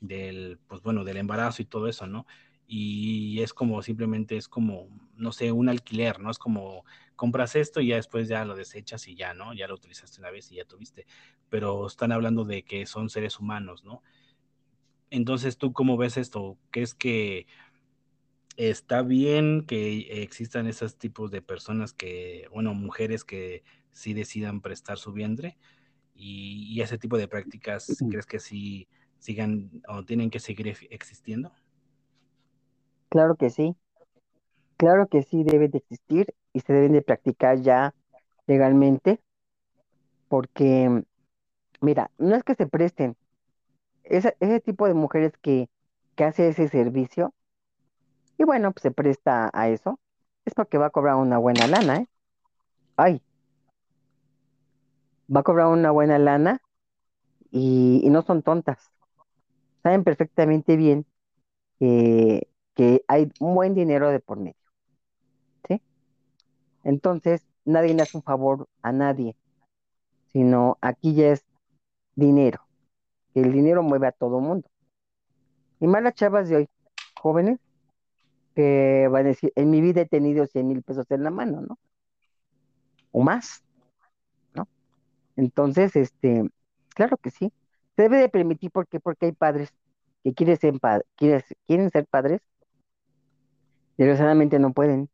del, 0.00 0.58
pues 0.68 0.82
bueno, 0.82 1.04
del 1.04 1.16
embarazo 1.16 1.62
y 1.62 1.64
todo 1.64 1.88
eso, 1.88 2.06
¿no? 2.06 2.26
Y 2.66 3.40
es 3.40 3.54
como 3.54 3.82
simplemente 3.82 4.36
es 4.36 4.46
como, 4.46 4.88
no 5.16 5.32
sé, 5.32 5.52
un 5.52 5.70
alquiler, 5.70 6.20
¿no? 6.20 6.30
Es 6.30 6.38
como 6.38 6.84
compras 7.18 7.56
esto 7.56 7.80
y 7.80 7.88
ya 7.88 7.96
después 7.96 8.28
ya 8.28 8.46
lo 8.46 8.54
desechas 8.54 9.08
y 9.08 9.16
ya, 9.16 9.34
¿no? 9.34 9.52
Ya 9.52 9.66
lo 9.66 9.74
utilizaste 9.74 10.20
una 10.20 10.30
vez 10.30 10.50
y 10.52 10.54
ya 10.54 10.64
tuviste. 10.64 11.04
Pero 11.50 11.86
están 11.86 12.12
hablando 12.12 12.44
de 12.44 12.62
que 12.62 12.86
son 12.86 13.10
seres 13.10 13.40
humanos, 13.40 13.84
¿no? 13.84 14.02
Entonces, 15.10 15.58
¿tú 15.58 15.72
cómo 15.72 15.96
ves 15.96 16.16
esto? 16.16 16.56
¿Crees 16.70 16.94
que 16.94 17.46
está 18.56 19.02
bien 19.02 19.66
que 19.66 20.22
existan 20.22 20.68
esos 20.68 20.96
tipos 20.96 21.30
de 21.30 21.42
personas 21.42 21.92
que, 21.92 22.46
bueno, 22.52 22.72
mujeres 22.72 23.24
que 23.24 23.64
sí 23.90 24.14
decidan 24.14 24.60
prestar 24.60 24.96
su 24.96 25.12
vientre? 25.12 25.58
Y, 26.14 26.80
ese 26.80 26.98
tipo 26.98 27.18
de 27.18 27.26
prácticas, 27.26 27.96
¿crees 28.08 28.26
que 28.26 28.38
sí 28.38 28.88
sigan 29.18 29.82
o 29.88 30.04
tienen 30.04 30.30
que 30.30 30.38
seguir 30.38 30.68
existiendo? 30.90 31.52
Claro 33.08 33.34
que 33.34 33.50
sí. 33.50 33.74
Claro 34.76 35.08
que 35.08 35.24
sí 35.24 35.42
debe 35.42 35.68
de 35.68 35.78
existir 35.78 36.32
y 36.52 36.60
se 36.60 36.72
deben 36.72 36.92
de 36.92 37.02
practicar 37.02 37.60
ya 37.60 37.94
legalmente, 38.46 39.20
porque, 40.28 41.04
mira, 41.80 42.10
no 42.18 42.36
es 42.36 42.44
que 42.44 42.54
se 42.54 42.66
presten, 42.66 43.16
ese, 44.04 44.36
ese 44.40 44.60
tipo 44.60 44.86
de 44.88 44.94
mujeres 44.94 45.34
que, 45.42 45.70
que 46.16 46.24
hace 46.24 46.48
ese 46.48 46.68
servicio, 46.68 47.34
y 48.38 48.44
bueno, 48.44 48.72
pues 48.72 48.82
se 48.82 48.90
presta 48.90 49.50
a 49.52 49.68
eso, 49.68 50.00
es 50.44 50.54
porque 50.54 50.78
va 50.78 50.86
a 50.86 50.90
cobrar 50.90 51.16
una 51.16 51.38
buena 51.38 51.66
lana, 51.66 51.98
¿eh? 51.98 52.06
Ay, 52.96 53.22
va 55.34 55.40
a 55.40 55.42
cobrar 55.42 55.68
una 55.68 55.90
buena 55.90 56.18
lana 56.18 56.60
y, 57.50 58.02
y 58.04 58.10
no 58.10 58.22
son 58.22 58.42
tontas. 58.42 58.92
Saben 59.84 60.04
perfectamente 60.04 60.76
bien 60.76 61.06
que, 61.80 62.48
que 62.76 63.04
hay 63.08 63.32
un 63.40 63.56
buen 63.56 63.74
dinero 63.74 64.10
de 64.10 64.20
por 64.20 64.38
medio. 64.38 64.57
Entonces, 66.84 67.46
nadie 67.64 67.94
le 67.94 68.02
hace 68.02 68.16
un 68.16 68.22
favor 68.22 68.68
a 68.82 68.92
nadie, 68.92 69.36
sino 70.32 70.78
aquí 70.80 71.14
ya 71.14 71.32
es 71.32 71.44
dinero. 72.14 72.60
El 73.34 73.52
dinero 73.52 73.82
mueve 73.82 74.08
a 74.08 74.12
todo 74.12 74.40
mundo. 74.40 74.68
Y 75.80 75.86
más 75.86 76.02
las 76.02 76.14
chavas 76.14 76.48
de 76.48 76.56
hoy, 76.56 76.68
jóvenes, 77.20 77.60
que 78.54 79.08
van 79.10 79.26
a 79.26 79.28
decir, 79.28 79.52
en 79.54 79.70
mi 79.70 79.80
vida 79.80 80.00
he 80.02 80.06
tenido 80.06 80.46
100 80.46 80.66
mil 80.66 80.82
pesos 80.82 81.06
en 81.10 81.22
la 81.22 81.30
mano, 81.30 81.60
¿no? 81.60 81.78
O 83.12 83.22
más, 83.22 83.62
¿no? 84.54 84.66
Entonces, 85.36 85.94
este, 85.96 86.50
claro 86.90 87.16
que 87.18 87.30
sí. 87.30 87.52
Se 87.96 88.02
debe 88.02 88.18
de 88.18 88.28
permitir, 88.28 88.70
¿por 88.72 88.88
qué? 88.88 89.00
Porque 89.00 89.26
hay 89.26 89.32
padres 89.32 89.72
que 90.24 90.34
quieren 90.34 90.56
ser, 90.56 90.74
quieren 91.16 91.90
ser 91.90 92.06
padres, 92.06 92.40
desgraciadamente 93.96 94.58
no 94.58 94.72
pueden. 94.72 95.08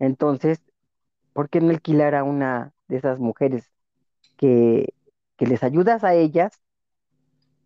Entonces, 0.00 0.60
¿por 1.32 1.48
qué 1.48 1.60
no 1.60 1.70
alquilar 1.70 2.16
a 2.16 2.24
una 2.24 2.72
de 2.88 2.96
esas 2.96 3.20
mujeres 3.20 3.70
que, 4.36 4.94
que 5.36 5.46
les 5.46 5.62
ayudas 5.62 6.02
a 6.02 6.14
ellas 6.14 6.60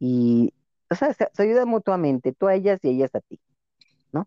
y, 0.00 0.52
o 0.90 0.96
sea, 0.96 1.14
se, 1.14 1.28
ayudan 1.38 1.68
mutuamente, 1.68 2.32
tú 2.32 2.48
a 2.48 2.54
ellas 2.54 2.80
y 2.82 2.88
ellas 2.88 3.14
a 3.14 3.20
ti, 3.20 3.40
¿no? 4.12 4.26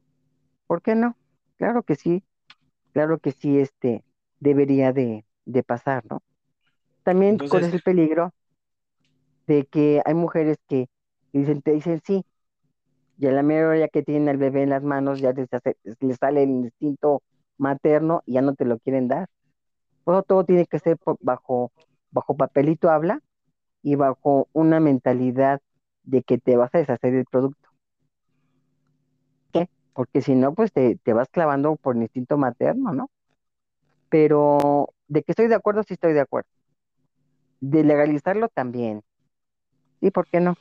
¿Por 0.65 0.81
qué 0.81 0.95
no? 0.95 1.17
Claro 1.57 1.83
que 1.83 1.95
sí, 1.95 2.23
claro 2.93 3.19
que 3.19 3.33
sí, 3.33 3.59
este, 3.59 4.05
debería 4.39 4.93
de, 4.93 5.25
de 5.45 5.63
pasar, 5.63 6.03
¿no? 6.09 6.23
También 7.03 7.37
corres 7.37 7.73
el 7.73 7.81
peligro 7.81 8.33
de 9.47 9.65
que 9.65 10.01
hay 10.05 10.13
mujeres 10.13 10.57
que 10.67 10.89
dicen, 11.33 11.61
te 11.61 11.71
dicen 11.71 12.01
sí, 12.05 12.25
y 13.17 13.27
a 13.27 13.31
la 13.31 13.43
mera 13.43 13.67
hora 13.67 13.87
que 13.89 14.03
tienen 14.03 14.29
al 14.29 14.37
bebé 14.37 14.63
en 14.63 14.69
las 14.69 14.83
manos 14.83 15.19
ya 15.19 15.33
les, 15.33 15.49
les 15.99 16.17
sale 16.17 16.43
el 16.43 16.49
instinto 16.49 17.21
materno 17.57 18.23
y 18.25 18.33
ya 18.33 18.41
no 18.41 18.55
te 18.55 18.65
lo 18.65 18.79
quieren 18.79 19.07
dar. 19.07 19.29
Todo 20.05 20.45
tiene 20.45 20.65
que 20.65 20.79
ser 20.79 20.97
bajo, 21.19 21.71
bajo 22.11 22.37
papelito 22.37 22.89
habla 22.89 23.21
y 23.81 23.95
bajo 23.95 24.47
una 24.53 24.79
mentalidad 24.79 25.61
de 26.03 26.23
que 26.23 26.37
te 26.37 26.55
vas 26.55 26.73
a 26.73 26.77
deshacer 26.77 27.11
del 27.13 27.25
producto. 27.25 27.69
¿Qué? 29.51 29.69
Porque 29.93 30.21
si 30.21 30.35
no, 30.35 30.53
pues 30.53 30.71
te, 30.71 30.95
te 31.03 31.13
vas 31.13 31.27
clavando 31.29 31.75
por 31.75 31.95
el 31.95 32.03
instinto 32.03 32.37
materno, 32.37 32.93
¿no? 32.93 33.09
Pero 34.09 34.93
de 35.07 35.23
que 35.23 35.33
estoy 35.33 35.47
de 35.47 35.55
acuerdo, 35.55 35.83
sí 35.83 35.93
estoy 35.93 36.13
de 36.13 36.21
acuerdo. 36.21 36.49
De 37.59 37.83
legalizarlo 37.83 38.47
también. 38.47 39.03
¿Y 39.99 40.11
por 40.11 40.27
qué 40.27 40.39
no? 40.39 40.55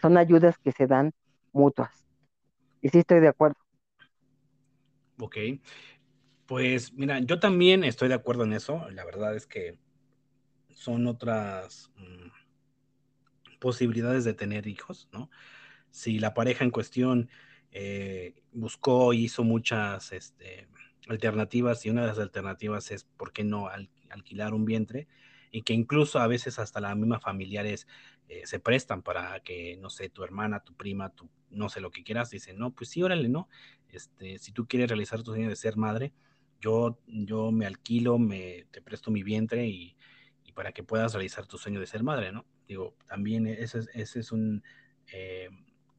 Son 0.00 0.16
ayudas 0.16 0.58
que 0.58 0.72
se 0.72 0.86
dan 0.86 1.12
mutuas. 1.52 2.06
Y 2.82 2.88
sí 2.90 2.98
estoy 2.98 3.20
de 3.20 3.28
acuerdo. 3.28 3.58
Ok. 5.20 5.36
Pues 6.50 6.92
mira, 6.94 7.20
yo 7.20 7.38
también 7.38 7.84
estoy 7.84 8.08
de 8.08 8.14
acuerdo 8.14 8.42
en 8.42 8.52
eso. 8.52 8.84
La 8.90 9.04
verdad 9.04 9.36
es 9.36 9.46
que 9.46 9.78
son 10.74 11.06
otras 11.06 11.92
mm, 11.94 12.26
posibilidades 13.60 14.24
de 14.24 14.34
tener 14.34 14.66
hijos, 14.66 15.08
¿no? 15.12 15.30
Si 15.92 16.18
la 16.18 16.34
pareja 16.34 16.64
en 16.64 16.72
cuestión 16.72 17.30
eh, 17.70 18.42
buscó 18.50 19.12
y 19.12 19.26
hizo 19.26 19.44
muchas 19.44 20.10
este, 20.10 20.66
alternativas 21.08 21.86
y 21.86 21.90
una 21.90 22.00
de 22.00 22.08
las 22.08 22.18
alternativas 22.18 22.90
es, 22.90 23.04
¿por 23.04 23.32
qué 23.32 23.44
no 23.44 23.68
alquilar 24.10 24.52
un 24.52 24.64
vientre? 24.64 25.06
Y 25.52 25.62
que 25.62 25.72
incluso 25.72 26.18
a 26.18 26.26
veces 26.26 26.58
hasta 26.58 26.80
las 26.80 26.96
mismas 26.96 27.22
familiares 27.22 27.86
eh, 28.28 28.42
se 28.44 28.58
prestan 28.58 29.02
para 29.02 29.38
que, 29.38 29.76
no 29.76 29.88
sé, 29.88 30.08
tu 30.08 30.24
hermana, 30.24 30.64
tu 30.64 30.74
prima, 30.74 31.10
tu, 31.10 31.30
no 31.48 31.68
sé 31.68 31.80
lo 31.80 31.92
que 31.92 32.02
quieras, 32.02 32.28
dicen, 32.28 32.58
no, 32.58 32.72
pues 32.74 32.90
sí, 32.90 33.04
órale, 33.04 33.28
¿no? 33.28 33.48
Este, 33.88 34.40
si 34.40 34.50
tú 34.50 34.66
quieres 34.66 34.88
realizar 34.88 35.22
tu 35.22 35.30
sueño 35.30 35.48
de 35.48 35.54
ser 35.54 35.76
madre, 35.76 36.12
yo, 36.60 36.98
yo 37.06 37.50
me 37.50 37.66
alquilo, 37.66 38.18
me, 38.18 38.66
te 38.70 38.82
presto 38.82 39.10
mi 39.10 39.22
vientre 39.22 39.66
y, 39.66 39.96
para 40.54 40.72
que 40.72 40.82
puedas 40.82 41.14
realizar 41.14 41.46
tu 41.46 41.56
sueño 41.56 41.80
de 41.80 41.86
ser 41.86 42.02
madre, 42.02 42.32
¿no? 42.32 42.44
Digo, 42.68 42.94
también 43.06 43.46
ese 43.46 43.78
es, 43.78 43.88
ese 43.94 44.20
es 44.20 44.30
un, 44.30 44.62
eh, 45.10 45.48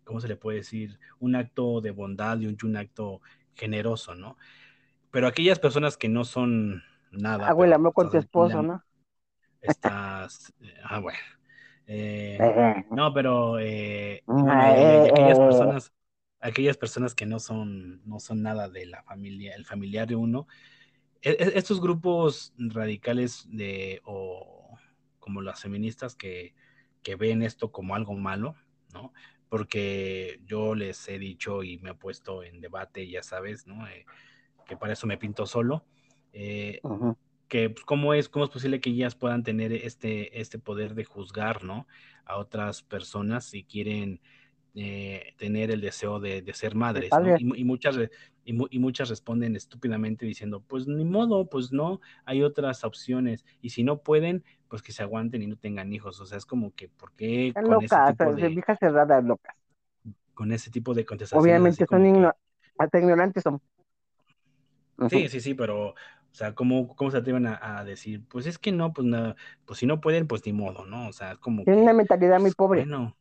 ¿cómo 0.03 0.19
se 0.19 0.27
le 0.27 0.35
puede 0.35 0.57
decir? 0.59 0.99
Un 1.19 1.35
acto 1.35 1.81
de 1.81 1.89
bondad 1.89 2.37
y 2.39 2.45
un, 2.45 2.77
acto 2.77 3.21
generoso, 3.55 4.13
¿no? 4.13 4.37
Pero 5.09 5.25
aquellas 5.25 5.57
personas 5.57 5.97
que 5.97 6.09
no 6.09 6.25
son 6.25 6.83
nada. 7.11 7.47
Abuela, 7.47 7.79
no 7.79 7.91
con 7.91 8.11
tu 8.11 8.17
esposo, 8.17 8.61
¿no? 8.61 8.83
Estás, 9.61 10.53
ah, 10.83 10.99
bueno. 10.99 11.19
Eh, 11.87 12.37
no, 12.91 13.13
pero 13.13 13.57
eh, 13.59 14.23
aquellas 14.27 15.39
personas, 15.39 15.93
aquellas 16.41 16.77
personas 16.77 17.15
que 17.15 17.25
no 17.25 17.39
son, 17.39 18.01
no 18.05 18.19
son 18.19 18.41
nada 18.41 18.67
de 18.67 18.85
la 18.85 19.03
familia, 19.03 19.53
el 19.55 19.65
familiar 19.65 20.07
de 20.07 20.15
uno, 20.15 20.47
e, 21.21 21.31
e, 21.31 21.57
estos 21.57 21.79
grupos 21.79 22.53
radicales 22.57 23.47
de, 23.49 24.01
o 24.05 24.77
como 25.19 25.41
las 25.41 25.61
feministas 25.61 26.15
que, 26.15 26.55
que 27.03 27.15
ven 27.15 27.43
esto 27.43 27.71
como 27.71 27.95
algo 27.95 28.13
malo, 28.13 28.55
¿no? 28.93 29.13
Porque 29.49 30.39
yo 30.45 30.75
les 30.75 31.07
he 31.07 31.19
dicho 31.19 31.61
y 31.63 31.77
me 31.79 31.91
he 31.91 31.95
puesto 31.95 32.43
en 32.43 32.61
debate, 32.61 33.07
ya 33.07 33.21
sabes, 33.21 33.67
¿no? 33.67 33.87
Eh, 33.87 34.05
que 34.65 34.77
para 34.77 34.93
eso 34.93 35.07
me 35.07 35.17
pinto 35.17 35.45
solo. 35.45 35.85
Eh, 36.33 36.79
que 37.47 37.69
pues, 37.69 37.83
cómo 37.83 38.13
es, 38.13 38.29
cómo 38.29 38.45
es 38.45 38.51
posible 38.51 38.79
que 38.79 38.91
ellas 38.91 39.13
puedan 39.13 39.43
tener 39.43 39.73
este, 39.73 40.39
este 40.39 40.57
poder 40.57 40.95
de 40.95 41.03
juzgar, 41.03 41.63
¿no? 41.63 41.85
A 42.25 42.37
otras 42.37 42.81
personas 42.81 43.43
si 43.45 43.63
quieren 43.65 44.21
eh, 44.73 45.33
tener 45.37 45.69
el 45.71 45.81
deseo 45.81 46.19
de, 46.19 46.49
ser 46.53 46.75
madres, 46.75 47.09
¿no? 47.11 47.37
y, 47.37 47.63
muchas, 47.63 47.97
y, 48.45 48.79
muchas 48.79 49.09
responden 49.09 49.55
estúpidamente 49.55 50.25
diciendo, 50.25 50.63
pues 50.65 50.87
ni 50.87 51.03
modo, 51.03 51.49
pues 51.49 51.71
no, 51.71 51.99
hay 52.25 52.43
otras 52.43 52.83
opciones, 52.83 53.45
y 53.61 53.71
si 53.71 53.83
no 53.83 54.01
pueden, 54.01 54.43
pues 54.69 54.81
que 54.81 54.91
se 54.91 55.03
aguanten 55.03 55.41
y 55.41 55.47
no 55.47 55.57
tengan 55.57 55.91
hijos, 55.91 56.19
o 56.21 56.25
sea, 56.25 56.37
es 56.37 56.45
como 56.45 56.73
que, 56.73 56.87
¿por 56.87 57.11
qué? 57.13 57.51
con 57.53 57.69
locas, 57.69 57.91
ese 57.91 58.17
tipo 58.17 58.35
de, 58.35 58.47
viejas 58.47 58.79
cerradas 58.79 59.23
locas. 59.23 59.55
Con 60.33 60.51
ese 60.51 60.71
tipo 60.71 60.93
de 60.93 61.05
contestaciones. 61.05 61.43
Obviamente 61.43 61.85
son 61.85 62.31
hasta 62.77 62.99
ignorantes 62.99 63.43
son. 63.43 63.61
Sí, 65.09 65.27
sí, 65.29 65.39
sí, 65.41 65.53
pero 65.53 65.89
o 66.31 66.33
sea, 66.33 66.55
¿cómo, 66.55 66.95
cómo 66.95 67.11
se 67.11 67.17
atreven 67.17 67.45
a, 67.45 67.83
decir? 67.83 68.23
Pues 68.29 68.45
es 68.45 68.57
que 68.57 68.71
no, 68.71 68.93
pues 68.93 69.05
nada, 69.05 69.35
pues 69.65 69.79
si 69.79 69.85
no 69.85 69.99
pueden, 69.99 70.27
pues 70.27 70.45
ni 70.45 70.53
modo, 70.53 70.85
¿no? 70.85 71.09
O 71.09 71.13
sea, 71.13 71.33
es 71.33 71.37
como. 71.39 71.63
Tienen 71.65 71.83
una 71.83 71.93
mentalidad 71.93 72.39
muy 72.39 72.51
pobre. 72.51 72.81
Bueno, 72.81 73.17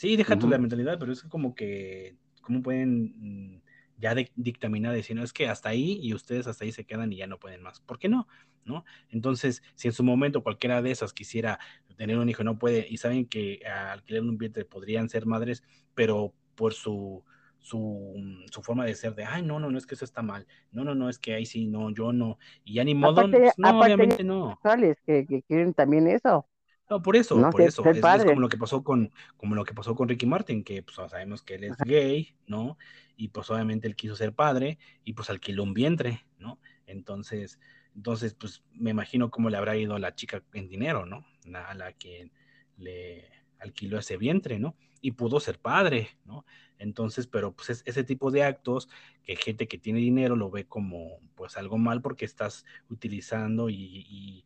sí, 0.00 0.16
deja 0.16 0.38
tu 0.38 0.48
la 0.48 0.56
mentalidad, 0.56 0.98
pero 0.98 1.12
es 1.12 1.22
como 1.24 1.54
que, 1.54 2.16
¿cómo 2.40 2.62
pueden 2.62 3.52
mm, 3.52 3.62
ya 3.98 4.14
dictaminar, 4.34 4.94
decir, 4.94 5.14
no, 5.14 5.22
es 5.22 5.34
que 5.34 5.46
hasta 5.46 5.68
ahí 5.68 6.00
y 6.02 6.14
ustedes 6.14 6.46
hasta 6.46 6.64
ahí 6.64 6.72
se 6.72 6.86
quedan 6.86 7.12
y 7.12 7.16
ya 7.16 7.26
no 7.26 7.38
pueden 7.38 7.62
más? 7.62 7.80
¿Por 7.80 7.98
qué 7.98 8.08
no? 8.08 8.26
¿No? 8.64 8.86
Entonces, 9.10 9.62
si 9.74 9.88
en 9.88 9.92
su 9.92 10.02
momento 10.02 10.42
cualquiera 10.42 10.80
de 10.80 10.90
esas 10.90 11.12
quisiera 11.12 11.58
tener 11.98 12.16
un 12.16 12.30
hijo 12.30 12.40
y 12.40 12.46
no 12.46 12.58
puede, 12.58 12.86
y 12.88 12.96
saben 12.96 13.26
que 13.26 13.60
al 13.66 13.88
alquiler 13.98 14.22
un 14.22 14.38
vientre 14.38 14.64
podrían 14.64 15.10
ser 15.10 15.26
madres, 15.26 15.62
pero 15.94 16.32
por 16.54 16.72
su 16.72 17.22
su, 17.58 18.14
su, 18.50 18.62
forma 18.62 18.86
de 18.86 18.94
ser 18.94 19.14
de, 19.14 19.26
ay, 19.26 19.42
no, 19.42 19.60
no, 19.60 19.70
no 19.70 19.76
es 19.76 19.86
que 19.86 19.94
eso 19.94 20.06
está 20.06 20.22
mal, 20.22 20.46
no, 20.72 20.82
no, 20.82 20.94
no, 20.94 21.10
es 21.10 21.18
que 21.18 21.34
ahí 21.34 21.44
sí, 21.44 21.66
no, 21.66 21.90
yo 21.90 22.10
no, 22.10 22.38
y 22.64 22.72
ya 22.72 22.84
ni 22.84 22.94
modo, 22.94 23.30
pues, 23.30 23.52
no, 23.58 23.78
obviamente 23.78 24.24
no. 24.24 24.58
Que, 25.04 25.26
que 25.26 25.42
quieren 25.42 25.74
también 25.74 26.06
eso. 26.06 26.46
No, 26.90 27.00
por 27.00 27.14
eso, 27.14 27.36
por 27.50 27.62
eso. 27.62 27.88
Es, 27.88 28.24
como 28.24 28.40
lo 28.40 28.48
que 28.48 28.58
pasó 28.58 28.82
con, 28.82 29.12
como 29.36 29.54
lo 29.54 29.64
que 29.64 29.72
pasó 29.74 29.94
con 29.94 30.08
Ricky 30.08 30.26
Martin, 30.26 30.64
que 30.64 30.82
pues 30.82 30.96
sabemos 30.96 31.40
que 31.40 31.54
él 31.54 31.64
es 31.64 31.76
gay, 31.84 32.34
¿no? 32.48 32.76
Y 33.16 33.28
pues 33.28 33.48
obviamente 33.48 33.86
él 33.86 33.94
quiso 33.94 34.16
ser 34.16 34.34
padre 34.34 34.78
y 35.04 35.12
pues 35.12 35.30
alquiló 35.30 35.62
un 35.62 35.72
vientre, 35.72 36.26
¿no? 36.38 36.58
Entonces, 36.86 37.60
entonces, 37.94 38.34
pues 38.34 38.64
me 38.72 38.90
imagino 38.90 39.30
cómo 39.30 39.50
le 39.50 39.56
habrá 39.56 39.76
ido 39.76 39.94
a 39.94 40.00
la 40.00 40.16
chica 40.16 40.42
en 40.52 40.68
dinero, 40.68 41.06
¿no? 41.06 41.24
A 41.54 41.74
la 41.74 41.92
que 41.92 42.32
le 42.76 43.30
alquiló 43.60 43.98
ese 43.98 44.16
vientre, 44.16 44.58
¿no? 44.58 44.74
Y 45.00 45.12
pudo 45.12 45.38
ser 45.38 45.60
padre, 45.60 46.08
¿no? 46.24 46.44
Entonces, 46.78 47.26
pero 47.26 47.52
pues 47.52 47.82
ese 47.84 48.04
tipo 48.04 48.30
de 48.30 48.42
actos 48.42 48.88
que 49.22 49.36
gente 49.36 49.68
que 49.68 49.78
tiene 49.78 50.00
dinero 50.00 50.34
lo 50.34 50.50
ve 50.50 50.66
como 50.66 51.20
pues 51.34 51.56
algo 51.56 51.78
mal 51.78 52.02
porque 52.02 52.24
estás 52.24 52.64
utilizando 52.88 53.68
y, 53.68 53.76
y, 53.76 54.44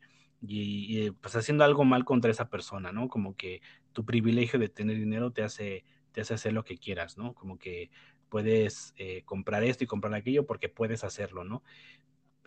pues 1.20 1.36
haciendo 1.36 1.65
algo 1.65 1.85
mal 1.85 2.05
contra 2.05 2.31
esa 2.31 2.51
persona, 2.51 2.93
¿no? 2.93 3.09
Como 3.09 3.36
que 3.36 3.62
tu 3.93 4.05
privilegio 4.05 4.59
de 4.59 4.69
tener 4.69 4.97
dinero 4.97 5.32
te 5.32 5.43
hace, 5.43 5.85
te 6.12 6.20
hace 6.20 6.35
hacer 6.35 6.52
lo 6.52 6.65
que 6.65 6.77
quieras, 6.77 7.16
¿no? 7.16 7.35
Como 7.35 7.59
que 7.59 7.90
puedes 8.28 8.94
eh, 8.97 9.23
comprar 9.24 9.65
esto 9.65 9.85
y 9.85 9.86
comprar 9.86 10.15
aquello 10.15 10.47
porque 10.47 10.69
puedes 10.69 11.05
hacerlo, 11.05 11.44
¿no? 11.44 11.62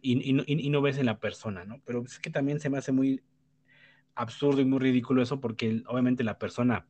Y, 0.01 0.29
y, 0.29 0.69
no 0.69 0.81
ves 0.81 0.99
en 0.99 1.07
la 1.07 1.19
persona, 1.19 1.65
¿no? 1.65 1.81
Pero 1.85 2.03
es 2.03 2.19
que 2.19 2.29
también 2.29 2.59
se 2.59 2.69
me 2.69 2.77
hace 2.77 2.91
muy 2.91 3.23
absurdo 4.13 4.61
y 4.61 4.65
muy 4.65 4.79
ridículo 4.79 5.21
eso 5.21 5.39
porque 5.39 5.81
obviamente 5.87 6.23
la 6.23 6.37
persona 6.37 6.87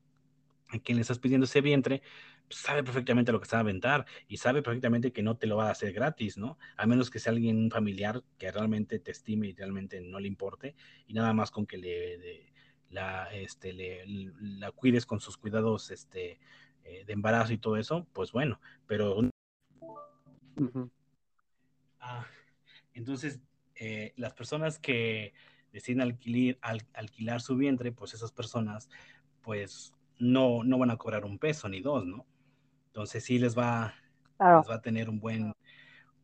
a 0.70 0.80
quien 0.80 0.98
le 0.98 1.02
estás 1.02 1.20
pidiendo 1.20 1.46
ese 1.46 1.62
vientre, 1.62 2.02
sabe 2.50 2.84
perfectamente 2.84 3.32
lo 3.32 3.40
que 3.40 3.44
está 3.44 3.58
a 3.58 3.62
aventar 3.62 4.06
y 4.28 4.38
sabe 4.38 4.62
perfectamente 4.62 5.12
que 5.12 5.24
no 5.24 5.38
te 5.38 5.48
lo 5.48 5.58
va 5.58 5.68
a 5.68 5.72
hacer 5.72 5.94
gratis, 5.94 6.38
¿no? 6.38 6.58
A 6.78 6.86
menos 6.86 7.10
que 7.10 7.20
sea 7.20 7.32
alguien, 7.32 7.58
un 7.58 7.72
familiar 7.72 8.24
que 8.38 8.52
realmente 8.52 9.00
te 9.00 9.12
estime 9.12 9.48
y 9.48 9.54
realmente 9.54 10.02
no 10.02 10.20
le 10.20 10.28
importe 10.28 10.76
y 11.08 11.14
nada 11.14 11.34
más 11.34 11.52
con 11.52 11.66
que 11.66 11.78
le, 11.78 12.54
la, 12.90 13.34
este, 13.34 13.74
le, 13.74 14.04
la 14.06 14.72
cuides 14.72 15.06
con 15.06 15.20
sus 15.20 15.38
cuidados 15.38 15.92
este, 15.92 16.40
eh, 16.84 17.04
de 17.06 17.14
embarazo 17.14 17.54
y 17.54 17.58
todo 17.58 17.78
eso, 17.78 18.08
pues 18.14 18.32
bueno, 18.32 18.60
pero... 18.86 19.30
Ah, 22.00 22.26
entonces, 22.94 23.40
eh, 23.76 24.14
las 24.16 24.34
personas 24.34 24.80
que 24.80 25.34
deciden 25.72 26.02
alquilar, 26.02 26.58
alquilar 26.94 27.42
su 27.42 27.56
vientre, 27.56 27.92
pues 27.92 28.14
esas 28.14 28.32
personas, 28.32 28.90
pues 29.42 29.94
no, 30.18 30.64
no 30.64 30.78
van 30.78 30.92
a 30.92 30.98
cobrar 30.98 31.26
un 31.26 31.38
peso 31.38 31.70
ni 31.70 31.82
dos, 31.82 32.06
¿no? 32.06 32.26
Entonces 32.98 33.26
sí 33.26 33.38
les 33.38 33.56
va, 33.56 33.94
va 34.40 34.74
a 34.74 34.82
tener 34.82 35.08
un 35.08 35.20
buen, 35.20 35.54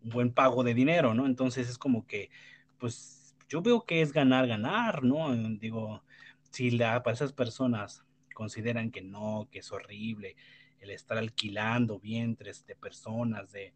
un 0.04 0.10
buen 0.10 0.34
pago 0.34 0.64
de 0.64 0.74
dinero, 0.74 1.14
¿no? 1.14 1.28
Entonces 1.28 1.70
es 1.70 1.78
como 1.78 2.08
que, 2.08 2.32
pues 2.80 3.36
yo 3.48 3.62
veo 3.62 3.86
que 3.86 4.02
es 4.02 4.12
ganar, 4.12 4.48
ganar, 4.48 5.04
¿no? 5.04 5.36
Digo, 5.36 6.04
si 6.50 6.72
la, 6.72 7.04
para 7.04 7.14
esas 7.14 7.32
personas 7.32 8.04
consideran 8.34 8.90
que 8.90 9.04
no, 9.04 9.48
que 9.52 9.60
es 9.60 9.72
horrible 9.72 10.36
el 10.80 10.90
estar 10.90 11.20
alquilando 11.20 12.00
vientres 12.00 12.66
de 12.66 12.76
personas, 12.76 13.52
de 13.52 13.72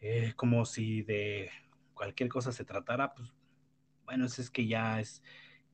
eh, 0.00 0.32
como 0.34 0.64
si 0.64 1.02
de 1.02 1.48
cualquier 1.94 2.28
cosa 2.28 2.50
se 2.50 2.64
tratara, 2.64 3.14
pues 3.14 3.32
bueno, 4.04 4.26
es 4.26 4.50
que 4.50 4.66
ya 4.66 4.98
es, 4.98 5.22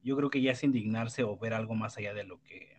yo 0.05 0.19
creo 0.19 0.29
que 0.29 0.43
ya 0.43 0.53
es 0.53 0.63
indignarse 0.65 1.23
o 1.23 1.39
ver 1.39 1.55
algo 1.55 1.75
más 1.75 1.97
allá 1.97 2.13
de 2.13 2.25
lo 2.25 2.43
que, 2.43 2.70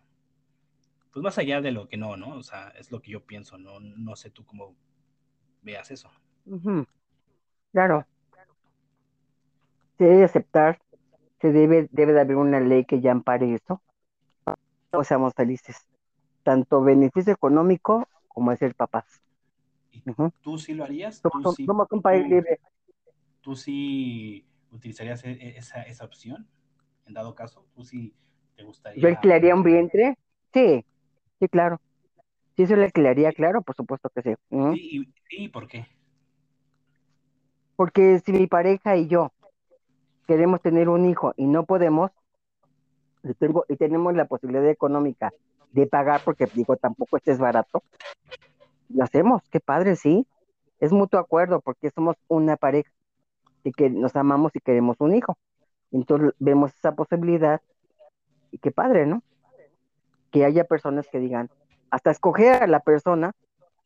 pues 1.11 1.23
más 1.23 1.37
allá 1.37 1.61
de 1.61 1.71
lo 1.71 1.87
que 1.87 1.97
no, 1.97 2.15
¿no? 2.17 2.35
O 2.35 2.43
sea, 2.43 2.69
es 2.69 2.91
lo 2.91 3.01
que 3.01 3.11
yo 3.11 3.25
pienso, 3.25 3.57
no, 3.57 3.79
no 3.79 4.15
sé 4.15 4.29
tú 4.29 4.45
cómo 4.45 4.75
veas 5.61 5.91
eso. 5.91 6.09
Claro. 7.71 8.05
Se 9.97 10.05
debe 10.05 10.23
aceptar, 10.23 10.79
se 11.41 11.51
debe, 11.51 11.87
debe 11.91 12.13
de 12.13 12.21
haber 12.21 12.37
una 12.37 12.59
ley 12.59 12.85
que 12.85 13.01
ya 13.01 13.11
ampare 13.11 13.53
eso, 13.53 13.81
o 14.91 15.03
seamos 15.03 15.33
felices, 15.33 15.85
tanto 16.43 16.81
beneficio 16.81 17.33
económico 17.33 18.07
como 18.27 18.51
es 18.51 18.59
ser 18.59 18.73
papás. 18.73 19.21
¿Tú 20.41 20.57
sí 20.57 20.73
lo 20.73 20.83
harías? 20.83 21.21
¿Tú 21.21 21.29
sí, 21.55 21.67
un 21.67 22.01
país 22.01 22.27
libre. 22.27 22.59
¿Tú 23.41 23.55
sí 23.55 24.45
utilizarías 24.71 25.23
e, 25.25 25.31
e, 25.31 25.57
esa, 25.57 25.83
esa 25.83 26.05
opción? 26.05 26.47
En 27.05 27.13
dado 27.13 27.35
caso, 27.35 27.65
¿tú 27.73 27.83
sí 27.83 28.13
te 28.55 28.63
gustaría? 28.63 29.01
¿Yo 29.01 29.09
alquilaría 29.09 29.53
un 29.53 29.63
vientre? 29.63 30.17
Sí, 30.53 30.85
sí, 31.41 31.49
claro. 31.49 31.81
Sí, 32.55 32.63
eso 32.63 32.75
le 32.75 32.85
alquilaría, 32.85 33.31
claro, 33.33 33.61
por 33.61 33.75
supuesto 33.75 34.09
que 34.09 34.21
sí. 34.21 34.35
Sí, 34.49 35.05
y, 35.31 35.49
por 35.49 35.67
qué? 35.67 35.87
Porque 37.75 38.19
si 38.19 38.31
mi 38.31 38.47
pareja 38.47 38.95
y 38.95 39.07
yo 39.07 39.31
queremos 40.27 40.61
tener 40.61 40.87
un 40.87 41.05
hijo 41.09 41.33
y 41.35 41.47
no 41.47 41.65
podemos, 41.65 42.11
y, 43.23 43.33
tengo, 43.33 43.65
y 43.67 43.75
tenemos 43.75 44.13
la 44.13 44.25
posibilidad 44.25 44.69
económica 44.69 45.31
de 45.71 45.87
pagar, 45.87 46.21
porque 46.23 46.45
digo, 46.53 46.77
tampoco 46.77 47.17
este 47.17 47.31
es 47.31 47.39
barato, 47.39 47.81
lo 48.89 49.03
hacemos, 49.03 49.41
qué 49.49 49.59
padre, 49.59 49.95
sí. 49.95 50.27
Es 50.79 50.91
mutuo 50.91 51.19
acuerdo 51.19 51.61
porque 51.61 51.89
somos 51.91 52.15
una 52.27 52.57
pareja 52.57 52.91
y 53.63 53.71
que 53.71 53.89
nos 53.89 54.15
amamos 54.15 54.51
y 54.55 54.59
queremos 54.59 54.97
un 54.99 55.15
hijo. 55.15 55.37
Entonces 55.91 56.33
vemos 56.39 56.73
esa 56.73 56.93
posibilidad 56.93 57.61
y 58.51 58.57
qué 58.57 58.71
padre, 58.71 59.05
¿no? 59.05 59.23
Que 60.31 60.45
haya 60.45 60.63
personas 60.63 61.07
que 61.11 61.19
digan, 61.19 61.49
hasta 61.89 62.11
escoger 62.11 62.63
a 62.63 62.67
la 62.67 62.79
persona 62.79 63.33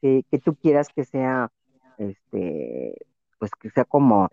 que, 0.01 0.23
tú 0.43 0.55
quieras 0.55 0.89
que 0.89 1.05
sea, 1.05 1.51
este, 1.97 3.07
pues 3.39 3.51
que 3.59 3.69
sea 3.71 3.85
como 3.85 4.29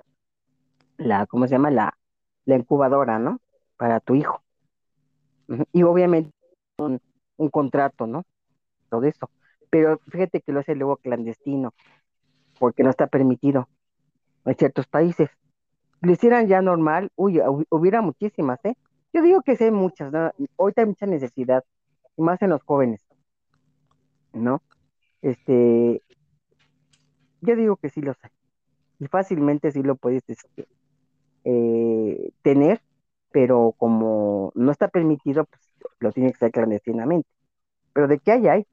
la, 0.99 1.27
¿cómo 1.27 1.47
se 1.47 1.53
llama? 1.53 1.71
La, 1.71 1.97
la 2.45 2.57
incubadora, 2.57 3.19
¿no? 3.19 3.41
Para 3.77 4.01
tu 4.01 4.15
hijo. 4.15 4.43
Y 5.73 5.83
obviamente 5.83 6.31
un, 6.79 7.01
un 7.37 7.49
contrato, 7.49 8.07
¿no? 8.07 8.25
Todo 8.91 9.05
eso. 9.05 9.31
Pero 9.71 9.99
fíjate 10.09 10.41
que 10.43 10.53
lo 10.53 10.61
hace 10.61 10.75
luego 10.75 10.97
clandestino, 10.99 11.73
porque 12.59 12.83
no 12.83 12.91
está 12.91 13.07
permitido 13.07 13.69
en 14.45 14.55
ciertos 14.57 14.87
países. 14.87 15.31
Lo 16.01 16.13
hicieran 16.13 16.49
ya 16.49 16.61
normal, 16.61 17.11
uy, 17.17 17.41
hubiera 17.71 18.03
muchísimas, 18.03 18.63
¿eh? 18.65 18.75
Yo 19.13 19.23
digo 19.23 19.43
que 19.43 19.57
sí 19.57 19.65
hay 19.65 19.71
muchas, 19.71 20.13
¿no? 20.13 20.31
Ahorita 20.59 20.83
hay 20.83 20.89
mucha 20.89 21.07
necesidad, 21.07 21.65
más 22.17 22.41
en 22.43 22.51
los 22.51 22.63
jóvenes, 22.63 23.01
¿no? 24.33 24.63
Este, 25.21 26.03
yo 27.41 27.57
digo 27.57 27.77
que 27.77 27.91
sí 27.91 28.01
los 28.01 28.17
hay, 28.23 28.31
y 28.99 29.07
fácilmente 29.07 29.73
sí 29.73 29.83
lo 29.83 29.97
puedes 29.97 30.23
este, 30.29 30.69
eh, 31.45 32.31
tener, 32.43 32.83
pero 33.31 33.75
como 33.77 34.53
no 34.55 34.71
está 34.71 34.89
permitido, 34.89 35.45
pues 35.45 35.63
lo 35.99 36.13
tiene 36.13 36.31
que 36.31 36.37
hacer 36.37 36.53
clandestinamente. 36.53 37.29
Pero 37.93 38.09
de 38.09 38.19
qué 38.19 38.33
hay, 38.33 38.49
hay. 38.49 38.67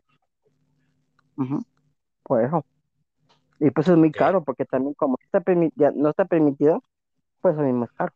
Por 2.24 2.44
eso. 2.44 2.66
Y 3.60 3.72
pues 3.72 3.88
es 3.88 3.98
muy 3.98 4.12
caro, 4.12 4.44
porque 4.44 4.66
también 4.66 4.94
como 4.94 5.18
está 5.22 5.44
ya 5.76 5.92
no 5.92 6.10
está 6.10 6.26
permitido, 6.26 6.84
pues 7.42 7.58
es 7.58 7.74
más 7.74 7.92
caro. 7.94 8.14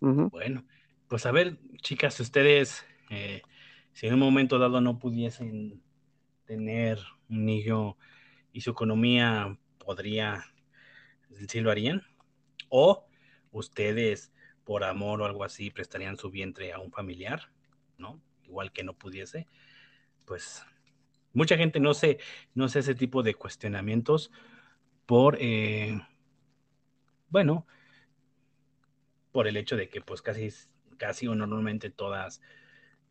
Bueno, 0.00 0.64
pues 1.08 1.26
a 1.26 1.32
ver, 1.32 1.58
chicas, 1.78 2.18
ustedes, 2.20 2.84
si 3.08 4.06
en 4.06 4.14
un 4.14 4.20
momento 4.20 4.58
dado 4.58 4.80
no 4.80 4.98
pudiesen 4.98 5.82
tener 6.44 6.98
un 7.28 7.46
niño 7.46 7.96
y 8.52 8.60
su 8.60 8.70
economía 8.70 9.58
podría, 9.78 10.44
¿sí 11.48 11.60
lo 11.60 11.70
harían? 11.70 12.02
O 12.68 13.06
ustedes, 13.52 14.32
por 14.64 14.84
amor 14.84 15.22
o 15.22 15.26
algo 15.26 15.44
así, 15.44 15.70
prestarían 15.70 16.16
su 16.16 16.30
vientre 16.30 16.72
a 16.72 16.78
un 16.78 16.90
familiar, 16.90 17.50
¿no? 17.98 18.20
Igual 18.44 18.72
que 18.72 18.84
no 18.84 18.94
pudiese, 18.94 19.46
pues 20.24 20.64
Mucha 21.36 21.58
gente 21.58 21.80
no 21.80 21.92
se, 21.92 22.18
no 22.54 22.66
sé 22.66 22.78
ese 22.78 22.94
tipo 22.94 23.22
de 23.22 23.34
cuestionamientos 23.34 24.32
por, 25.04 25.36
eh, 25.38 26.00
bueno, 27.28 27.66
por 29.32 29.46
el 29.46 29.58
hecho 29.58 29.76
de 29.76 29.90
que 29.90 30.00
pues 30.00 30.22
casi, 30.22 30.48
casi 30.96 31.28
o 31.28 31.34
normalmente 31.34 31.90
todas 31.90 32.40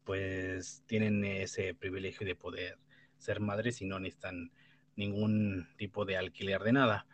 pues 0.06 0.84
tienen 0.86 1.26
ese 1.26 1.74
privilegio 1.74 2.26
de 2.26 2.36
poder 2.36 2.78
ser 3.18 3.40
madres 3.40 3.82
y 3.82 3.86
no 3.86 4.00
necesitan 4.00 4.52
ningún 4.96 5.68
tipo 5.78 6.06
de 6.06 6.16
alquiler 6.16 6.62
de 6.62 6.74
nada. 6.74 7.08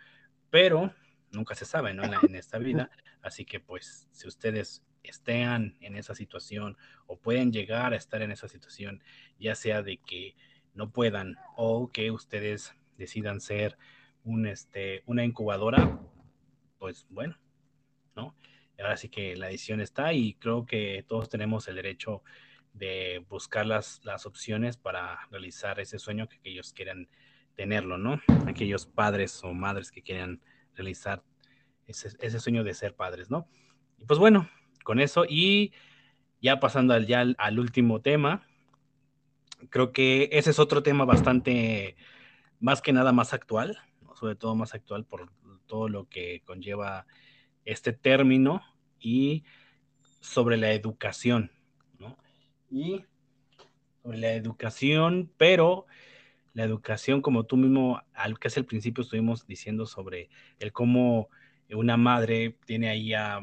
Pero 0.50 0.94
nunca 1.32 1.56
se 1.56 1.66
sabe, 1.66 1.94
¿no? 1.94 2.04
En, 2.04 2.36
esta 2.36 2.58
vida. 2.60 2.92
Así 3.22 3.46
que 3.46 3.60
pues 3.60 4.08
si 4.12 4.28
ustedes 4.28 4.84
estén 5.04 5.78
en 5.80 5.96
esa 5.96 6.14
situación 6.14 6.78
o 7.08 7.18
pueden 7.18 7.52
llegar 7.52 7.94
a 7.94 7.96
estar 7.96 8.22
en 8.22 8.32
esa 8.32 8.48
situación, 8.48 9.02
ya 9.40 9.56
sea 9.56 9.82
de 9.82 9.98
que 9.98 10.36
no 10.74 10.92
puedan 10.92 11.38
o 11.56 11.92
que 11.92 12.12
ustedes 12.12 12.76
decidan 12.98 13.40
ser 13.42 13.78
este, 14.48 15.04
una 15.06 15.24
incubadora, 15.24 16.00
pues 16.78 17.06
bueno, 17.10 17.38
¿no? 18.16 18.36
Ahora 18.78 18.98
sí 18.98 19.10
que 19.10 19.36
la 19.36 19.48
decisión 19.48 19.80
está 19.80 20.12
y 20.14 20.34
creo 20.34 20.66
que 20.66 21.06
todos 21.08 21.30
tenemos 21.30 21.68
el 21.68 21.76
derecho 21.76 22.24
de 22.74 23.26
buscar 23.30 23.66
las, 23.66 24.02
las 24.04 24.26
opciones 24.26 24.78
para 24.78 25.28
realizar 25.30 25.80
ese 25.80 26.00
sueño 26.00 26.28
que, 26.28 26.40
ellos 26.44 26.74
quieran 26.74 27.08
tenerlo, 27.56 27.98
¿no? 27.98 28.22
Aquellos 28.48 28.86
padres 28.86 29.44
o 29.44 29.54
madres 29.54 29.92
que 29.92 30.02
quieran 30.02 30.42
realizar 30.76 31.24
ese, 31.88 32.10
ese 32.20 32.40
sueño 32.40 32.64
de 32.64 32.74
ser 32.74 32.96
padres, 32.96 33.30
¿no? 33.30 33.48
Y 33.98 34.06
pues 34.06 34.20
bueno, 34.20 34.50
con 34.84 35.00
eso 35.00 35.26
y 35.28 35.74
ya 36.42 36.60
pasando 36.60 36.94
al, 36.94 37.06
ya 37.06 37.22
al 37.38 37.60
último 37.60 38.02
tema, 38.02 38.48
creo 39.70 39.92
que 39.92 40.30
ese 40.32 40.50
es 40.50 40.60
otro 40.60 40.84
tema 40.84 41.06
bastante, 41.06 41.96
más 42.60 42.82
que 42.82 42.94
nada 42.94 43.12
más 43.12 43.34
actual, 43.34 43.78
sobre 44.16 44.36
todo 44.36 44.56
más 44.56 44.74
actual 44.74 45.06
por 45.06 45.32
todo 45.68 45.88
lo 45.88 46.08
que 46.10 46.42
conlleva 46.46 47.06
este 47.66 47.94
término 47.94 48.62
y 49.00 49.44
sobre 50.20 50.58
la 50.58 50.72
educación. 50.72 51.52
Y 52.72 53.04
sobre 54.02 54.18
la 54.18 54.34
educación, 54.34 55.32
pero 55.38 55.86
la 56.54 56.64
educación, 56.64 57.22
como 57.22 57.46
tú 57.46 57.58
mismo, 57.58 58.02
al 58.14 58.40
que 58.40 58.48
es 58.48 58.58
el 58.58 58.66
principio, 58.66 59.04
estuvimos 59.04 59.46
diciendo 59.46 59.86
sobre 59.86 60.30
el 60.60 60.72
cómo 60.72 61.30
una 61.70 61.98
madre 61.98 62.58
tiene 62.66 62.90
ahí 62.90 63.14
a, 63.14 63.40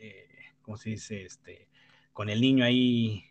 eh, 0.00 0.28
¿cómo 0.62 0.76
se 0.76 0.90
dice? 0.90 1.24
Este, 1.24 1.68
con 2.12 2.30
el 2.30 2.40
niño 2.40 2.64
ahí 2.64 3.24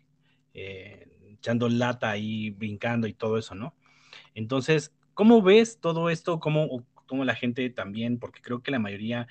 eh, 0.54 1.08
echando 1.30 1.68
lata 1.68 2.16
y 2.16 2.50
brincando 2.50 3.06
y 3.06 3.14
todo 3.14 3.38
eso, 3.38 3.54
¿no? 3.54 3.74
Entonces, 4.34 4.94
¿cómo 5.14 5.42
ves 5.42 5.80
todo 5.80 6.10
esto? 6.10 6.40
¿Cómo, 6.40 6.86
cómo 7.06 7.24
la 7.24 7.34
gente 7.34 7.68
también? 7.70 8.18
Porque 8.18 8.40
creo 8.40 8.62
que 8.62 8.70
la 8.70 8.78
mayoría, 8.78 9.26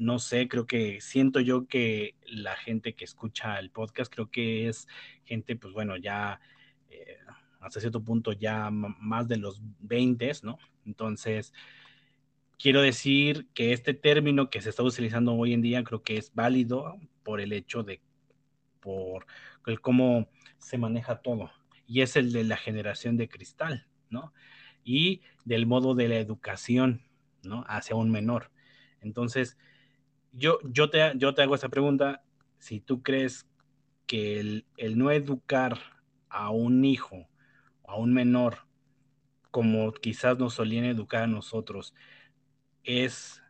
no 0.00 0.18
sé, 0.18 0.48
creo 0.48 0.66
que 0.66 1.00
siento 1.02 1.40
yo 1.40 1.66
que 1.66 2.16
la 2.24 2.56
gente 2.56 2.94
que 2.94 3.04
escucha 3.04 3.58
el 3.58 3.70
podcast, 3.70 4.10
creo 4.10 4.30
que 4.30 4.66
es 4.66 4.88
gente, 5.24 5.56
pues 5.56 5.74
bueno, 5.74 5.98
ya 5.98 6.40
eh, 6.88 7.18
hasta 7.60 7.80
cierto 7.80 8.02
punto 8.02 8.32
ya 8.32 8.70
más 8.70 9.28
de 9.28 9.36
los 9.36 9.60
20, 9.80 10.32
¿no? 10.42 10.58
Entonces, 10.86 11.52
quiero 12.58 12.80
decir 12.80 13.48
que 13.52 13.74
este 13.74 13.92
término 13.92 14.48
que 14.48 14.62
se 14.62 14.70
está 14.70 14.82
utilizando 14.82 15.34
hoy 15.34 15.52
en 15.52 15.60
día 15.60 15.84
creo 15.84 16.02
que 16.02 16.16
es 16.16 16.34
válido 16.34 16.98
por 17.22 17.42
el 17.42 17.52
hecho 17.52 17.82
de, 17.82 18.00
por 18.80 19.26
cómo 19.82 20.30
se 20.56 20.78
maneja 20.78 21.20
todo, 21.20 21.50
y 21.86 22.00
es 22.00 22.16
el 22.16 22.32
de 22.32 22.44
la 22.44 22.56
generación 22.56 23.18
de 23.18 23.28
cristal, 23.28 23.86
¿no? 24.08 24.32
Y 24.82 25.20
del 25.44 25.66
modo 25.66 25.94
de 25.94 26.08
la 26.08 26.16
educación, 26.16 27.02
¿no? 27.42 27.64
Hacia 27.68 27.96
un 27.96 28.10
menor. 28.10 28.50
Entonces, 29.02 29.58
yo, 30.32 30.58
yo, 30.64 30.90
te, 30.90 31.12
yo 31.16 31.34
te 31.34 31.42
hago 31.42 31.54
esa 31.54 31.68
pregunta, 31.68 32.22
si 32.58 32.80
tú 32.80 33.02
crees 33.02 33.46
que 34.06 34.40
el, 34.40 34.66
el 34.76 34.98
no 34.98 35.10
educar 35.10 35.78
a 36.28 36.50
un 36.50 36.84
hijo, 36.84 37.28
a 37.86 37.96
un 37.96 38.12
menor, 38.12 38.58
como 39.50 39.92
quizás 39.92 40.38
nos 40.38 40.54
solían 40.54 40.84
educar 40.84 41.24
a 41.24 41.26
nosotros, 41.26 41.94
es 42.84 43.42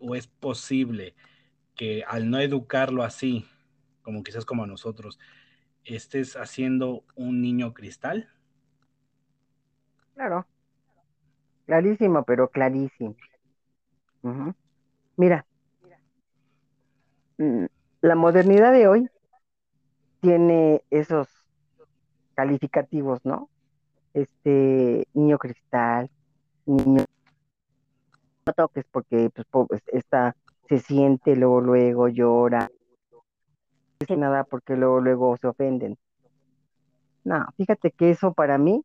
o 0.00 0.14
es 0.14 0.26
posible 0.26 1.14
que 1.76 2.04
al 2.06 2.30
no 2.30 2.38
educarlo 2.38 3.02
así, 3.02 3.46
como 4.02 4.22
quizás 4.22 4.44
como 4.44 4.64
a 4.64 4.66
nosotros, 4.66 5.18
estés 5.84 6.36
haciendo 6.36 7.04
un 7.14 7.40
niño 7.40 7.74
cristal? 7.74 8.28
Claro. 10.14 10.46
Clarísimo, 11.66 12.24
pero 12.24 12.48
clarísimo. 12.48 13.16
Mira, 15.16 15.46
la 18.00 18.14
modernidad 18.14 18.72
de 18.72 18.88
hoy 18.88 19.08
tiene 20.20 20.82
esos 20.90 21.28
calificativos, 22.34 23.24
¿no? 23.24 23.48
Este 24.14 25.06
niño 25.14 25.38
cristal, 25.38 26.10
niño 26.66 27.04
no 28.46 28.52
toques 28.52 28.84
porque 28.90 29.30
pues, 29.30 29.82
está, 29.92 30.34
se 30.68 30.78
siente 30.80 31.36
luego 31.36 31.60
luego 31.60 32.08
llora. 32.08 32.70
No 33.12 33.22
dice 34.00 34.16
nada 34.16 34.44
porque 34.44 34.76
luego 34.76 35.00
luego 35.00 35.36
se 35.36 35.46
ofenden. 35.46 35.96
No 37.24 37.46
fíjate 37.56 37.92
que 37.92 38.10
eso 38.10 38.32
para 38.32 38.58
mí 38.58 38.84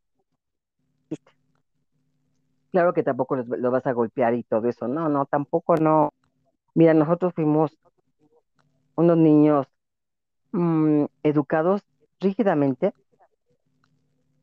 claro 2.70 2.92
que 2.92 3.02
tampoco 3.02 3.36
lo 3.36 3.70
vas 3.70 3.86
a 3.86 3.92
golpear 3.92 4.34
y 4.34 4.44
todo 4.44 4.68
eso. 4.68 4.86
No 4.88 5.08
no 5.08 5.26
tampoco 5.26 5.76
no. 5.76 6.12
Mira 6.74 6.94
nosotros 6.94 7.34
fuimos 7.34 7.76
unos 8.98 9.16
niños 9.16 9.66
mm, 10.52 11.04
educados 11.22 11.82
rígidamente 12.20 12.92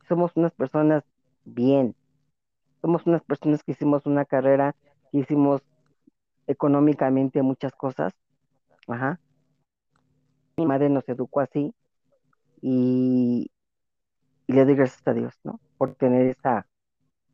somos 0.08 0.32
unas 0.36 0.54
personas 0.54 1.04
bien 1.44 1.96
somos 2.82 3.06
unas 3.06 3.24
personas 3.24 3.64
que 3.64 3.74
hicimos 3.74 4.06
una 4.06 4.26
carrera 4.26 4.76
hicimos 5.12 5.62
económicamente 6.48 7.42
muchas 7.42 7.74
cosas. 7.74 8.14
Ajá. 8.88 9.20
Mi 10.58 10.66
madre 10.66 10.90
nos 10.90 11.08
educó 11.10 11.42
así 11.42 11.74
y, 12.62 13.52
le 14.48 14.66
doy 14.66 14.76
gracias 14.76 15.06
a 15.08 15.14
Dios, 15.14 15.34
¿no? 15.44 15.60
Por 15.78 15.96
tener 15.96 16.28
esa, 16.28 16.68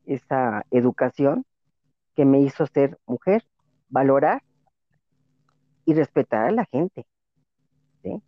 esa 0.05 0.65
educación 0.71 1.45
que 2.15 2.25
me 2.25 2.39
hizo 2.39 2.65
ser 2.67 2.97
mujer, 3.05 3.45
valorar 3.89 4.43
y 5.91 5.93
respetar 5.93 6.47
a 6.47 6.51
la 6.51 6.65
gente, 6.65 7.05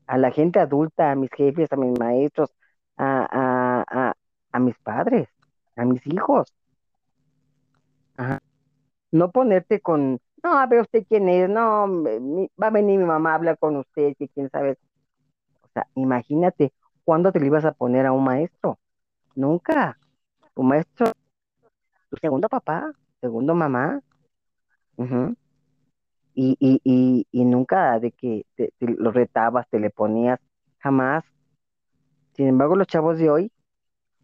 a 0.08 0.18
la 0.18 0.32
gente 0.32 0.60
adulta, 0.60 1.12
a 1.12 1.16
mis 1.16 1.30
jefes, 1.32 1.72
a 1.72 1.76
mis 1.78 1.98
maestros, 1.98 2.50
a, 2.98 4.14
mis 4.60 4.78
padres, 4.80 5.28
a 5.76 5.86
mis 5.86 6.06
hijos. 6.08 6.54
No 9.12 9.32
ponerte 9.32 9.80
con, 9.80 10.20
no, 10.44 10.58
a 10.58 10.66
ver 10.68 10.82
usted 10.82 11.06
quién 11.08 11.30
es, 11.30 11.50
no, 11.50 11.88
va 12.62 12.68
a 12.68 12.72
venir 12.72 13.00
mi 13.00 13.06
mamá 13.06 13.32
a 13.32 13.36
hablar 13.36 13.58
con 13.58 13.78
usted, 13.78 14.16
que 14.18 14.28
quién 14.30 14.50
sabe. 14.50 14.78
O 15.62 15.68
sea, 15.74 15.88
imagínate, 15.96 16.74
¿cuándo 17.04 17.32
te 17.32 17.40
le 17.40 17.48
ibas 17.48 17.66
a 17.66 17.74
poner 17.74 18.06
a 18.06 18.12
un 18.12 18.24
maestro? 18.24 18.80
Nunca. 19.36 19.98
Tu 20.54 20.64
maestro, 20.64 21.12
tu 22.10 22.18
segundo 22.18 22.48
papá, 22.50 22.92
segundo 23.22 23.56
mamá. 23.56 24.02
Y, 26.36 26.58
y, 26.60 26.82
y, 26.84 27.28
y, 27.32 27.46
nunca 27.46 28.00
de 28.00 28.12
que 28.12 28.46
te, 28.56 28.74
lo 28.80 29.12
retabas, 29.12 29.68
te 29.70 29.80
le 29.80 29.90
ponías, 29.90 30.40
jamás. 30.80 31.24
Sin 32.34 32.48
embargo, 32.48 32.76
los 32.76 32.88
chavos 32.88 33.18
de 33.18 33.30
hoy, 33.30 33.52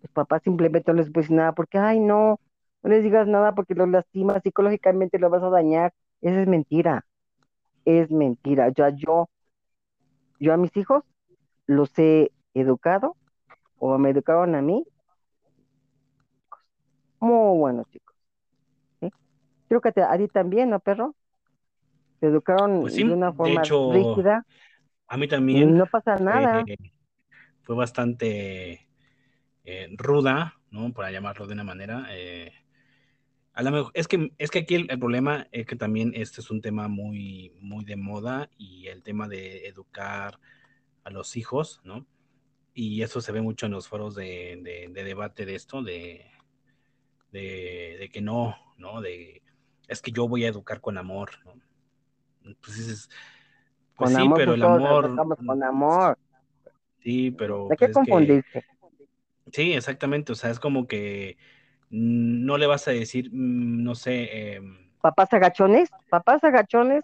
los 0.02 0.12
papás 0.12 0.44
simplemente 0.44 0.92
no 0.92 0.98
les 0.98 1.12
pueden 1.12 1.38
nada 1.38 1.54
porque, 1.54 1.78
ay, 1.78 2.00
no, 2.00 2.40
no 2.84 2.90
les 2.90 3.04
digas 3.04 3.28
nada 3.28 3.54
porque 3.56 3.76
los 3.76 3.90
lastimas, 3.90 4.42
psicológicamente 4.44 5.20
lo 5.20 5.30
vas 5.30 5.44
a 5.44 5.50
dañar. 5.50 5.94
Esa 6.22 6.42
es 6.42 6.48
mentira. 6.48 7.06
Es 7.86 8.12
mentira. 8.12 8.70
Ya 8.76 8.90
yo, 8.90 9.30
yo 10.40 10.54
a 10.54 10.58
mis 10.58 10.76
hijos 10.78 11.04
los 11.68 11.98
he 12.00 12.32
educado 12.54 13.16
o 13.80 13.98
me 13.98 14.10
educaron 14.12 14.56
a 14.56 14.62
mí. 14.62 14.86
Muy 17.20 17.58
buenos 17.58 17.88
chicos. 17.90 18.16
Creo 19.68 19.82
que 19.82 19.90
a 20.02 20.18
ti 20.18 20.28
también, 20.28 20.72
¿no, 20.72 20.80
perro? 20.80 21.16
Te 22.20 22.28
educaron 22.28 22.82
pues 22.82 22.96
de 22.96 23.04
una 23.04 23.34
forma 23.34 23.62
rígida. 23.62 24.46
A 25.08 25.18
mí 25.18 25.28
también. 25.28 25.78
No 25.78 25.86
pasa 25.86 26.16
nada. 26.18 26.64
Fue, 27.64 27.76
bastante 27.76 28.88
eh, 29.64 29.88
ruda, 29.98 30.56
¿no? 30.72 30.92
Para 30.94 31.12
llamarlo 31.12 31.48
de 31.48 31.54
una 31.54 31.64
manera. 31.64 32.08
Eh, 32.12 32.52
es 33.94 34.08
que, 34.08 34.32
es 34.38 34.52
que 34.52 34.60
aquí 34.60 34.76
el, 34.76 35.00
problema 35.00 35.48
es 35.52 35.66
que 35.66 35.76
también 35.76 36.14
este 36.16 36.42
es 36.42 36.50
un 36.50 36.62
tema 36.62 36.88
muy, 36.88 37.52
muy 37.60 37.84
de 37.84 37.96
moda 37.96 38.50
y 38.58 38.88
el 38.88 39.04
tema 39.04 39.28
de 39.28 39.68
educar 39.68 40.40
a 41.04 41.10
los 41.10 41.36
hijos, 41.36 41.82
¿no? 41.84 42.06
Y 42.74 43.02
eso 43.02 43.20
se 43.20 43.32
ve 43.32 43.42
mucho 43.42 43.66
en 43.66 43.74
los 43.74 43.88
foros 43.88 44.16
de, 44.16 44.90
debate 44.94 45.46
de 45.46 45.56
esto, 45.56 45.84
de, 45.84 46.26
de, 47.32 48.10
que 48.14 48.22
no, 48.22 48.56
¿no? 48.78 49.02
De, 49.02 49.42
es 49.88 50.02
que 50.02 50.12
yo 50.12 50.28
voy 50.28 50.46
a 50.46 50.50
educar 50.50 50.80
con 50.80 50.98
amor, 50.98 51.32
¿no? 51.44 51.54
Pues 52.44 52.78
dices, 52.78 53.10
pues 53.96 54.14
sí, 54.14 54.30
pero 54.36 54.54
el 54.54 54.64
amor... 54.64 55.16
Con 55.46 55.64
amor. 55.64 56.18
Sí, 57.04 57.32
pero... 57.32 57.68
¿De 57.70 57.78
qué 57.78 57.90
pues 57.90 58.46
sí, 59.52 59.74
exactamente, 59.74 60.32
o 60.32 60.36
sea, 60.36 60.52
es 60.52 60.60
como 60.60 60.88
que 60.88 61.38
no 61.90 62.58
le 62.58 62.68
vas 62.68 62.88
a 62.88 62.92
decir, 62.92 63.30
mm, 63.32 63.84
no 63.84 63.96
sé. 63.96 64.30
Eh, 64.32 64.62
papás 65.02 65.34
agachones, 65.34 65.90
papás 66.10 66.44
agachones. 66.44 67.04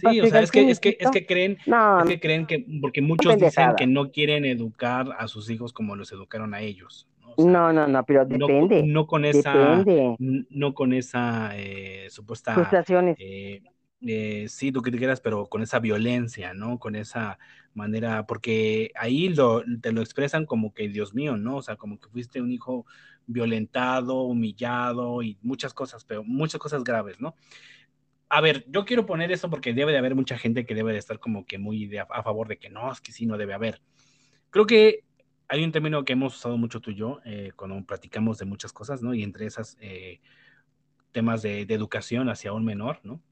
sí, 0.00 0.20
o 0.20 0.26
sea, 0.26 0.40
es 0.40 0.50
que, 0.50 0.68
es 0.68 0.80
que, 0.80 0.96
es 0.98 1.10
que 1.10 1.26
creen, 1.26 1.58
es 1.64 2.08
que 2.08 2.20
creen 2.20 2.46
que, 2.46 2.66
porque 2.80 3.02
muchos 3.02 3.36
dicen 3.38 3.74
que 3.76 3.86
no 3.86 4.10
quieren 4.10 4.44
educar 4.44 5.06
a 5.18 5.28
sus 5.28 5.48
hijos 5.50 5.72
como 5.72 5.94
los 5.96 6.10
educaron 6.12 6.54
a 6.54 6.60
ellos. 6.60 7.08
¿no? 7.38 7.72
no, 7.72 7.86
no, 7.86 8.04
pero 8.04 8.24
depende. 8.24 8.82
No, 8.82 9.06
con 9.06 9.24
esa, 9.24 9.84
no 10.18 10.74
con 10.74 10.92
esa 10.92 11.50
eh, 11.54 12.06
supuesta 12.08 12.54
frustraciones. 12.54 13.16
Eh, 13.20 13.62
eh, 14.02 14.46
sí, 14.48 14.72
tú 14.72 14.82
que 14.82 14.90
te 14.90 14.98
quieras, 14.98 15.20
pero 15.20 15.46
con 15.46 15.62
esa 15.62 15.78
violencia, 15.78 16.54
¿no? 16.54 16.78
Con 16.78 16.96
esa 16.96 17.38
manera, 17.74 18.26
porque 18.26 18.92
ahí 18.94 19.28
lo, 19.30 19.62
te 19.80 19.92
lo 19.92 20.02
expresan 20.02 20.46
como 20.46 20.74
que, 20.74 20.88
Dios 20.88 21.14
mío, 21.14 21.36
¿no? 21.36 21.56
O 21.56 21.62
sea, 21.62 21.76
como 21.76 21.98
que 21.98 22.08
fuiste 22.08 22.40
un 22.40 22.52
hijo 22.52 22.86
violentado, 23.26 24.22
humillado 24.22 25.22
y 25.22 25.38
muchas 25.42 25.74
cosas, 25.74 26.04
pero 26.04 26.24
muchas 26.24 26.60
cosas 26.60 26.84
graves, 26.84 27.20
¿no? 27.20 27.34
A 28.28 28.40
ver, 28.40 28.64
yo 28.68 28.84
quiero 28.84 29.06
poner 29.06 29.32
eso 29.32 29.50
porque 29.50 29.72
debe 29.72 29.92
de 29.92 29.98
haber 29.98 30.14
mucha 30.14 30.38
gente 30.38 30.66
que 30.66 30.74
debe 30.74 30.92
de 30.92 30.98
estar 30.98 31.20
como 31.20 31.46
que 31.46 31.58
muy 31.58 31.96
a, 31.96 32.22
favor 32.22 32.48
de 32.48 32.58
que 32.58 32.70
no, 32.70 32.90
es 32.92 33.00
que 33.00 33.12
sí, 33.12 33.26
no 33.26 33.38
debe 33.38 33.54
haber. 33.54 33.80
Creo 34.50 34.66
que 34.66 35.04
hay 35.48 35.64
un 35.64 35.72
término 35.72 36.04
que 36.04 36.14
hemos 36.14 36.36
usado 36.36 36.56
mucho 36.58 36.80
tú 36.80 36.90
y 36.90 36.96
yo 36.96 37.20
eh, 37.24 37.52
cuando 37.56 37.80
platicamos 37.86 38.38
de 38.38 38.46
muchas 38.46 38.72
cosas, 38.72 39.02
¿no? 39.02 39.14
Y 39.14 39.22
entre 39.22 39.46
esas 39.46 39.76
eh, 39.80 40.20
temas 41.12 41.42
de 41.42 41.62
educación 41.62 42.28
hacia 42.28 42.52
un 42.52 42.64
menor, 42.64 43.00
¿no? 43.04 43.22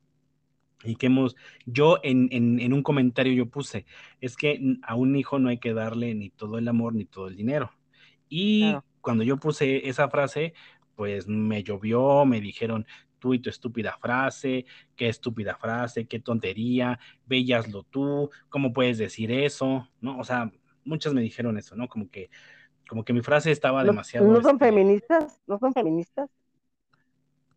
Y 0.84 0.96
que 0.96 1.06
hemos, 1.06 1.36
yo 1.66 1.98
en, 2.02 2.28
en, 2.30 2.72
un 2.72 2.82
comentario 2.82 3.32
yo 3.32 3.46
puse, 3.46 3.86
es 4.20 4.36
que 4.36 4.78
a 4.82 4.94
un 4.94 5.16
hijo 5.16 5.38
no 5.38 5.48
hay 5.48 5.58
que 5.58 5.74
darle 5.74 6.14
ni 6.14 6.30
todo 6.30 6.58
el 6.58 6.68
amor 6.68 6.94
ni 6.94 7.04
todo 7.04 7.28
el 7.28 7.36
dinero. 7.36 7.72
Y 8.28 8.74
cuando 9.00 9.24
yo 9.24 9.38
puse 9.38 9.88
esa 9.88 10.08
frase, 10.08 10.54
pues 10.96 11.26
me 11.26 11.62
llovió, 11.62 12.24
me 12.24 12.40
dijeron, 12.40 12.86
tú 13.18 13.34
y 13.34 13.38
tu 13.38 13.48
estúpida 13.48 13.96
frase, 14.00 14.66
qué 14.96 15.08
estúpida 15.08 15.56
frase, 15.56 16.06
qué 16.06 16.20
tontería, 16.20 16.98
veíaslo 17.26 17.84
tú, 17.84 18.30
¿cómo 18.48 18.72
puedes 18.72 18.98
decir 18.98 19.32
eso? 19.32 19.88
¿No? 20.00 20.18
O 20.18 20.24
sea, 20.24 20.52
muchas 20.84 21.14
me 21.14 21.22
dijeron 21.22 21.56
eso, 21.56 21.74
¿no? 21.76 21.88
Como 21.88 22.10
que, 22.10 22.30
como 22.88 23.04
que 23.04 23.12
mi 23.12 23.22
frase 23.22 23.50
estaba 23.50 23.82
demasiado... 23.82 24.26
¿No 24.26 24.42
son 24.42 24.56
este 24.56 24.66
feministas? 24.66 25.40
¿No 25.46 25.58
son 25.58 25.72
feministas? 25.72 26.30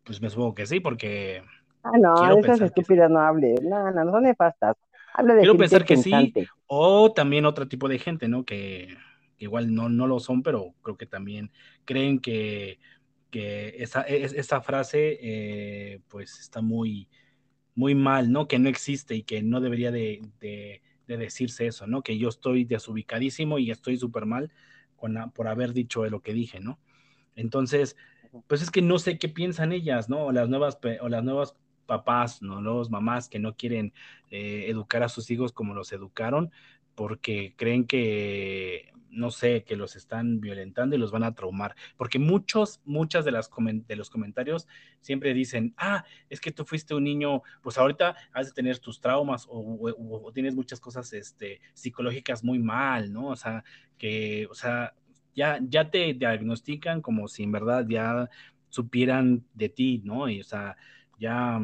Pues 0.04 0.22
me 0.22 0.30
supongo 0.30 0.54
que 0.54 0.66
sí, 0.66 0.80
porque 0.80 1.42
Ah, 1.92 1.98
no, 1.98 2.38
esas 2.38 2.60
estúpidas 2.60 3.10
no 3.10 3.20
hable. 3.20 3.54
No, 3.62 3.90
no, 3.90 4.04
no 4.04 4.12
son 4.12 4.24
nefastas. 4.24 4.76
Habla 5.14 5.34
de 5.34 5.40
Quiero 5.40 5.56
pensar 5.56 5.84
que 5.84 5.96
sí. 5.96 6.12
O 6.66 7.12
también 7.12 7.46
otro 7.46 7.66
tipo 7.66 7.88
de 7.88 7.98
gente, 7.98 8.28
¿no? 8.28 8.44
Que, 8.44 8.96
igual 9.38 9.74
no, 9.74 9.88
no 9.88 10.06
lo 10.06 10.20
son, 10.20 10.42
pero 10.42 10.74
creo 10.82 10.96
que 10.96 11.06
también 11.06 11.50
creen 11.84 12.18
que, 12.18 12.78
que 13.30 13.74
esa, 13.78 14.02
esa 14.02 14.60
frase 14.60 15.18
eh, 15.20 16.00
pues 16.08 16.38
está 16.40 16.60
muy, 16.60 17.08
muy 17.74 17.94
mal, 17.94 18.30
¿no? 18.30 18.48
Que 18.48 18.58
no 18.58 18.68
existe 18.68 19.14
y 19.14 19.22
que 19.22 19.42
no 19.42 19.60
debería 19.60 19.90
de, 19.90 20.20
de, 20.40 20.82
decirse 21.06 21.66
eso, 21.66 21.86
¿no? 21.86 22.02
Que 22.02 22.18
yo 22.18 22.28
estoy 22.28 22.64
desubicadísimo 22.64 23.58
y 23.58 23.70
estoy 23.70 23.96
súper 23.96 24.26
mal 24.26 24.52
con 24.96 25.16
por 25.32 25.48
haber 25.48 25.72
dicho 25.72 26.04
lo 26.06 26.20
que 26.20 26.34
dije, 26.34 26.60
¿no? 26.60 26.78
Entonces, 27.34 27.96
pues 28.46 28.62
es 28.62 28.70
que 28.70 28.82
no 28.82 28.98
sé 28.98 29.18
qué 29.18 29.28
piensan 29.28 29.72
ellas, 29.72 30.08
¿no? 30.08 30.26
O 30.26 30.32
las 30.32 30.48
nuevas, 30.48 30.78
o 31.00 31.08
las 31.08 31.24
nuevas 31.24 31.56
papás, 31.88 32.42
¿no? 32.42 32.60
Los 32.60 32.90
mamás 32.90 33.28
que 33.28 33.40
no 33.40 33.56
quieren 33.56 33.92
eh, 34.30 34.66
educar 34.68 35.02
a 35.02 35.08
sus 35.08 35.30
hijos 35.32 35.52
como 35.52 35.74
los 35.74 35.90
educaron, 35.92 36.52
porque 36.94 37.54
creen 37.56 37.86
que 37.86 38.92
no 39.10 39.30
sé, 39.30 39.64
que 39.64 39.76
los 39.76 39.96
están 39.96 40.40
violentando 40.40 40.94
y 40.94 40.98
los 40.98 41.10
van 41.10 41.24
a 41.24 41.34
traumar, 41.34 41.74
porque 41.96 42.18
muchos, 42.18 42.80
muchas 42.84 43.24
de, 43.24 43.32
las 43.32 43.50
de 43.86 43.96
los 43.96 44.10
comentarios 44.10 44.68
siempre 45.00 45.34
dicen, 45.34 45.74
ah, 45.76 46.04
es 46.28 46.40
que 46.40 46.52
tú 46.52 46.64
fuiste 46.64 46.94
un 46.94 47.04
niño, 47.04 47.42
pues 47.62 47.78
ahorita 47.78 48.16
has 48.32 48.48
de 48.48 48.52
tener 48.52 48.78
tus 48.78 49.00
traumas 49.00 49.46
o, 49.48 50.30
tienes 50.34 50.54
muchas 50.54 50.78
cosas 50.78 51.12
este, 51.12 51.60
psicológicas 51.74 52.44
muy 52.44 52.58
mal, 52.58 53.12
¿no? 53.12 53.28
O 53.28 53.36
sea, 53.36 53.64
que, 53.96 54.46
o 54.50 54.54
sea, 54.54 54.94
ya, 55.34 55.58
ya 55.62 55.90
te 55.90 56.14
diagnostican 56.14 57.00
como 57.00 57.28
si 57.28 57.44
en 57.44 57.52
verdad 57.52 57.86
ya 57.88 58.28
supieran 58.68 59.44
de 59.54 59.68
ti, 59.68 60.02
¿no? 60.04 60.28
Y, 60.28 60.40
o 60.40 60.44
sea, 60.44 60.76
ya, 61.18 61.60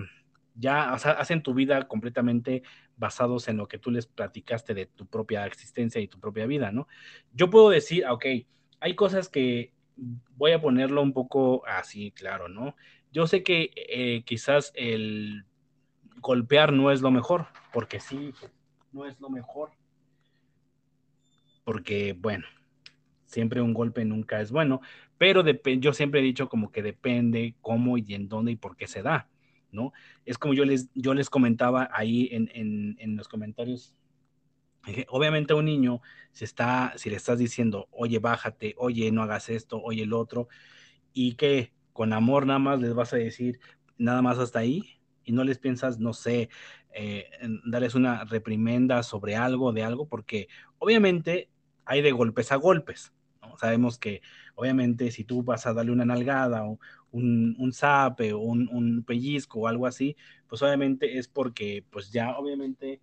ya, 0.55 0.93
hacen 0.93 1.43
tu 1.43 1.55
vida 1.55 1.86
completamente 1.89 2.62
basados 2.97 3.48
en 3.48 3.56
lo 3.56 3.68
que 3.68 3.78
tú 3.78 3.90
les 3.90 4.06
platicaste 4.06 4.74
de 4.74 4.86
tu 4.86 5.06
propia 5.06 5.47
existencia 5.47 6.01
y 6.01 6.09
tu 6.09 6.18
propia 6.18 6.47
vida, 6.47 6.72
¿no? 6.72 6.86
Yo 7.32 7.51
puedo 7.51 7.70
decir, 7.70 8.06
ok, 8.06 8.24
hay 8.81 8.94
cosas 8.94 9.28
que 9.28 9.72
voy 10.36 10.52
a 10.52 10.60
ponerlo 10.60 11.02
un 11.02 11.12
poco 11.12 11.66
así, 11.66 12.10
claro, 12.12 12.48
¿no? 12.48 12.76
Yo 13.12 13.26
sé 13.26 13.43
que 13.43 13.70
eh, 13.74 14.22
quizás 14.24 14.72
el 14.74 15.44
golpear 16.16 16.72
no 16.72 16.90
es 16.90 17.01
lo 17.01 17.10
mejor, 17.10 17.47
porque 17.72 18.01
sí, 18.01 18.32
no 18.93 19.06
es 19.06 19.20
lo 19.20 19.28
mejor. 19.28 19.70
Porque, 21.64 22.14
bueno, 22.18 22.44
siempre 23.26 23.60
un 23.60 23.74
golpe 23.74 24.05
nunca 24.05 24.40
es 24.40 24.51
bueno, 24.51 24.81
pero 25.18 25.44
yo 25.44 25.93
siempre 25.93 26.20
he 26.20 26.22
dicho 26.22 26.48
como 26.48 26.70
que 26.70 26.82
depende 26.82 27.55
cómo 27.60 27.98
y 27.98 28.14
en 28.14 28.28
dónde 28.28 28.52
y 28.52 28.56
por 28.56 28.76
qué 28.76 28.86
se 28.86 29.02
da. 29.02 29.28
¿No? 29.75 29.93
Es 30.25 30.39
como 30.39 30.55
yo 30.55 30.65
les, 30.65 30.89
yo 30.95 31.15
les 31.15 31.31
comentaba 31.31 31.89
ahí 31.93 32.29
en, 32.33 33.17
los 33.17 33.29
comentarios. 33.29 33.95
Obviamente 35.09 35.53
a 35.53 35.57
un 35.57 35.65
niño, 35.65 36.01
si, 36.33 36.45
está, 36.45 36.93
si 36.97 37.11
le 37.11 37.17
estás 37.17 37.39
diciendo, 37.39 37.89
oye, 37.91 38.19
bájate, 38.19 38.75
oye, 38.79 39.11
no 39.13 39.23
hagas 39.23 39.49
esto, 39.49 39.81
oye, 39.83 40.03
el 40.03 40.13
otro, 40.13 40.49
y 41.13 41.35
que 41.35 41.73
con 41.93 42.13
amor 42.13 42.47
nada 42.47 42.59
más 42.59 42.81
les 42.81 42.95
vas 42.95 43.13
a 43.13 43.17
decir 43.17 43.61
nada 43.97 44.23
más 44.23 44.39
hasta 44.39 44.59
ahí, 44.59 45.01
y 45.25 45.33
no 45.33 45.45
les 45.45 45.59
piensas, 45.59 45.99
no 45.99 46.13
sé, 46.13 46.51
eh, 46.93 47.31
darles 47.65 47.95
una 47.95 48.25
reprimenda 48.25 49.03
sobre 49.03 49.37
algo, 49.37 49.73
de 49.73 49.83
algo, 49.83 50.07
porque 50.07 50.49
obviamente 50.79 51.49
hay 51.85 52.03
de 52.03 52.13
golpes 52.13 52.53
a 52.53 52.57
golpes. 52.57 53.13
Sabemos 53.59 53.99
que 53.99 54.23
obviamente 54.55 55.11
si 55.11 55.25
tú 55.25 55.43
vas 55.43 55.67
a 55.67 55.75
darle 55.75 55.93
una 55.93 56.05
nalgada 56.05 56.65
o, 56.65 56.79
un, 57.15 57.55
un 57.59 57.73
zape 57.73 58.32
o 58.32 58.41
un, 58.41 59.05
pellizco 59.07 59.61
o 59.61 59.69
algo 59.69 59.86
así, 59.86 60.16
pues 60.49 60.62
obviamente 60.62 61.19
es 61.19 61.28
porque 61.28 61.85
pues 61.91 62.11
ya 62.11 62.36
obviamente 62.36 63.01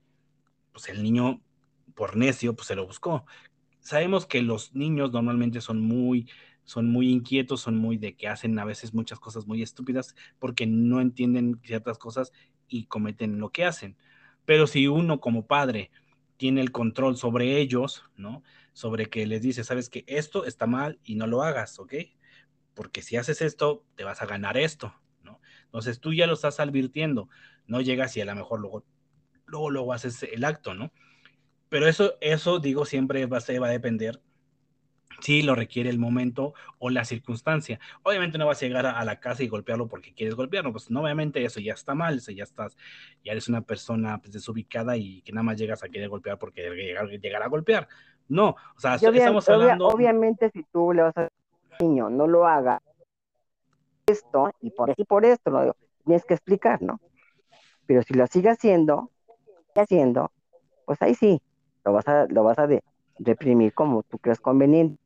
pues 0.74 0.90
el 0.90 1.02
niño 1.02 1.42
por 1.96 2.18
necio 2.18 2.54
pues 2.54 2.68
se 2.68 2.76
lo 2.76 2.86
buscó. 2.86 3.26
Sabemos 3.80 4.26
que 4.26 4.42
los 4.42 4.76
niños 4.76 5.12
normalmente 5.12 5.62
son 5.62 5.80
muy 5.80 6.28
son 6.64 6.90
muy 6.90 7.10
inquietos, 7.10 7.62
son 7.62 7.78
muy 7.78 7.98
de 7.98 8.16
que 8.16 8.28
hacen 8.28 8.60
a 8.60 8.66
veces 8.66 8.94
muchas 8.94 9.20
cosas 9.20 9.48
muy 9.48 9.62
estúpidas 9.62 10.16
porque 10.40 10.68
no 10.68 11.02
entienden 11.02 11.60
ciertas 11.64 11.98
cosas 11.98 12.32
y 12.68 12.86
cometen 12.86 13.40
lo 13.40 13.50
que 13.50 13.66
hacen. 13.66 13.98
Pero 14.46 14.68
si 14.68 14.88
uno 14.88 15.20
como 15.20 15.48
padre 15.48 15.90
tiene 16.38 16.62
el 16.62 16.72
control 16.72 17.18
sobre 17.18 17.58
ellos, 17.60 18.04
¿no? 18.18 18.44
Sobre 18.74 19.10
que 19.10 19.26
les 19.26 19.42
dice, 19.42 19.64
sabes 19.64 19.90
que 19.90 20.04
esto 20.08 20.46
está 20.46 20.68
mal 20.68 21.00
y 21.04 21.16
no 21.16 21.28
lo 21.28 21.44
hagas, 21.44 21.80
¿ok? 21.80 21.94
Porque 22.74 23.02
si 23.02 23.18
haces 23.18 23.42
esto, 23.42 23.84
te 23.96 24.04
vas 24.04 24.22
a 24.22 24.26
ganar 24.26 24.58
esto, 24.58 24.94
¿no? 25.24 25.40
Entonces 25.66 26.00
tú 26.00 26.14
ya 26.14 26.28
lo 26.28 26.34
estás 26.34 26.60
advirtiendo, 26.60 27.30
no 27.68 27.82
llegas 27.82 28.16
y 28.18 28.22
a 28.22 28.26
lo 28.26 28.36
mejor 28.36 28.60
luego, 28.60 28.86
luego, 29.46 29.70
luego 29.70 29.94
haces 29.94 30.24
el 30.24 30.44
acto, 30.44 30.74
¿no? 30.74 30.92
Pero 31.70 31.88
eso, 31.88 32.16
eso 32.22 32.60
digo, 32.60 32.86
siempre 32.86 33.26
va, 33.26 33.40
va 33.40 33.68
a 33.68 33.72
depender 33.72 34.22
si 35.22 35.42
lo 35.42 35.56
requiere 35.56 35.90
el 35.90 36.00
momento 36.00 36.54
o 36.80 36.90
la 36.90 37.06
circunstancia. 37.06 37.80
Obviamente 38.04 38.38
no 38.38 38.48
vas 38.48 38.62
a 38.62 38.66
llegar 38.66 38.86
a, 38.86 39.04
la 39.06 39.20
casa 39.20 39.44
y 39.44 39.48
golpearlo 39.48 39.88
porque 39.88 40.14
quieres 40.14 40.36
golpearlo, 40.36 40.72
pues 40.72 40.90
no, 40.90 41.02
obviamente 41.02 41.44
eso 41.44 41.60
ya 41.60 41.74
está 41.74 41.96
mal, 41.96 42.18
eso 42.18 42.32
ya 42.32 42.44
estás, 42.44 42.76
ya 43.24 43.32
eres 43.32 43.48
una 43.48 43.62
persona 43.62 44.18
pues, 44.20 44.34
desubicada 44.34 44.98
y 44.98 45.22
que 45.22 45.32
nada 45.32 45.44
más 45.44 45.58
llegas 45.58 45.84
a 45.84 45.90
querer 45.90 46.10
golpear 46.10 46.38
porque 46.38 46.70
llegar, 46.70 47.08
llegar 47.08 47.44
a 47.44 47.48
golpear. 47.48 47.88
No, 48.28 48.56
o 48.76 48.80
sea, 48.80 48.96
estamos 48.96 49.48
hablando... 49.50 49.88
Obviamente 49.88 50.50
si 50.52 50.64
tú 50.72 50.94
le 50.94 51.04
vas 51.04 51.18
a 51.18 51.30
niño 51.80 52.10
no 52.10 52.28
lo 52.28 52.48
haga, 52.48 52.82
esto 54.06 54.52
y 54.62 54.72
por, 54.72 54.94
y 54.96 55.06
por 55.06 55.26
esto 55.26 55.52
lo 55.52 55.76
tienes 56.06 56.26
que 56.26 56.34
explicar, 56.34 56.82
¿no? 56.82 57.00
Pero 57.86 58.04
si 58.04 58.14
lo 58.14 58.28
sigue 58.28 58.50
haciendo, 58.50 59.10
haciendo, 59.76 60.32
pues 60.86 61.02
ahí 61.02 61.16
sí, 61.16 61.42
lo 61.86 61.94
vas 61.94 62.08
a, 62.08 62.26
lo 62.28 62.44
vas 62.44 62.60
a 62.60 62.68
reprimir 63.20 63.74
como 63.74 64.04
tú 64.04 64.18
crees 64.18 64.40
conveniente. 64.40 65.02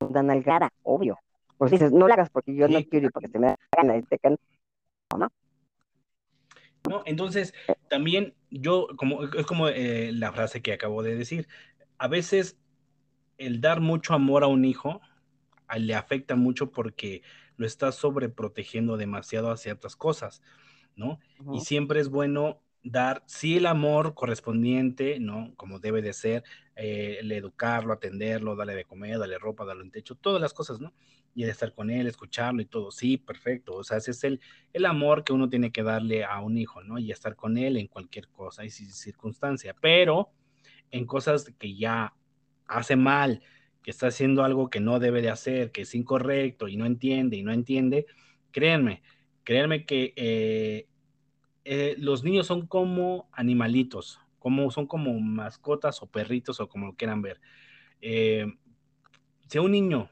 Dan 0.00 0.30
al 0.30 0.42
cara, 0.42 0.72
obvio. 0.82 1.18
Pues 1.58 1.70
dices, 1.72 1.92
no 1.92 2.08
lo 2.08 2.14
hagas 2.14 2.30
porque 2.30 2.54
yo 2.54 2.68
no 2.68 2.82
quiero 2.84 3.08
y 3.08 3.10
porque 3.10 3.28
te 3.28 3.38
me 3.38 3.48
da 3.48 3.58
gana 3.76 3.96
y 3.96 4.02
te 4.02 4.18
¿no? 5.16 5.28
No, 6.88 7.02
entonces 7.04 7.52
también 7.88 8.34
yo, 8.50 8.88
como 8.96 9.24
es 9.24 9.44
como 9.44 9.68
eh, 9.68 10.10
la 10.12 10.32
frase 10.32 10.62
que 10.62 10.72
acabo 10.72 11.02
de 11.02 11.14
decir, 11.14 11.46
a 11.98 12.08
veces 12.08 12.58
el 13.40 13.60
dar 13.60 13.80
mucho 13.80 14.14
amor 14.14 14.44
a 14.44 14.46
un 14.46 14.64
hijo 14.64 15.00
le 15.78 15.94
afecta 15.94 16.36
mucho 16.36 16.70
porque 16.70 17.22
lo 17.56 17.66
está 17.66 17.92
sobreprotegiendo 17.92 18.96
demasiado 18.96 19.50
a 19.50 19.56
ciertas 19.56 19.96
cosas, 19.96 20.42
¿no? 20.96 21.18
Y 21.52 21.60
siempre 21.60 22.00
es 22.00 22.08
bueno 22.08 22.60
dar, 22.82 23.22
sí, 23.26 23.58
el 23.58 23.66
amor 23.66 24.14
correspondiente, 24.14 25.20
¿no? 25.20 25.54
Como 25.56 25.78
debe 25.78 26.02
de 26.02 26.12
ser, 26.12 26.44
eh, 26.76 27.18
el 27.20 27.30
educarlo, 27.32 27.92
atenderlo, 27.92 28.56
darle 28.56 28.74
de 28.74 28.84
comer, 28.84 29.18
darle 29.18 29.38
ropa, 29.38 29.64
darle 29.64 29.82
un 29.84 29.90
techo, 29.90 30.14
todas 30.14 30.40
las 30.40 30.52
cosas, 30.52 30.80
¿no? 30.80 30.92
Y 31.34 31.44
el 31.44 31.50
estar 31.50 31.72
con 31.72 31.90
él, 31.90 32.06
escucharlo 32.06 32.60
y 32.60 32.66
todo, 32.66 32.90
sí, 32.90 33.16
perfecto. 33.16 33.74
O 33.74 33.84
sea, 33.84 33.98
ese 33.98 34.10
es 34.10 34.24
el, 34.24 34.40
el 34.72 34.86
amor 34.86 35.22
que 35.22 35.32
uno 35.32 35.48
tiene 35.48 35.70
que 35.70 35.82
darle 35.82 36.24
a 36.24 36.40
un 36.40 36.58
hijo, 36.58 36.82
¿no? 36.82 36.98
Y 36.98 37.12
estar 37.12 37.36
con 37.36 37.56
él 37.56 37.76
en 37.76 37.86
cualquier 37.86 38.28
cosa 38.28 38.64
y 38.64 38.70
circunstancia. 38.70 39.76
Pero 39.80 40.30
en 40.90 41.06
cosas 41.06 41.52
que 41.58 41.76
ya 41.76 42.14
hace 42.70 42.96
mal, 42.96 43.42
que 43.82 43.90
está 43.90 44.08
haciendo 44.08 44.44
algo 44.44 44.70
que 44.70 44.80
no 44.80 44.98
debe 44.98 45.22
de 45.22 45.30
hacer, 45.30 45.72
que 45.72 45.82
es 45.82 45.94
incorrecto 45.94 46.68
y 46.68 46.76
no 46.76 46.86
entiende 46.86 47.36
y 47.36 47.42
no 47.42 47.52
entiende, 47.52 48.06
créanme, 48.50 49.02
créanme 49.44 49.86
que 49.86 50.12
eh, 50.16 50.86
eh, 51.64 51.94
los 51.98 52.24
niños 52.24 52.46
son 52.46 52.66
como 52.66 53.28
animalitos, 53.32 54.20
como, 54.38 54.70
son 54.70 54.86
como 54.86 55.18
mascotas 55.20 56.02
o 56.02 56.06
perritos 56.06 56.60
o 56.60 56.68
como 56.68 56.86
lo 56.86 56.94
quieran 56.94 57.22
ver. 57.22 57.40
Eh, 58.00 58.46
si 59.48 59.58
un 59.58 59.72
niño, 59.72 60.10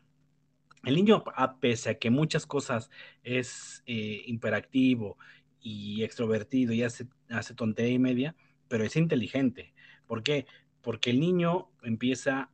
el 0.85 0.97
niño, 0.97 1.25
a 1.35 1.59
pese 1.59 1.91
a 1.91 1.99
que 1.99 2.11
muchas 2.11 2.47
cosas 2.47 2.91
es 3.23 3.83
imperactivo 3.87 5.19
y 5.61 6.03
extrovertido 6.03 6.73
y 6.73 6.83
hace, 6.83 7.07
hace 7.29 7.55
tontería 7.55 7.93
y 7.93 7.99
media, 7.99 8.37
pero 8.69 8.85
es 8.85 8.97
inteligente. 8.97 9.75
¿Por 10.07 10.23
qué? 10.23 10.47
Porque 10.83 11.11
el 11.11 11.21
niño 11.21 11.69
empieza 11.83 12.51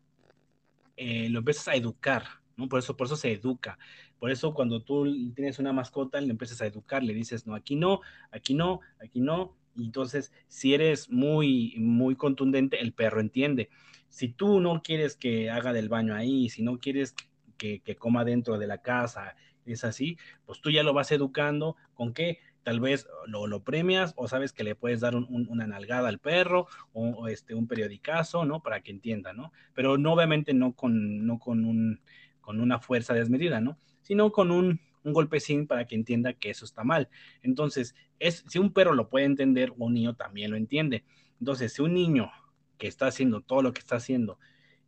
eh, 0.97 1.29
lo 1.29 1.41
empiezas 1.41 1.69
a 1.69 1.75
educar, 1.75 2.25
¿no? 2.57 2.69
Por 2.69 2.79
eso, 2.79 2.97
por 2.97 3.07
eso 3.07 3.17
se 3.17 3.33
educa. 3.33 3.79
Por 4.19 4.31
eso 4.31 4.55
cuando 4.55 4.83
tú 4.83 5.33
tienes 5.35 5.59
una 5.59 5.73
mascota, 5.73 6.21
le 6.21 6.31
empiezas 6.31 6.61
a 6.63 6.67
educar, 6.67 7.03
le 7.03 7.15
dices, 7.15 7.47
no, 7.47 7.55
aquí 7.55 7.77
no, 7.77 8.01
aquí 8.31 8.55
no, 8.55 8.81
aquí 9.01 9.21
no. 9.21 9.57
Y 9.77 9.85
entonces, 9.87 10.33
si 10.47 10.73
eres 10.73 11.11
muy, 11.11 11.75
muy 11.79 12.15
contundente, 12.15 12.81
el 12.81 12.93
perro 12.93 13.21
entiende. 13.21 13.71
Si 14.09 14.29
tú 14.29 14.61
no 14.61 14.83
quieres 14.83 15.17
que 15.17 15.51
haga 15.51 15.73
del 15.73 15.89
baño 15.89 16.15
ahí, 16.15 16.49
si 16.49 16.63
no 16.63 16.79
quieres 16.79 17.15
que, 17.59 17.81
que 17.81 17.97
coma 17.97 18.25
dentro 18.25 18.57
de 18.59 18.69
la 18.69 18.79
casa, 18.79 19.35
es 19.67 19.83
así, 19.83 20.17
pues 20.47 20.61
tú 20.61 20.71
ya 20.71 20.85
lo 20.85 20.93
vas 20.93 21.11
educando. 21.11 21.77
¿Con 21.95 22.15
qué? 22.15 22.39
Tal 22.65 22.81
vez 22.81 23.07
lo, 23.27 23.47
lo, 23.47 23.63
premias 23.63 24.15
o 24.17 24.27
sabes 24.27 24.53
que 24.53 24.65
le 24.65 24.75
puedes 24.75 25.01
dar 25.01 25.15
una 25.15 25.67
nalgada 25.67 26.09
al 26.09 26.19
perro 26.19 26.67
o, 26.93 27.29
este, 27.29 27.55
un 27.55 27.69
periodicazo, 27.69 28.45
¿no? 28.45 28.63
Para 28.63 28.81
que 28.81 28.91
entienda, 28.91 29.33
¿no? 29.33 29.53
Pero 29.75 29.99
no, 29.99 30.15
obviamente 30.15 30.55
no 30.55 30.73
con, 30.73 31.27
no 31.27 31.39
con, 31.39 31.65
un, 31.65 32.01
con 32.41 32.61
una 32.61 32.81
fuerza 32.81 33.15
desmedida, 33.15 33.61
¿no? 33.61 33.79
Sino 34.01 34.33
con 34.33 34.51
un, 34.51 34.81
un 35.05 35.13
golpecín 35.13 35.67
para 35.67 35.87
que 35.87 35.95
entienda 35.95 36.33
que 36.33 36.51
eso 36.51 36.65
está 36.65 36.83
mal. 36.83 37.09
Entonces, 37.43 37.95
es, 38.19 38.45
si 38.49 38.59
un 38.59 38.73
perro 38.73 38.95
lo 38.95 39.11
puede 39.11 39.27
entender, 39.27 39.73
un 39.77 39.95
niño 39.95 40.15
también 40.15 40.51
lo 40.51 40.57
entiende. 40.57 41.05
Entonces, 41.39 41.75
si 41.75 41.83
un 41.83 41.95
niño 41.95 42.31
que 42.79 42.89
está 42.89 43.07
haciendo 43.07 43.43
todo 43.43 43.63
lo 43.63 43.73
que 43.73 43.81
está 43.81 43.97
haciendo 43.97 44.39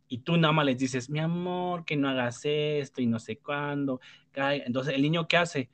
y 0.09 0.19
tú 0.19 0.37
nada 0.37 0.53
más 0.53 0.65
les 0.65 0.77
dices, 0.77 1.09
mi 1.09 1.19
amor, 1.19 1.85
que 1.85 1.95
no 1.95 2.09
hagas 2.09 2.41
esto 2.43 3.01
y 3.01 3.07
no 3.07 3.19
sé 3.19 3.37
cuándo, 3.37 3.99
entonces 4.33 4.95
el 4.95 5.01
niño 5.01 5.27
¿qué 5.27 5.37
hace? 5.37 5.69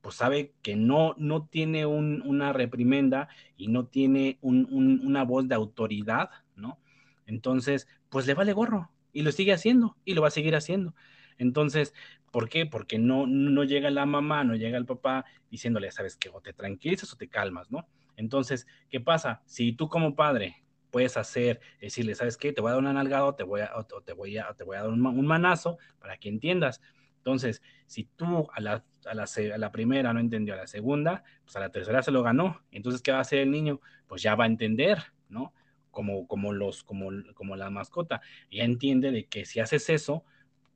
Pues 0.00 0.16
sabe 0.16 0.52
que 0.62 0.76
no, 0.76 1.14
no 1.18 1.46
tiene 1.46 1.86
una 1.86 2.52
reprimenda 2.52 3.28
y 3.56 3.68
no 3.68 3.86
tiene 3.86 4.38
una 4.42 5.24
voz 5.24 5.48
de 5.48 5.54
autoridad, 5.54 6.30
¿no? 6.56 6.78
Entonces, 7.26 7.88
pues 8.08 8.26
le 8.26 8.34
vale 8.34 8.52
gorro 8.52 8.90
y 9.12 9.22
lo 9.22 9.32
sigue 9.32 9.52
haciendo 9.52 9.96
y 10.04 10.14
lo 10.14 10.22
va 10.22 10.28
a 10.28 10.32
seguir 10.32 10.54
haciendo. 10.54 10.94
Entonces, 11.36 11.94
¿por 12.30 12.48
qué? 12.48 12.66
Porque 12.66 12.98
no, 12.98 13.26
no 13.26 13.64
llega 13.64 13.90
la 13.90 14.06
mamá, 14.06 14.44
no 14.44 14.56
llega 14.56 14.78
el 14.78 14.86
papá 14.86 15.24
diciéndole, 15.50 15.90
sabes 15.92 16.16
que 16.16 16.28
o 16.28 16.40
te 16.40 16.52
tranquilizas 16.52 17.12
o 17.12 17.16
te 17.16 17.28
calmas, 17.28 17.70
¿no? 17.70 17.88
Entonces, 18.16 18.66
¿qué 18.90 19.00
pasa? 19.00 19.42
Si 19.46 19.72
tú 19.72 19.88
como 19.88 20.16
padre 20.16 20.64
puedes 20.90 21.16
hacer, 21.16 21.60
decirle, 21.80 22.14
¿sabes 22.14 22.36
qué? 22.36 22.52
Te 22.52 22.60
voy 22.60 22.70
a 22.70 22.72
dar 22.72 22.80
una 22.80 22.92
nalgada 22.92 23.34
te 23.36 23.44
voy 23.44 23.60
a, 23.60 23.70
te 24.04 24.12
voy 24.12 24.38
a, 24.38 24.52
te 24.54 24.64
voy 24.64 24.76
a 24.76 24.82
dar 24.82 24.90
un, 24.90 25.26
manazo 25.26 25.78
para 25.98 26.16
que 26.18 26.28
entiendas. 26.28 26.80
Entonces, 27.18 27.62
si 27.86 28.04
tú 28.04 28.48
a 28.52 28.60
la, 28.60 28.84
a, 29.08 29.58
la, 29.58 29.72
primera 29.72 30.12
no 30.12 30.20
entendió, 30.20 30.54
a 30.54 30.56
la 30.56 30.66
segunda, 30.66 31.24
pues 31.44 31.56
a 31.56 31.60
la 31.60 31.70
tercera 31.70 32.02
se 32.02 32.10
lo 32.10 32.22
ganó. 32.22 32.62
Entonces, 32.70 33.02
¿qué 33.02 33.12
va 33.12 33.18
a 33.18 33.22
hacer 33.22 33.40
el 33.40 33.50
niño? 33.50 33.80
Pues 34.06 34.22
ya 34.22 34.34
va 34.34 34.44
a 34.44 34.48
entender, 34.48 35.02
¿no? 35.28 35.52
Como, 35.90 36.26
como, 36.26 36.52
los, 36.52 36.84
como, 36.84 37.10
como 37.34 37.56
la 37.56 37.70
mascota. 37.70 38.20
Ya 38.50 38.64
entiende 38.64 39.10
de 39.10 39.26
que 39.26 39.44
si 39.44 39.60
haces 39.60 39.88
eso, 39.90 40.24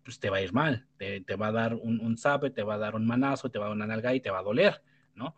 pues 0.04 0.18
te 0.18 0.30
va 0.30 0.38
a 0.38 0.42
ir 0.42 0.52
mal. 0.52 0.86
Te, 0.96 1.20
te 1.20 1.36
va 1.36 1.48
a 1.48 1.52
dar 1.52 1.74
un, 1.74 2.00
un 2.00 2.18
sabe, 2.18 2.50
te 2.50 2.62
va 2.62 2.74
a 2.74 2.78
dar 2.78 2.94
un 2.94 3.06
manazo, 3.06 3.50
te 3.50 3.58
va 3.58 3.66
a 3.66 3.68
dar 3.68 3.76
una 3.76 3.86
nalga 3.86 4.14
y 4.14 4.20
te 4.20 4.30
va 4.30 4.40
a 4.40 4.42
doler, 4.42 4.82
¿no? 5.14 5.36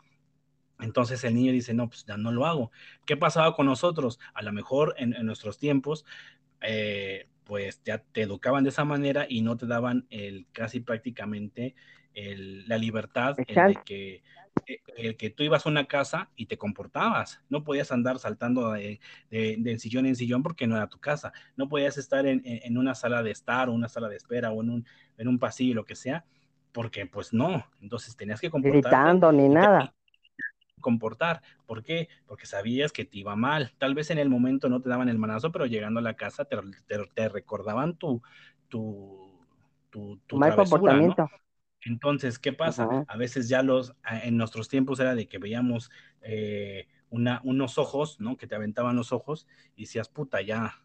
Entonces 0.81 1.23
el 1.25 1.35
niño 1.35 1.53
dice, 1.53 1.75
no, 1.75 1.89
pues 1.89 2.05
ya 2.05 2.17
no 2.17 2.33
lo 2.33 2.47
hago. 2.47 2.71
¿Qué 3.07 3.17
pasaba 3.17 3.55
con 3.55 3.67
nosotros? 3.67 4.19
A 4.35 4.43
lo 4.43 4.53
mejor 4.53 4.95
en, 4.99 5.11
nuestros 5.25 5.59
tiempos, 5.59 6.05
eh, 6.61 7.29
pues 7.45 7.83
ya 7.85 7.99
te 7.99 8.23
educaban 8.23 8.65
de 8.65 8.71
esa 8.71 8.85
manera 8.85 9.27
y 9.29 9.43
no 9.43 9.57
te 9.57 9.67
daban 9.67 10.07
el 10.11 10.47
casi 10.53 10.81
prácticamente 10.81 11.75
la 12.15 12.79
libertad 12.79 13.37
de 13.37 13.45
que, 13.85 14.23
eh, 14.67 14.81
el 14.97 15.17
que 15.17 15.31
tú 15.31 15.43
ibas 15.43 15.67
a 15.67 15.69
una 15.69 15.87
casa 15.87 16.31
y 16.37 16.47
te 16.47 16.57
comportabas. 16.57 17.41
No 17.49 17.65
podías 17.65 17.91
andar 17.93 18.19
saltando 18.19 18.73
de, 18.73 19.01
de, 19.31 19.79
sillón 19.79 20.07
en 20.07 20.17
sillón 20.17 20.43
porque 20.43 20.67
no 20.67 20.77
era 20.77 20.89
tu 20.89 20.99
casa. 20.99 21.33
No 21.57 21.69
podías 21.69 21.99
estar 21.99 22.27
en, 22.27 22.43
en, 22.45 22.79
una 22.79 22.95
sala 22.95 23.23
de 23.23 23.31
estar 23.31 23.69
o 23.69 23.73
una 23.73 23.89
sala 23.89 24.09
de 24.09 24.17
espera 24.17 24.53
o 24.53 24.63
en 24.63 24.71
un, 24.71 24.87
en 25.19 25.29
un 25.29 25.39
pasillo, 25.39 25.75
lo 25.75 25.85
que 25.85 25.97
sea, 25.97 26.25
porque 26.73 27.07
pues 27.07 27.33
no. 27.33 27.67
Entonces 27.81 28.17
tenías 28.17 28.41
que 28.41 28.51
comportarte. 28.51 28.89
Gritando 28.89 29.33
ni 29.33 29.49
nada 29.49 29.93
comportar. 30.85 31.43
¿Por 31.67 31.83
qué? 31.83 32.09
Porque 32.27 32.47
sabías 32.47 32.93
que 32.93 33.07
te 33.07 33.19
iba 33.19 33.35
mal. 33.35 33.73
Tal 33.79 33.95
vez 33.95 34.11
en 34.11 34.19
el 34.19 34.29
momento 34.29 34.69
no 34.69 34.81
te 34.81 34.91
daban 34.91 35.09
el 35.09 35.19
manazo, 35.19 35.51
pero 35.51 35.65
llegando 35.65 35.99
a 35.99 36.03
la 36.03 36.15
casa 36.15 36.45
te, 36.45 36.57
te, 37.15 37.29
recordaban 37.31 37.97
tu, 37.97 38.23
tu, 38.69 39.31
tu, 39.91 40.37
mal 40.37 40.55
comportamiento. 40.55 41.29
Entonces, 41.85 42.39
¿qué 42.39 42.53
pasa? 42.53 42.91
A 43.07 43.17
veces 43.17 43.49
ya 43.49 43.63
los, 43.63 43.95
en 44.23 44.37
nuestros 44.37 44.69
tiempos 44.69 45.01
era 45.01 45.15
de 45.15 45.29
que 45.29 45.39
veíamos 45.39 45.91
eh, 46.23 46.89
una, 47.11 47.41
unos 47.45 47.79
ojos, 47.79 48.21
¿no? 48.21 48.37
Que 48.37 48.47
te 48.47 48.55
aventaban 48.55 48.97
los 48.97 49.13
ojos 49.13 49.47
y 49.77 49.83
decías, 49.83 50.09
puta, 50.09 50.41
ya, 50.43 50.83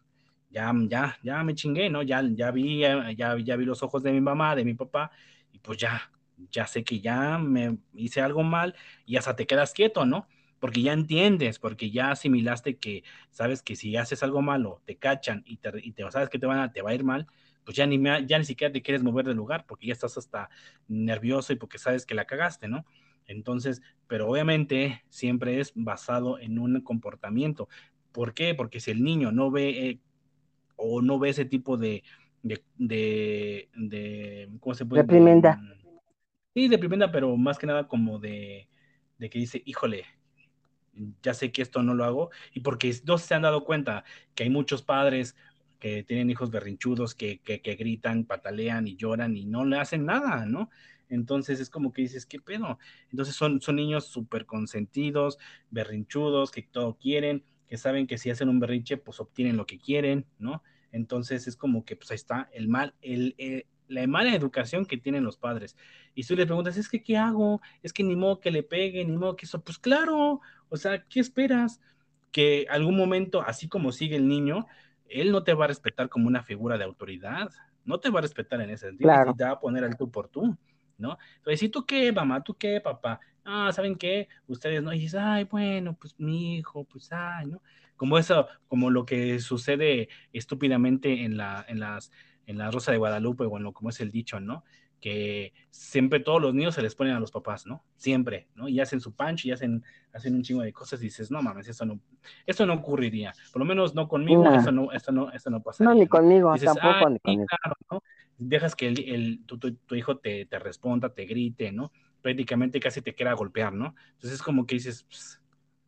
ya, 0.50 0.72
ya, 0.88 1.18
ya 1.22 1.42
me 1.42 1.54
chingué, 1.54 1.90
¿no? 1.90 2.02
Ya, 2.02 2.22
ya 2.22 2.50
vi, 2.50 2.80
ya, 2.80 3.12
ya 3.38 3.56
vi 3.56 3.64
los 3.64 3.82
ojos 3.82 4.02
de 4.02 4.12
mi 4.12 4.20
mamá, 4.20 4.54
de 4.56 4.64
mi 4.64 4.74
papá, 4.74 5.10
y 5.52 5.58
pues 5.58 5.78
ya, 5.78 6.10
ya 6.50 6.66
sé 6.66 6.84
que 6.84 7.00
ya 7.00 7.38
me 7.38 7.78
hice 7.94 8.20
algo 8.20 8.42
mal 8.42 8.74
y 9.06 9.16
hasta 9.16 9.36
te 9.36 9.46
quedas 9.46 9.72
quieto, 9.72 10.06
¿no? 10.06 10.26
Porque 10.58 10.82
ya 10.82 10.92
entiendes, 10.92 11.58
porque 11.58 11.90
ya 11.90 12.10
asimilaste 12.10 12.78
que 12.78 13.04
sabes 13.30 13.62
que 13.62 13.76
si 13.76 13.96
haces 13.96 14.22
algo 14.22 14.42
malo, 14.42 14.82
te 14.84 14.96
cachan 14.96 15.42
y 15.46 15.56
te, 15.58 15.72
y 15.82 15.92
te 15.92 16.10
sabes 16.10 16.28
que 16.28 16.38
te, 16.38 16.46
van 16.46 16.58
a, 16.58 16.72
te 16.72 16.82
va 16.82 16.90
a 16.90 16.94
ir 16.94 17.04
mal, 17.04 17.26
pues 17.70 17.76
ya 17.76 17.86
ni, 17.86 18.02
ya 18.26 18.36
ni 18.36 18.44
siquiera 18.44 18.72
te 18.72 18.82
quieres 18.82 19.04
mover 19.04 19.24
del 19.24 19.36
lugar 19.36 19.64
porque 19.64 19.86
ya 19.86 19.92
estás 19.92 20.18
hasta 20.18 20.50
nervioso 20.88 21.52
y 21.52 21.56
porque 21.56 21.78
sabes 21.78 22.04
que 22.04 22.16
la 22.16 22.24
cagaste, 22.24 22.66
¿no? 22.66 22.84
Entonces, 23.26 23.80
pero 24.08 24.28
obviamente 24.28 25.04
siempre 25.08 25.60
es 25.60 25.70
basado 25.76 26.40
en 26.40 26.58
un 26.58 26.80
comportamiento. 26.80 27.68
¿Por 28.10 28.34
qué? 28.34 28.56
Porque 28.56 28.80
si 28.80 28.90
el 28.90 29.04
niño 29.04 29.30
no 29.30 29.52
ve 29.52 29.88
eh, 29.88 30.00
o 30.74 31.00
no 31.00 31.20
ve 31.20 31.28
ese 31.28 31.44
tipo 31.44 31.76
de, 31.76 32.02
de, 32.42 32.64
de, 32.76 34.48
¿cómo 34.58 34.74
se 34.74 34.84
puede? 34.84 35.02
Reprimenda. 35.02 35.62
Sí, 36.52 36.66
de 36.66 36.76
primera, 36.76 37.12
pero 37.12 37.36
más 37.36 37.56
que 37.56 37.68
nada 37.68 37.86
como 37.86 38.18
de, 38.18 38.68
que 39.20 39.38
dice, 39.38 39.62
híjole, 39.64 40.06
ya 41.22 41.34
sé 41.34 41.52
que 41.52 41.62
esto 41.62 41.84
no 41.84 41.94
lo 41.94 42.04
hago, 42.04 42.30
y 42.52 42.62
porque 42.62 42.92
no 43.04 43.16
se 43.16 43.32
han 43.32 43.42
dado 43.42 43.64
cuenta 43.64 44.02
que 44.34 44.42
hay 44.42 44.50
muchos 44.50 44.82
padres 44.82 45.36
que 45.80 46.04
tienen 46.04 46.30
hijos 46.30 46.50
berrinchudos, 46.50 47.14
que, 47.14 47.40
que, 47.40 47.58
gritan, 47.74 48.24
patalean 48.24 48.86
y 48.86 48.96
lloran 48.96 49.36
y 49.36 49.46
no 49.46 49.64
le 49.64 49.78
hacen 49.78 50.04
nada, 50.04 50.46
¿no? 50.46 50.70
Entonces 51.08 51.58
es 51.58 51.70
como 51.70 51.92
que 51.92 52.02
dices, 52.02 52.26
¿qué 52.26 52.38
pedo? 52.38 52.78
Entonces 53.10 53.34
son, 53.34 53.60
son 53.60 53.76
niños 53.76 54.06
súper 54.06 54.46
consentidos, 54.46 55.38
berrinchudos, 55.70 56.52
que 56.52 56.62
todo 56.62 56.96
quieren, 56.96 57.42
que 57.66 57.76
saben 57.76 58.06
que 58.06 58.18
si 58.18 58.30
hacen 58.30 58.48
un 58.48 58.60
berrinche, 58.60 58.96
pues 58.96 59.18
obtienen 59.18 59.56
lo 59.56 59.66
que 59.66 59.78
quieren, 59.78 60.26
¿no? 60.38 60.62
Entonces 60.92 61.48
es 61.48 61.56
como 61.56 61.84
que 61.84 61.96
pues 61.96 62.12
ahí 62.12 62.16
está 62.16 62.48
el 62.52 62.68
mal, 62.68 62.94
el 63.00 63.34
la 63.90 64.06
mala 64.06 64.34
educación 64.34 64.86
que 64.86 64.96
tienen 64.96 65.24
los 65.24 65.36
padres. 65.36 65.76
Y 66.14 66.24
tú 66.24 66.36
le 66.36 66.46
preguntas, 66.46 66.76
es 66.76 66.88
que, 66.88 67.02
¿qué 67.02 67.16
hago? 67.16 67.60
Es 67.82 67.92
que 67.92 68.02
ni 68.02 68.16
modo 68.16 68.40
que 68.40 68.50
le 68.50 68.62
pegue, 68.62 69.04
ni 69.04 69.16
modo 69.16 69.36
que 69.36 69.46
eso. 69.46 69.62
Pues 69.62 69.78
claro, 69.78 70.40
o 70.68 70.76
sea, 70.76 71.04
¿qué 71.08 71.20
esperas? 71.20 71.80
Que 72.32 72.66
algún 72.70 72.96
momento, 72.96 73.42
así 73.42 73.68
como 73.68 73.92
sigue 73.92 74.16
el 74.16 74.28
niño, 74.28 74.66
él 75.10 75.32
no 75.32 75.42
te 75.42 75.54
va 75.54 75.64
a 75.64 75.68
respetar 75.68 76.08
como 76.08 76.26
una 76.26 76.42
figura 76.42 76.78
de 76.78 76.84
autoridad, 76.84 77.50
no 77.84 77.98
te 77.98 78.10
va 78.10 78.20
a 78.20 78.22
respetar 78.22 78.60
en 78.60 78.70
ese 78.70 78.86
sentido, 78.86 79.10
te 79.36 79.44
va 79.44 79.50
a 79.50 79.60
poner 79.60 79.84
al 79.84 79.96
tú 79.96 80.10
por 80.10 80.28
tú, 80.28 80.56
¿no? 80.98 81.18
Entonces, 81.36 81.62
¿y 81.62 81.68
tú 81.68 81.84
qué, 81.84 82.12
mamá? 82.12 82.42
¿Tú 82.42 82.54
qué, 82.54 82.80
papá? 82.80 83.20
Ah, 83.44 83.70
¿saben 83.72 83.96
qué? 83.96 84.28
Ustedes 84.46 84.82
no, 84.82 84.92
y 84.92 85.00
dices, 85.00 85.20
ay, 85.20 85.44
bueno, 85.44 85.96
pues 85.98 86.14
mi 86.18 86.56
hijo, 86.56 86.84
pues, 86.84 87.10
ay, 87.12 87.46
¿no? 87.46 87.62
Como 87.96 88.16
eso, 88.16 88.46
como 88.68 88.90
lo 88.90 89.04
que 89.04 89.40
sucede 89.40 90.08
estúpidamente 90.32 91.24
en, 91.24 91.36
la, 91.36 91.64
en 91.68 91.80
las 91.80 92.10
en 92.50 92.58
la 92.58 92.70
Rosa 92.70 92.90
de 92.90 92.98
Guadalupe 92.98 93.44
o 93.44 93.56
en 93.56 93.62
lo 93.62 93.72
como 93.72 93.90
es 93.90 94.00
el 94.00 94.10
dicho, 94.10 94.40
¿no? 94.40 94.64
Que 95.00 95.52
siempre 95.70 96.20
todos 96.20 96.42
los 96.42 96.54
niños 96.54 96.74
se 96.74 96.82
les 96.82 96.94
ponen 96.94 97.14
a 97.14 97.20
los 97.20 97.30
papás, 97.30 97.66
¿no? 97.66 97.82
Siempre, 97.96 98.48
¿no? 98.54 98.68
Y 98.68 98.80
hacen 98.80 99.00
su 99.00 99.14
punch 99.14 99.46
y 99.46 99.52
hacen, 99.52 99.82
hacen 100.12 100.34
un 100.34 100.42
chingo 100.42 100.62
de 100.62 100.72
cosas 100.72 101.00
y 101.00 101.04
dices, 101.04 101.30
no 101.30 101.42
mames, 101.42 101.68
eso 101.68 101.84
no, 101.86 102.00
eso 102.46 102.66
no 102.66 102.74
ocurriría. 102.74 103.32
Por 103.52 103.60
lo 103.60 103.66
menos 103.66 103.94
no 103.94 104.08
conmigo, 104.08 104.46
eso 104.52 104.70
no, 104.72 104.92
eso 104.92 105.10
no, 105.12 105.32
eso 105.32 105.50
no 105.50 105.62
pasaría. 105.62 105.92
No, 105.92 105.98
ni 105.98 106.06
conmigo, 106.06 106.54
tampoco 106.56 107.08
ni 107.08 107.18
conmigo. 107.18 107.46
¿no? 107.90 108.02
Dejas 108.36 108.76
que 108.76 108.88
el, 108.88 109.08
el 109.08 109.44
tu, 109.46 109.58
tu, 109.58 109.94
hijo 109.94 110.18
te, 110.18 110.46
te, 110.46 110.58
responda, 110.58 111.14
te 111.14 111.24
grite, 111.24 111.72
¿no? 111.72 111.92
Prácticamente 112.22 112.80
casi 112.80 113.00
te 113.00 113.14
quiera 113.14 113.32
golpear, 113.32 113.72
¿no? 113.72 113.94
Entonces 114.12 114.32
es 114.32 114.42
como 114.42 114.66
que 114.66 114.74
dices, 114.74 115.06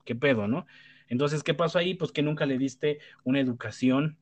¿qué 0.05 0.15
pedo, 0.15 0.49
no? 0.49 0.67
Entonces, 1.13 1.43
¿qué 1.43 1.53
pasó 1.53 1.79
ahí? 1.79 1.93
Pues 1.93 2.11
que 2.11 2.23
nunca 2.23 2.47
le 2.47 2.57
diste 2.57 2.99
una 3.23 3.39
educación 3.39 4.17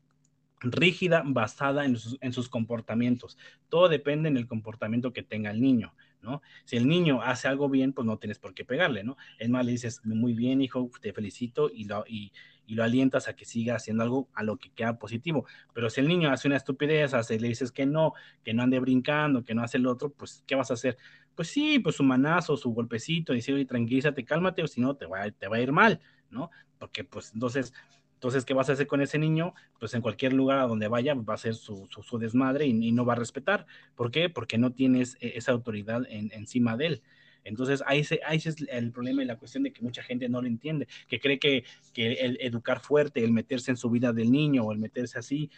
rígida 0.61 1.23
basada 1.25 1.85
en 1.85 1.97
sus, 1.97 2.49
comportamientos. 2.49 3.39
Todo 3.69 3.89
depende 3.89 4.29
en 4.29 4.37
el 4.37 4.47
comportamiento 4.47 5.13
que 5.13 5.23
tenga 5.23 5.51
el 5.51 5.61
niño, 5.61 5.95
¿no? 6.23 6.43
Si 6.65 6.77
el 6.77 6.87
niño 6.87 7.23
hace 7.23 7.49
algo 7.49 7.69
bien, 7.69 7.93
pues 7.93 8.07
no 8.07 8.19
tienes 8.19 8.39
por 8.39 8.55
qué 8.55 8.65
pegarle, 8.65 9.03
¿no? 9.03 9.17
Es 9.39 9.49
más, 9.49 9.65
le 9.65 9.73
dices, 9.73 10.01
muy 10.05 10.35
bien, 10.35 10.61
hijo, 10.61 10.91
te 11.01 11.13
felicito 11.13 11.71
y 11.73 11.85
lo, 11.85 12.05
y, 12.07 12.33
lo 12.67 12.85
alientas 12.85 13.27
a 13.27 13.35
que 13.35 13.45
siga 13.45 13.75
haciendo 13.75 14.05
algo 14.05 14.29
a 14.33 14.45
lo 14.45 14.57
que 14.57 14.71
queda 14.71 14.97
positivo. 14.97 15.45
Pero 15.75 15.91
si 15.91 16.01
el 16.01 16.07
niño 16.07 16.31
hace 16.31 16.47
una 16.47 16.57
estupidez, 16.57 17.15
hace, 17.15 17.41
le 17.41 17.49
dices 17.49 17.73
que 17.73 17.85
no, 17.85 18.13
que 18.45 18.55
no 18.55 18.63
ande 18.63 18.79
brincando, 18.79 19.45
que 19.45 19.55
no 19.55 19.65
hace 19.65 19.79
el 19.79 19.89
otro, 19.89 20.11
pues, 20.11 20.45
¿qué 20.47 20.55
vas 20.55 20.71
a 20.71 20.75
hacer? 20.75 20.97
Pues 21.35 21.49
sí, 21.49 21.81
pues 21.81 21.97
su 21.97 22.05
manazo, 22.05 22.57
su 22.57 22.71
golpecito, 22.71 23.33
decir, 23.33 23.57
oye, 23.57 23.65
tranquilízate, 23.65 24.25
cálmate, 24.25 24.63
o 24.63 24.69
si 24.69 24.81
no, 24.81 24.95
te 24.95 25.07
va, 25.07 25.29
te 25.33 25.49
va 25.49 25.57
a 25.57 25.61
ir 25.61 25.73
mal, 25.73 26.01
¿no? 26.31 26.51
Porque, 26.79 27.03
pues, 27.03 27.33
entonces 27.35 27.73
entonces, 28.21 28.45
¿qué 28.45 28.53
vas 28.53 28.69
a 28.69 28.75
hacer 28.75 28.87
con 28.87 29.01
ese 29.01 29.19
niño? 29.19 29.55
Pues 29.79 29.95
en 29.95 30.03
cualquier 30.03 30.35
lugar 30.35 30.59
a 30.59 30.67
donde 30.67 30.89
vaya 30.89 31.15
va 31.15 31.33
a 31.33 31.39
ser 31.39 31.55
su, 31.55 31.89
desmadre 32.21 32.67
y, 32.67 32.93
no 32.93 33.07
va 33.07 33.15
a 33.15 33.17
respetar. 33.17 33.67
¿Por 33.95 34.11
qué? 34.11 34.29
Porque 34.29 34.59
no 34.59 34.73
tienes 34.73 35.17
e, 35.21 35.39
esa 35.39 35.53
autoridad 35.53 36.03
encima 36.11 36.77
de 36.77 36.87
él. 36.87 37.03
Entonces, 37.45 37.83
ahí, 37.87 38.05
se, 38.05 38.21
es 38.31 38.57
el 38.69 38.93
problema 38.93 39.23
y 39.23 39.25
la 39.25 39.39
cuestión 39.39 39.63
de 39.63 39.73
que 39.73 39.81
mucha 39.81 40.03
gente 40.03 40.29
no 40.29 40.43
lo 40.43 40.49
entiende, 40.49 40.87
que 41.09 41.19
cree 41.19 41.39
que, 41.39 41.65
que 41.95 42.13
el 42.13 42.37
educar 42.43 42.81
fuerte, 42.81 43.25
el 43.25 43.33
meterse 43.33 43.71
en 43.71 43.79
su 43.79 43.89
vida 43.89 44.13
del 44.13 44.31
niño 44.31 44.65
o 44.65 44.73
el 44.73 44.79
meterse 44.79 45.19
así, 45.19 45.51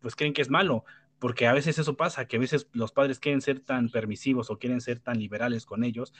pues 0.00 0.16
creen 0.16 0.32
que 0.32 0.42
es 0.42 0.50
malo, 0.50 0.84
porque 1.18 1.46
a 1.46 1.52
veces 1.52 1.78
eso 1.78 1.96
pasa, 1.96 2.26
que 2.26 2.36
a 2.36 2.40
veces 2.40 2.68
los 2.72 2.92
padres 2.92 3.18
quieren 3.18 3.40
ser 3.40 3.60
tan 3.60 3.90
permisivos 3.90 4.50
o 4.50 4.58
quieren 4.58 4.80
ser 4.80 5.00
tan 5.00 5.18
liberales 5.18 5.66
con 5.66 5.84
ellos, 5.84 6.12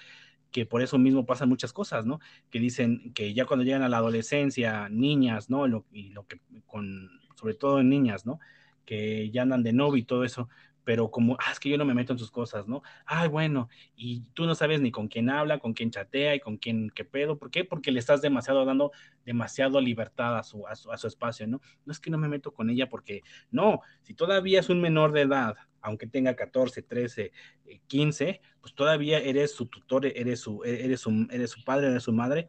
que 0.50 0.66
por 0.66 0.82
eso 0.82 0.98
mismo 0.98 1.26
pasan 1.26 1.48
muchas 1.48 1.72
cosas, 1.72 2.06
¿no? 2.06 2.20
Que 2.50 2.58
dicen 2.58 3.12
que 3.14 3.34
ya 3.34 3.44
cuando 3.44 3.64
llegan 3.64 3.82
a 3.82 3.88
la 3.88 3.98
adolescencia, 3.98 4.88
niñas, 4.88 5.50
¿no? 5.50 5.66
y 5.92 6.10
lo 6.10 6.26
que 6.26 6.40
con, 6.66 7.10
sobre 7.36 7.54
todo 7.54 7.80
en 7.80 7.88
niñas, 7.88 8.26
¿no? 8.26 8.40
Que 8.84 9.30
ya 9.30 9.42
andan 9.42 9.62
de 9.62 9.72
novio 9.72 9.98
y 10.00 10.04
todo 10.04 10.24
eso, 10.24 10.48
pero 10.88 11.10
como, 11.10 11.36
ah, 11.38 11.52
es 11.52 11.60
que 11.60 11.68
yo 11.68 11.76
no 11.76 11.84
me 11.84 11.92
meto 11.92 12.14
en 12.14 12.18
sus 12.18 12.30
cosas, 12.30 12.66
¿no? 12.66 12.82
Ay, 13.04 13.28
bueno, 13.28 13.68
y 13.94 14.22
tú 14.32 14.46
no 14.46 14.54
sabes 14.54 14.80
ni 14.80 14.90
con 14.90 15.06
quién 15.06 15.28
habla, 15.28 15.58
con 15.58 15.74
quién 15.74 15.90
chatea 15.90 16.34
y 16.34 16.40
con 16.40 16.56
quién 16.56 16.90
qué 16.94 17.04
pedo, 17.04 17.36
¿por 17.38 17.50
qué? 17.50 17.62
Porque 17.62 17.92
le 17.92 17.98
estás 17.98 18.22
demasiado 18.22 18.64
dando 18.64 18.90
demasiado 19.22 19.82
libertad 19.82 20.38
a 20.38 20.42
su, 20.42 20.66
a 20.66 20.74
su, 20.76 20.90
a 20.90 20.96
su 20.96 21.06
espacio, 21.06 21.46
¿no? 21.46 21.60
No 21.84 21.92
es 21.92 22.00
que 22.00 22.08
no 22.08 22.16
me 22.16 22.26
meto 22.26 22.54
con 22.54 22.70
ella 22.70 22.88
porque, 22.88 23.20
no, 23.50 23.82
si 24.00 24.14
todavía 24.14 24.60
es 24.60 24.70
un 24.70 24.80
menor 24.80 25.12
de 25.12 25.20
edad, 25.20 25.56
aunque 25.82 26.06
tenga 26.06 26.34
14, 26.34 26.80
13, 26.80 27.32
15, 27.86 28.40
pues 28.62 28.74
todavía 28.74 29.18
eres 29.18 29.52
su 29.52 29.66
tutor, 29.66 30.06
eres 30.06 30.40
su, 30.40 30.64
eres 30.64 31.00
su, 31.00 31.28
eres 31.30 31.50
su 31.50 31.64
padre, 31.64 31.88
eres 31.88 32.04
su 32.04 32.14
madre, 32.14 32.48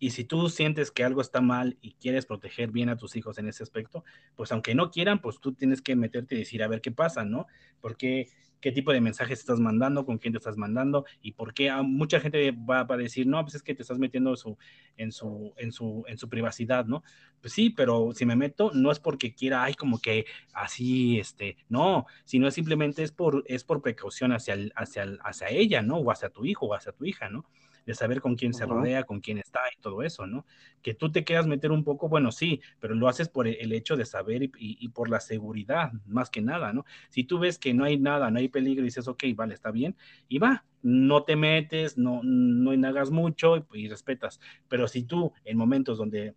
Y 0.00 0.10
si 0.10 0.24
tú 0.24 0.48
sientes 0.48 0.90
que 0.90 1.04
algo 1.04 1.20
está 1.20 1.42
mal 1.42 1.76
y 1.82 1.92
quieres 1.92 2.24
proteger 2.24 2.70
bien 2.70 2.88
a 2.88 2.96
tus 2.96 3.16
hijos 3.16 3.36
en 3.36 3.48
ese 3.48 3.62
aspecto, 3.62 4.02
pues 4.34 4.50
aunque 4.50 4.74
no 4.74 4.90
quieran, 4.90 5.20
pues 5.20 5.38
tú 5.40 5.52
tienes 5.52 5.82
que 5.82 5.94
meterte 5.94 6.34
y 6.34 6.38
decir 6.38 6.62
a 6.62 6.68
ver 6.68 6.80
qué 6.80 6.90
pasa, 6.90 7.22
¿no? 7.22 7.46
Porque 7.82 8.28
qué 8.60 8.72
tipo 8.72 8.92
de 8.92 9.00
mensajes 9.02 9.40
estás 9.40 9.60
mandando, 9.60 10.06
con 10.06 10.16
quién 10.16 10.32
te 10.32 10.38
estás 10.38 10.56
mandando 10.56 11.04
y 11.20 11.32
por 11.32 11.52
qué 11.52 11.68
ah, 11.68 11.82
mucha 11.82 12.18
gente 12.18 12.50
va, 12.50 12.86
a 12.88 12.96
decir, 12.96 13.26
no, 13.26 13.42
pues 13.42 13.56
es 13.56 13.62
que 13.62 13.74
te 13.74 13.82
estás 13.82 13.98
metiendo 13.98 14.30
en 14.30 14.36
su, 14.36 14.58
en 14.96 15.12
su, 15.12 15.52
en 15.58 15.70
su, 15.70 16.04
en 16.06 16.16
su 16.16 16.28
privacidad, 16.30 16.86
¿no? 16.86 17.02
Pues 17.42 17.52
sí, 17.52 17.68
pero 17.68 18.12
si 18.14 18.24
me 18.24 18.36
meto 18.36 18.70
no 18.72 18.90
es 18.90 19.00
porque 19.00 19.34
quiera, 19.34 19.64
ay, 19.64 19.74
como 19.74 19.98
que 19.98 20.24
así, 20.54 21.18
este, 21.18 21.58
no, 21.68 22.06
sino 22.24 22.50
simplemente 22.50 23.02
es 23.02 23.12
por, 23.12 23.44
es 23.46 23.64
por 23.64 23.82
precaución 23.82 24.32
hacia, 24.32 24.56
hacia, 24.76 25.04
hacia 25.24 25.48
ella, 25.50 25.82
¿no? 25.82 25.96
O 25.98 26.10
hacia 26.10 26.30
tu 26.30 26.46
hijo 26.46 26.66
o 26.66 26.74
hacia 26.74 26.92
tu 26.92 27.04
hija, 27.04 27.28
¿no? 27.28 27.44
De 27.86 27.94
saber 27.94 28.20
con 28.20 28.36
quién 28.36 28.52
se 28.52 28.66
rodea, 28.66 29.04
con 29.04 29.20
quién 29.20 29.38
está 29.38 29.60
y 29.76 29.80
todo 29.80 30.02
eso, 30.02 30.26
¿no? 30.26 30.46
Que 30.82 30.94
tú 30.94 31.10
te 31.10 31.24
quieras 31.24 31.46
meter 31.46 31.72
un 31.72 31.84
poco, 31.84 32.08
bueno, 32.08 32.32
sí, 32.32 32.60
pero 32.78 32.94
lo 32.94 33.08
haces 33.08 33.28
por 33.28 33.46
el 33.46 33.72
hecho 33.72 33.96
de 33.96 34.04
saber 34.04 34.50
y, 34.56 34.88
por 34.88 35.08
la 35.08 35.20
seguridad, 35.20 35.92
más 36.06 36.30
que 36.30 36.40
nada, 36.40 36.72
¿no? 36.72 36.84
Si 37.08 37.24
tú 37.24 37.38
ves 37.38 37.58
que 37.58 37.74
no 37.74 37.84
hay 37.84 37.98
nada, 37.98 38.30
no 38.30 38.38
hay 38.38 38.48
peligro 38.48 38.82
y 38.82 38.86
dices, 38.86 39.08
ok, 39.08 39.24
vale, 39.34 39.54
está 39.54 39.70
bien, 39.70 39.96
y 40.28 40.38
va, 40.38 40.64
no 40.82 41.24
te 41.24 41.36
metes, 41.36 41.98
no, 41.98 42.20
no 42.22 42.88
hagas 42.88 43.10
mucho 43.10 43.66
y 43.72 43.88
respetas, 43.88 44.40
pero 44.68 44.88
si 44.88 45.02
tú 45.04 45.32
en 45.44 45.56
momentos 45.56 45.98
donde 45.98 46.34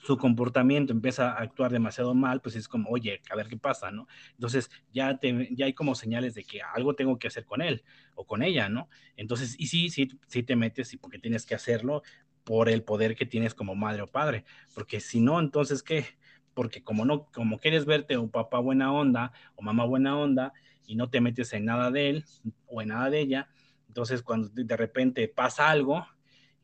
su 0.00 0.16
comportamiento 0.16 0.92
empieza 0.92 1.32
a 1.32 1.42
actuar 1.42 1.70
demasiado 1.70 2.14
mal, 2.14 2.40
pues 2.40 2.56
es 2.56 2.68
como, 2.68 2.90
oye, 2.90 3.20
a 3.30 3.36
ver 3.36 3.48
qué 3.48 3.56
pasa, 3.56 3.90
¿no? 3.90 4.08
Entonces 4.32 4.70
ya, 4.92 5.18
te, 5.18 5.48
ya 5.54 5.66
hay 5.66 5.74
como 5.74 5.94
señales 5.94 6.34
de 6.34 6.44
que 6.44 6.60
algo 6.62 6.94
tengo 6.94 7.18
que 7.18 7.28
hacer 7.28 7.44
con 7.44 7.62
él 7.62 7.84
o 8.14 8.26
con 8.26 8.42
ella, 8.42 8.68
¿no? 8.68 8.88
Entonces, 9.16 9.54
y 9.58 9.66
sí, 9.66 9.90
sí, 9.90 10.08
sí 10.26 10.42
te 10.42 10.56
metes 10.56 10.92
y 10.94 10.96
porque 10.96 11.18
tienes 11.18 11.46
que 11.46 11.54
hacerlo 11.54 12.02
por 12.44 12.68
el 12.68 12.82
poder 12.82 13.14
que 13.14 13.26
tienes 13.26 13.54
como 13.54 13.74
madre 13.74 14.02
o 14.02 14.06
padre, 14.06 14.44
porque 14.74 15.00
si 15.00 15.20
no, 15.20 15.38
entonces, 15.38 15.82
¿qué? 15.82 16.06
Porque 16.54 16.82
como 16.82 17.04
no, 17.04 17.26
como 17.26 17.58
quieres 17.58 17.84
verte 17.84 18.18
un 18.18 18.30
papá 18.30 18.58
buena 18.58 18.92
onda 18.92 19.32
o 19.54 19.62
mamá 19.62 19.84
buena 19.84 20.18
onda 20.18 20.52
y 20.86 20.96
no 20.96 21.08
te 21.08 21.20
metes 21.20 21.52
en 21.52 21.64
nada 21.66 21.90
de 21.90 22.10
él 22.10 22.24
o 22.66 22.82
en 22.82 22.88
nada 22.88 23.10
de 23.10 23.20
ella, 23.20 23.48
entonces 23.86 24.22
cuando 24.22 24.48
de 24.52 24.76
repente 24.76 25.28
pasa 25.28 25.70
algo, 25.70 26.06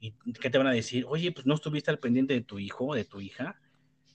¿Y 0.00 0.12
qué 0.40 0.50
te 0.50 0.58
van 0.58 0.66
a 0.66 0.72
decir? 0.72 1.04
Oye, 1.08 1.32
pues 1.32 1.46
no 1.46 1.54
estuviste 1.54 1.90
al 1.90 1.98
pendiente 1.98 2.34
de 2.34 2.42
tu 2.42 2.58
hijo 2.58 2.94
de 2.94 3.04
tu 3.04 3.20
hija. 3.20 3.60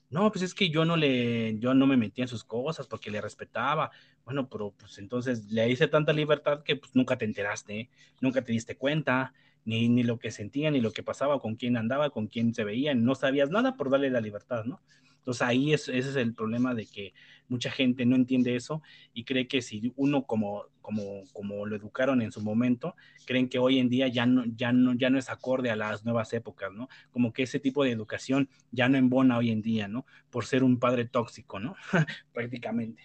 No, 0.10 0.32
pues 0.32 0.44
es 0.44 0.54
que 0.54 0.70
yo 0.70 0.86
no 0.86 0.96
le, 0.96 1.58
yo 1.60 1.74
no 1.74 1.88
me 1.88 1.98
metía 1.98 2.24
en 2.24 2.28
sus 2.28 2.44
cosas 2.44 2.88
porque 2.88 3.10
le 3.10 3.20
respetaba. 3.20 3.92
Bueno, 4.26 4.48
pero 4.48 4.72
pues 4.78 5.00
entonces 5.00 5.52
le 5.52 5.70
hice 5.70 5.88
tanta 5.88 6.14
libertad 6.14 6.64
que 6.64 6.76
pues 6.76 6.96
nunca 6.96 7.18
te 7.18 7.26
enteraste, 7.26 7.90
nunca 8.22 8.44
te 8.44 8.52
diste 8.52 8.78
cuenta, 8.78 9.34
ni, 9.66 9.90
ni 9.90 10.04
lo 10.04 10.20
que 10.20 10.32
sentía, 10.32 10.72
ni 10.72 10.82
lo 10.82 10.92
que 10.92 11.04
pasaba, 11.04 11.40
con 11.40 11.56
quién 11.56 11.78
andaba, 11.78 12.12
con 12.12 12.28
quién 12.28 12.54
se 12.54 12.64
veía, 12.64 12.94
no 12.94 13.16
sabías 13.16 13.50
nada 13.50 13.76
por 13.76 13.90
darle 13.90 14.10
la 14.10 14.22
libertad, 14.22 14.66
¿no? 14.66 14.82
Entonces 15.24 15.42
ahí 15.42 15.72
es, 15.72 15.88
ese 15.88 16.10
es 16.10 16.16
el 16.18 16.34
problema 16.34 16.74
de 16.74 16.86
que 16.86 17.14
mucha 17.48 17.72
gente 17.72 18.06
no 18.06 18.18
entiende 18.18 18.58
eso 18.58 18.82
y 19.14 19.24
cree 19.24 19.48
que 19.48 19.62
si 19.62 19.94
uno 19.96 20.26
como, 20.26 20.66
como, 20.82 21.24
como 21.32 21.66
lo 21.66 21.78
educaron 21.78 22.22
en 22.22 22.34
su 22.34 22.42
momento, 22.42 22.94
creen 23.26 23.48
que 23.48 23.58
hoy 23.58 23.80
en 23.80 23.88
día 23.88 24.10
ya 24.10 24.26
no, 24.26 24.44
ya, 24.46 24.74
no, 24.74 24.94
ya 24.96 25.10
no 25.10 25.18
es 25.18 25.30
acorde 25.30 25.72
a 25.72 25.78
las 25.78 26.04
nuevas 26.04 26.34
épocas, 26.34 26.74
¿no? 26.74 26.90
Como 27.12 27.32
que 27.32 27.44
ese 27.44 27.62
tipo 27.62 27.86
de 27.86 27.92
educación 27.92 28.50
ya 28.72 28.90
no 28.90 28.98
embona 28.98 29.38
hoy 29.38 29.50
en 29.50 29.62
día, 29.62 29.88
¿no? 29.88 30.06
Por 30.30 30.46
ser 30.46 30.62
un 30.62 30.78
padre 30.78 31.06
tóxico, 31.06 31.58
¿no? 31.58 31.76
Prácticamente. 32.34 33.02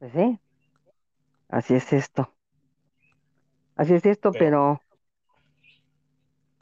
Pues 0.00 0.12
sí, 0.12 0.40
así 1.50 1.74
es 1.74 1.92
esto. 1.92 2.34
Así 3.76 3.94
es 3.94 4.04
esto, 4.06 4.32
pero, 4.32 4.80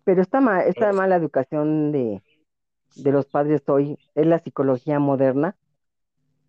pero, 0.04 0.20
esta, 0.20 0.64
esta 0.64 0.92
mala 0.92 1.16
educación 1.16 1.92
de, 1.92 2.22
de 2.94 3.12
los 3.12 3.26
padres 3.26 3.62
hoy 3.68 3.98
es 4.14 4.26
la 4.26 4.38
psicología 4.38 4.98
moderna 4.98 5.56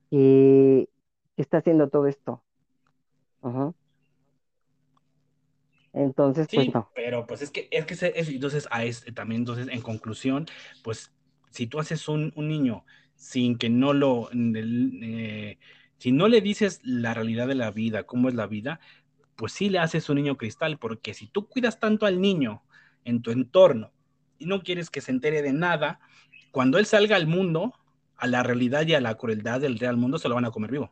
que 0.10 0.90
está 1.38 1.58
haciendo 1.58 1.90
todo 1.90 2.08
esto. 2.08 2.44
Entonces, 5.94 6.48
pues 6.52 6.74
no. 6.74 6.90
Pero 6.96 7.26
pues 7.28 7.42
es 7.42 7.52
que, 7.52 7.68
es 7.72 7.86
que 7.86 8.14
entonces, 8.16 8.68
a 8.72 8.84
este, 8.84 9.12
también, 9.12 9.42
entonces, 9.42 9.68
en 9.70 9.82
conclusión, 9.82 10.48
pues 10.84 11.12
si 11.52 11.68
tú 11.68 11.80
haces 11.80 12.08
un, 12.08 12.34
niño 12.36 12.86
sin 13.16 13.58
que 13.58 13.70
no 13.70 13.94
lo, 13.94 14.30
eh, 14.34 15.60
si 15.98 16.12
no 16.12 16.28
le 16.28 16.42
dices 16.42 16.82
la 16.84 17.14
realidad 17.14 17.48
de 17.48 17.56
la 17.56 17.72
vida, 17.72 18.04
cómo 18.04 18.28
es 18.28 18.36
la 18.36 18.48
vida, 18.48 18.80
pues 19.36 19.54
sí 19.54 19.70
le 19.70 19.80
haces 19.80 20.10
un 20.10 20.16
niño 20.16 20.38
cristal, 20.38 20.78
porque 20.78 21.14
si 21.14 21.28
tú 21.28 21.48
cuidas 21.48 21.80
tanto 21.80 22.06
al 22.06 22.22
niño 22.22 22.64
en 23.06 23.22
tu 23.22 23.32
entorno 23.32 23.92
y 24.40 24.46
no 24.46 24.64
quieres 24.64 24.90
que 24.90 25.02
se 25.02 25.12
entere 25.12 25.42
de 25.42 25.54
nada, 25.54 26.00
cuando 26.54 26.78
él 26.78 26.86
salga 26.86 27.16
al 27.16 27.26
mundo, 27.26 27.74
a 28.16 28.28
la 28.28 28.44
realidad 28.44 28.86
y 28.86 28.94
a 28.94 29.02
la 29.02 29.16
crueldad 29.16 29.60
del 29.60 29.80
real 29.80 29.98
mundo, 29.98 30.20
se 30.20 30.30
lo 30.30 30.36
van 30.36 30.46
a 30.46 30.52
comer 30.52 30.70
vivo. 30.70 30.92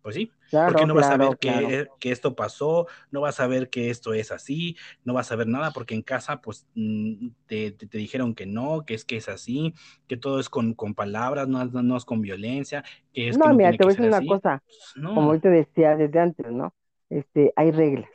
Pues 0.00 0.14
sí, 0.14 0.30
porque 0.52 0.86
no 0.86 0.94
vas 0.94 1.10
a 1.10 1.16
ver 1.16 1.36
que, 1.38 2.12
esto 2.12 2.36
pasó, 2.36 2.86
no 3.10 3.22
vas 3.22 3.40
a 3.40 3.48
ver 3.48 3.68
que 3.68 3.90
esto 3.90 4.14
es 4.14 4.30
así, 4.30 4.76
no 5.04 5.12
vas 5.12 5.32
a 5.32 5.36
ver 5.36 5.48
nada, 5.48 5.72
porque 5.72 5.96
en 5.96 6.02
casa 6.02 6.40
pues 6.40 6.68
mm, 6.76 7.30
te, 7.46 7.76
dijeron 7.90 8.32
que 8.36 8.46
no, 8.46 8.84
que 8.86 8.94
es 8.94 9.04
que 9.04 9.16
es 9.16 9.28
así, 9.28 9.74
que 10.06 10.16
todo 10.16 10.38
es 10.38 10.48
con, 10.48 10.74
con 10.74 10.94
palabras, 10.94 11.48
no, 11.48 11.64
no, 11.64 11.96
es 11.96 12.04
con 12.04 12.22
violencia, 12.22 12.84
que 13.12 13.30
es 13.30 13.36
no, 13.36 13.52
mira, 13.52 13.72
te 13.72 13.78
voy 13.78 13.94
a 13.94 13.96
decir 13.96 14.06
una 14.06 14.24
cosa, 14.24 14.62
pues, 14.64 15.04
como 15.04 15.34
yo 15.34 15.40
te 15.40 15.48
decía 15.48 15.96
desde 15.96 16.20
antes, 16.20 16.52
¿no? 16.52 16.72
Este, 17.10 17.52
hay 17.56 17.72
reglas. 17.72 18.08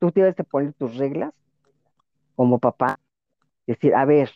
Tú 0.00 0.10
tienes 0.10 0.34
que 0.34 0.42
poner 0.42 0.72
tus 0.72 0.96
reglas 0.96 1.32
como 2.34 2.58
papá, 2.58 2.98
decir, 3.68 3.94
a 3.94 4.04
ver, 4.04 4.32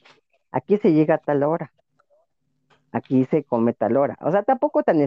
aquí 0.52 0.78
se 0.78 0.92
llega 0.92 1.16
a 1.16 1.18
tal 1.18 1.42
hora, 1.42 1.72
aquí 2.92 3.24
se 3.24 3.42
come 3.44 3.72
tal 3.72 3.96
hora. 3.96 4.16
O 4.20 4.30
sea, 4.30 4.42
tampoco 4.42 4.82
tan 4.82 5.00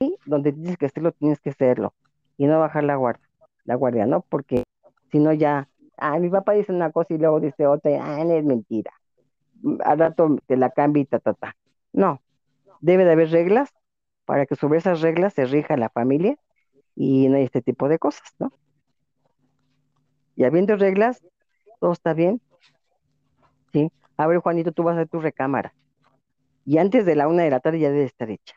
y 0.00 0.18
donde 0.26 0.52
dices 0.52 0.76
que 0.76 0.86
hacerlo, 0.86 1.12
tienes 1.12 1.40
que 1.40 1.50
hacerlo 1.50 1.94
y 2.36 2.46
no 2.46 2.58
bajar 2.58 2.84
la 2.84 2.96
guardia, 2.96 3.26
la 3.64 3.76
guardia, 3.76 4.06
¿no? 4.06 4.22
Porque 4.22 4.64
si 5.10 5.18
no 5.18 5.32
ya, 5.32 5.68
ah, 5.96 6.18
mi 6.18 6.28
papá 6.28 6.52
dice 6.52 6.72
una 6.72 6.90
cosa 6.92 7.14
y 7.14 7.18
luego 7.18 7.40
dice 7.40 7.66
otra, 7.66 7.92
ah, 8.02 8.22
es 8.22 8.44
mentira. 8.44 8.92
Al 9.84 9.98
rato 9.98 10.36
te 10.46 10.56
la 10.56 10.70
cambia 10.70 11.02
y 11.02 11.06
ta, 11.06 11.18
ta, 11.18 11.32
ta. 11.34 11.56
No, 11.92 12.20
debe 12.80 13.04
de 13.04 13.12
haber 13.12 13.30
reglas 13.30 13.72
para 14.26 14.44
que 14.46 14.56
sobre 14.56 14.78
esas 14.78 15.00
reglas 15.00 15.32
se 15.34 15.46
rija 15.46 15.76
la 15.76 15.88
familia 15.88 16.36
y 16.94 17.28
no 17.28 17.36
hay 17.36 17.44
este 17.44 17.62
tipo 17.62 17.88
de 17.88 17.98
cosas, 17.98 18.34
¿no? 18.38 18.52
Y 20.34 20.44
habiendo 20.44 20.76
reglas, 20.76 21.22
todo 21.80 21.92
está 21.92 22.12
bien, 22.12 22.42
¿sí? 23.72 23.90
A 24.16 24.26
ver, 24.26 24.38
Juanito, 24.38 24.72
tú 24.72 24.82
vas 24.82 24.98
a 24.98 25.06
tu 25.06 25.20
recámara. 25.20 25.74
Y 26.64 26.78
antes 26.78 27.06
de 27.06 27.14
la 27.16 27.28
una 27.28 27.42
de 27.44 27.50
la 27.50 27.60
tarde 27.60 27.80
ya 27.80 27.90
debe 27.90 28.04
estar 28.04 28.30
hecha. 28.30 28.56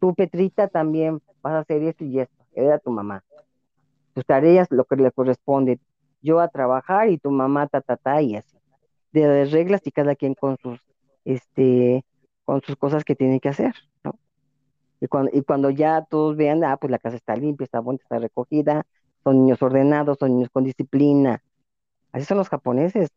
Tú, 0.00 0.14
Petrita, 0.14 0.68
también 0.68 1.20
vas 1.42 1.54
a 1.54 1.58
hacer 1.60 1.82
esto 1.82 2.04
y 2.04 2.20
esto. 2.20 2.44
Era 2.54 2.78
tu 2.78 2.90
mamá. 2.90 3.24
Tus 4.14 4.24
tareas, 4.24 4.68
lo 4.70 4.84
que 4.84 4.96
le 4.96 5.10
corresponde. 5.10 5.80
Yo 6.22 6.40
a 6.40 6.48
trabajar 6.48 7.08
y 7.08 7.18
tu 7.18 7.30
mamá, 7.30 7.66
ta, 7.66 7.80
ta, 7.80 7.96
ta, 7.96 8.22
y 8.22 8.36
así. 8.36 8.56
De 9.12 9.44
reglas 9.46 9.80
y 9.84 9.90
cada 9.90 10.14
quien 10.14 10.34
con 10.34 10.56
sus, 10.58 10.78
este, 11.24 12.04
con 12.44 12.62
sus 12.62 12.76
cosas 12.76 13.04
que 13.04 13.16
tiene 13.16 13.40
que 13.40 13.48
hacer. 13.48 13.74
Y 15.00 15.06
cuando, 15.06 15.30
y 15.32 15.42
cuando 15.42 15.70
ya 15.70 16.04
todos 16.04 16.36
vean, 16.36 16.64
ah, 16.64 16.76
pues 16.76 16.90
la 16.90 16.98
casa 16.98 17.16
está 17.16 17.36
limpia, 17.36 17.64
está 17.64 17.80
buena, 17.80 18.00
está 18.02 18.18
recogida, 18.18 18.84
son 19.22 19.42
niños 19.42 19.62
ordenados, 19.62 20.18
son 20.18 20.34
niños 20.34 20.50
con 20.50 20.64
disciplina. 20.64 21.42
Así 22.12 22.24
son 22.24 22.38
los 22.38 22.48
japoneses, 22.48 23.10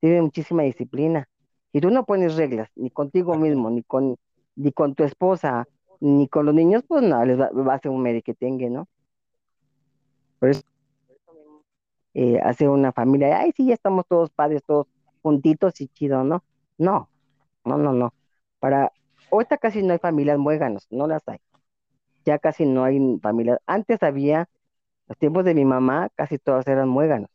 tiene 0.00 0.22
muchísima 0.22 0.62
disciplina. 0.62 1.28
Y 1.72 1.80
tú 1.80 1.90
no 1.90 2.04
pones 2.04 2.36
reglas, 2.36 2.70
ni 2.76 2.90
contigo 2.90 3.34
mismo, 3.34 3.70
ni 3.70 3.82
con, 3.82 4.16
ni 4.56 4.72
con 4.72 4.94
tu 4.94 5.04
esposa, 5.04 5.66
ni 6.00 6.28
con 6.28 6.46
los 6.46 6.54
niños, 6.54 6.82
pues 6.86 7.02
no, 7.02 7.24
les 7.24 7.38
va, 7.38 7.74
a 7.74 7.78
ser 7.78 7.90
un 7.90 8.22
tenga, 8.38 8.68
¿no? 8.70 8.88
Por 10.38 10.50
eso 10.50 10.62
eh, 12.14 12.40
hace 12.42 12.68
una 12.68 12.92
familia, 12.92 13.38
ay, 13.40 13.52
sí, 13.56 13.66
ya 13.66 13.74
estamos 13.74 14.06
todos 14.08 14.30
padres, 14.30 14.62
todos 14.64 14.86
juntitos 15.22 15.80
y 15.80 15.88
chido, 15.88 16.24
¿no? 16.24 16.42
No, 16.78 17.08
no, 17.64 17.78
no, 17.78 17.92
no. 17.92 18.14
Para, 18.60 18.92
ahorita 19.30 19.58
casi 19.58 19.82
no 19.82 19.92
hay 19.92 19.98
familias 19.98 20.38
muéganos, 20.38 20.86
no 20.90 21.06
las 21.06 21.26
hay. 21.28 21.38
Ya 22.24 22.38
casi 22.38 22.66
no 22.66 22.84
hay 22.84 23.18
familias. 23.20 23.60
Antes 23.66 24.02
había, 24.02 24.48
los 25.06 25.18
tiempos 25.18 25.44
de 25.44 25.54
mi 25.54 25.64
mamá, 25.64 26.10
casi 26.14 26.38
todas 26.38 26.66
eran 26.66 26.88
muéganos. 26.88 27.30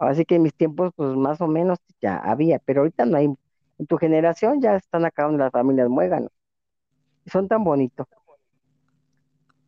Así 0.00 0.24
que 0.24 0.36
en 0.36 0.42
mis 0.42 0.54
tiempos, 0.54 0.92
pues 0.96 1.14
más 1.14 1.40
o 1.42 1.46
menos 1.46 1.78
ya 2.00 2.16
había, 2.16 2.58
pero 2.58 2.80
ahorita 2.80 3.04
no 3.04 3.18
hay. 3.18 3.26
En 3.78 3.86
tu 3.86 3.98
generación 3.98 4.60
ya 4.60 4.76
están 4.76 5.04
acabando 5.04 5.38
las 5.38 5.52
familias 5.52 5.88
muéganos. 5.90 6.30
Son 7.26 7.48
tan 7.48 7.64
bonitos. 7.64 8.06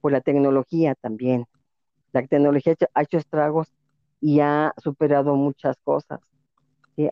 Por 0.00 0.12
la 0.12 0.20
tecnología 0.22 0.94
también. 0.94 1.46
La 2.12 2.26
tecnología 2.26 2.74
ha 2.94 3.02
hecho, 3.02 3.18
estragos 3.18 3.72
y 4.20 4.40
ha 4.40 4.72
superado 4.78 5.36
muchas 5.36 5.76
cosas. 5.84 6.20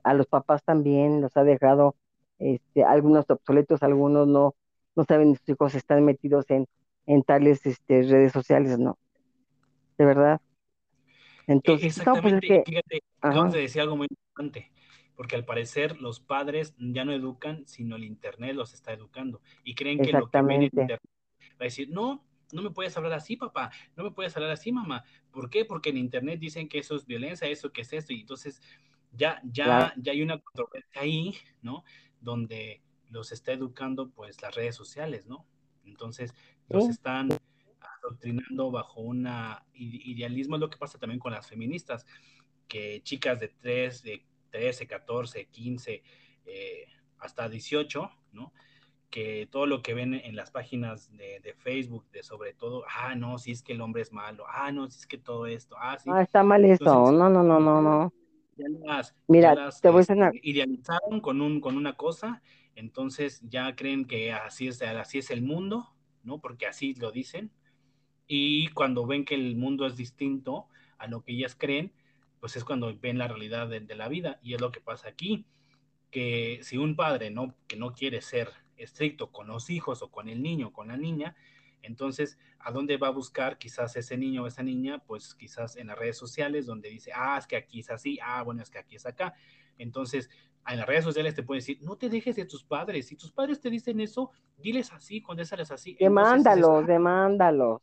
A 0.03 0.15
los 0.15 0.27
papás 0.27 0.63
también 0.65 1.21
los 1.21 1.37
ha 1.37 1.45
dejado 1.45 1.97
este, 2.39 2.85
algunos 2.85 3.29
obsoletos, 3.29 3.83
algunos 3.83 4.29
no, 4.29 4.55
no 4.97 5.05
saben 5.05 5.37
sus 5.37 5.49
hijos 5.51 5.75
están 5.75 6.05
metidos 6.05 6.47
en, 6.51 6.67
en 7.07 7.23
tales 7.23 7.65
este, 7.67 8.03
redes 8.03 8.33
sociales, 8.33 8.79
¿no? 8.79 8.99
De 9.99 10.05
verdad. 10.07 10.41
Entonces, 11.51 11.99
Exactamente, 11.99 12.47
pues 12.47 12.63
fíjate, 12.65 13.03
acabas 13.21 13.53
de 13.53 13.61
decir 13.61 13.83
algo 13.83 13.97
muy 13.97 14.07
importante, 14.09 14.71
porque 15.17 15.35
al 15.35 15.45
parecer 15.45 16.01
los 16.01 16.21
padres 16.21 16.75
ya 16.79 17.05
no 17.05 17.13
educan, 17.13 17.67
sino 17.67 17.97
el 17.97 18.05
Internet 18.05 18.55
los 18.55 18.73
está 18.73 18.93
educando 18.93 19.41
y 19.65 19.75
creen 19.75 20.01
que 20.01 20.13
lo 20.13 20.31
que 20.31 20.43
ven 20.43 20.51
en 20.57 20.63
Internet 20.63 21.01
va 21.53 21.57
a 21.59 21.65
decir, 21.65 21.91
no, 21.91 22.25
no 22.53 22.63
me 22.63 22.71
puedes 22.71 22.97
hablar 22.97 23.15
así, 23.15 23.37
papá, 23.37 23.73
no 23.97 24.05
me 24.05 24.13
puedes 24.13 24.37
hablar 24.37 24.53
así, 24.53 24.71
mamá. 24.71 25.03
¿Por 25.33 25.51
qué? 25.51 25.65
Porque 25.65 25.91
en 25.91 25.97
Internet 25.97 26.39
dicen 26.39 26.69
que 26.69 26.79
eso 26.79 26.95
es 26.95 27.05
violencia, 27.05 27.49
eso 27.49 27.73
que 27.73 27.81
es 27.81 27.93
esto, 27.93 28.13
y 28.13 28.21
entonces 28.21 28.63
ya, 29.11 29.41
ya, 29.45 29.93
ya 29.97 30.13
hay 30.13 30.23
una 30.23 30.39
controversia 30.39 31.01
ahí, 31.01 31.35
¿no? 31.63 31.83
Donde 32.21 32.81
los 33.09 33.33
está 33.33 33.53
educando, 33.53 34.11
pues, 34.11 34.41
las 34.41 34.55
redes 34.55 34.77
sociales, 34.77 35.27
¿no? 35.27 35.47
Entonces, 35.85 36.33
los 36.69 36.89
están 36.89 37.29
adoctrinando 38.21 38.71
bajo 38.71 39.01
un 39.01 39.29
idealismo, 39.75 40.57
es 40.57 40.61
lo 40.61 40.71
que 40.71 40.79
pasa 40.79 40.99
también 40.99 41.19
con 41.19 41.33
las 41.33 41.49
feministas, 41.49 42.07
que 42.69 43.03
chicas 43.03 43.41
de 43.41 43.49
3, 43.49 44.03
de 44.03 44.25
13, 44.51 44.87
14, 44.87 45.47
15, 45.47 46.03
hasta 47.19 47.49
18, 47.49 48.11
¿no? 48.33 48.53
que 49.11 49.49
todo 49.51 49.67
lo 49.67 49.83
que 49.83 49.93
ven 49.93 50.15
en 50.15 50.37
las 50.37 50.53
páginas 50.53 51.11
de, 51.17 51.55
Facebook, 51.59 52.09
de 52.13 52.23
sobre 52.23 52.55
todo, 52.55 52.85
ah, 52.97 53.17
no, 53.17 53.39
si 53.39 53.51
es 53.51 53.63
que 53.63 53.73
el 53.73 53.81
hombre 53.81 54.03
es 54.03 54.13
malo, 54.13 54.45
ah, 54.49 54.71
no, 54.71 54.89
si 54.89 55.01
es 55.01 55.07
que 55.07 55.19
todo 55.19 55.47
esto, 55.47 55.75
ah, 55.81 55.99
sí. 55.99 56.09
Ah, 56.13 56.23
está 56.23 56.45
mal 56.45 56.65
eso, 56.65 57.11
no, 57.11 57.29
no, 57.29 57.43
no, 57.43 57.59
no, 57.59 57.83
no. 57.83 58.13
Mira, 59.27 59.71
te 59.81 59.89
voy 59.89 59.97
a 59.97 60.01
decir 60.01 60.23
este, 60.23 60.41
idealizaron 60.45 61.21
con, 61.21 61.41
un, 61.41 61.61
con 61.61 61.77
una 61.77 61.97
cosa, 61.97 62.41
entonces 62.77 63.41
ya 63.49 63.75
creen 63.75 64.05
que 64.05 64.33
así 64.33 64.69
es, 64.69 64.81
así 64.81 65.19
es 65.19 65.31
el 65.31 65.43
mundo, 65.43 65.93
¿no? 66.23 66.39
Porque 66.39 66.67
así 66.67 66.95
lo 66.95 67.11
dicen, 67.11 67.51
y 68.33 68.69
cuando 68.69 69.07
ven 69.07 69.25
que 69.25 69.35
el 69.35 69.57
mundo 69.57 69.85
es 69.87 69.97
distinto 69.97 70.69
a 70.99 71.09
lo 71.09 71.25
que 71.25 71.33
ellas 71.33 71.57
creen, 71.59 71.93
pues 72.39 72.55
es 72.55 72.63
cuando 72.63 72.97
ven 72.97 73.19
la 73.19 73.27
realidad 73.27 73.67
de, 73.69 73.81
de 73.81 73.97
la 73.97 74.07
vida, 74.07 74.39
y 74.41 74.55
es 74.55 74.61
lo 74.61 74.71
que 74.71 74.81
pasa 74.81 75.09
aquí, 75.09 75.47
que 76.13 76.61
si 76.63 76.77
un 76.79 76.95
padre 76.95 77.31
no, 77.31 77.57
que 77.67 77.75
no 77.75 77.93
quiere 77.93 78.21
ser 78.21 78.49
estricto 78.77 79.33
con 79.33 79.49
los 79.49 79.69
hijos 79.69 80.01
o 80.01 80.13
con 80.13 80.29
el 80.29 80.43
niño 80.43 80.69
o 80.69 80.73
con 80.73 80.87
la 80.87 80.97
niña, 80.97 81.35
entonces, 81.83 82.39
¿a 82.61 82.71
dónde 82.71 82.99
va 82.99 83.09
a 83.09 83.11
buscar 83.11 83.59
quizás 83.59 83.97
ese 83.97 84.17
niño 84.17 84.45
o 84.45 84.47
esa 84.47 84.63
niña? 84.63 85.01
Pues 85.01 85.35
quizás 85.35 85.75
en 85.75 85.89
las 85.89 85.99
redes 85.99 86.17
sociales 86.17 86.67
donde 86.67 86.89
dice, 86.89 87.11
ah, 87.13 87.37
es 87.37 87.49
que 87.49 87.57
aquí 87.57 87.81
es 87.81 87.91
así, 87.91 88.21
ah, 88.23 88.45
bueno, 88.45 88.63
es 88.63 88.71
que 88.71 88.79
aquí 88.79 88.95
es 88.95 89.07
acá. 89.07 89.35
Entonces, 89.77 90.31
en 90.69 90.77
las 90.79 90.87
redes 90.87 91.03
sociales 91.03 91.35
te 91.35 91.43
pueden 91.43 91.63
decir, 91.63 91.79
no 91.83 91.97
te 91.97 92.09
dejes 92.09 92.37
de 92.37 92.45
tus 92.45 92.63
padres. 92.63 93.09
Si 93.09 93.17
tus 93.17 93.33
padres 93.33 93.61
te 93.61 93.71
dicen 93.71 93.99
eso, 93.99 94.31
diles 94.57 94.93
así, 94.93 95.21
condésales 95.21 95.73
así. 95.73 95.97
Demándalos, 95.99 96.87
demándalos. 96.87 97.81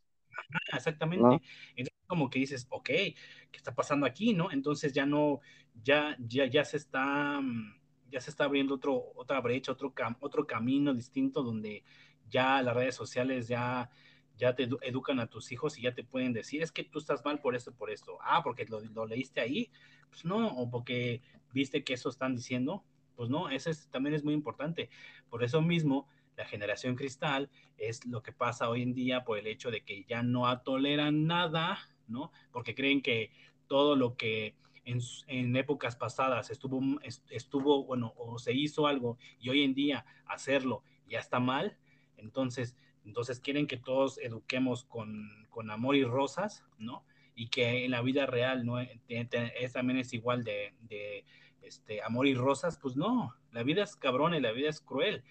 Exactamente. 0.74 1.42
Entonces, 1.76 1.94
como 2.08 2.30
que 2.30 2.40
dices, 2.40 2.68
ok, 2.70 2.86
¿qué 2.86 3.16
está 3.54 3.76
pasando 3.76 4.06
aquí, 4.06 4.34
no? 4.34 4.52
Entonces 4.52 4.94
ya 4.94 5.06
no, 5.06 5.42
ya, 5.84 6.16
ya, 6.20 6.46
ya 6.46 6.64
se 6.64 6.78
está 6.78 7.42
mm, 7.42 7.78
ya 8.10 8.22
se 8.22 8.30
está 8.30 8.46
abriendo 8.46 8.76
otro, 8.76 9.12
otra 9.16 9.42
brecha, 9.42 9.72
otro, 9.72 9.94
otro 10.22 10.48
camino 10.48 10.94
distinto 10.94 11.44
donde 11.44 11.84
ya 12.30 12.62
las 12.62 12.76
redes 12.76 12.96
sociales 12.96 13.48
ya, 13.48 13.90
ya 14.38 14.56
te 14.56 14.68
educan 14.82 15.20
a 15.20 15.28
tus 15.28 15.52
hijos 15.52 15.78
y 15.78 15.84
ya 15.84 15.94
te 15.94 16.04
pueden 16.04 16.34
decir, 16.34 16.62
es 16.62 16.72
que 16.72 16.84
tú 16.84 17.00
estás 17.00 17.24
mal 17.26 17.40
por 17.40 17.56
esto, 17.56 17.74
por 17.74 17.90
esto. 17.90 18.18
Ah, 18.22 18.42
porque 18.44 18.66
lo, 18.66 18.82
lo 18.82 19.06
leíste 19.06 19.42
ahí. 19.42 19.72
Pues 20.10 20.26
no, 20.26 20.48
o 20.48 20.70
porque 20.70 21.22
viste 21.54 21.84
que 21.84 21.94
eso 21.94 22.10
están 22.10 22.36
diciendo. 22.36 22.84
Pues 23.16 23.30
no, 23.30 23.50
eso 23.50 23.72
también 23.90 24.14
es 24.14 24.24
muy 24.24 24.34
importante. 24.34 24.90
Por 25.30 25.44
eso 25.44 25.62
mismo, 25.62 26.08
la 26.38 26.46
generación 26.46 26.96
cristal 26.96 27.50
es 27.78 28.06
lo 28.06 28.22
que 28.22 28.32
pasa 28.32 28.70
hoy 28.70 28.84
en 28.84 28.94
día 28.94 29.26
por 29.26 29.38
el 29.40 29.48
hecho 29.48 29.72
de 29.72 29.82
que 29.82 30.06
ya 30.06 30.24
no 30.24 30.62
toleran 30.62 31.26
nada, 31.26 31.80
¿no? 32.08 32.32
Porque 32.52 32.76
creen 32.76 33.02
que 33.02 33.32
todo 33.68 33.96
lo 33.96 34.16
que 34.16 34.56
en, 34.86 35.56
épocas 35.56 35.96
pasadas 35.96 36.50
estuvo, 36.50 36.82
estuvo, 37.30 37.84
bueno, 37.84 38.14
o 38.16 38.40
se 38.40 38.54
hizo 38.54 38.88
algo 38.88 39.18
y 39.40 39.50
hoy 39.50 39.64
en 39.64 39.74
día 39.74 40.06
hacerlo 40.26 40.84
ya 41.10 41.20
está 41.20 41.40
mal, 41.40 41.78
entonces, 42.18 42.78
entonces 43.04 43.40
quieren 43.40 43.68
que 43.68 43.78
todos 43.78 44.18
eduquemos 44.20 44.84
con, 44.84 45.48
con 45.50 45.72
amor 45.72 45.96
y 45.96 46.04
rosas, 46.04 46.64
¿no? 46.78 47.04
Y 47.36 47.50
que 47.50 47.86
en 47.86 47.92
la 47.92 48.02
vida 48.02 48.26
real, 48.26 48.66
¿no? 48.66 48.80
Es, 48.80 49.74
también 49.74 50.00
es 50.00 50.14
igual 50.14 50.44
de, 50.44 50.74
de 50.82 51.26
este, 51.62 52.02
amor 52.02 52.28
y 52.28 52.36
rosas, 52.36 52.78
pues 52.82 52.96
no, 52.96 53.36
la 53.52 53.64
vida 53.64 53.84
es 53.84 53.96
cabrón 53.96 54.34
y 54.34 54.40
la 54.40 54.52
vida 54.52 54.70
es 54.70 54.82
cruel. 54.82 55.24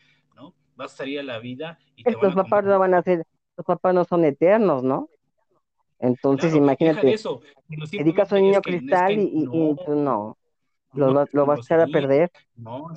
Vas 0.77 0.93
a 0.93 0.97
salir 0.97 1.21
a 1.21 1.23
la 1.23 1.39
vida 1.39 1.79
y 1.97 2.05
te 2.05 2.13
Los 2.13 2.35
papás 2.35 2.65
no 2.65 2.79
van 2.79 2.95
a 2.95 3.03
ser, 3.03 3.27
los 3.57 3.67
papás 3.67 3.95
no 3.95 4.05
son 4.05 4.25
eternos, 4.25 4.83
¿no? 4.83 5.09
Entonces, 5.99 6.55
imagínate, 6.55 7.13
eso. 7.13 7.41
dedicas 7.91 8.33
a 8.33 8.37
un 8.37 8.43
niño 8.43 8.61
cristal 8.61 9.13
y, 9.13 9.47
no, 9.47 10.37
no, 10.93 11.27
lo, 11.33 11.47
vas 11.47 11.59
a 11.59 11.63
echar 11.63 11.81
a 11.81 11.87
perder. 11.87 12.31
No, 12.55 12.89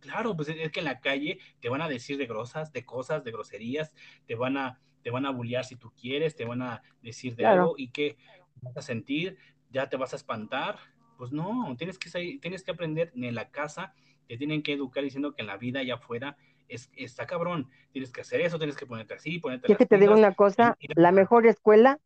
claro, 0.00 0.34
pues 0.34 0.48
es 0.48 0.72
que 0.72 0.80
en 0.80 0.86
la 0.86 1.00
calle 1.00 1.38
te 1.60 1.68
van 1.68 1.82
a 1.82 1.88
decir 1.88 2.16
de 2.16 2.26
grosas, 2.26 2.72
de 2.72 2.84
cosas, 2.84 3.24
de 3.24 3.32
groserías, 3.32 3.92
te 4.26 4.34
van 4.34 4.56
a, 4.56 4.80
te 5.02 5.10
van 5.10 5.26
a 5.26 5.30
bullear 5.30 5.64
si 5.64 5.76
tú 5.76 5.92
quieres, 6.00 6.34
te 6.34 6.44
van 6.44 6.62
a 6.62 6.82
decir 7.02 7.36
de 7.36 7.46
algo 7.46 7.74
y 7.76 7.88
que 7.88 8.16
vas 8.62 8.76
a 8.76 8.82
sentir, 8.82 9.36
ya 9.70 9.88
te 9.88 9.96
vas 9.96 10.12
a 10.12 10.16
espantar. 10.16 10.78
Pues 11.18 11.32
no, 11.32 11.74
tienes 11.76 11.98
que, 11.98 12.10
tienes 12.40 12.62
que 12.62 12.70
aprender 12.70 13.12
en 13.14 13.34
la 13.34 13.50
casa, 13.50 13.94
te 14.26 14.36
tienen 14.36 14.62
que 14.62 14.72
educar 14.72 15.02
diciendo 15.02 15.34
que 15.34 15.42
en 15.42 15.48
la 15.48 15.56
vida 15.56 15.80
allá 15.80 15.94
afuera 15.94 16.36
es, 16.68 16.90
está 16.96 17.26
cabrón, 17.26 17.70
tienes 17.92 18.12
que 18.12 18.20
hacer 18.20 18.40
eso, 18.40 18.58
tienes 18.58 18.76
que 18.76 18.86
ponerte 18.86 19.14
así, 19.14 19.38
ponerte 19.38 19.74
que 19.76 19.86
te 19.86 19.98
digo 19.98 20.14
una 20.14 20.34
cosa? 20.34 20.76
la 20.94 21.12
mejor 21.12 21.46
escuela 21.46 22.00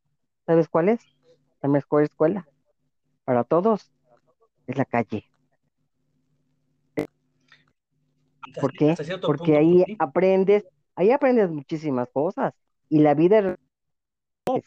¿Sabes 0.50 0.68
cuál 0.68 0.88
es? 0.88 1.00
La 1.62 1.68
mejor 1.68 2.02
escuela 2.02 2.48
para 3.24 3.44
todos 3.44 3.92
es 4.66 4.76
la 4.76 4.84
calle. 4.84 5.30
¿Por 8.60 8.72
qué? 8.72 8.96
Porque 9.22 9.56
ahí 9.56 9.84
aprendes, 10.00 10.66
ahí 10.96 11.12
aprendes 11.12 11.50
muchísimas 11.50 12.08
cosas 12.10 12.52
y 12.88 12.98
la 12.98 13.14
vida 13.14 13.56
es, 14.56 14.64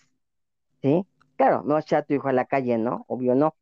¿sí? 0.82 1.06
Claro, 1.36 1.64
no 1.66 1.78
echar 1.78 2.04
a 2.04 2.06
tu 2.06 2.14
hijo 2.14 2.30
a 2.30 2.34
la 2.34 2.46
calle, 2.46 2.78
¿no? 2.78 3.04
Obvio 3.10 3.36
no, 3.36 3.58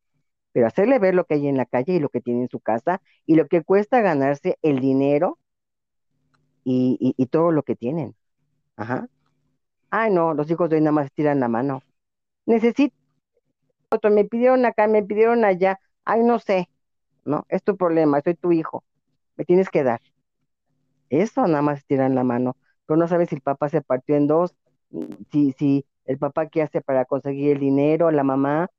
pero 0.52 0.68
hacerle 0.68 1.00
ver 1.00 1.16
lo 1.16 1.26
que 1.26 1.34
hay 1.34 1.48
en 1.48 1.58
la 1.58 1.66
calle 1.66 1.94
y 1.94 2.00
lo 2.00 2.10
que 2.10 2.22
tiene 2.22 2.42
en 2.42 2.50
su 2.50 2.60
casa 2.60 3.02
y 3.26 3.34
lo 3.34 3.48
que 3.48 3.64
cuesta 3.64 4.02
ganarse 4.02 4.60
el 4.62 4.80
dinero 4.80 5.40
y, 6.64 6.98
y 7.18 7.26
todo 7.28 7.52
lo 7.52 7.64
que 7.64 7.76
tienen. 7.76 8.16
Ajá. 8.76 9.08
Ay, 9.90 10.12
no, 10.12 10.34
los 10.34 10.50
hijos 10.50 10.70
de 10.70 10.78
hoy 10.78 10.82
nada 10.82 10.94
más 10.94 11.12
tiran 11.12 11.40
la 11.40 11.48
mano 11.48 11.82
necesito 12.46 12.96
otro, 13.90 14.10
me 14.10 14.26
pidieron 14.26 14.66
acá, 14.66 14.88
me 14.88 15.04
pidieron 15.04 15.44
allá, 15.44 15.80
ay, 16.06 16.24
no 16.24 16.40
sé, 16.40 16.70
no, 17.26 17.46
es 17.50 17.62
tu 17.62 17.76
problema, 17.76 18.22
soy 18.22 18.36
tu 18.36 18.52
hijo, 18.54 18.84
me 19.36 19.44
tienes 19.44 19.70
que 19.70 19.84
dar. 19.84 20.00
Eso 21.10 21.46
nada 21.46 21.62
más 21.62 21.86
tiran 21.86 22.16
la 22.16 22.24
mano, 22.24 22.56
pero 22.86 22.98
no 22.98 23.08
sabes 23.10 23.30
si 23.30 23.36
el 23.36 23.42
papá 23.42 23.68
se 23.68 23.82
partió 23.82 24.16
en 24.16 24.28
dos, 24.28 24.56
si, 25.32 25.52
si 25.54 25.86
el 26.06 26.18
papá 26.18 26.48
qué 26.48 26.62
hace 26.62 26.82
para 26.82 27.04
conseguir 27.04 27.52
el 27.52 27.60
dinero, 27.60 28.12
la 28.12 28.24
mamá, 28.24 28.70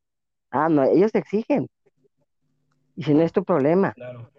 ah, 0.50 0.70
no, 0.70 0.84
ellos 0.84 1.14
exigen. 1.14 1.68
Y 2.96 3.04
si 3.04 3.14
no 3.14 3.22
es 3.22 3.32
tu 3.32 3.44
problema. 3.44 3.92
Claro. 3.92 4.30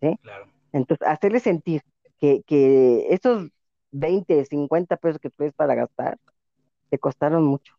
¿sí? 0.00 0.18
Claro. 0.22 0.46
Entonces, 0.72 1.06
hacerle 1.06 1.40
sentir 1.40 1.82
que, 2.22 2.44
que 2.46 3.08
esos 3.12 3.48
20, 3.90 4.44
50 4.44 4.96
pesos 4.96 5.18
que 5.20 5.28
puedes 5.28 5.52
para 5.54 5.74
gastar, 5.74 6.20
te 6.88 6.98
costaron 6.98 7.44
mucho 7.44 7.74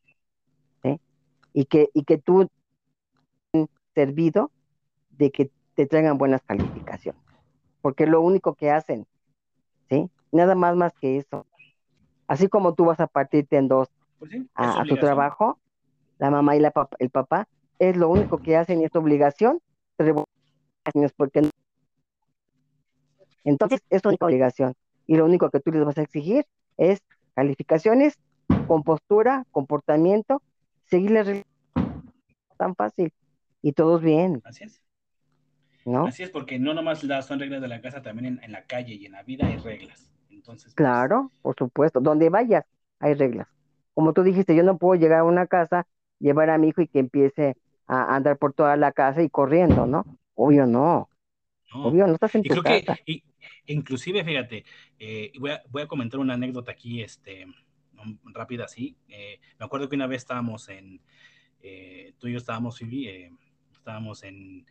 y 1.54 1.66
que, 1.66 1.90
y 1.94 2.04
que 2.04 2.18
tú 2.18 2.50
servido 3.94 4.52
de 5.12 5.32
que 5.32 5.52
te 5.76 5.86
traigan 5.86 6.18
buenas 6.18 6.42
calificaciones, 6.42 7.22
porque 7.82 8.08
lo 8.08 8.22
único 8.22 8.56
que 8.56 8.72
hacen, 8.72 9.06
¿sí? 9.88 10.10
Nada 10.32 10.56
más 10.56 10.76
más 10.76 10.94
que 11.00 11.18
eso. 11.18 11.46
Así 12.28 12.48
como 12.48 12.74
tú 12.74 12.86
vas 12.86 13.00
a 13.00 13.08
partirte 13.08 13.58
en 13.58 13.68
dos 13.68 13.88
pues 14.18 14.34
a, 14.56 14.84
tu 14.86 14.98
trabajo, 14.98 15.60
la 16.18 16.32
mamá 16.32 16.56
y 16.56 16.60
la 16.60 16.74
el 16.98 17.12
papá, 17.12 17.48
es 17.78 17.96
lo 17.96 18.10
único 18.10 18.40
que 18.40 18.58
hacen 18.58 18.82
y 18.82 18.86
es 18.86 18.96
obligación, 18.96 19.62
porque 21.16 21.42
entonces 23.44 23.82
es 23.90 24.04
una 24.06 24.18
obligación 24.20 24.74
y 25.08 25.16
lo 25.16 25.26
único 25.26 25.50
que 25.50 25.60
tú 25.60 25.72
les 25.72 25.84
vas 25.84 25.98
a 25.98 26.02
exigir 26.02 26.46
es 26.78 27.02
calificaciones 27.36 28.18
con 28.68 28.84
postura, 28.84 29.46
comportamiento 29.52 30.42
seguirle 30.86 31.44
tan 32.58 32.76
fácil 32.76 33.12
y 33.62 33.74
todos 33.74 34.02
bien. 34.02 34.42
Así 34.46 34.64
es. 34.64 34.82
¿No? 35.86 36.06
Así 36.06 36.24
es, 36.24 36.30
porque 36.30 36.60
no 36.60 36.74
nomás 36.74 37.00
son 37.26 37.40
reglas 37.40 37.62
de 37.62 37.68
la 37.68 37.82
casa, 37.82 38.02
también 38.02 38.40
en, 38.42 38.52
la 38.52 38.64
calle 38.64 38.94
y 38.94 39.06
en 39.06 39.14
la 39.14 39.24
vida 39.24 39.48
hay 39.48 39.58
reglas. 39.58 40.12
Entonces, 40.30 40.66
pues, 40.66 40.76
claro, 40.76 41.30
por 41.42 41.56
supuesto, 41.58 42.00
donde 42.00 42.30
vayas 42.30 42.66
hay 43.00 43.16
reglas. 43.16 43.48
Como 43.94 44.14
tú 44.14 44.24
dijiste, 44.24 44.56
yo 44.56 44.64
no 44.64 44.78
puedo 44.78 45.00
llegar 45.00 45.20
a 45.20 45.24
una 45.26 45.46
casa, 45.46 45.86
llevar 46.20 46.50
a 46.50 46.58
mi 46.58 46.70
hijo 46.70 46.82
y 46.82 46.88
que 46.88 47.00
empiece 47.00 47.58
a 47.86 48.16
andar 48.16 48.38
por 48.38 48.54
toda 48.54 48.78
la 48.78 48.94
casa 48.94 49.22
y 49.24 49.30
corriendo, 49.30 49.86
¿no? 49.86 50.06
Obvio 50.36 50.66
no. 50.66 51.10
Obvio, 51.74 52.08
no 52.08 52.14
estás 52.14 52.36
en 52.36 52.44
tu 52.44 52.62
casa. 52.62 52.96
y, 53.06 53.24
inclusive, 53.68 54.24
fíjate, 54.24 54.66
eh, 55.00 55.32
voy, 55.40 55.52
a, 55.52 55.64
voy 55.70 55.84
a 55.84 55.88
comentar 55.88 56.20
una 56.20 56.34
anécdota 56.34 56.72
aquí, 56.72 57.02
este, 57.02 57.48
rápida 58.26 58.66
así. 58.66 58.96
Eh, 59.08 59.40
me 59.60 59.66
acuerdo 59.66 59.90
que 59.90 59.96
una 59.96 60.08
vez 60.08 60.24
estábamos 60.24 60.70
en, 60.70 61.02
eh, 61.62 62.14
tú 62.20 62.28
y 62.28 62.34
yo 62.34 62.38
estábamos, 62.38 62.78
Phoebe, 62.78 63.26
eh, 63.26 63.32
estábamos 63.74 64.24
en, 64.24 64.66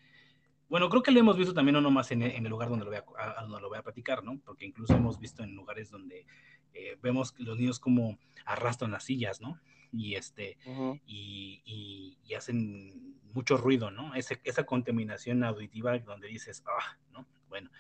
bueno, 0.69 0.89
creo 0.89 1.03
que 1.03 1.11
lo 1.11 1.21
hemos 1.21 1.37
visto 1.37 1.53
también 1.55 1.75
no 1.75 1.81
nomás 1.81 2.11
en, 2.13 2.23
el 2.23 2.45
lugar 2.45 2.69
donde 2.69 2.85
lo, 2.85 2.91
voy 2.91 3.01
a, 3.19 3.43
donde 3.43 3.61
lo 3.61 3.69
voy 3.69 3.79
a 3.79 3.83
platicar, 3.83 4.23
¿no? 4.23 4.39
Porque 4.45 4.65
incluso 4.65 4.95
hemos 4.95 5.19
visto 5.19 5.43
en 5.43 5.55
lugares 5.55 5.91
donde 5.91 6.27
eh, 6.73 6.97
vemos 7.03 7.35
los 7.39 7.59
niños 7.59 7.79
como 7.79 8.19
arrastran 8.47 8.91
las 8.91 9.05
sillas, 9.05 9.41
¿no? 9.41 9.61
Y, 9.93 10.15
este, 10.15 10.57
y, 11.05 12.17
y, 12.25 12.35
hacen 12.35 13.19
mucho 13.35 13.59
ruido, 13.59 13.91
¿no? 13.91 14.15
esa 14.15 14.65
contaminación 14.65 15.45
auditiva 15.45 15.99
donde 15.99 16.29
dices, 16.29 16.65
ah, 16.67 16.97
¿no? 17.13 17.27
Bueno, 17.51 17.71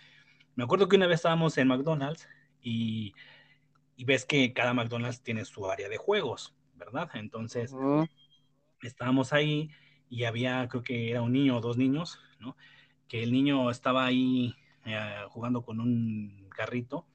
me 0.55 0.65
acuerdo 0.65 0.89
que 0.89 0.97
una 0.97 1.07
vez 1.07 1.17
estábamos 1.17 1.57
en 1.59 1.69
McDonald's 1.69 2.29
y, 2.61 3.15
y 3.97 4.05
ves 4.05 4.25
que 4.25 4.53
cada 4.53 4.75
McDonald's 4.75 5.23
tiene 5.23 5.45
su 5.45 5.71
área 5.71 5.89
de 5.89 5.97
juegos, 5.97 6.55
¿verdad? 6.75 7.11
Entonces, 7.15 7.75
estábamos 8.83 9.33
ahí 9.33 9.71
y 10.09 10.25
había, 10.25 10.67
creo 10.69 10.83
que 10.83 11.11
era 11.11 11.23
un 11.23 11.33
niño 11.33 11.57
o 11.57 11.61
dos 11.61 11.77
niños, 11.77 12.21
¿no? 12.39 12.57
Que 13.09 13.23
el 13.23 13.33
niño 13.33 13.71
estaba 13.71 14.05
ahí 14.05 14.55
eh, 14.85 15.25
jugando 15.31 15.63
con 15.63 15.81
un 15.81 16.49
carrito, 16.51 17.07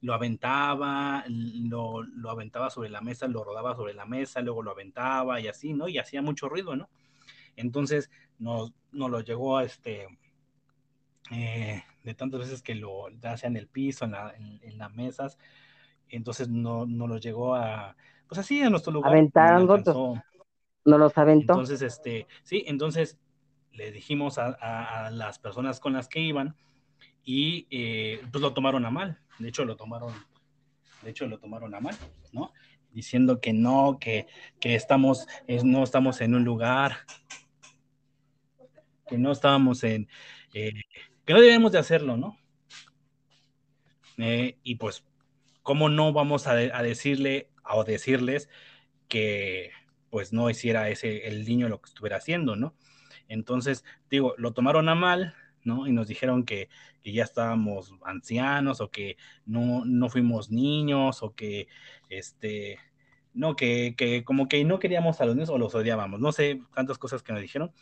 lo 0.00 0.14
aventaba, 0.14 1.24
lo, 1.28 2.02
lo, 2.02 2.30
aventaba 2.30 2.70
sobre 2.70 2.90
la 2.90 3.00
mesa, 3.00 3.28
lo 3.28 3.44
rodaba 3.44 3.76
sobre 3.76 3.94
la 3.94 4.04
mesa, 4.04 4.40
luego 4.40 4.62
lo 4.62 4.72
aventaba 4.72 5.40
y 5.40 5.48
así, 5.48 5.72
¿no? 5.72 5.88
Y 5.88 5.98
hacía 5.98 6.22
mucho 6.22 6.48
ruido, 6.48 6.74
¿no? 6.74 6.90
Entonces 7.56 8.10
nos, 8.38 8.72
nos 8.90 9.10
lo 9.10 9.20
llegó 9.20 9.58
a 9.58 9.64
este, 9.64 10.08
eh, 11.30 11.84
de 12.04 12.14
tantas 12.14 12.40
veces 12.40 12.62
que 12.62 12.74
lo 12.74 13.06
hacía 13.22 13.48
en 13.48 13.56
el 13.56 13.68
piso, 13.68 14.04
en, 14.04 14.60
en, 14.62 14.78
las 14.78 14.92
mesas, 14.94 15.38
entonces 16.08 16.48
no, 16.48 16.86
no 16.86 17.06
lo 17.06 17.18
llegó 17.18 17.54
a, 17.54 17.96
pues 18.28 18.38
así 18.38 18.62
a 18.62 18.70
nuestro 18.70 18.92
lugar. 18.92 19.12
Aventaron 19.12 19.66
no 20.84 20.98
los 20.98 21.16
aventó. 21.16 21.52
Entonces, 21.52 21.82
este, 21.82 22.26
sí, 22.42 22.64
entonces 22.66 23.18
le 23.72 23.92
dijimos 23.92 24.38
a, 24.38 25.10
las 25.10 25.38
personas 25.38 25.80
con 25.80 25.92
las 25.92 26.08
que 26.08 26.20
iban 26.20 26.56
y 27.24 27.66
eh, 27.70 28.20
pues 28.30 28.42
lo 28.42 28.52
tomaron 28.52 28.84
a 28.84 28.90
mal. 28.90 29.18
De 29.38 29.48
hecho, 29.48 29.64
lo 29.64 29.76
tomaron, 29.76 30.12
de 31.02 31.10
hecho, 31.10 31.26
lo 31.26 31.38
tomaron 31.38 31.74
a 31.74 31.80
mal, 31.80 31.96
¿no? 32.32 32.52
Diciendo 32.90 33.40
que 33.40 33.52
no, 33.52 33.98
que, 33.98 34.26
que 34.60 34.74
estamos, 34.74 35.26
no 35.64 35.82
estamos 35.82 36.20
en 36.20 36.34
un 36.34 36.44
lugar, 36.44 36.98
que 39.06 39.16
no 39.16 39.32
estábamos 39.32 39.84
en, 39.84 40.08
eh, 40.52 40.72
que 41.24 41.32
no 41.32 41.40
debemos 41.40 41.72
de 41.72 41.78
hacerlo, 41.78 42.16
¿no? 42.16 42.38
Eh, 44.18 44.58
y 44.62 44.76
pues, 44.76 45.04
¿cómo 45.62 45.88
no 45.88 46.12
vamos 46.12 46.46
a, 46.46 46.54
decirle 46.54 47.50
o 47.64 47.84
decirles 47.84 48.48
que 49.08 49.70
pues 50.10 50.32
no 50.32 50.50
hiciera 50.50 50.90
ese 50.90 51.26
el 51.28 51.44
niño 51.44 51.68
lo 51.68 51.80
que 51.80 51.88
estuviera 51.88 52.16
haciendo, 52.18 52.56
¿no? 52.56 52.74
Entonces, 53.28 53.84
digo, 54.10 54.34
lo 54.36 54.52
tomaron 54.52 54.88
a 54.88 54.94
mal, 54.94 55.34
¿no? 55.64 55.86
Y 55.86 55.92
nos 55.92 56.08
dijeron 56.08 56.44
que, 56.44 56.68
que 57.02 57.12
ya 57.12 57.24
estábamos 57.24 57.94
ancianos 58.04 58.80
o 58.80 58.90
que 58.90 59.16
no, 59.46 59.84
no 59.84 60.10
fuimos 60.10 60.50
niños 60.50 61.22
o 61.22 61.34
que, 61.34 61.68
este, 62.10 62.78
no, 63.34 63.56
que, 63.56 63.94
que, 63.96 64.24
como 64.24 64.48
que 64.48 64.64
no 64.64 64.78
queríamos 64.78 65.20
a 65.20 65.24
los 65.24 65.34
niños 65.34 65.50
o 65.50 65.58
los 65.58 65.74
odiábamos, 65.74 66.20
no 66.20 66.32
sé 66.32 66.60
tantas 66.74 66.98
cosas 66.98 67.22
que 67.22 67.32
nos 67.32 67.42
dijeron. 67.42 67.72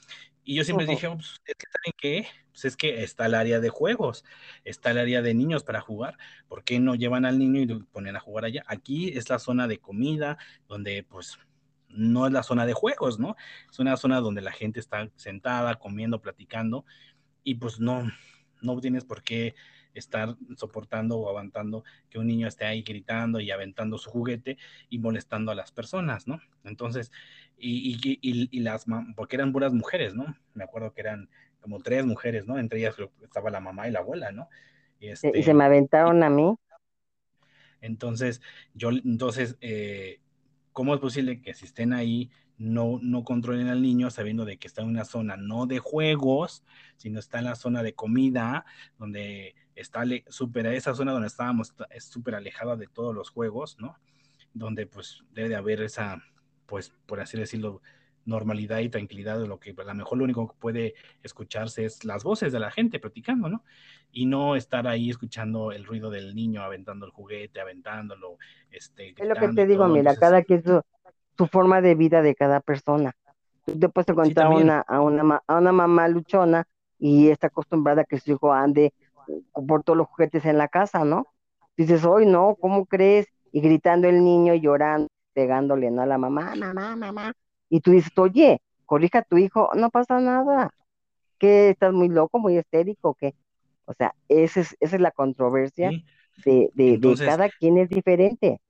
Y 0.44 0.54
yo 0.54 0.64
siempre 0.64 0.86
dije, 0.86 1.08
pues, 1.08 1.40
es 1.44 1.54
que 1.56 1.66
¿saben 1.66 1.92
qué? 1.98 2.26
Pues 2.52 2.64
es 2.64 2.76
que 2.76 3.02
está 3.02 3.26
el 3.26 3.34
área 3.34 3.60
de 3.60 3.68
juegos, 3.68 4.24
está 4.64 4.90
el 4.90 4.98
área 4.98 5.22
de 5.22 5.34
niños 5.34 5.64
para 5.64 5.80
jugar, 5.80 6.16
¿por 6.48 6.64
qué 6.64 6.80
no 6.80 6.94
llevan 6.94 7.24
al 7.24 7.38
niño 7.38 7.60
y 7.60 7.66
lo 7.66 7.84
ponen 7.86 8.16
a 8.16 8.20
jugar 8.20 8.44
allá? 8.44 8.62
Aquí 8.66 9.08
es 9.10 9.28
la 9.28 9.38
zona 9.38 9.66
de 9.66 9.78
comida, 9.78 10.38
donde 10.68 11.02
pues 11.02 11.38
no 11.88 12.26
es 12.26 12.32
la 12.32 12.42
zona 12.42 12.66
de 12.66 12.72
juegos, 12.72 13.18
¿no? 13.18 13.36
Es 13.70 13.78
una 13.78 13.96
zona 13.96 14.20
donde 14.20 14.42
la 14.42 14.52
gente 14.52 14.80
está 14.80 15.10
sentada, 15.16 15.74
comiendo, 15.76 16.20
platicando, 16.20 16.84
y 17.42 17.56
pues 17.56 17.80
no, 17.80 18.08
no 18.60 18.80
tienes 18.80 19.04
por 19.04 19.22
qué 19.22 19.54
estar 19.94 20.36
soportando 20.56 21.18
o 21.18 21.28
aguantando 21.28 21.84
que 22.08 22.18
un 22.18 22.26
niño 22.26 22.48
esté 22.48 22.64
ahí 22.64 22.82
gritando 22.82 23.40
y 23.40 23.50
aventando 23.50 23.98
su 23.98 24.10
juguete 24.10 24.58
y 24.88 24.98
molestando 24.98 25.50
a 25.50 25.54
las 25.54 25.72
personas, 25.72 26.26
¿no? 26.26 26.40
Entonces, 26.64 27.10
y, 27.56 27.98
y, 28.22 28.48
y, 28.50 28.60
las, 28.60 28.86
porque 29.16 29.36
eran 29.36 29.52
puras 29.52 29.72
mujeres, 29.72 30.14
¿no? 30.14 30.36
Me 30.54 30.64
acuerdo 30.64 30.92
que 30.92 31.02
eran 31.02 31.28
como 31.60 31.80
tres 31.80 32.06
mujeres, 32.06 32.46
¿no? 32.46 32.58
Entre 32.58 32.80
ellas 32.80 32.96
estaba 33.22 33.50
la 33.50 33.60
mamá 33.60 33.88
y 33.88 33.92
la 33.92 34.00
abuela, 34.00 34.32
¿no? 34.32 34.48
Y, 34.98 35.08
este, 35.08 35.32
y 35.38 35.42
se 35.42 35.54
me 35.54 35.64
aventaron 35.64 36.22
a 36.22 36.30
mí. 36.30 36.54
Entonces, 37.80 38.42
yo, 38.74 38.90
entonces, 38.90 39.56
eh, 39.60 40.20
¿cómo 40.72 40.94
es 40.94 41.00
posible 41.00 41.40
que 41.40 41.54
si 41.54 41.64
estén 41.64 41.92
ahí 41.92 42.30
no, 42.60 42.98
no 43.00 43.24
controlen 43.24 43.68
al 43.68 43.80
niño 43.80 44.10
sabiendo 44.10 44.44
de 44.44 44.58
que 44.58 44.66
está 44.66 44.82
en 44.82 44.88
una 44.88 45.06
zona 45.06 45.38
no 45.38 45.66
de 45.66 45.78
juegos, 45.78 46.62
sino 46.98 47.18
está 47.18 47.38
en 47.38 47.46
la 47.46 47.54
zona 47.54 47.82
de 47.82 47.94
comida, 47.94 48.66
donde 48.98 49.54
está 49.80 50.02
súper, 50.28 50.66
esa 50.66 50.94
zona 50.94 51.12
donde 51.12 51.28
estábamos 51.28 51.74
es 51.90 52.04
súper 52.04 52.34
alejada 52.34 52.76
de 52.76 52.86
todos 52.86 53.14
los 53.14 53.30
juegos, 53.30 53.76
¿no? 53.78 53.96
Donde 54.52 54.86
pues 54.86 55.24
debe 55.32 55.48
de 55.48 55.56
haber 55.56 55.82
esa, 55.82 56.22
pues 56.66 56.92
por 57.06 57.20
así 57.20 57.38
decirlo, 57.38 57.80
normalidad 58.24 58.78
y 58.78 58.88
tranquilidad 58.88 59.38
de 59.38 59.46
lo 59.46 59.58
que 59.58 59.74
a 59.76 59.84
lo 59.84 59.94
mejor 59.94 60.18
lo 60.18 60.24
único 60.24 60.48
que 60.48 60.56
puede 60.58 60.94
escucharse 61.22 61.84
es 61.84 62.04
las 62.04 62.22
voces 62.22 62.52
de 62.52 62.60
la 62.60 62.70
gente 62.70 63.00
platicando, 63.00 63.48
¿no? 63.48 63.64
Y 64.12 64.26
no 64.26 64.56
estar 64.56 64.86
ahí 64.86 65.10
escuchando 65.10 65.72
el 65.72 65.84
ruido 65.84 66.10
del 66.10 66.34
niño 66.34 66.62
aventando 66.62 67.06
el 67.06 67.12
juguete, 67.12 67.60
aventándolo, 67.60 68.38
este. 68.70 69.14
Es 69.16 69.28
lo 69.28 69.34
que 69.34 69.48
te 69.48 69.66
digo, 69.66 69.86
mira, 69.88 70.14
cada 70.16 70.42
que 70.42 70.54
es 70.54 70.64
su, 70.64 71.46
forma 71.46 71.80
de 71.80 71.94
vida 71.94 72.20
de 72.20 72.34
cada 72.34 72.60
persona. 72.60 73.14
Tú 73.64 73.78
te 73.78 73.88
puedes 73.88 74.08
encontrar 74.08 74.48
una, 74.48 74.80
a, 74.80 75.00
una, 75.00 75.42
a 75.46 75.58
una 75.58 75.72
mamá 75.72 76.06
luchona 76.08 76.66
y 76.98 77.28
está 77.28 77.46
acostumbrada 77.46 78.02
a 78.02 78.04
que 78.04 78.20
su 78.20 78.32
hijo 78.32 78.52
ande 78.52 78.92
por 79.52 79.82
todos 79.82 79.96
los 79.96 80.08
juguetes 80.08 80.44
en 80.44 80.58
la 80.58 80.68
casa, 80.68 81.04
¿no? 81.04 81.26
Dices, 81.76 82.04
hoy 82.04 82.26
no, 82.26 82.56
¿cómo 82.60 82.86
crees? 82.86 83.26
Y 83.52 83.60
gritando 83.60 84.08
el 84.08 84.22
niño, 84.24 84.54
llorando, 84.54 85.08
pegándole, 85.32 85.90
¿no? 85.90 86.02
A 86.02 86.06
la 86.06 86.18
mamá, 86.18 86.54
mamá, 86.54 86.96
mamá. 86.96 87.32
Y 87.68 87.80
tú 87.80 87.92
dices, 87.92 88.12
oye, 88.16 88.60
corrija 88.86 89.20
a 89.20 89.22
tu 89.22 89.38
hijo, 89.38 89.70
no 89.74 89.90
pasa 89.90 90.20
nada. 90.20 90.70
¿Qué? 91.38 91.70
¿Estás 91.70 91.92
muy 91.92 92.08
loco, 92.08 92.38
muy 92.38 92.56
estérico? 92.56 93.14
¿Qué? 93.14 93.34
O 93.86 93.94
sea, 93.94 94.14
esa 94.28 94.60
es, 94.60 94.76
esa 94.78 94.96
es 94.96 95.02
la 95.02 95.10
controversia 95.10 95.90
de, 96.44 96.70
de, 96.74 97.16
cada 97.18 97.48
quien 97.48 97.78
es 97.78 97.88
diferente. 97.88 98.60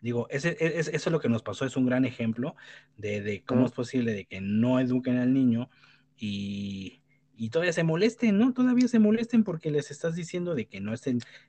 Digo, 0.00 0.28
ese, 0.30 0.50
e, 0.60 0.78
eso 0.78 0.90
es 0.90 1.06
lo 1.06 1.20
que 1.20 1.28
nos 1.28 1.42
pasó, 1.42 1.64
es 1.64 1.76
un 1.76 1.86
gran 1.86 2.04
ejemplo 2.04 2.54
de, 2.96 3.20
de 3.22 3.42
cómo 3.44 3.66
es 3.66 3.72
posible 3.72 4.12
de 4.12 4.26
que 4.26 4.40
no 4.40 4.78
eduquen 4.78 5.18
al 5.18 5.32
niño 5.32 5.68
y, 6.16 7.03
y 7.36 7.50
todavía 7.50 7.72
se 7.72 7.84
molesten, 7.84 8.38
¿no? 8.38 8.52
Todavía 8.52 8.88
se 8.88 8.98
molesten 8.98 9.44
porque 9.44 9.70
les 9.70 9.90
estás 9.90 10.14
diciendo 10.14 10.54
de 10.54 10.66
que 10.66 10.80
no 10.80 10.92
es, 10.92 11.02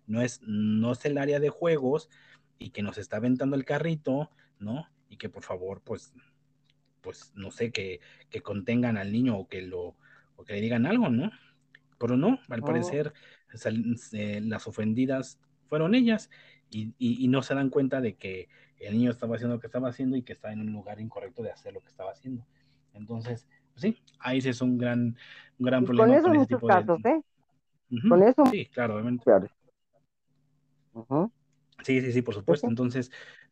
no 0.07 0.21
es, 0.21 0.41
no 0.43 0.91
es 0.91 1.05
el 1.05 1.17
área 1.17 1.39
de 1.39 1.49
juegos 1.49 2.09
y 2.57 2.71
que 2.71 2.81
nos 2.81 2.97
está 2.97 3.17
aventando 3.17 3.55
el 3.55 3.65
carrito, 3.65 4.31
¿no? 4.59 4.89
Y 5.09 5.17
que 5.17 5.29
por 5.29 5.43
favor, 5.43 5.81
pues, 5.83 6.13
pues, 7.01 7.31
no 7.35 7.51
sé, 7.51 7.71
que, 7.71 7.99
que 8.29 8.41
contengan 8.41 8.97
al 8.97 9.11
niño 9.11 9.37
o 9.37 9.47
que 9.47 9.61
lo, 9.61 9.95
o 10.35 10.43
que 10.43 10.53
le 10.53 10.61
digan 10.61 10.85
algo, 10.85 11.09
¿no? 11.09 11.31
Pero 11.99 12.17
no, 12.17 12.39
al 12.49 12.61
parecer 12.61 13.13
las 14.41 14.67
ofendidas 14.67 15.39
fueron 15.67 15.95
ellas 15.95 16.29
y, 16.69 16.93
y, 16.97 17.27
no 17.29 17.41
se 17.41 17.55
dan 17.55 17.69
cuenta 17.69 18.01
de 18.01 18.15
que 18.15 18.49
el 18.79 18.97
niño 18.97 19.11
estaba 19.11 19.35
haciendo 19.35 19.55
lo 19.55 19.61
que 19.61 19.67
estaba 19.67 19.89
haciendo 19.89 20.17
y 20.17 20.23
que 20.23 20.33
estaba 20.33 20.53
en 20.53 20.59
un 20.59 20.73
lugar 20.73 20.99
incorrecto 20.99 21.41
de 21.41 21.51
hacer 21.51 21.73
lo 21.73 21.79
que 21.81 21.87
estaba 21.87 22.11
haciendo. 22.11 22.45
Entonces, 22.93 23.47
sí, 23.75 23.97
ahí 24.19 24.41
sí 24.41 24.49
es 24.49 24.61
un 24.61 24.77
gran, 24.77 25.17
un 25.59 25.65
gran 25.65 25.83
problema. 25.85 26.07
Con 26.07 26.15
eso 26.15 26.27
con 26.27 26.37
muchos 26.37 26.61
casos, 26.63 27.05
¿eh? 27.05 27.21
Con 28.07 28.23
eso. 28.23 28.45
Sí, 28.47 28.65
claro, 28.67 28.95
obviamente. 28.95 29.23
Sí, 31.83 32.01
sí, 32.01 32.11
sí, 32.11 32.21
por 32.21 32.33
supuesto. 32.33 32.67
Entonces, 32.67 33.11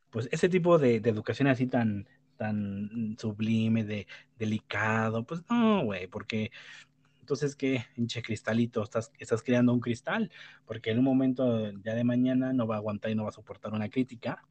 pues 0.10 0.30
ese 0.32 0.50
tipo 0.50 0.78
de, 0.78 1.00
de, 1.00 1.10
educación 1.10 1.48
así 1.48 1.68
tan, 1.68 2.08
tan 2.38 3.16
sublime, 3.20 3.84
de 3.84 4.08
delicado, 4.38 5.26
pues 5.26 5.44
no, 5.50 5.84
güey, 5.84 6.08
porque 6.08 6.52
entonces, 7.24 7.56
¿qué? 7.56 7.86
Hinche 7.96 8.22
cristalito, 8.22 8.84
estás, 8.84 9.10
estás 9.18 9.42
creando 9.42 9.72
un 9.72 9.80
cristal, 9.80 10.30
porque 10.66 10.92
en 10.92 10.98
un 11.00 11.06
momento 11.06 11.72
ya 11.82 11.96
de 11.96 12.04
mañana 12.04 12.52
no 12.52 12.68
va 12.68 12.76
a 12.76 12.78
aguantar 12.80 13.12
y 13.12 13.16
no 13.16 13.24
va 13.24 13.30
a 13.30 13.32
soportar 13.32 13.72
una 13.72 13.88
crítica, 13.88 14.44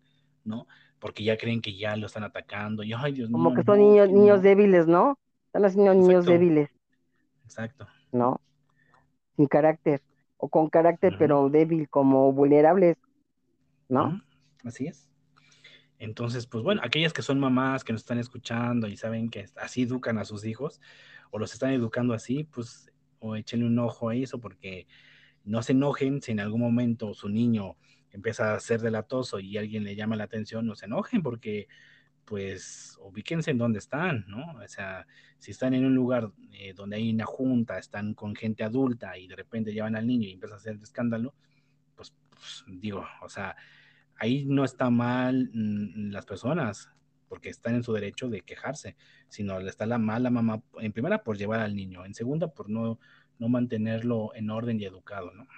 ¿no? 0.42 0.66
Porque 0.98 1.22
ya 1.22 1.36
creen 1.36 1.60
que 1.60 1.76
ya 1.76 1.96
lo 1.96 2.06
están 2.06 2.24
atacando. 2.24 2.82
Y, 2.82 2.94
ay, 2.94 3.12
Dios 3.12 3.28
Como 3.30 3.52
que 3.52 3.62
son 3.62 3.78
niños, 3.78 4.08
niños 4.08 4.40
débiles, 4.40 4.86
¿no? 4.86 5.18
Están 5.52 5.66
haciendo 5.66 5.92
niños 5.92 6.24
débiles. 6.24 6.70
Exacto. 7.44 7.86
¿No? 8.10 8.40
Sin 9.36 9.46
carácter. 9.48 10.00
O 10.38 10.48
con 10.48 10.70
carácter, 10.70 11.16
pero 11.18 11.50
débil, 11.50 11.90
como 11.90 12.32
vulnerables. 12.32 12.96
¿No? 13.86 14.22
Así 14.64 14.86
es. 14.86 15.10
Entonces, 15.98 16.46
pues 16.46 16.64
bueno, 16.64 16.80
aquellas 16.82 17.12
que 17.12 17.20
son 17.20 17.38
mamás 17.38 17.84
que 17.84 17.92
nos 17.92 18.00
están 18.00 18.18
escuchando 18.18 18.88
y 18.88 18.96
saben 18.96 19.28
que 19.28 19.44
así 19.56 19.82
educan 19.82 20.16
a 20.16 20.24
sus 20.24 20.46
hijos 20.46 20.80
o 21.30 21.38
los 21.38 21.52
están 21.52 21.72
educando 21.72 22.14
así, 22.14 22.44
pues 22.44 22.90
o 23.18 23.36
échenle 23.36 23.66
un 23.66 23.78
ojo 23.78 24.08
a 24.08 24.16
eso 24.16 24.40
porque 24.40 24.86
no 25.44 25.62
se 25.62 25.72
enojen 25.72 26.22
si 26.22 26.32
en 26.32 26.40
algún 26.40 26.62
momento 26.62 27.12
su 27.12 27.28
niño 27.28 27.76
empieza 28.10 28.54
a 28.54 28.60
ser 28.60 28.80
delatoso 28.80 29.38
y 29.38 29.58
alguien 29.58 29.84
le 29.84 29.96
llama 29.96 30.16
la 30.16 30.24
atención, 30.24 30.64
no 30.64 30.74
se 30.76 30.86
enojen 30.86 31.22
porque 31.22 31.68
pues 32.24 32.98
ubíquense 33.00 33.50
en 33.50 33.58
dónde 33.58 33.78
están, 33.78 34.24
¿no? 34.28 34.52
O 34.52 34.68
sea, 34.68 35.06
si 35.38 35.50
están 35.50 35.74
en 35.74 35.84
un 35.84 35.94
lugar 35.94 36.30
eh, 36.52 36.72
donde 36.74 36.96
hay 36.96 37.12
una 37.12 37.26
junta, 37.26 37.78
están 37.78 38.14
con 38.14 38.34
gente 38.34 38.64
adulta 38.64 39.18
y 39.18 39.26
de 39.26 39.36
repente 39.36 39.72
llevan 39.72 39.96
al 39.96 40.06
niño 40.06 40.28
y 40.28 40.32
empieza 40.32 40.54
a 40.54 40.58
hacer 40.58 40.76
el 40.76 40.82
escándalo, 40.82 41.34
pues, 41.96 42.14
pues 42.30 42.64
digo, 42.66 43.04
o 43.22 43.28
sea, 43.28 43.56
ahí 44.16 44.44
no 44.44 44.64
está 44.64 44.90
mal 44.90 45.50
mm, 45.52 46.10
las 46.10 46.26
personas, 46.26 46.90
porque 47.28 47.48
están 47.48 47.74
en 47.74 47.82
su 47.82 47.94
derecho 47.94 48.28
de 48.28 48.42
quejarse, 48.42 48.94
sino 49.28 49.58
le 49.58 49.70
está 49.70 49.86
la 49.86 49.98
mala 49.98 50.28
mamá, 50.28 50.62
en 50.80 50.92
primera 50.92 51.24
por 51.24 51.38
llevar 51.38 51.60
al 51.60 51.74
niño, 51.74 52.04
en 52.04 52.12
segunda 52.12 52.48
por 52.48 52.68
no, 52.68 53.00
no 53.38 53.48
mantenerlo 53.48 54.32
en 54.34 54.50
orden 54.50 54.78
y 54.78 54.84
educado, 54.84 55.32
¿no? 55.32 55.48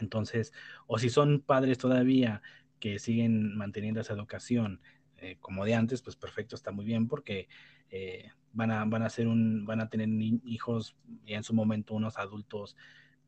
Entonces, 0.00 0.52
o 0.86 0.98
si 0.98 1.10
son 1.10 1.40
padres 1.40 1.78
todavía 1.78 2.42
que 2.80 2.98
siguen 2.98 3.56
manteniendo 3.56 4.00
esa 4.00 4.14
educación 4.14 4.80
eh, 5.18 5.36
como 5.40 5.64
de 5.64 5.74
antes, 5.74 6.02
pues 6.02 6.16
perfecto, 6.16 6.56
está 6.56 6.72
muy 6.72 6.84
bien 6.84 7.08
porque 7.08 7.48
eh, 7.90 8.30
van, 8.52 8.70
a, 8.70 8.84
van, 8.84 9.02
a 9.02 9.10
ser 9.10 9.28
un, 9.28 9.64
van 9.64 9.80
a 9.80 9.88
tener 9.88 10.08
hijos 10.44 10.96
y 11.24 11.34
en 11.34 11.42
su 11.42 11.54
momento 11.54 11.94
unos 11.94 12.18
adultos 12.18 12.76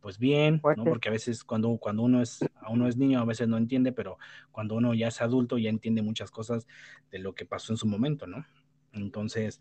pues 0.00 0.18
bien, 0.18 0.60
¿no? 0.76 0.84
Porque 0.84 1.08
a 1.08 1.12
veces 1.12 1.44
cuando, 1.44 1.76
cuando 1.78 2.02
uno 2.02 2.22
es, 2.22 2.42
a 2.60 2.70
uno 2.70 2.86
es 2.86 2.96
niño, 2.96 3.20
a 3.20 3.24
veces 3.24 3.48
no 3.48 3.56
entiende, 3.56 3.92
pero 3.92 4.18
cuando 4.52 4.76
uno 4.76 4.94
ya 4.94 5.08
es 5.08 5.20
adulto, 5.20 5.58
ya 5.58 5.70
entiende 5.70 6.02
muchas 6.02 6.30
cosas 6.30 6.66
de 7.10 7.18
lo 7.18 7.34
que 7.34 7.44
pasó 7.44 7.72
en 7.72 7.78
su 7.78 7.86
momento, 7.86 8.26
¿no? 8.26 8.46
Entonces, 8.92 9.60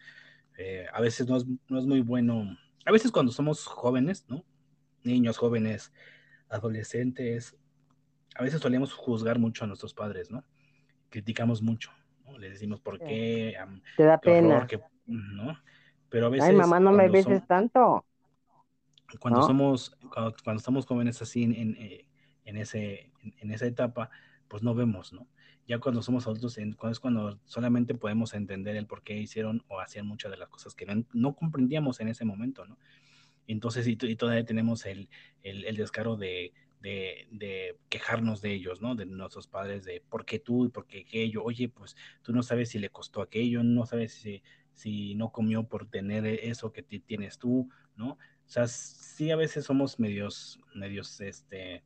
eh, 0.58 0.86
a 0.94 1.02
veces 1.02 1.28
no 1.28 1.38
es, 1.38 1.46
no 1.68 1.80
es 1.80 1.86
muy 1.86 2.02
bueno, 2.02 2.58
a 2.86 2.92
veces 2.92 3.12
cuando 3.12 3.32
somos 3.32 3.66
jóvenes, 3.66 4.26
¿no? 4.28 4.46
Niños, 5.04 5.38
jóvenes, 5.38 5.92
adolescentes, 6.50 7.58
a 8.36 8.44
veces 8.44 8.62
solemos 8.62 8.94
juzgar 8.94 9.40
mucho 9.40 9.64
a 9.64 9.68
nuestros 9.68 9.94
padres, 9.94 10.30
¿no? 10.30 10.44
Criticamos 11.10 11.62
mucho, 11.62 11.92
¿no? 12.28 12.38
Les 12.38 12.52
decimos 12.52 12.80
por 12.80 13.00
qué. 13.00 13.56
Te 13.96 14.04
da 14.04 14.20
pena. 14.20 14.68
¿no? 15.06 15.58
Pero 16.10 16.28
a 16.28 16.30
veces. 16.30 16.50
Ay, 16.50 16.56
mamá, 16.56 16.80
no 16.80 16.92
me 16.92 17.10
beses 17.10 17.46
tanto. 17.48 18.06
Cuando 19.20 19.42
somos, 19.44 19.96
cuando, 20.14 20.36
cuando, 20.44 20.60
estamos 20.60 20.86
jóvenes 20.86 21.22
así 21.22 21.44
en, 21.44 21.54
en, 21.56 21.76
eh, 21.78 22.06
ese, 22.44 23.10
en, 23.40 23.52
esa 23.52 23.66
etapa, 23.66 24.10
pues 24.50 24.64
no 24.64 24.76
vemos, 24.76 25.14
¿no? 25.14 25.28
Ya 25.66 25.80
cuando 25.80 26.02
somos 26.02 26.28
adultos 26.28 26.58
es 26.58 27.00
cuando 27.00 27.40
solamente 27.46 27.96
podemos 27.96 28.34
entender 28.34 28.76
el 28.76 28.86
por 28.86 29.04
qué 29.04 29.18
hicieron 29.18 29.64
o 29.70 29.80
hacían 29.80 30.08
muchas 30.08 30.32
de 30.32 30.38
las 30.38 30.50
cosas 30.50 30.76
que 30.76 30.86
no, 30.86 31.06
no 31.14 31.36
comprendíamos 31.36 32.00
en 32.02 32.10
ese 32.10 32.26
momento, 32.26 32.66
¿no? 32.66 32.78
Entonces, 33.48 33.88
y, 33.88 33.96
todavía 33.96 34.46
tenemos 34.46 34.86
el, 34.86 35.10
el, 35.42 35.78
descaro 35.78 36.18
de, 36.18 36.54
de, 36.88 37.28
de, 37.32 37.78
quejarnos 37.90 38.42
de 38.42 38.54
ellos, 38.54 38.82
¿no? 38.82 38.96
De 38.96 39.06
nuestros 39.06 39.48
padres, 39.48 39.84
de 39.84 40.02
por 40.10 40.26
qué 40.26 40.40
tú 40.40 40.66
y 40.66 40.70
por 40.70 40.86
qué 40.86 41.02
aquello. 41.02 41.44
Oye, 41.44 41.68
pues 41.70 41.96
tú 42.22 42.34
no 42.34 42.44
sabes 42.44 42.70
si 42.70 42.80
le 42.80 42.90
costó 42.90 43.22
aquello, 43.22 43.62
no 43.64 43.86
sabes 43.86 44.14
si, 44.14 44.42
si 44.74 45.14
no 45.16 45.32
comió 45.32 45.64
por 45.68 45.90
tener 45.90 46.26
eso 46.26 46.72
que 46.72 46.84
tienes 46.84 47.38
tú, 47.38 47.70
¿no? 47.96 48.12
O 48.12 48.50
sea, 48.50 48.68
sí 48.68 49.32
a 49.32 49.36
veces 49.36 49.66
somos 49.66 50.00
medios, 50.00 50.62
medios, 50.74 51.20
este, 51.20 51.84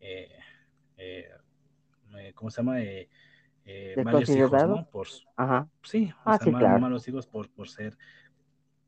eh, 0.00 0.38
eh, 0.98 1.28
eh 2.16 2.32
¿cómo 2.34 2.50
se 2.50 2.58
llama? 2.58 2.80
Eh, 2.80 3.08
malos 4.04 4.28
hijos, 4.28 4.52
¿no? 4.68 4.86
Por, 4.88 5.08
Ajá. 5.36 5.68
Sí, 5.82 6.12
o 6.24 6.30
ah, 6.30 6.38
sea, 6.38 6.78
malos 6.78 7.08
hijos 7.08 7.26
por, 7.26 7.50
por 7.50 7.68
ser 7.68 7.96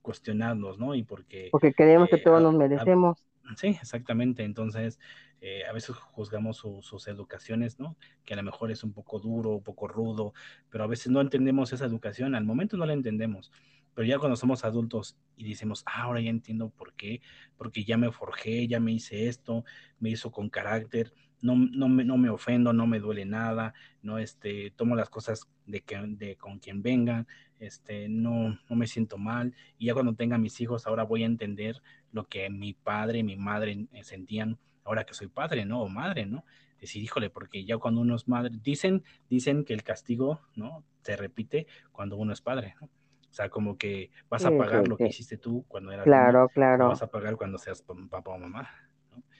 cuestionarnos, 0.00 0.78
¿no? 0.78 0.94
Y 0.94 1.02
porque... 1.02 1.48
Porque 1.50 1.74
creemos 1.74 2.08
que 2.08 2.18
todos 2.18 2.40
nos 2.40 2.54
merecemos. 2.54 3.25
Sí, 3.56 3.68
exactamente. 3.68 4.44
Entonces, 4.44 4.98
eh, 5.40 5.64
a 5.68 5.72
veces 5.72 5.96
juzgamos 5.96 6.56
sus 6.56 7.08
educaciones, 7.08 7.78
¿no? 7.78 7.96
Que 8.24 8.34
a 8.34 8.36
lo 8.36 8.42
mejor 8.42 8.70
es 8.70 8.82
un 8.84 8.92
poco 8.92 9.20
duro, 9.20 9.56
un 9.56 9.62
poco 9.62 9.88
rudo, 9.88 10.32
pero 10.70 10.84
a 10.84 10.86
veces 10.86 11.12
no 11.12 11.20
entendemos 11.20 11.72
esa 11.72 11.84
educación. 11.84 12.34
Al 12.34 12.44
momento 12.44 12.76
no 12.76 12.86
la 12.86 12.92
entendemos. 12.92 13.52
Pero 13.94 14.06
ya 14.06 14.18
cuando 14.18 14.36
somos 14.36 14.64
adultos 14.64 15.16
y 15.36 15.48
decimos, 15.48 15.82
ah, 15.86 16.02
ahora 16.02 16.20
ya 16.20 16.28
entiendo 16.28 16.68
por 16.68 16.92
qué, 16.94 17.22
porque 17.56 17.84
ya 17.84 17.96
me 17.96 18.12
forjé, 18.12 18.68
ya 18.68 18.78
me 18.78 18.92
hice 18.92 19.26
esto, 19.28 19.64
me 20.00 20.10
hizo 20.10 20.30
con 20.30 20.50
carácter, 20.50 21.14
no, 21.40 21.56
no, 21.56 21.88
me, 21.88 22.04
no 22.04 22.18
me 22.18 22.28
ofendo, 22.28 22.72
no 22.72 22.86
me 22.86 23.00
duele 23.00 23.24
nada, 23.24 23.72
no 24.02 24.18
este, 24.18 24.70
tomo 24.72 24.96
las 24.96 25.08
cosas 25.08 25.48
de, 25.64 25.80
que, 25.80 25.96
de 25.96 26.36
con 26.36 26.58
quien 26.58 26.82
vengan, 26.82 27.26
este, 27.58 28.08
no, 28.08 28.58
no 28.68 28.76
me 28.76 28.86
siento 28.86 29.16
mal, 29.16 29.54
y 29.78 29.86
ya 29.86 29.94
cuando 29.94 30.14
tenga 30.14 30.36
mis 30.38 30.60
hijos, 30.60 30.86
ahora 30.86 31.04
voy 31.04 31.22
a 31.22 31.26
entender 31.26 31.82
lo 32.16 32.26
que 32.26 32.50
mi 32.50 32.72
padre 32.72 33.18
y 33.18 33.22
mi 33.22 33.36
madre 33.36 33.86
eh, 33.92 34.02
sentían 34.02 34.58
ahora 34.84 35.04
que 35.04 35.14
soy 35.14 35.28
padre, 35.28 35.64
¿no? 35.64 35.82
O 35.82 35.88
madre, 35.88 36.26
¿no? 36.26 36.44
Decir, 36.80 37.02
híjole, 37.02 37.30
porque 37.30 37.64
ya 37.64 37.78
cuando 37.78 38.00
uno 38.00 38.16
es 38.16 38.26
madre, 38.26 38.50
dicen, 38.62 39.04
dicen 39.30 39.64
que 39.64 39.74
el 39.74 39.82
castigo, 39.82 40.40
¿no? 40.56 40.82
Se 41.02 41.14
repite 41.16 41.66
cuando 41.92 42.16
uno 42.16 42.32
es 42.32 42.40
padre, 42.40 42.74
¿no? 42.80 42.86
O 42.86 43.34
sea, 43.36 43.50
como 43.50 43.76
que 43.76 44.10
vas 44.30 44.46
a 44.46 44.50
pagar 44.56 44.88
lo 44.88 44.96
que 44.96 45.08
hiciste 45.08 45.36
tú 45.36 45.64
cuando 45.68 45.92
eras 45.92 46.04
Claro, 46.04 46.48
claro. 46.48 46.88
vas 46.88 47.02
a 47.02 47.10
pagar 47.10 47.36
cuando 47.36 47.58
seas 47.58 47.82
papá 47.82 48.30
o 48.30 48.38
mamá. 48.38 48.66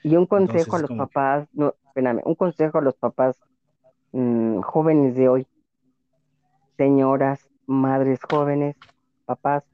Y 0.03 0.17
un 0.17 0.27
consejo 0.27 0.77
a 0.77 0.81
los 0.81 0.93
papás, 0.93 1.49
no, 1.53 1.75
espérame, 1.87 2.21
un 2.25 2.35
consejo 2.35 2.79
a 2.79 2.83
los 2.83 2.95
papás 2.95 3.41
mm, 4.13 4.61
jóvenes 4.61 5.17
de 5.17 5.29
hoy, 5.29 5.47
señoras, 6.77 7.49
madres 7.67 8.21
jóvenes, 8.29 8.77
papás, 9.25 9.65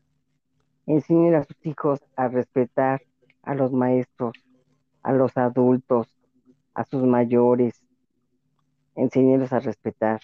enseñen 0.86 1.34
a 1.34 1.44
sus 1.44 1.56
hijos 1.64 2.00
a 2.16 2.28
respetar 2.28 3.02
a 3.42 3.54
los 3.54 3.72
maestros, 3.72 4.32
a 5.02 5.12
los 5.12 5.36
adultos, 5.36 6.08
a 6.74 6.84
sus 6.84 7.02
mayores, 7.04 7.82
enséñenlos 8.94 9.52
a 9.52 9.60
respetar, 9.60 10.20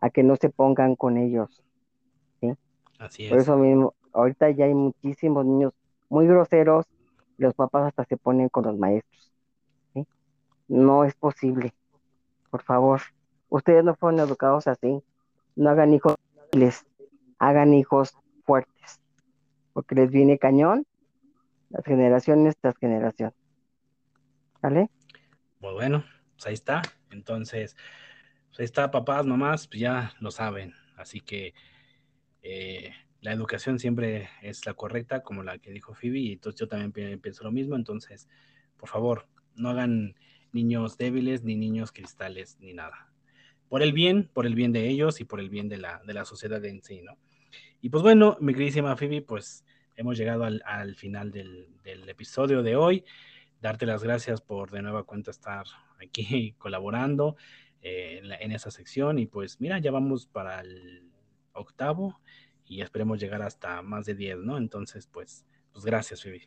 a 0.00 0.10
que 0.10 0.22
no 0.22 0.36
se 0.36 0.50
pongan 0.50 0.96
con 0.96 1.16
ellos. 1.16 1.62
¿sí? 2.40 2.54
Así 2.98 3.24
es. 3.24 3.30
Por 3.30 3.38
eso 3.38 3.56
mismo, 3.56 3.94
ahorita 4.12 4.50
ya 4.50 4.66
hay 4.66 4.74
muchísimos 4.74 5.44
niños 5.44 5.72
muy 6.08 6.26
groseros, 6.26 6.86
los 7.38 7.54
papás 7.54 7.88
hasta 7.88 8.04
se 8.04 8.16
ponen 8.16 8.48
con 8.48 8.64
los 8.64 8.78
maestros. 8.78 9.32
¿sí? 9.94 10.06
No 10.68 11.04
es 11.04 11.14
posible. 11.14 11.74
Por 12.50 12.62
favor, 12.62 13.02
ustedes 13.48 13.84
no 13.84 13.94
fueron 13.94 14.20
educados 14.20 14.66
así. 14.66 15.02
No 15.56 15.70
hagan 15.70 15.92
hijos 15.94 16.16
hagan 17.38 17.74
hijos 17.74 18.16
fuertes, 18.44 19.00
porque 19.76 19.94
les 19.94 20.10
viene 20.10 20.38
cañón 20.38 20.86
las 21.68 21.84
generaciones 21.84 22.56
tras 22.58 22.78
generación. 22.78 23.34
¿Vale? 24.62 24.88
Pues 25.60 25.74
bueno, 25.74 26.02
pues 26.32 26.46
ahí 26.46 26.54
está. 26.54 26.80
Entonces, 27.10 27.76
pues 28.48 28.60
ahí 28.60 28.64
está, 28.64 28.90
papás, 28.90 29.26
mamás, 29.26 29.68
pues 29.68 29.80
ya 29.80 30.14
lo 30.18 30.30
saben. 30.30 30.72
Así 30.96 31.20
que 31.20 31.52
eh, 32.40 32.90
la 33.20 33.34
educación 33.34 33.78
siempre 33.78 34.30
es 34.40 34.64
la 34.64 34.72
correcta, 34.72 35.22
como 35.22 35.42
la 35.42 35.58
que 35.58 35.72
dijo 35.72 35.92
Phoebe, 35.92 36.20
y 36.20 36.32
entonces 36.32 36.58
yo 36.58 36.68
también 36.68 37.20
pienso 37.20 37.44
lo 37.44 37.52
mismo. 37.52 37.76
Entonces, 37.76 38.30
por 38.78 38.88
favor, 38.88 39.28
no 39.56 39.68
hagan 39.68 40.14
niños 40.52 40.96
débiles, 40.96 41.44
ni 41.44 41.54
niños 41.54 41.92
cristales, 41.92 42.56
ni 42.60 42.72
nada 42.72 43.12
por 43.68 43.82
el 43.82 43.92
bien, 43.92 44.30
por 44.32 44.46
el 44.46 44.54
bien 44.54 44.72
de 44.72 44.88
ellos 44.88 45.20
y 45.20 45.24
por 45.24 45.38
el 45.40 45.50
bien 45.50 45.68
de 45.68 45.76
la, 45.76 46.00
de 46.06 46.14
la 46.14 46.24
sociedad 46.24 46.64
en 46.64 46.82
sí, 46.82 47.02
¿no? 47.02 47.18
Y 47.86 47.88
pues 47.88 48.02
bueno, 48.02 48.36
mi 48.40 48.52
queridísima 48.52 48.96
Phoebe, 48.96 49.22
pues 49.22 49.64
hemos 49.94 50.18
llegado 50.18 50.42
al, 50.42 50.60
al 50.66 50.96
final 50.96 51.30
del, 51.30 51.68
del, 51.84 52.08
episodio 52.08 52.64
de 52.64 52.74
hoy. 52.74 53.04
Darte 53.60 53.86
las 53.86 54.02
gracias 54.02 54.40
por 54.40 54.72
de 54.72 54.82
nueva 54.82 55.04
cuenta 55.04 55.30
estar 55.30 55.66
aquí 56.04 56.52
colaborando 56.58 57.36
eh, 57.80 58.22
en, 58.24 58.32
en, 58.32 58.50
esa 58.50 58.72
sección. 58.72 59.20
Y 59.20 59.26
pues 59.26 59.60
mira, 59.60 59.78
ya 59.78 59.92
vamos 59.92 60.26
para 60.26 60.62
el 60.62 61.12
octavo 61.52 62.18
y 62.64 62.80
esperemos 62.80 63.20
llegar 63.20 63.42
hasta 63.42 63.82
más 63.82 64.04
de 64.04 64.16
diez, 64.16 64.38
¿no? 64.38 64.58
Entonces, 64.58 65.06
pues, 65.06 65.46
pues 65.72 65.84
gracias, 65.84 66.24
Phoebe. 66.24 66.42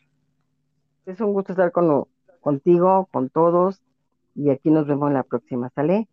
Es 1.05 1.21
un 1.21 1.31
gusto 1.31 1.53
estar 1.53 1.71
con, 1.71 2.05
contigo, 2.41 3.07
con 3.13 3.29
todos. 3.29 3.81
Y 4.35 4.49
aquí 4.49 4.71
nos 4.71 4.87
vemos 4.87 5.09
la 5.13 5.23
próxima, 5.23 5.69
¿sale? 5.73 6.09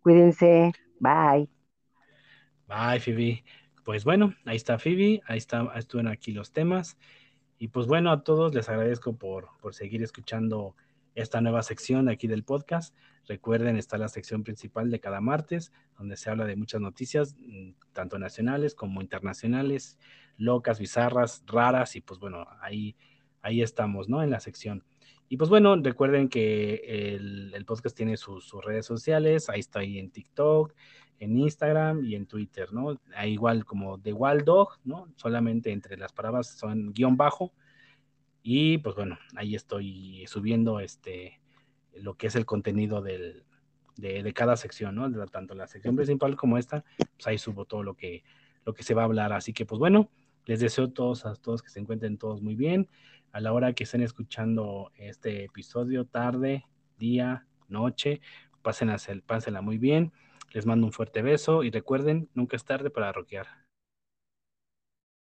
Cuídense. 0.00 0.72
Bye. 1.00 1.50
Bye, 2.66 2.98
Phoebe. 2.98 3.44
Pues 3.84 4.04
bueno, 4.04 4.34
ahí 4.44 4.56
está 4.56 4.78
Phoebe, 4.78 5.22
ahí 5.26 5.38
está, 5.38 5.70
estuvieron 5.76 6.12
aquí 6.12 6.32
los 6.32 6.52
temas. 6.52 6.96
Y 7.58 7.68
pues 7.68 7.86
bueno, 7.86 8.10
a 8.10 8.22
todos 8.24 8.54
les 8.54 8.68
agradezco 8.68 9.16
por, 9.16 9.48
por 9.60 9.74
seguir 9.74 10.02
escuchando 10.02 10.74
esta 11.14 11.40
nueva 11.40 11.62
sección 11.62 12.08
aquí 12.08 12.26
del 12.26 12.44
podcast. 12.44 12.94
Recuerden, 13.26 13.76
está 13.76 13.98
la 13.98 14.08
sección 14.08 14.42
principal 14.44 14.90
de 14.90 15.00
cada 15.00 15.20
martes, 15.20 15.72
donde 15.98 16.16
se 16.16 16.30
habla 16.30 16.46
de 16.46 16.56
muchas 16.56 16.80
noticias, 16.80 17.36
mm, 17.38 17.72
tanto 17.92 18.18
nacionales 18.18 18.74
como 18.74 19.02
internacionales, 19.02 19.98
locas, 20.36 20.78
bizarras, 20.78 21.44
raras, 21.46 21.96
y 21.96 22.00
pues 22.00 22.18
bueno, 22.18 22.46
ahí, 22.60 22.96
ahí 23.42 23.62
estamos, 23.62 24.08
¿no? 24.08 24.22
En 24.22 24.30
la 24.30 24.40
sección. 24.40 24.84
Y 25.28 25.36
pues 25.36 25.48
bueno, 25.48 25.76
recuerden 25.76 26.28
que 26.28 27.14
el, 27.14 27.64
podcast 27.64 27.96
tiene 27.96 28.16
sus, 28.16 28.52
redes 28.64 28.84
sociales, 28.84 29.48
ahí 29.48 29.60
ahí 29.74 29.98
en 30.00 30.10
TikTok, 30.10 30.74
en 31.20 31.36
Instagram 31.36 32.04
y 32.04 32.14
en 32.14 32.26
Twitter, 32.26 32.72
¿no? 32.72 32.98
Ahí 33.14 33.32
igual 33.34 33.66
como 33.66 34.00
The 34.00 34.14
Wild 34.14 34.44
Dog, 34.44 34.78
¿no? 34.84 35.12
Solamente 35.16 35.70
entre 35.70 35.98
las 35.98 36.12
palabras 36.12 36.48
son 36.58 36.92
guion 36.94 37.16
bajo. 37.18 37.52
Y 38.42 38.78
pues 38.78 38.96
bueno, 38.96 39.18
ahí 39.36 39.54
estoy 39.54 40.24
subiendo 40.26 40.80
este 40.80 41.40
lo 41.94 42.14
que 42.14 42.28
es 42.28 42.36
el 42.36 42.46
contenido 42.46 43.02
del, 43.02 43.44
de, 43.96 44.22
de, 44.22 44.32
cada 44.32 44.56
sección, 44.56 44.94
¿no? 44.94 45.26
Tanto 45.26 45.54
la 45.54 45.66
sección 45.66 45.94
principal 45.94 46.36
como 46.36 46.56
esta, 46.56 46.84
pues 46.96 47.26
ahí 47.26 47.36
subo 47.36 47.66
todo 47.66 47.82
lo 47.82 47.94
que, 47.94 48.24
lo 48.64 48.72
que 48.72 48.82
se 48.82 48.94
va 48.94 49.02
a 49.02 49.04
hablar. 49.04 49.34
Así 49.34 49.52
que 49.52 49.66
pues 49.66 49.78
bueno, 49.78 50.08
les 50.46 50.60
deseo 50.60 50.86
a 50.86 50.90
todos, 50.90 51.26
a 51.26 51.34
todos 51.34 51.62
que 51.62 51.68
se 51.68 51.80
encuentren 51.80 52.16
todos 52.16 52.40
muy 52.40 52.54
bien. 52.54 52.88
A 53.32 53.40
la 53.40 53.52
hora 53.52 53.74
que 53.74 53.84
estén 53.84 54.02
escuchando 54.02 54.90
este 54.96 55.44
episodio, 55.44 56.06
tarde, 56.06 56.64
día, 56.98 57.46
noche, 57.68 58.22
pásenla, 58.62 58.96
pásenla 59.26 59.60
muy 59.60 59.76
bien 59.76 60.12
les 60.50 60.66
mando 60.66 60.86
un 60.86 60.92
fuerte 60.92 61.22
beso 61.22 61.62
y 61.62 61.70
recuerden, 61.70 62.28
nunca 62.34 62.56
es 62.56 62.64
tarde 62.64 62.90
para 62.90 63.12
rockear. 63.12 63.46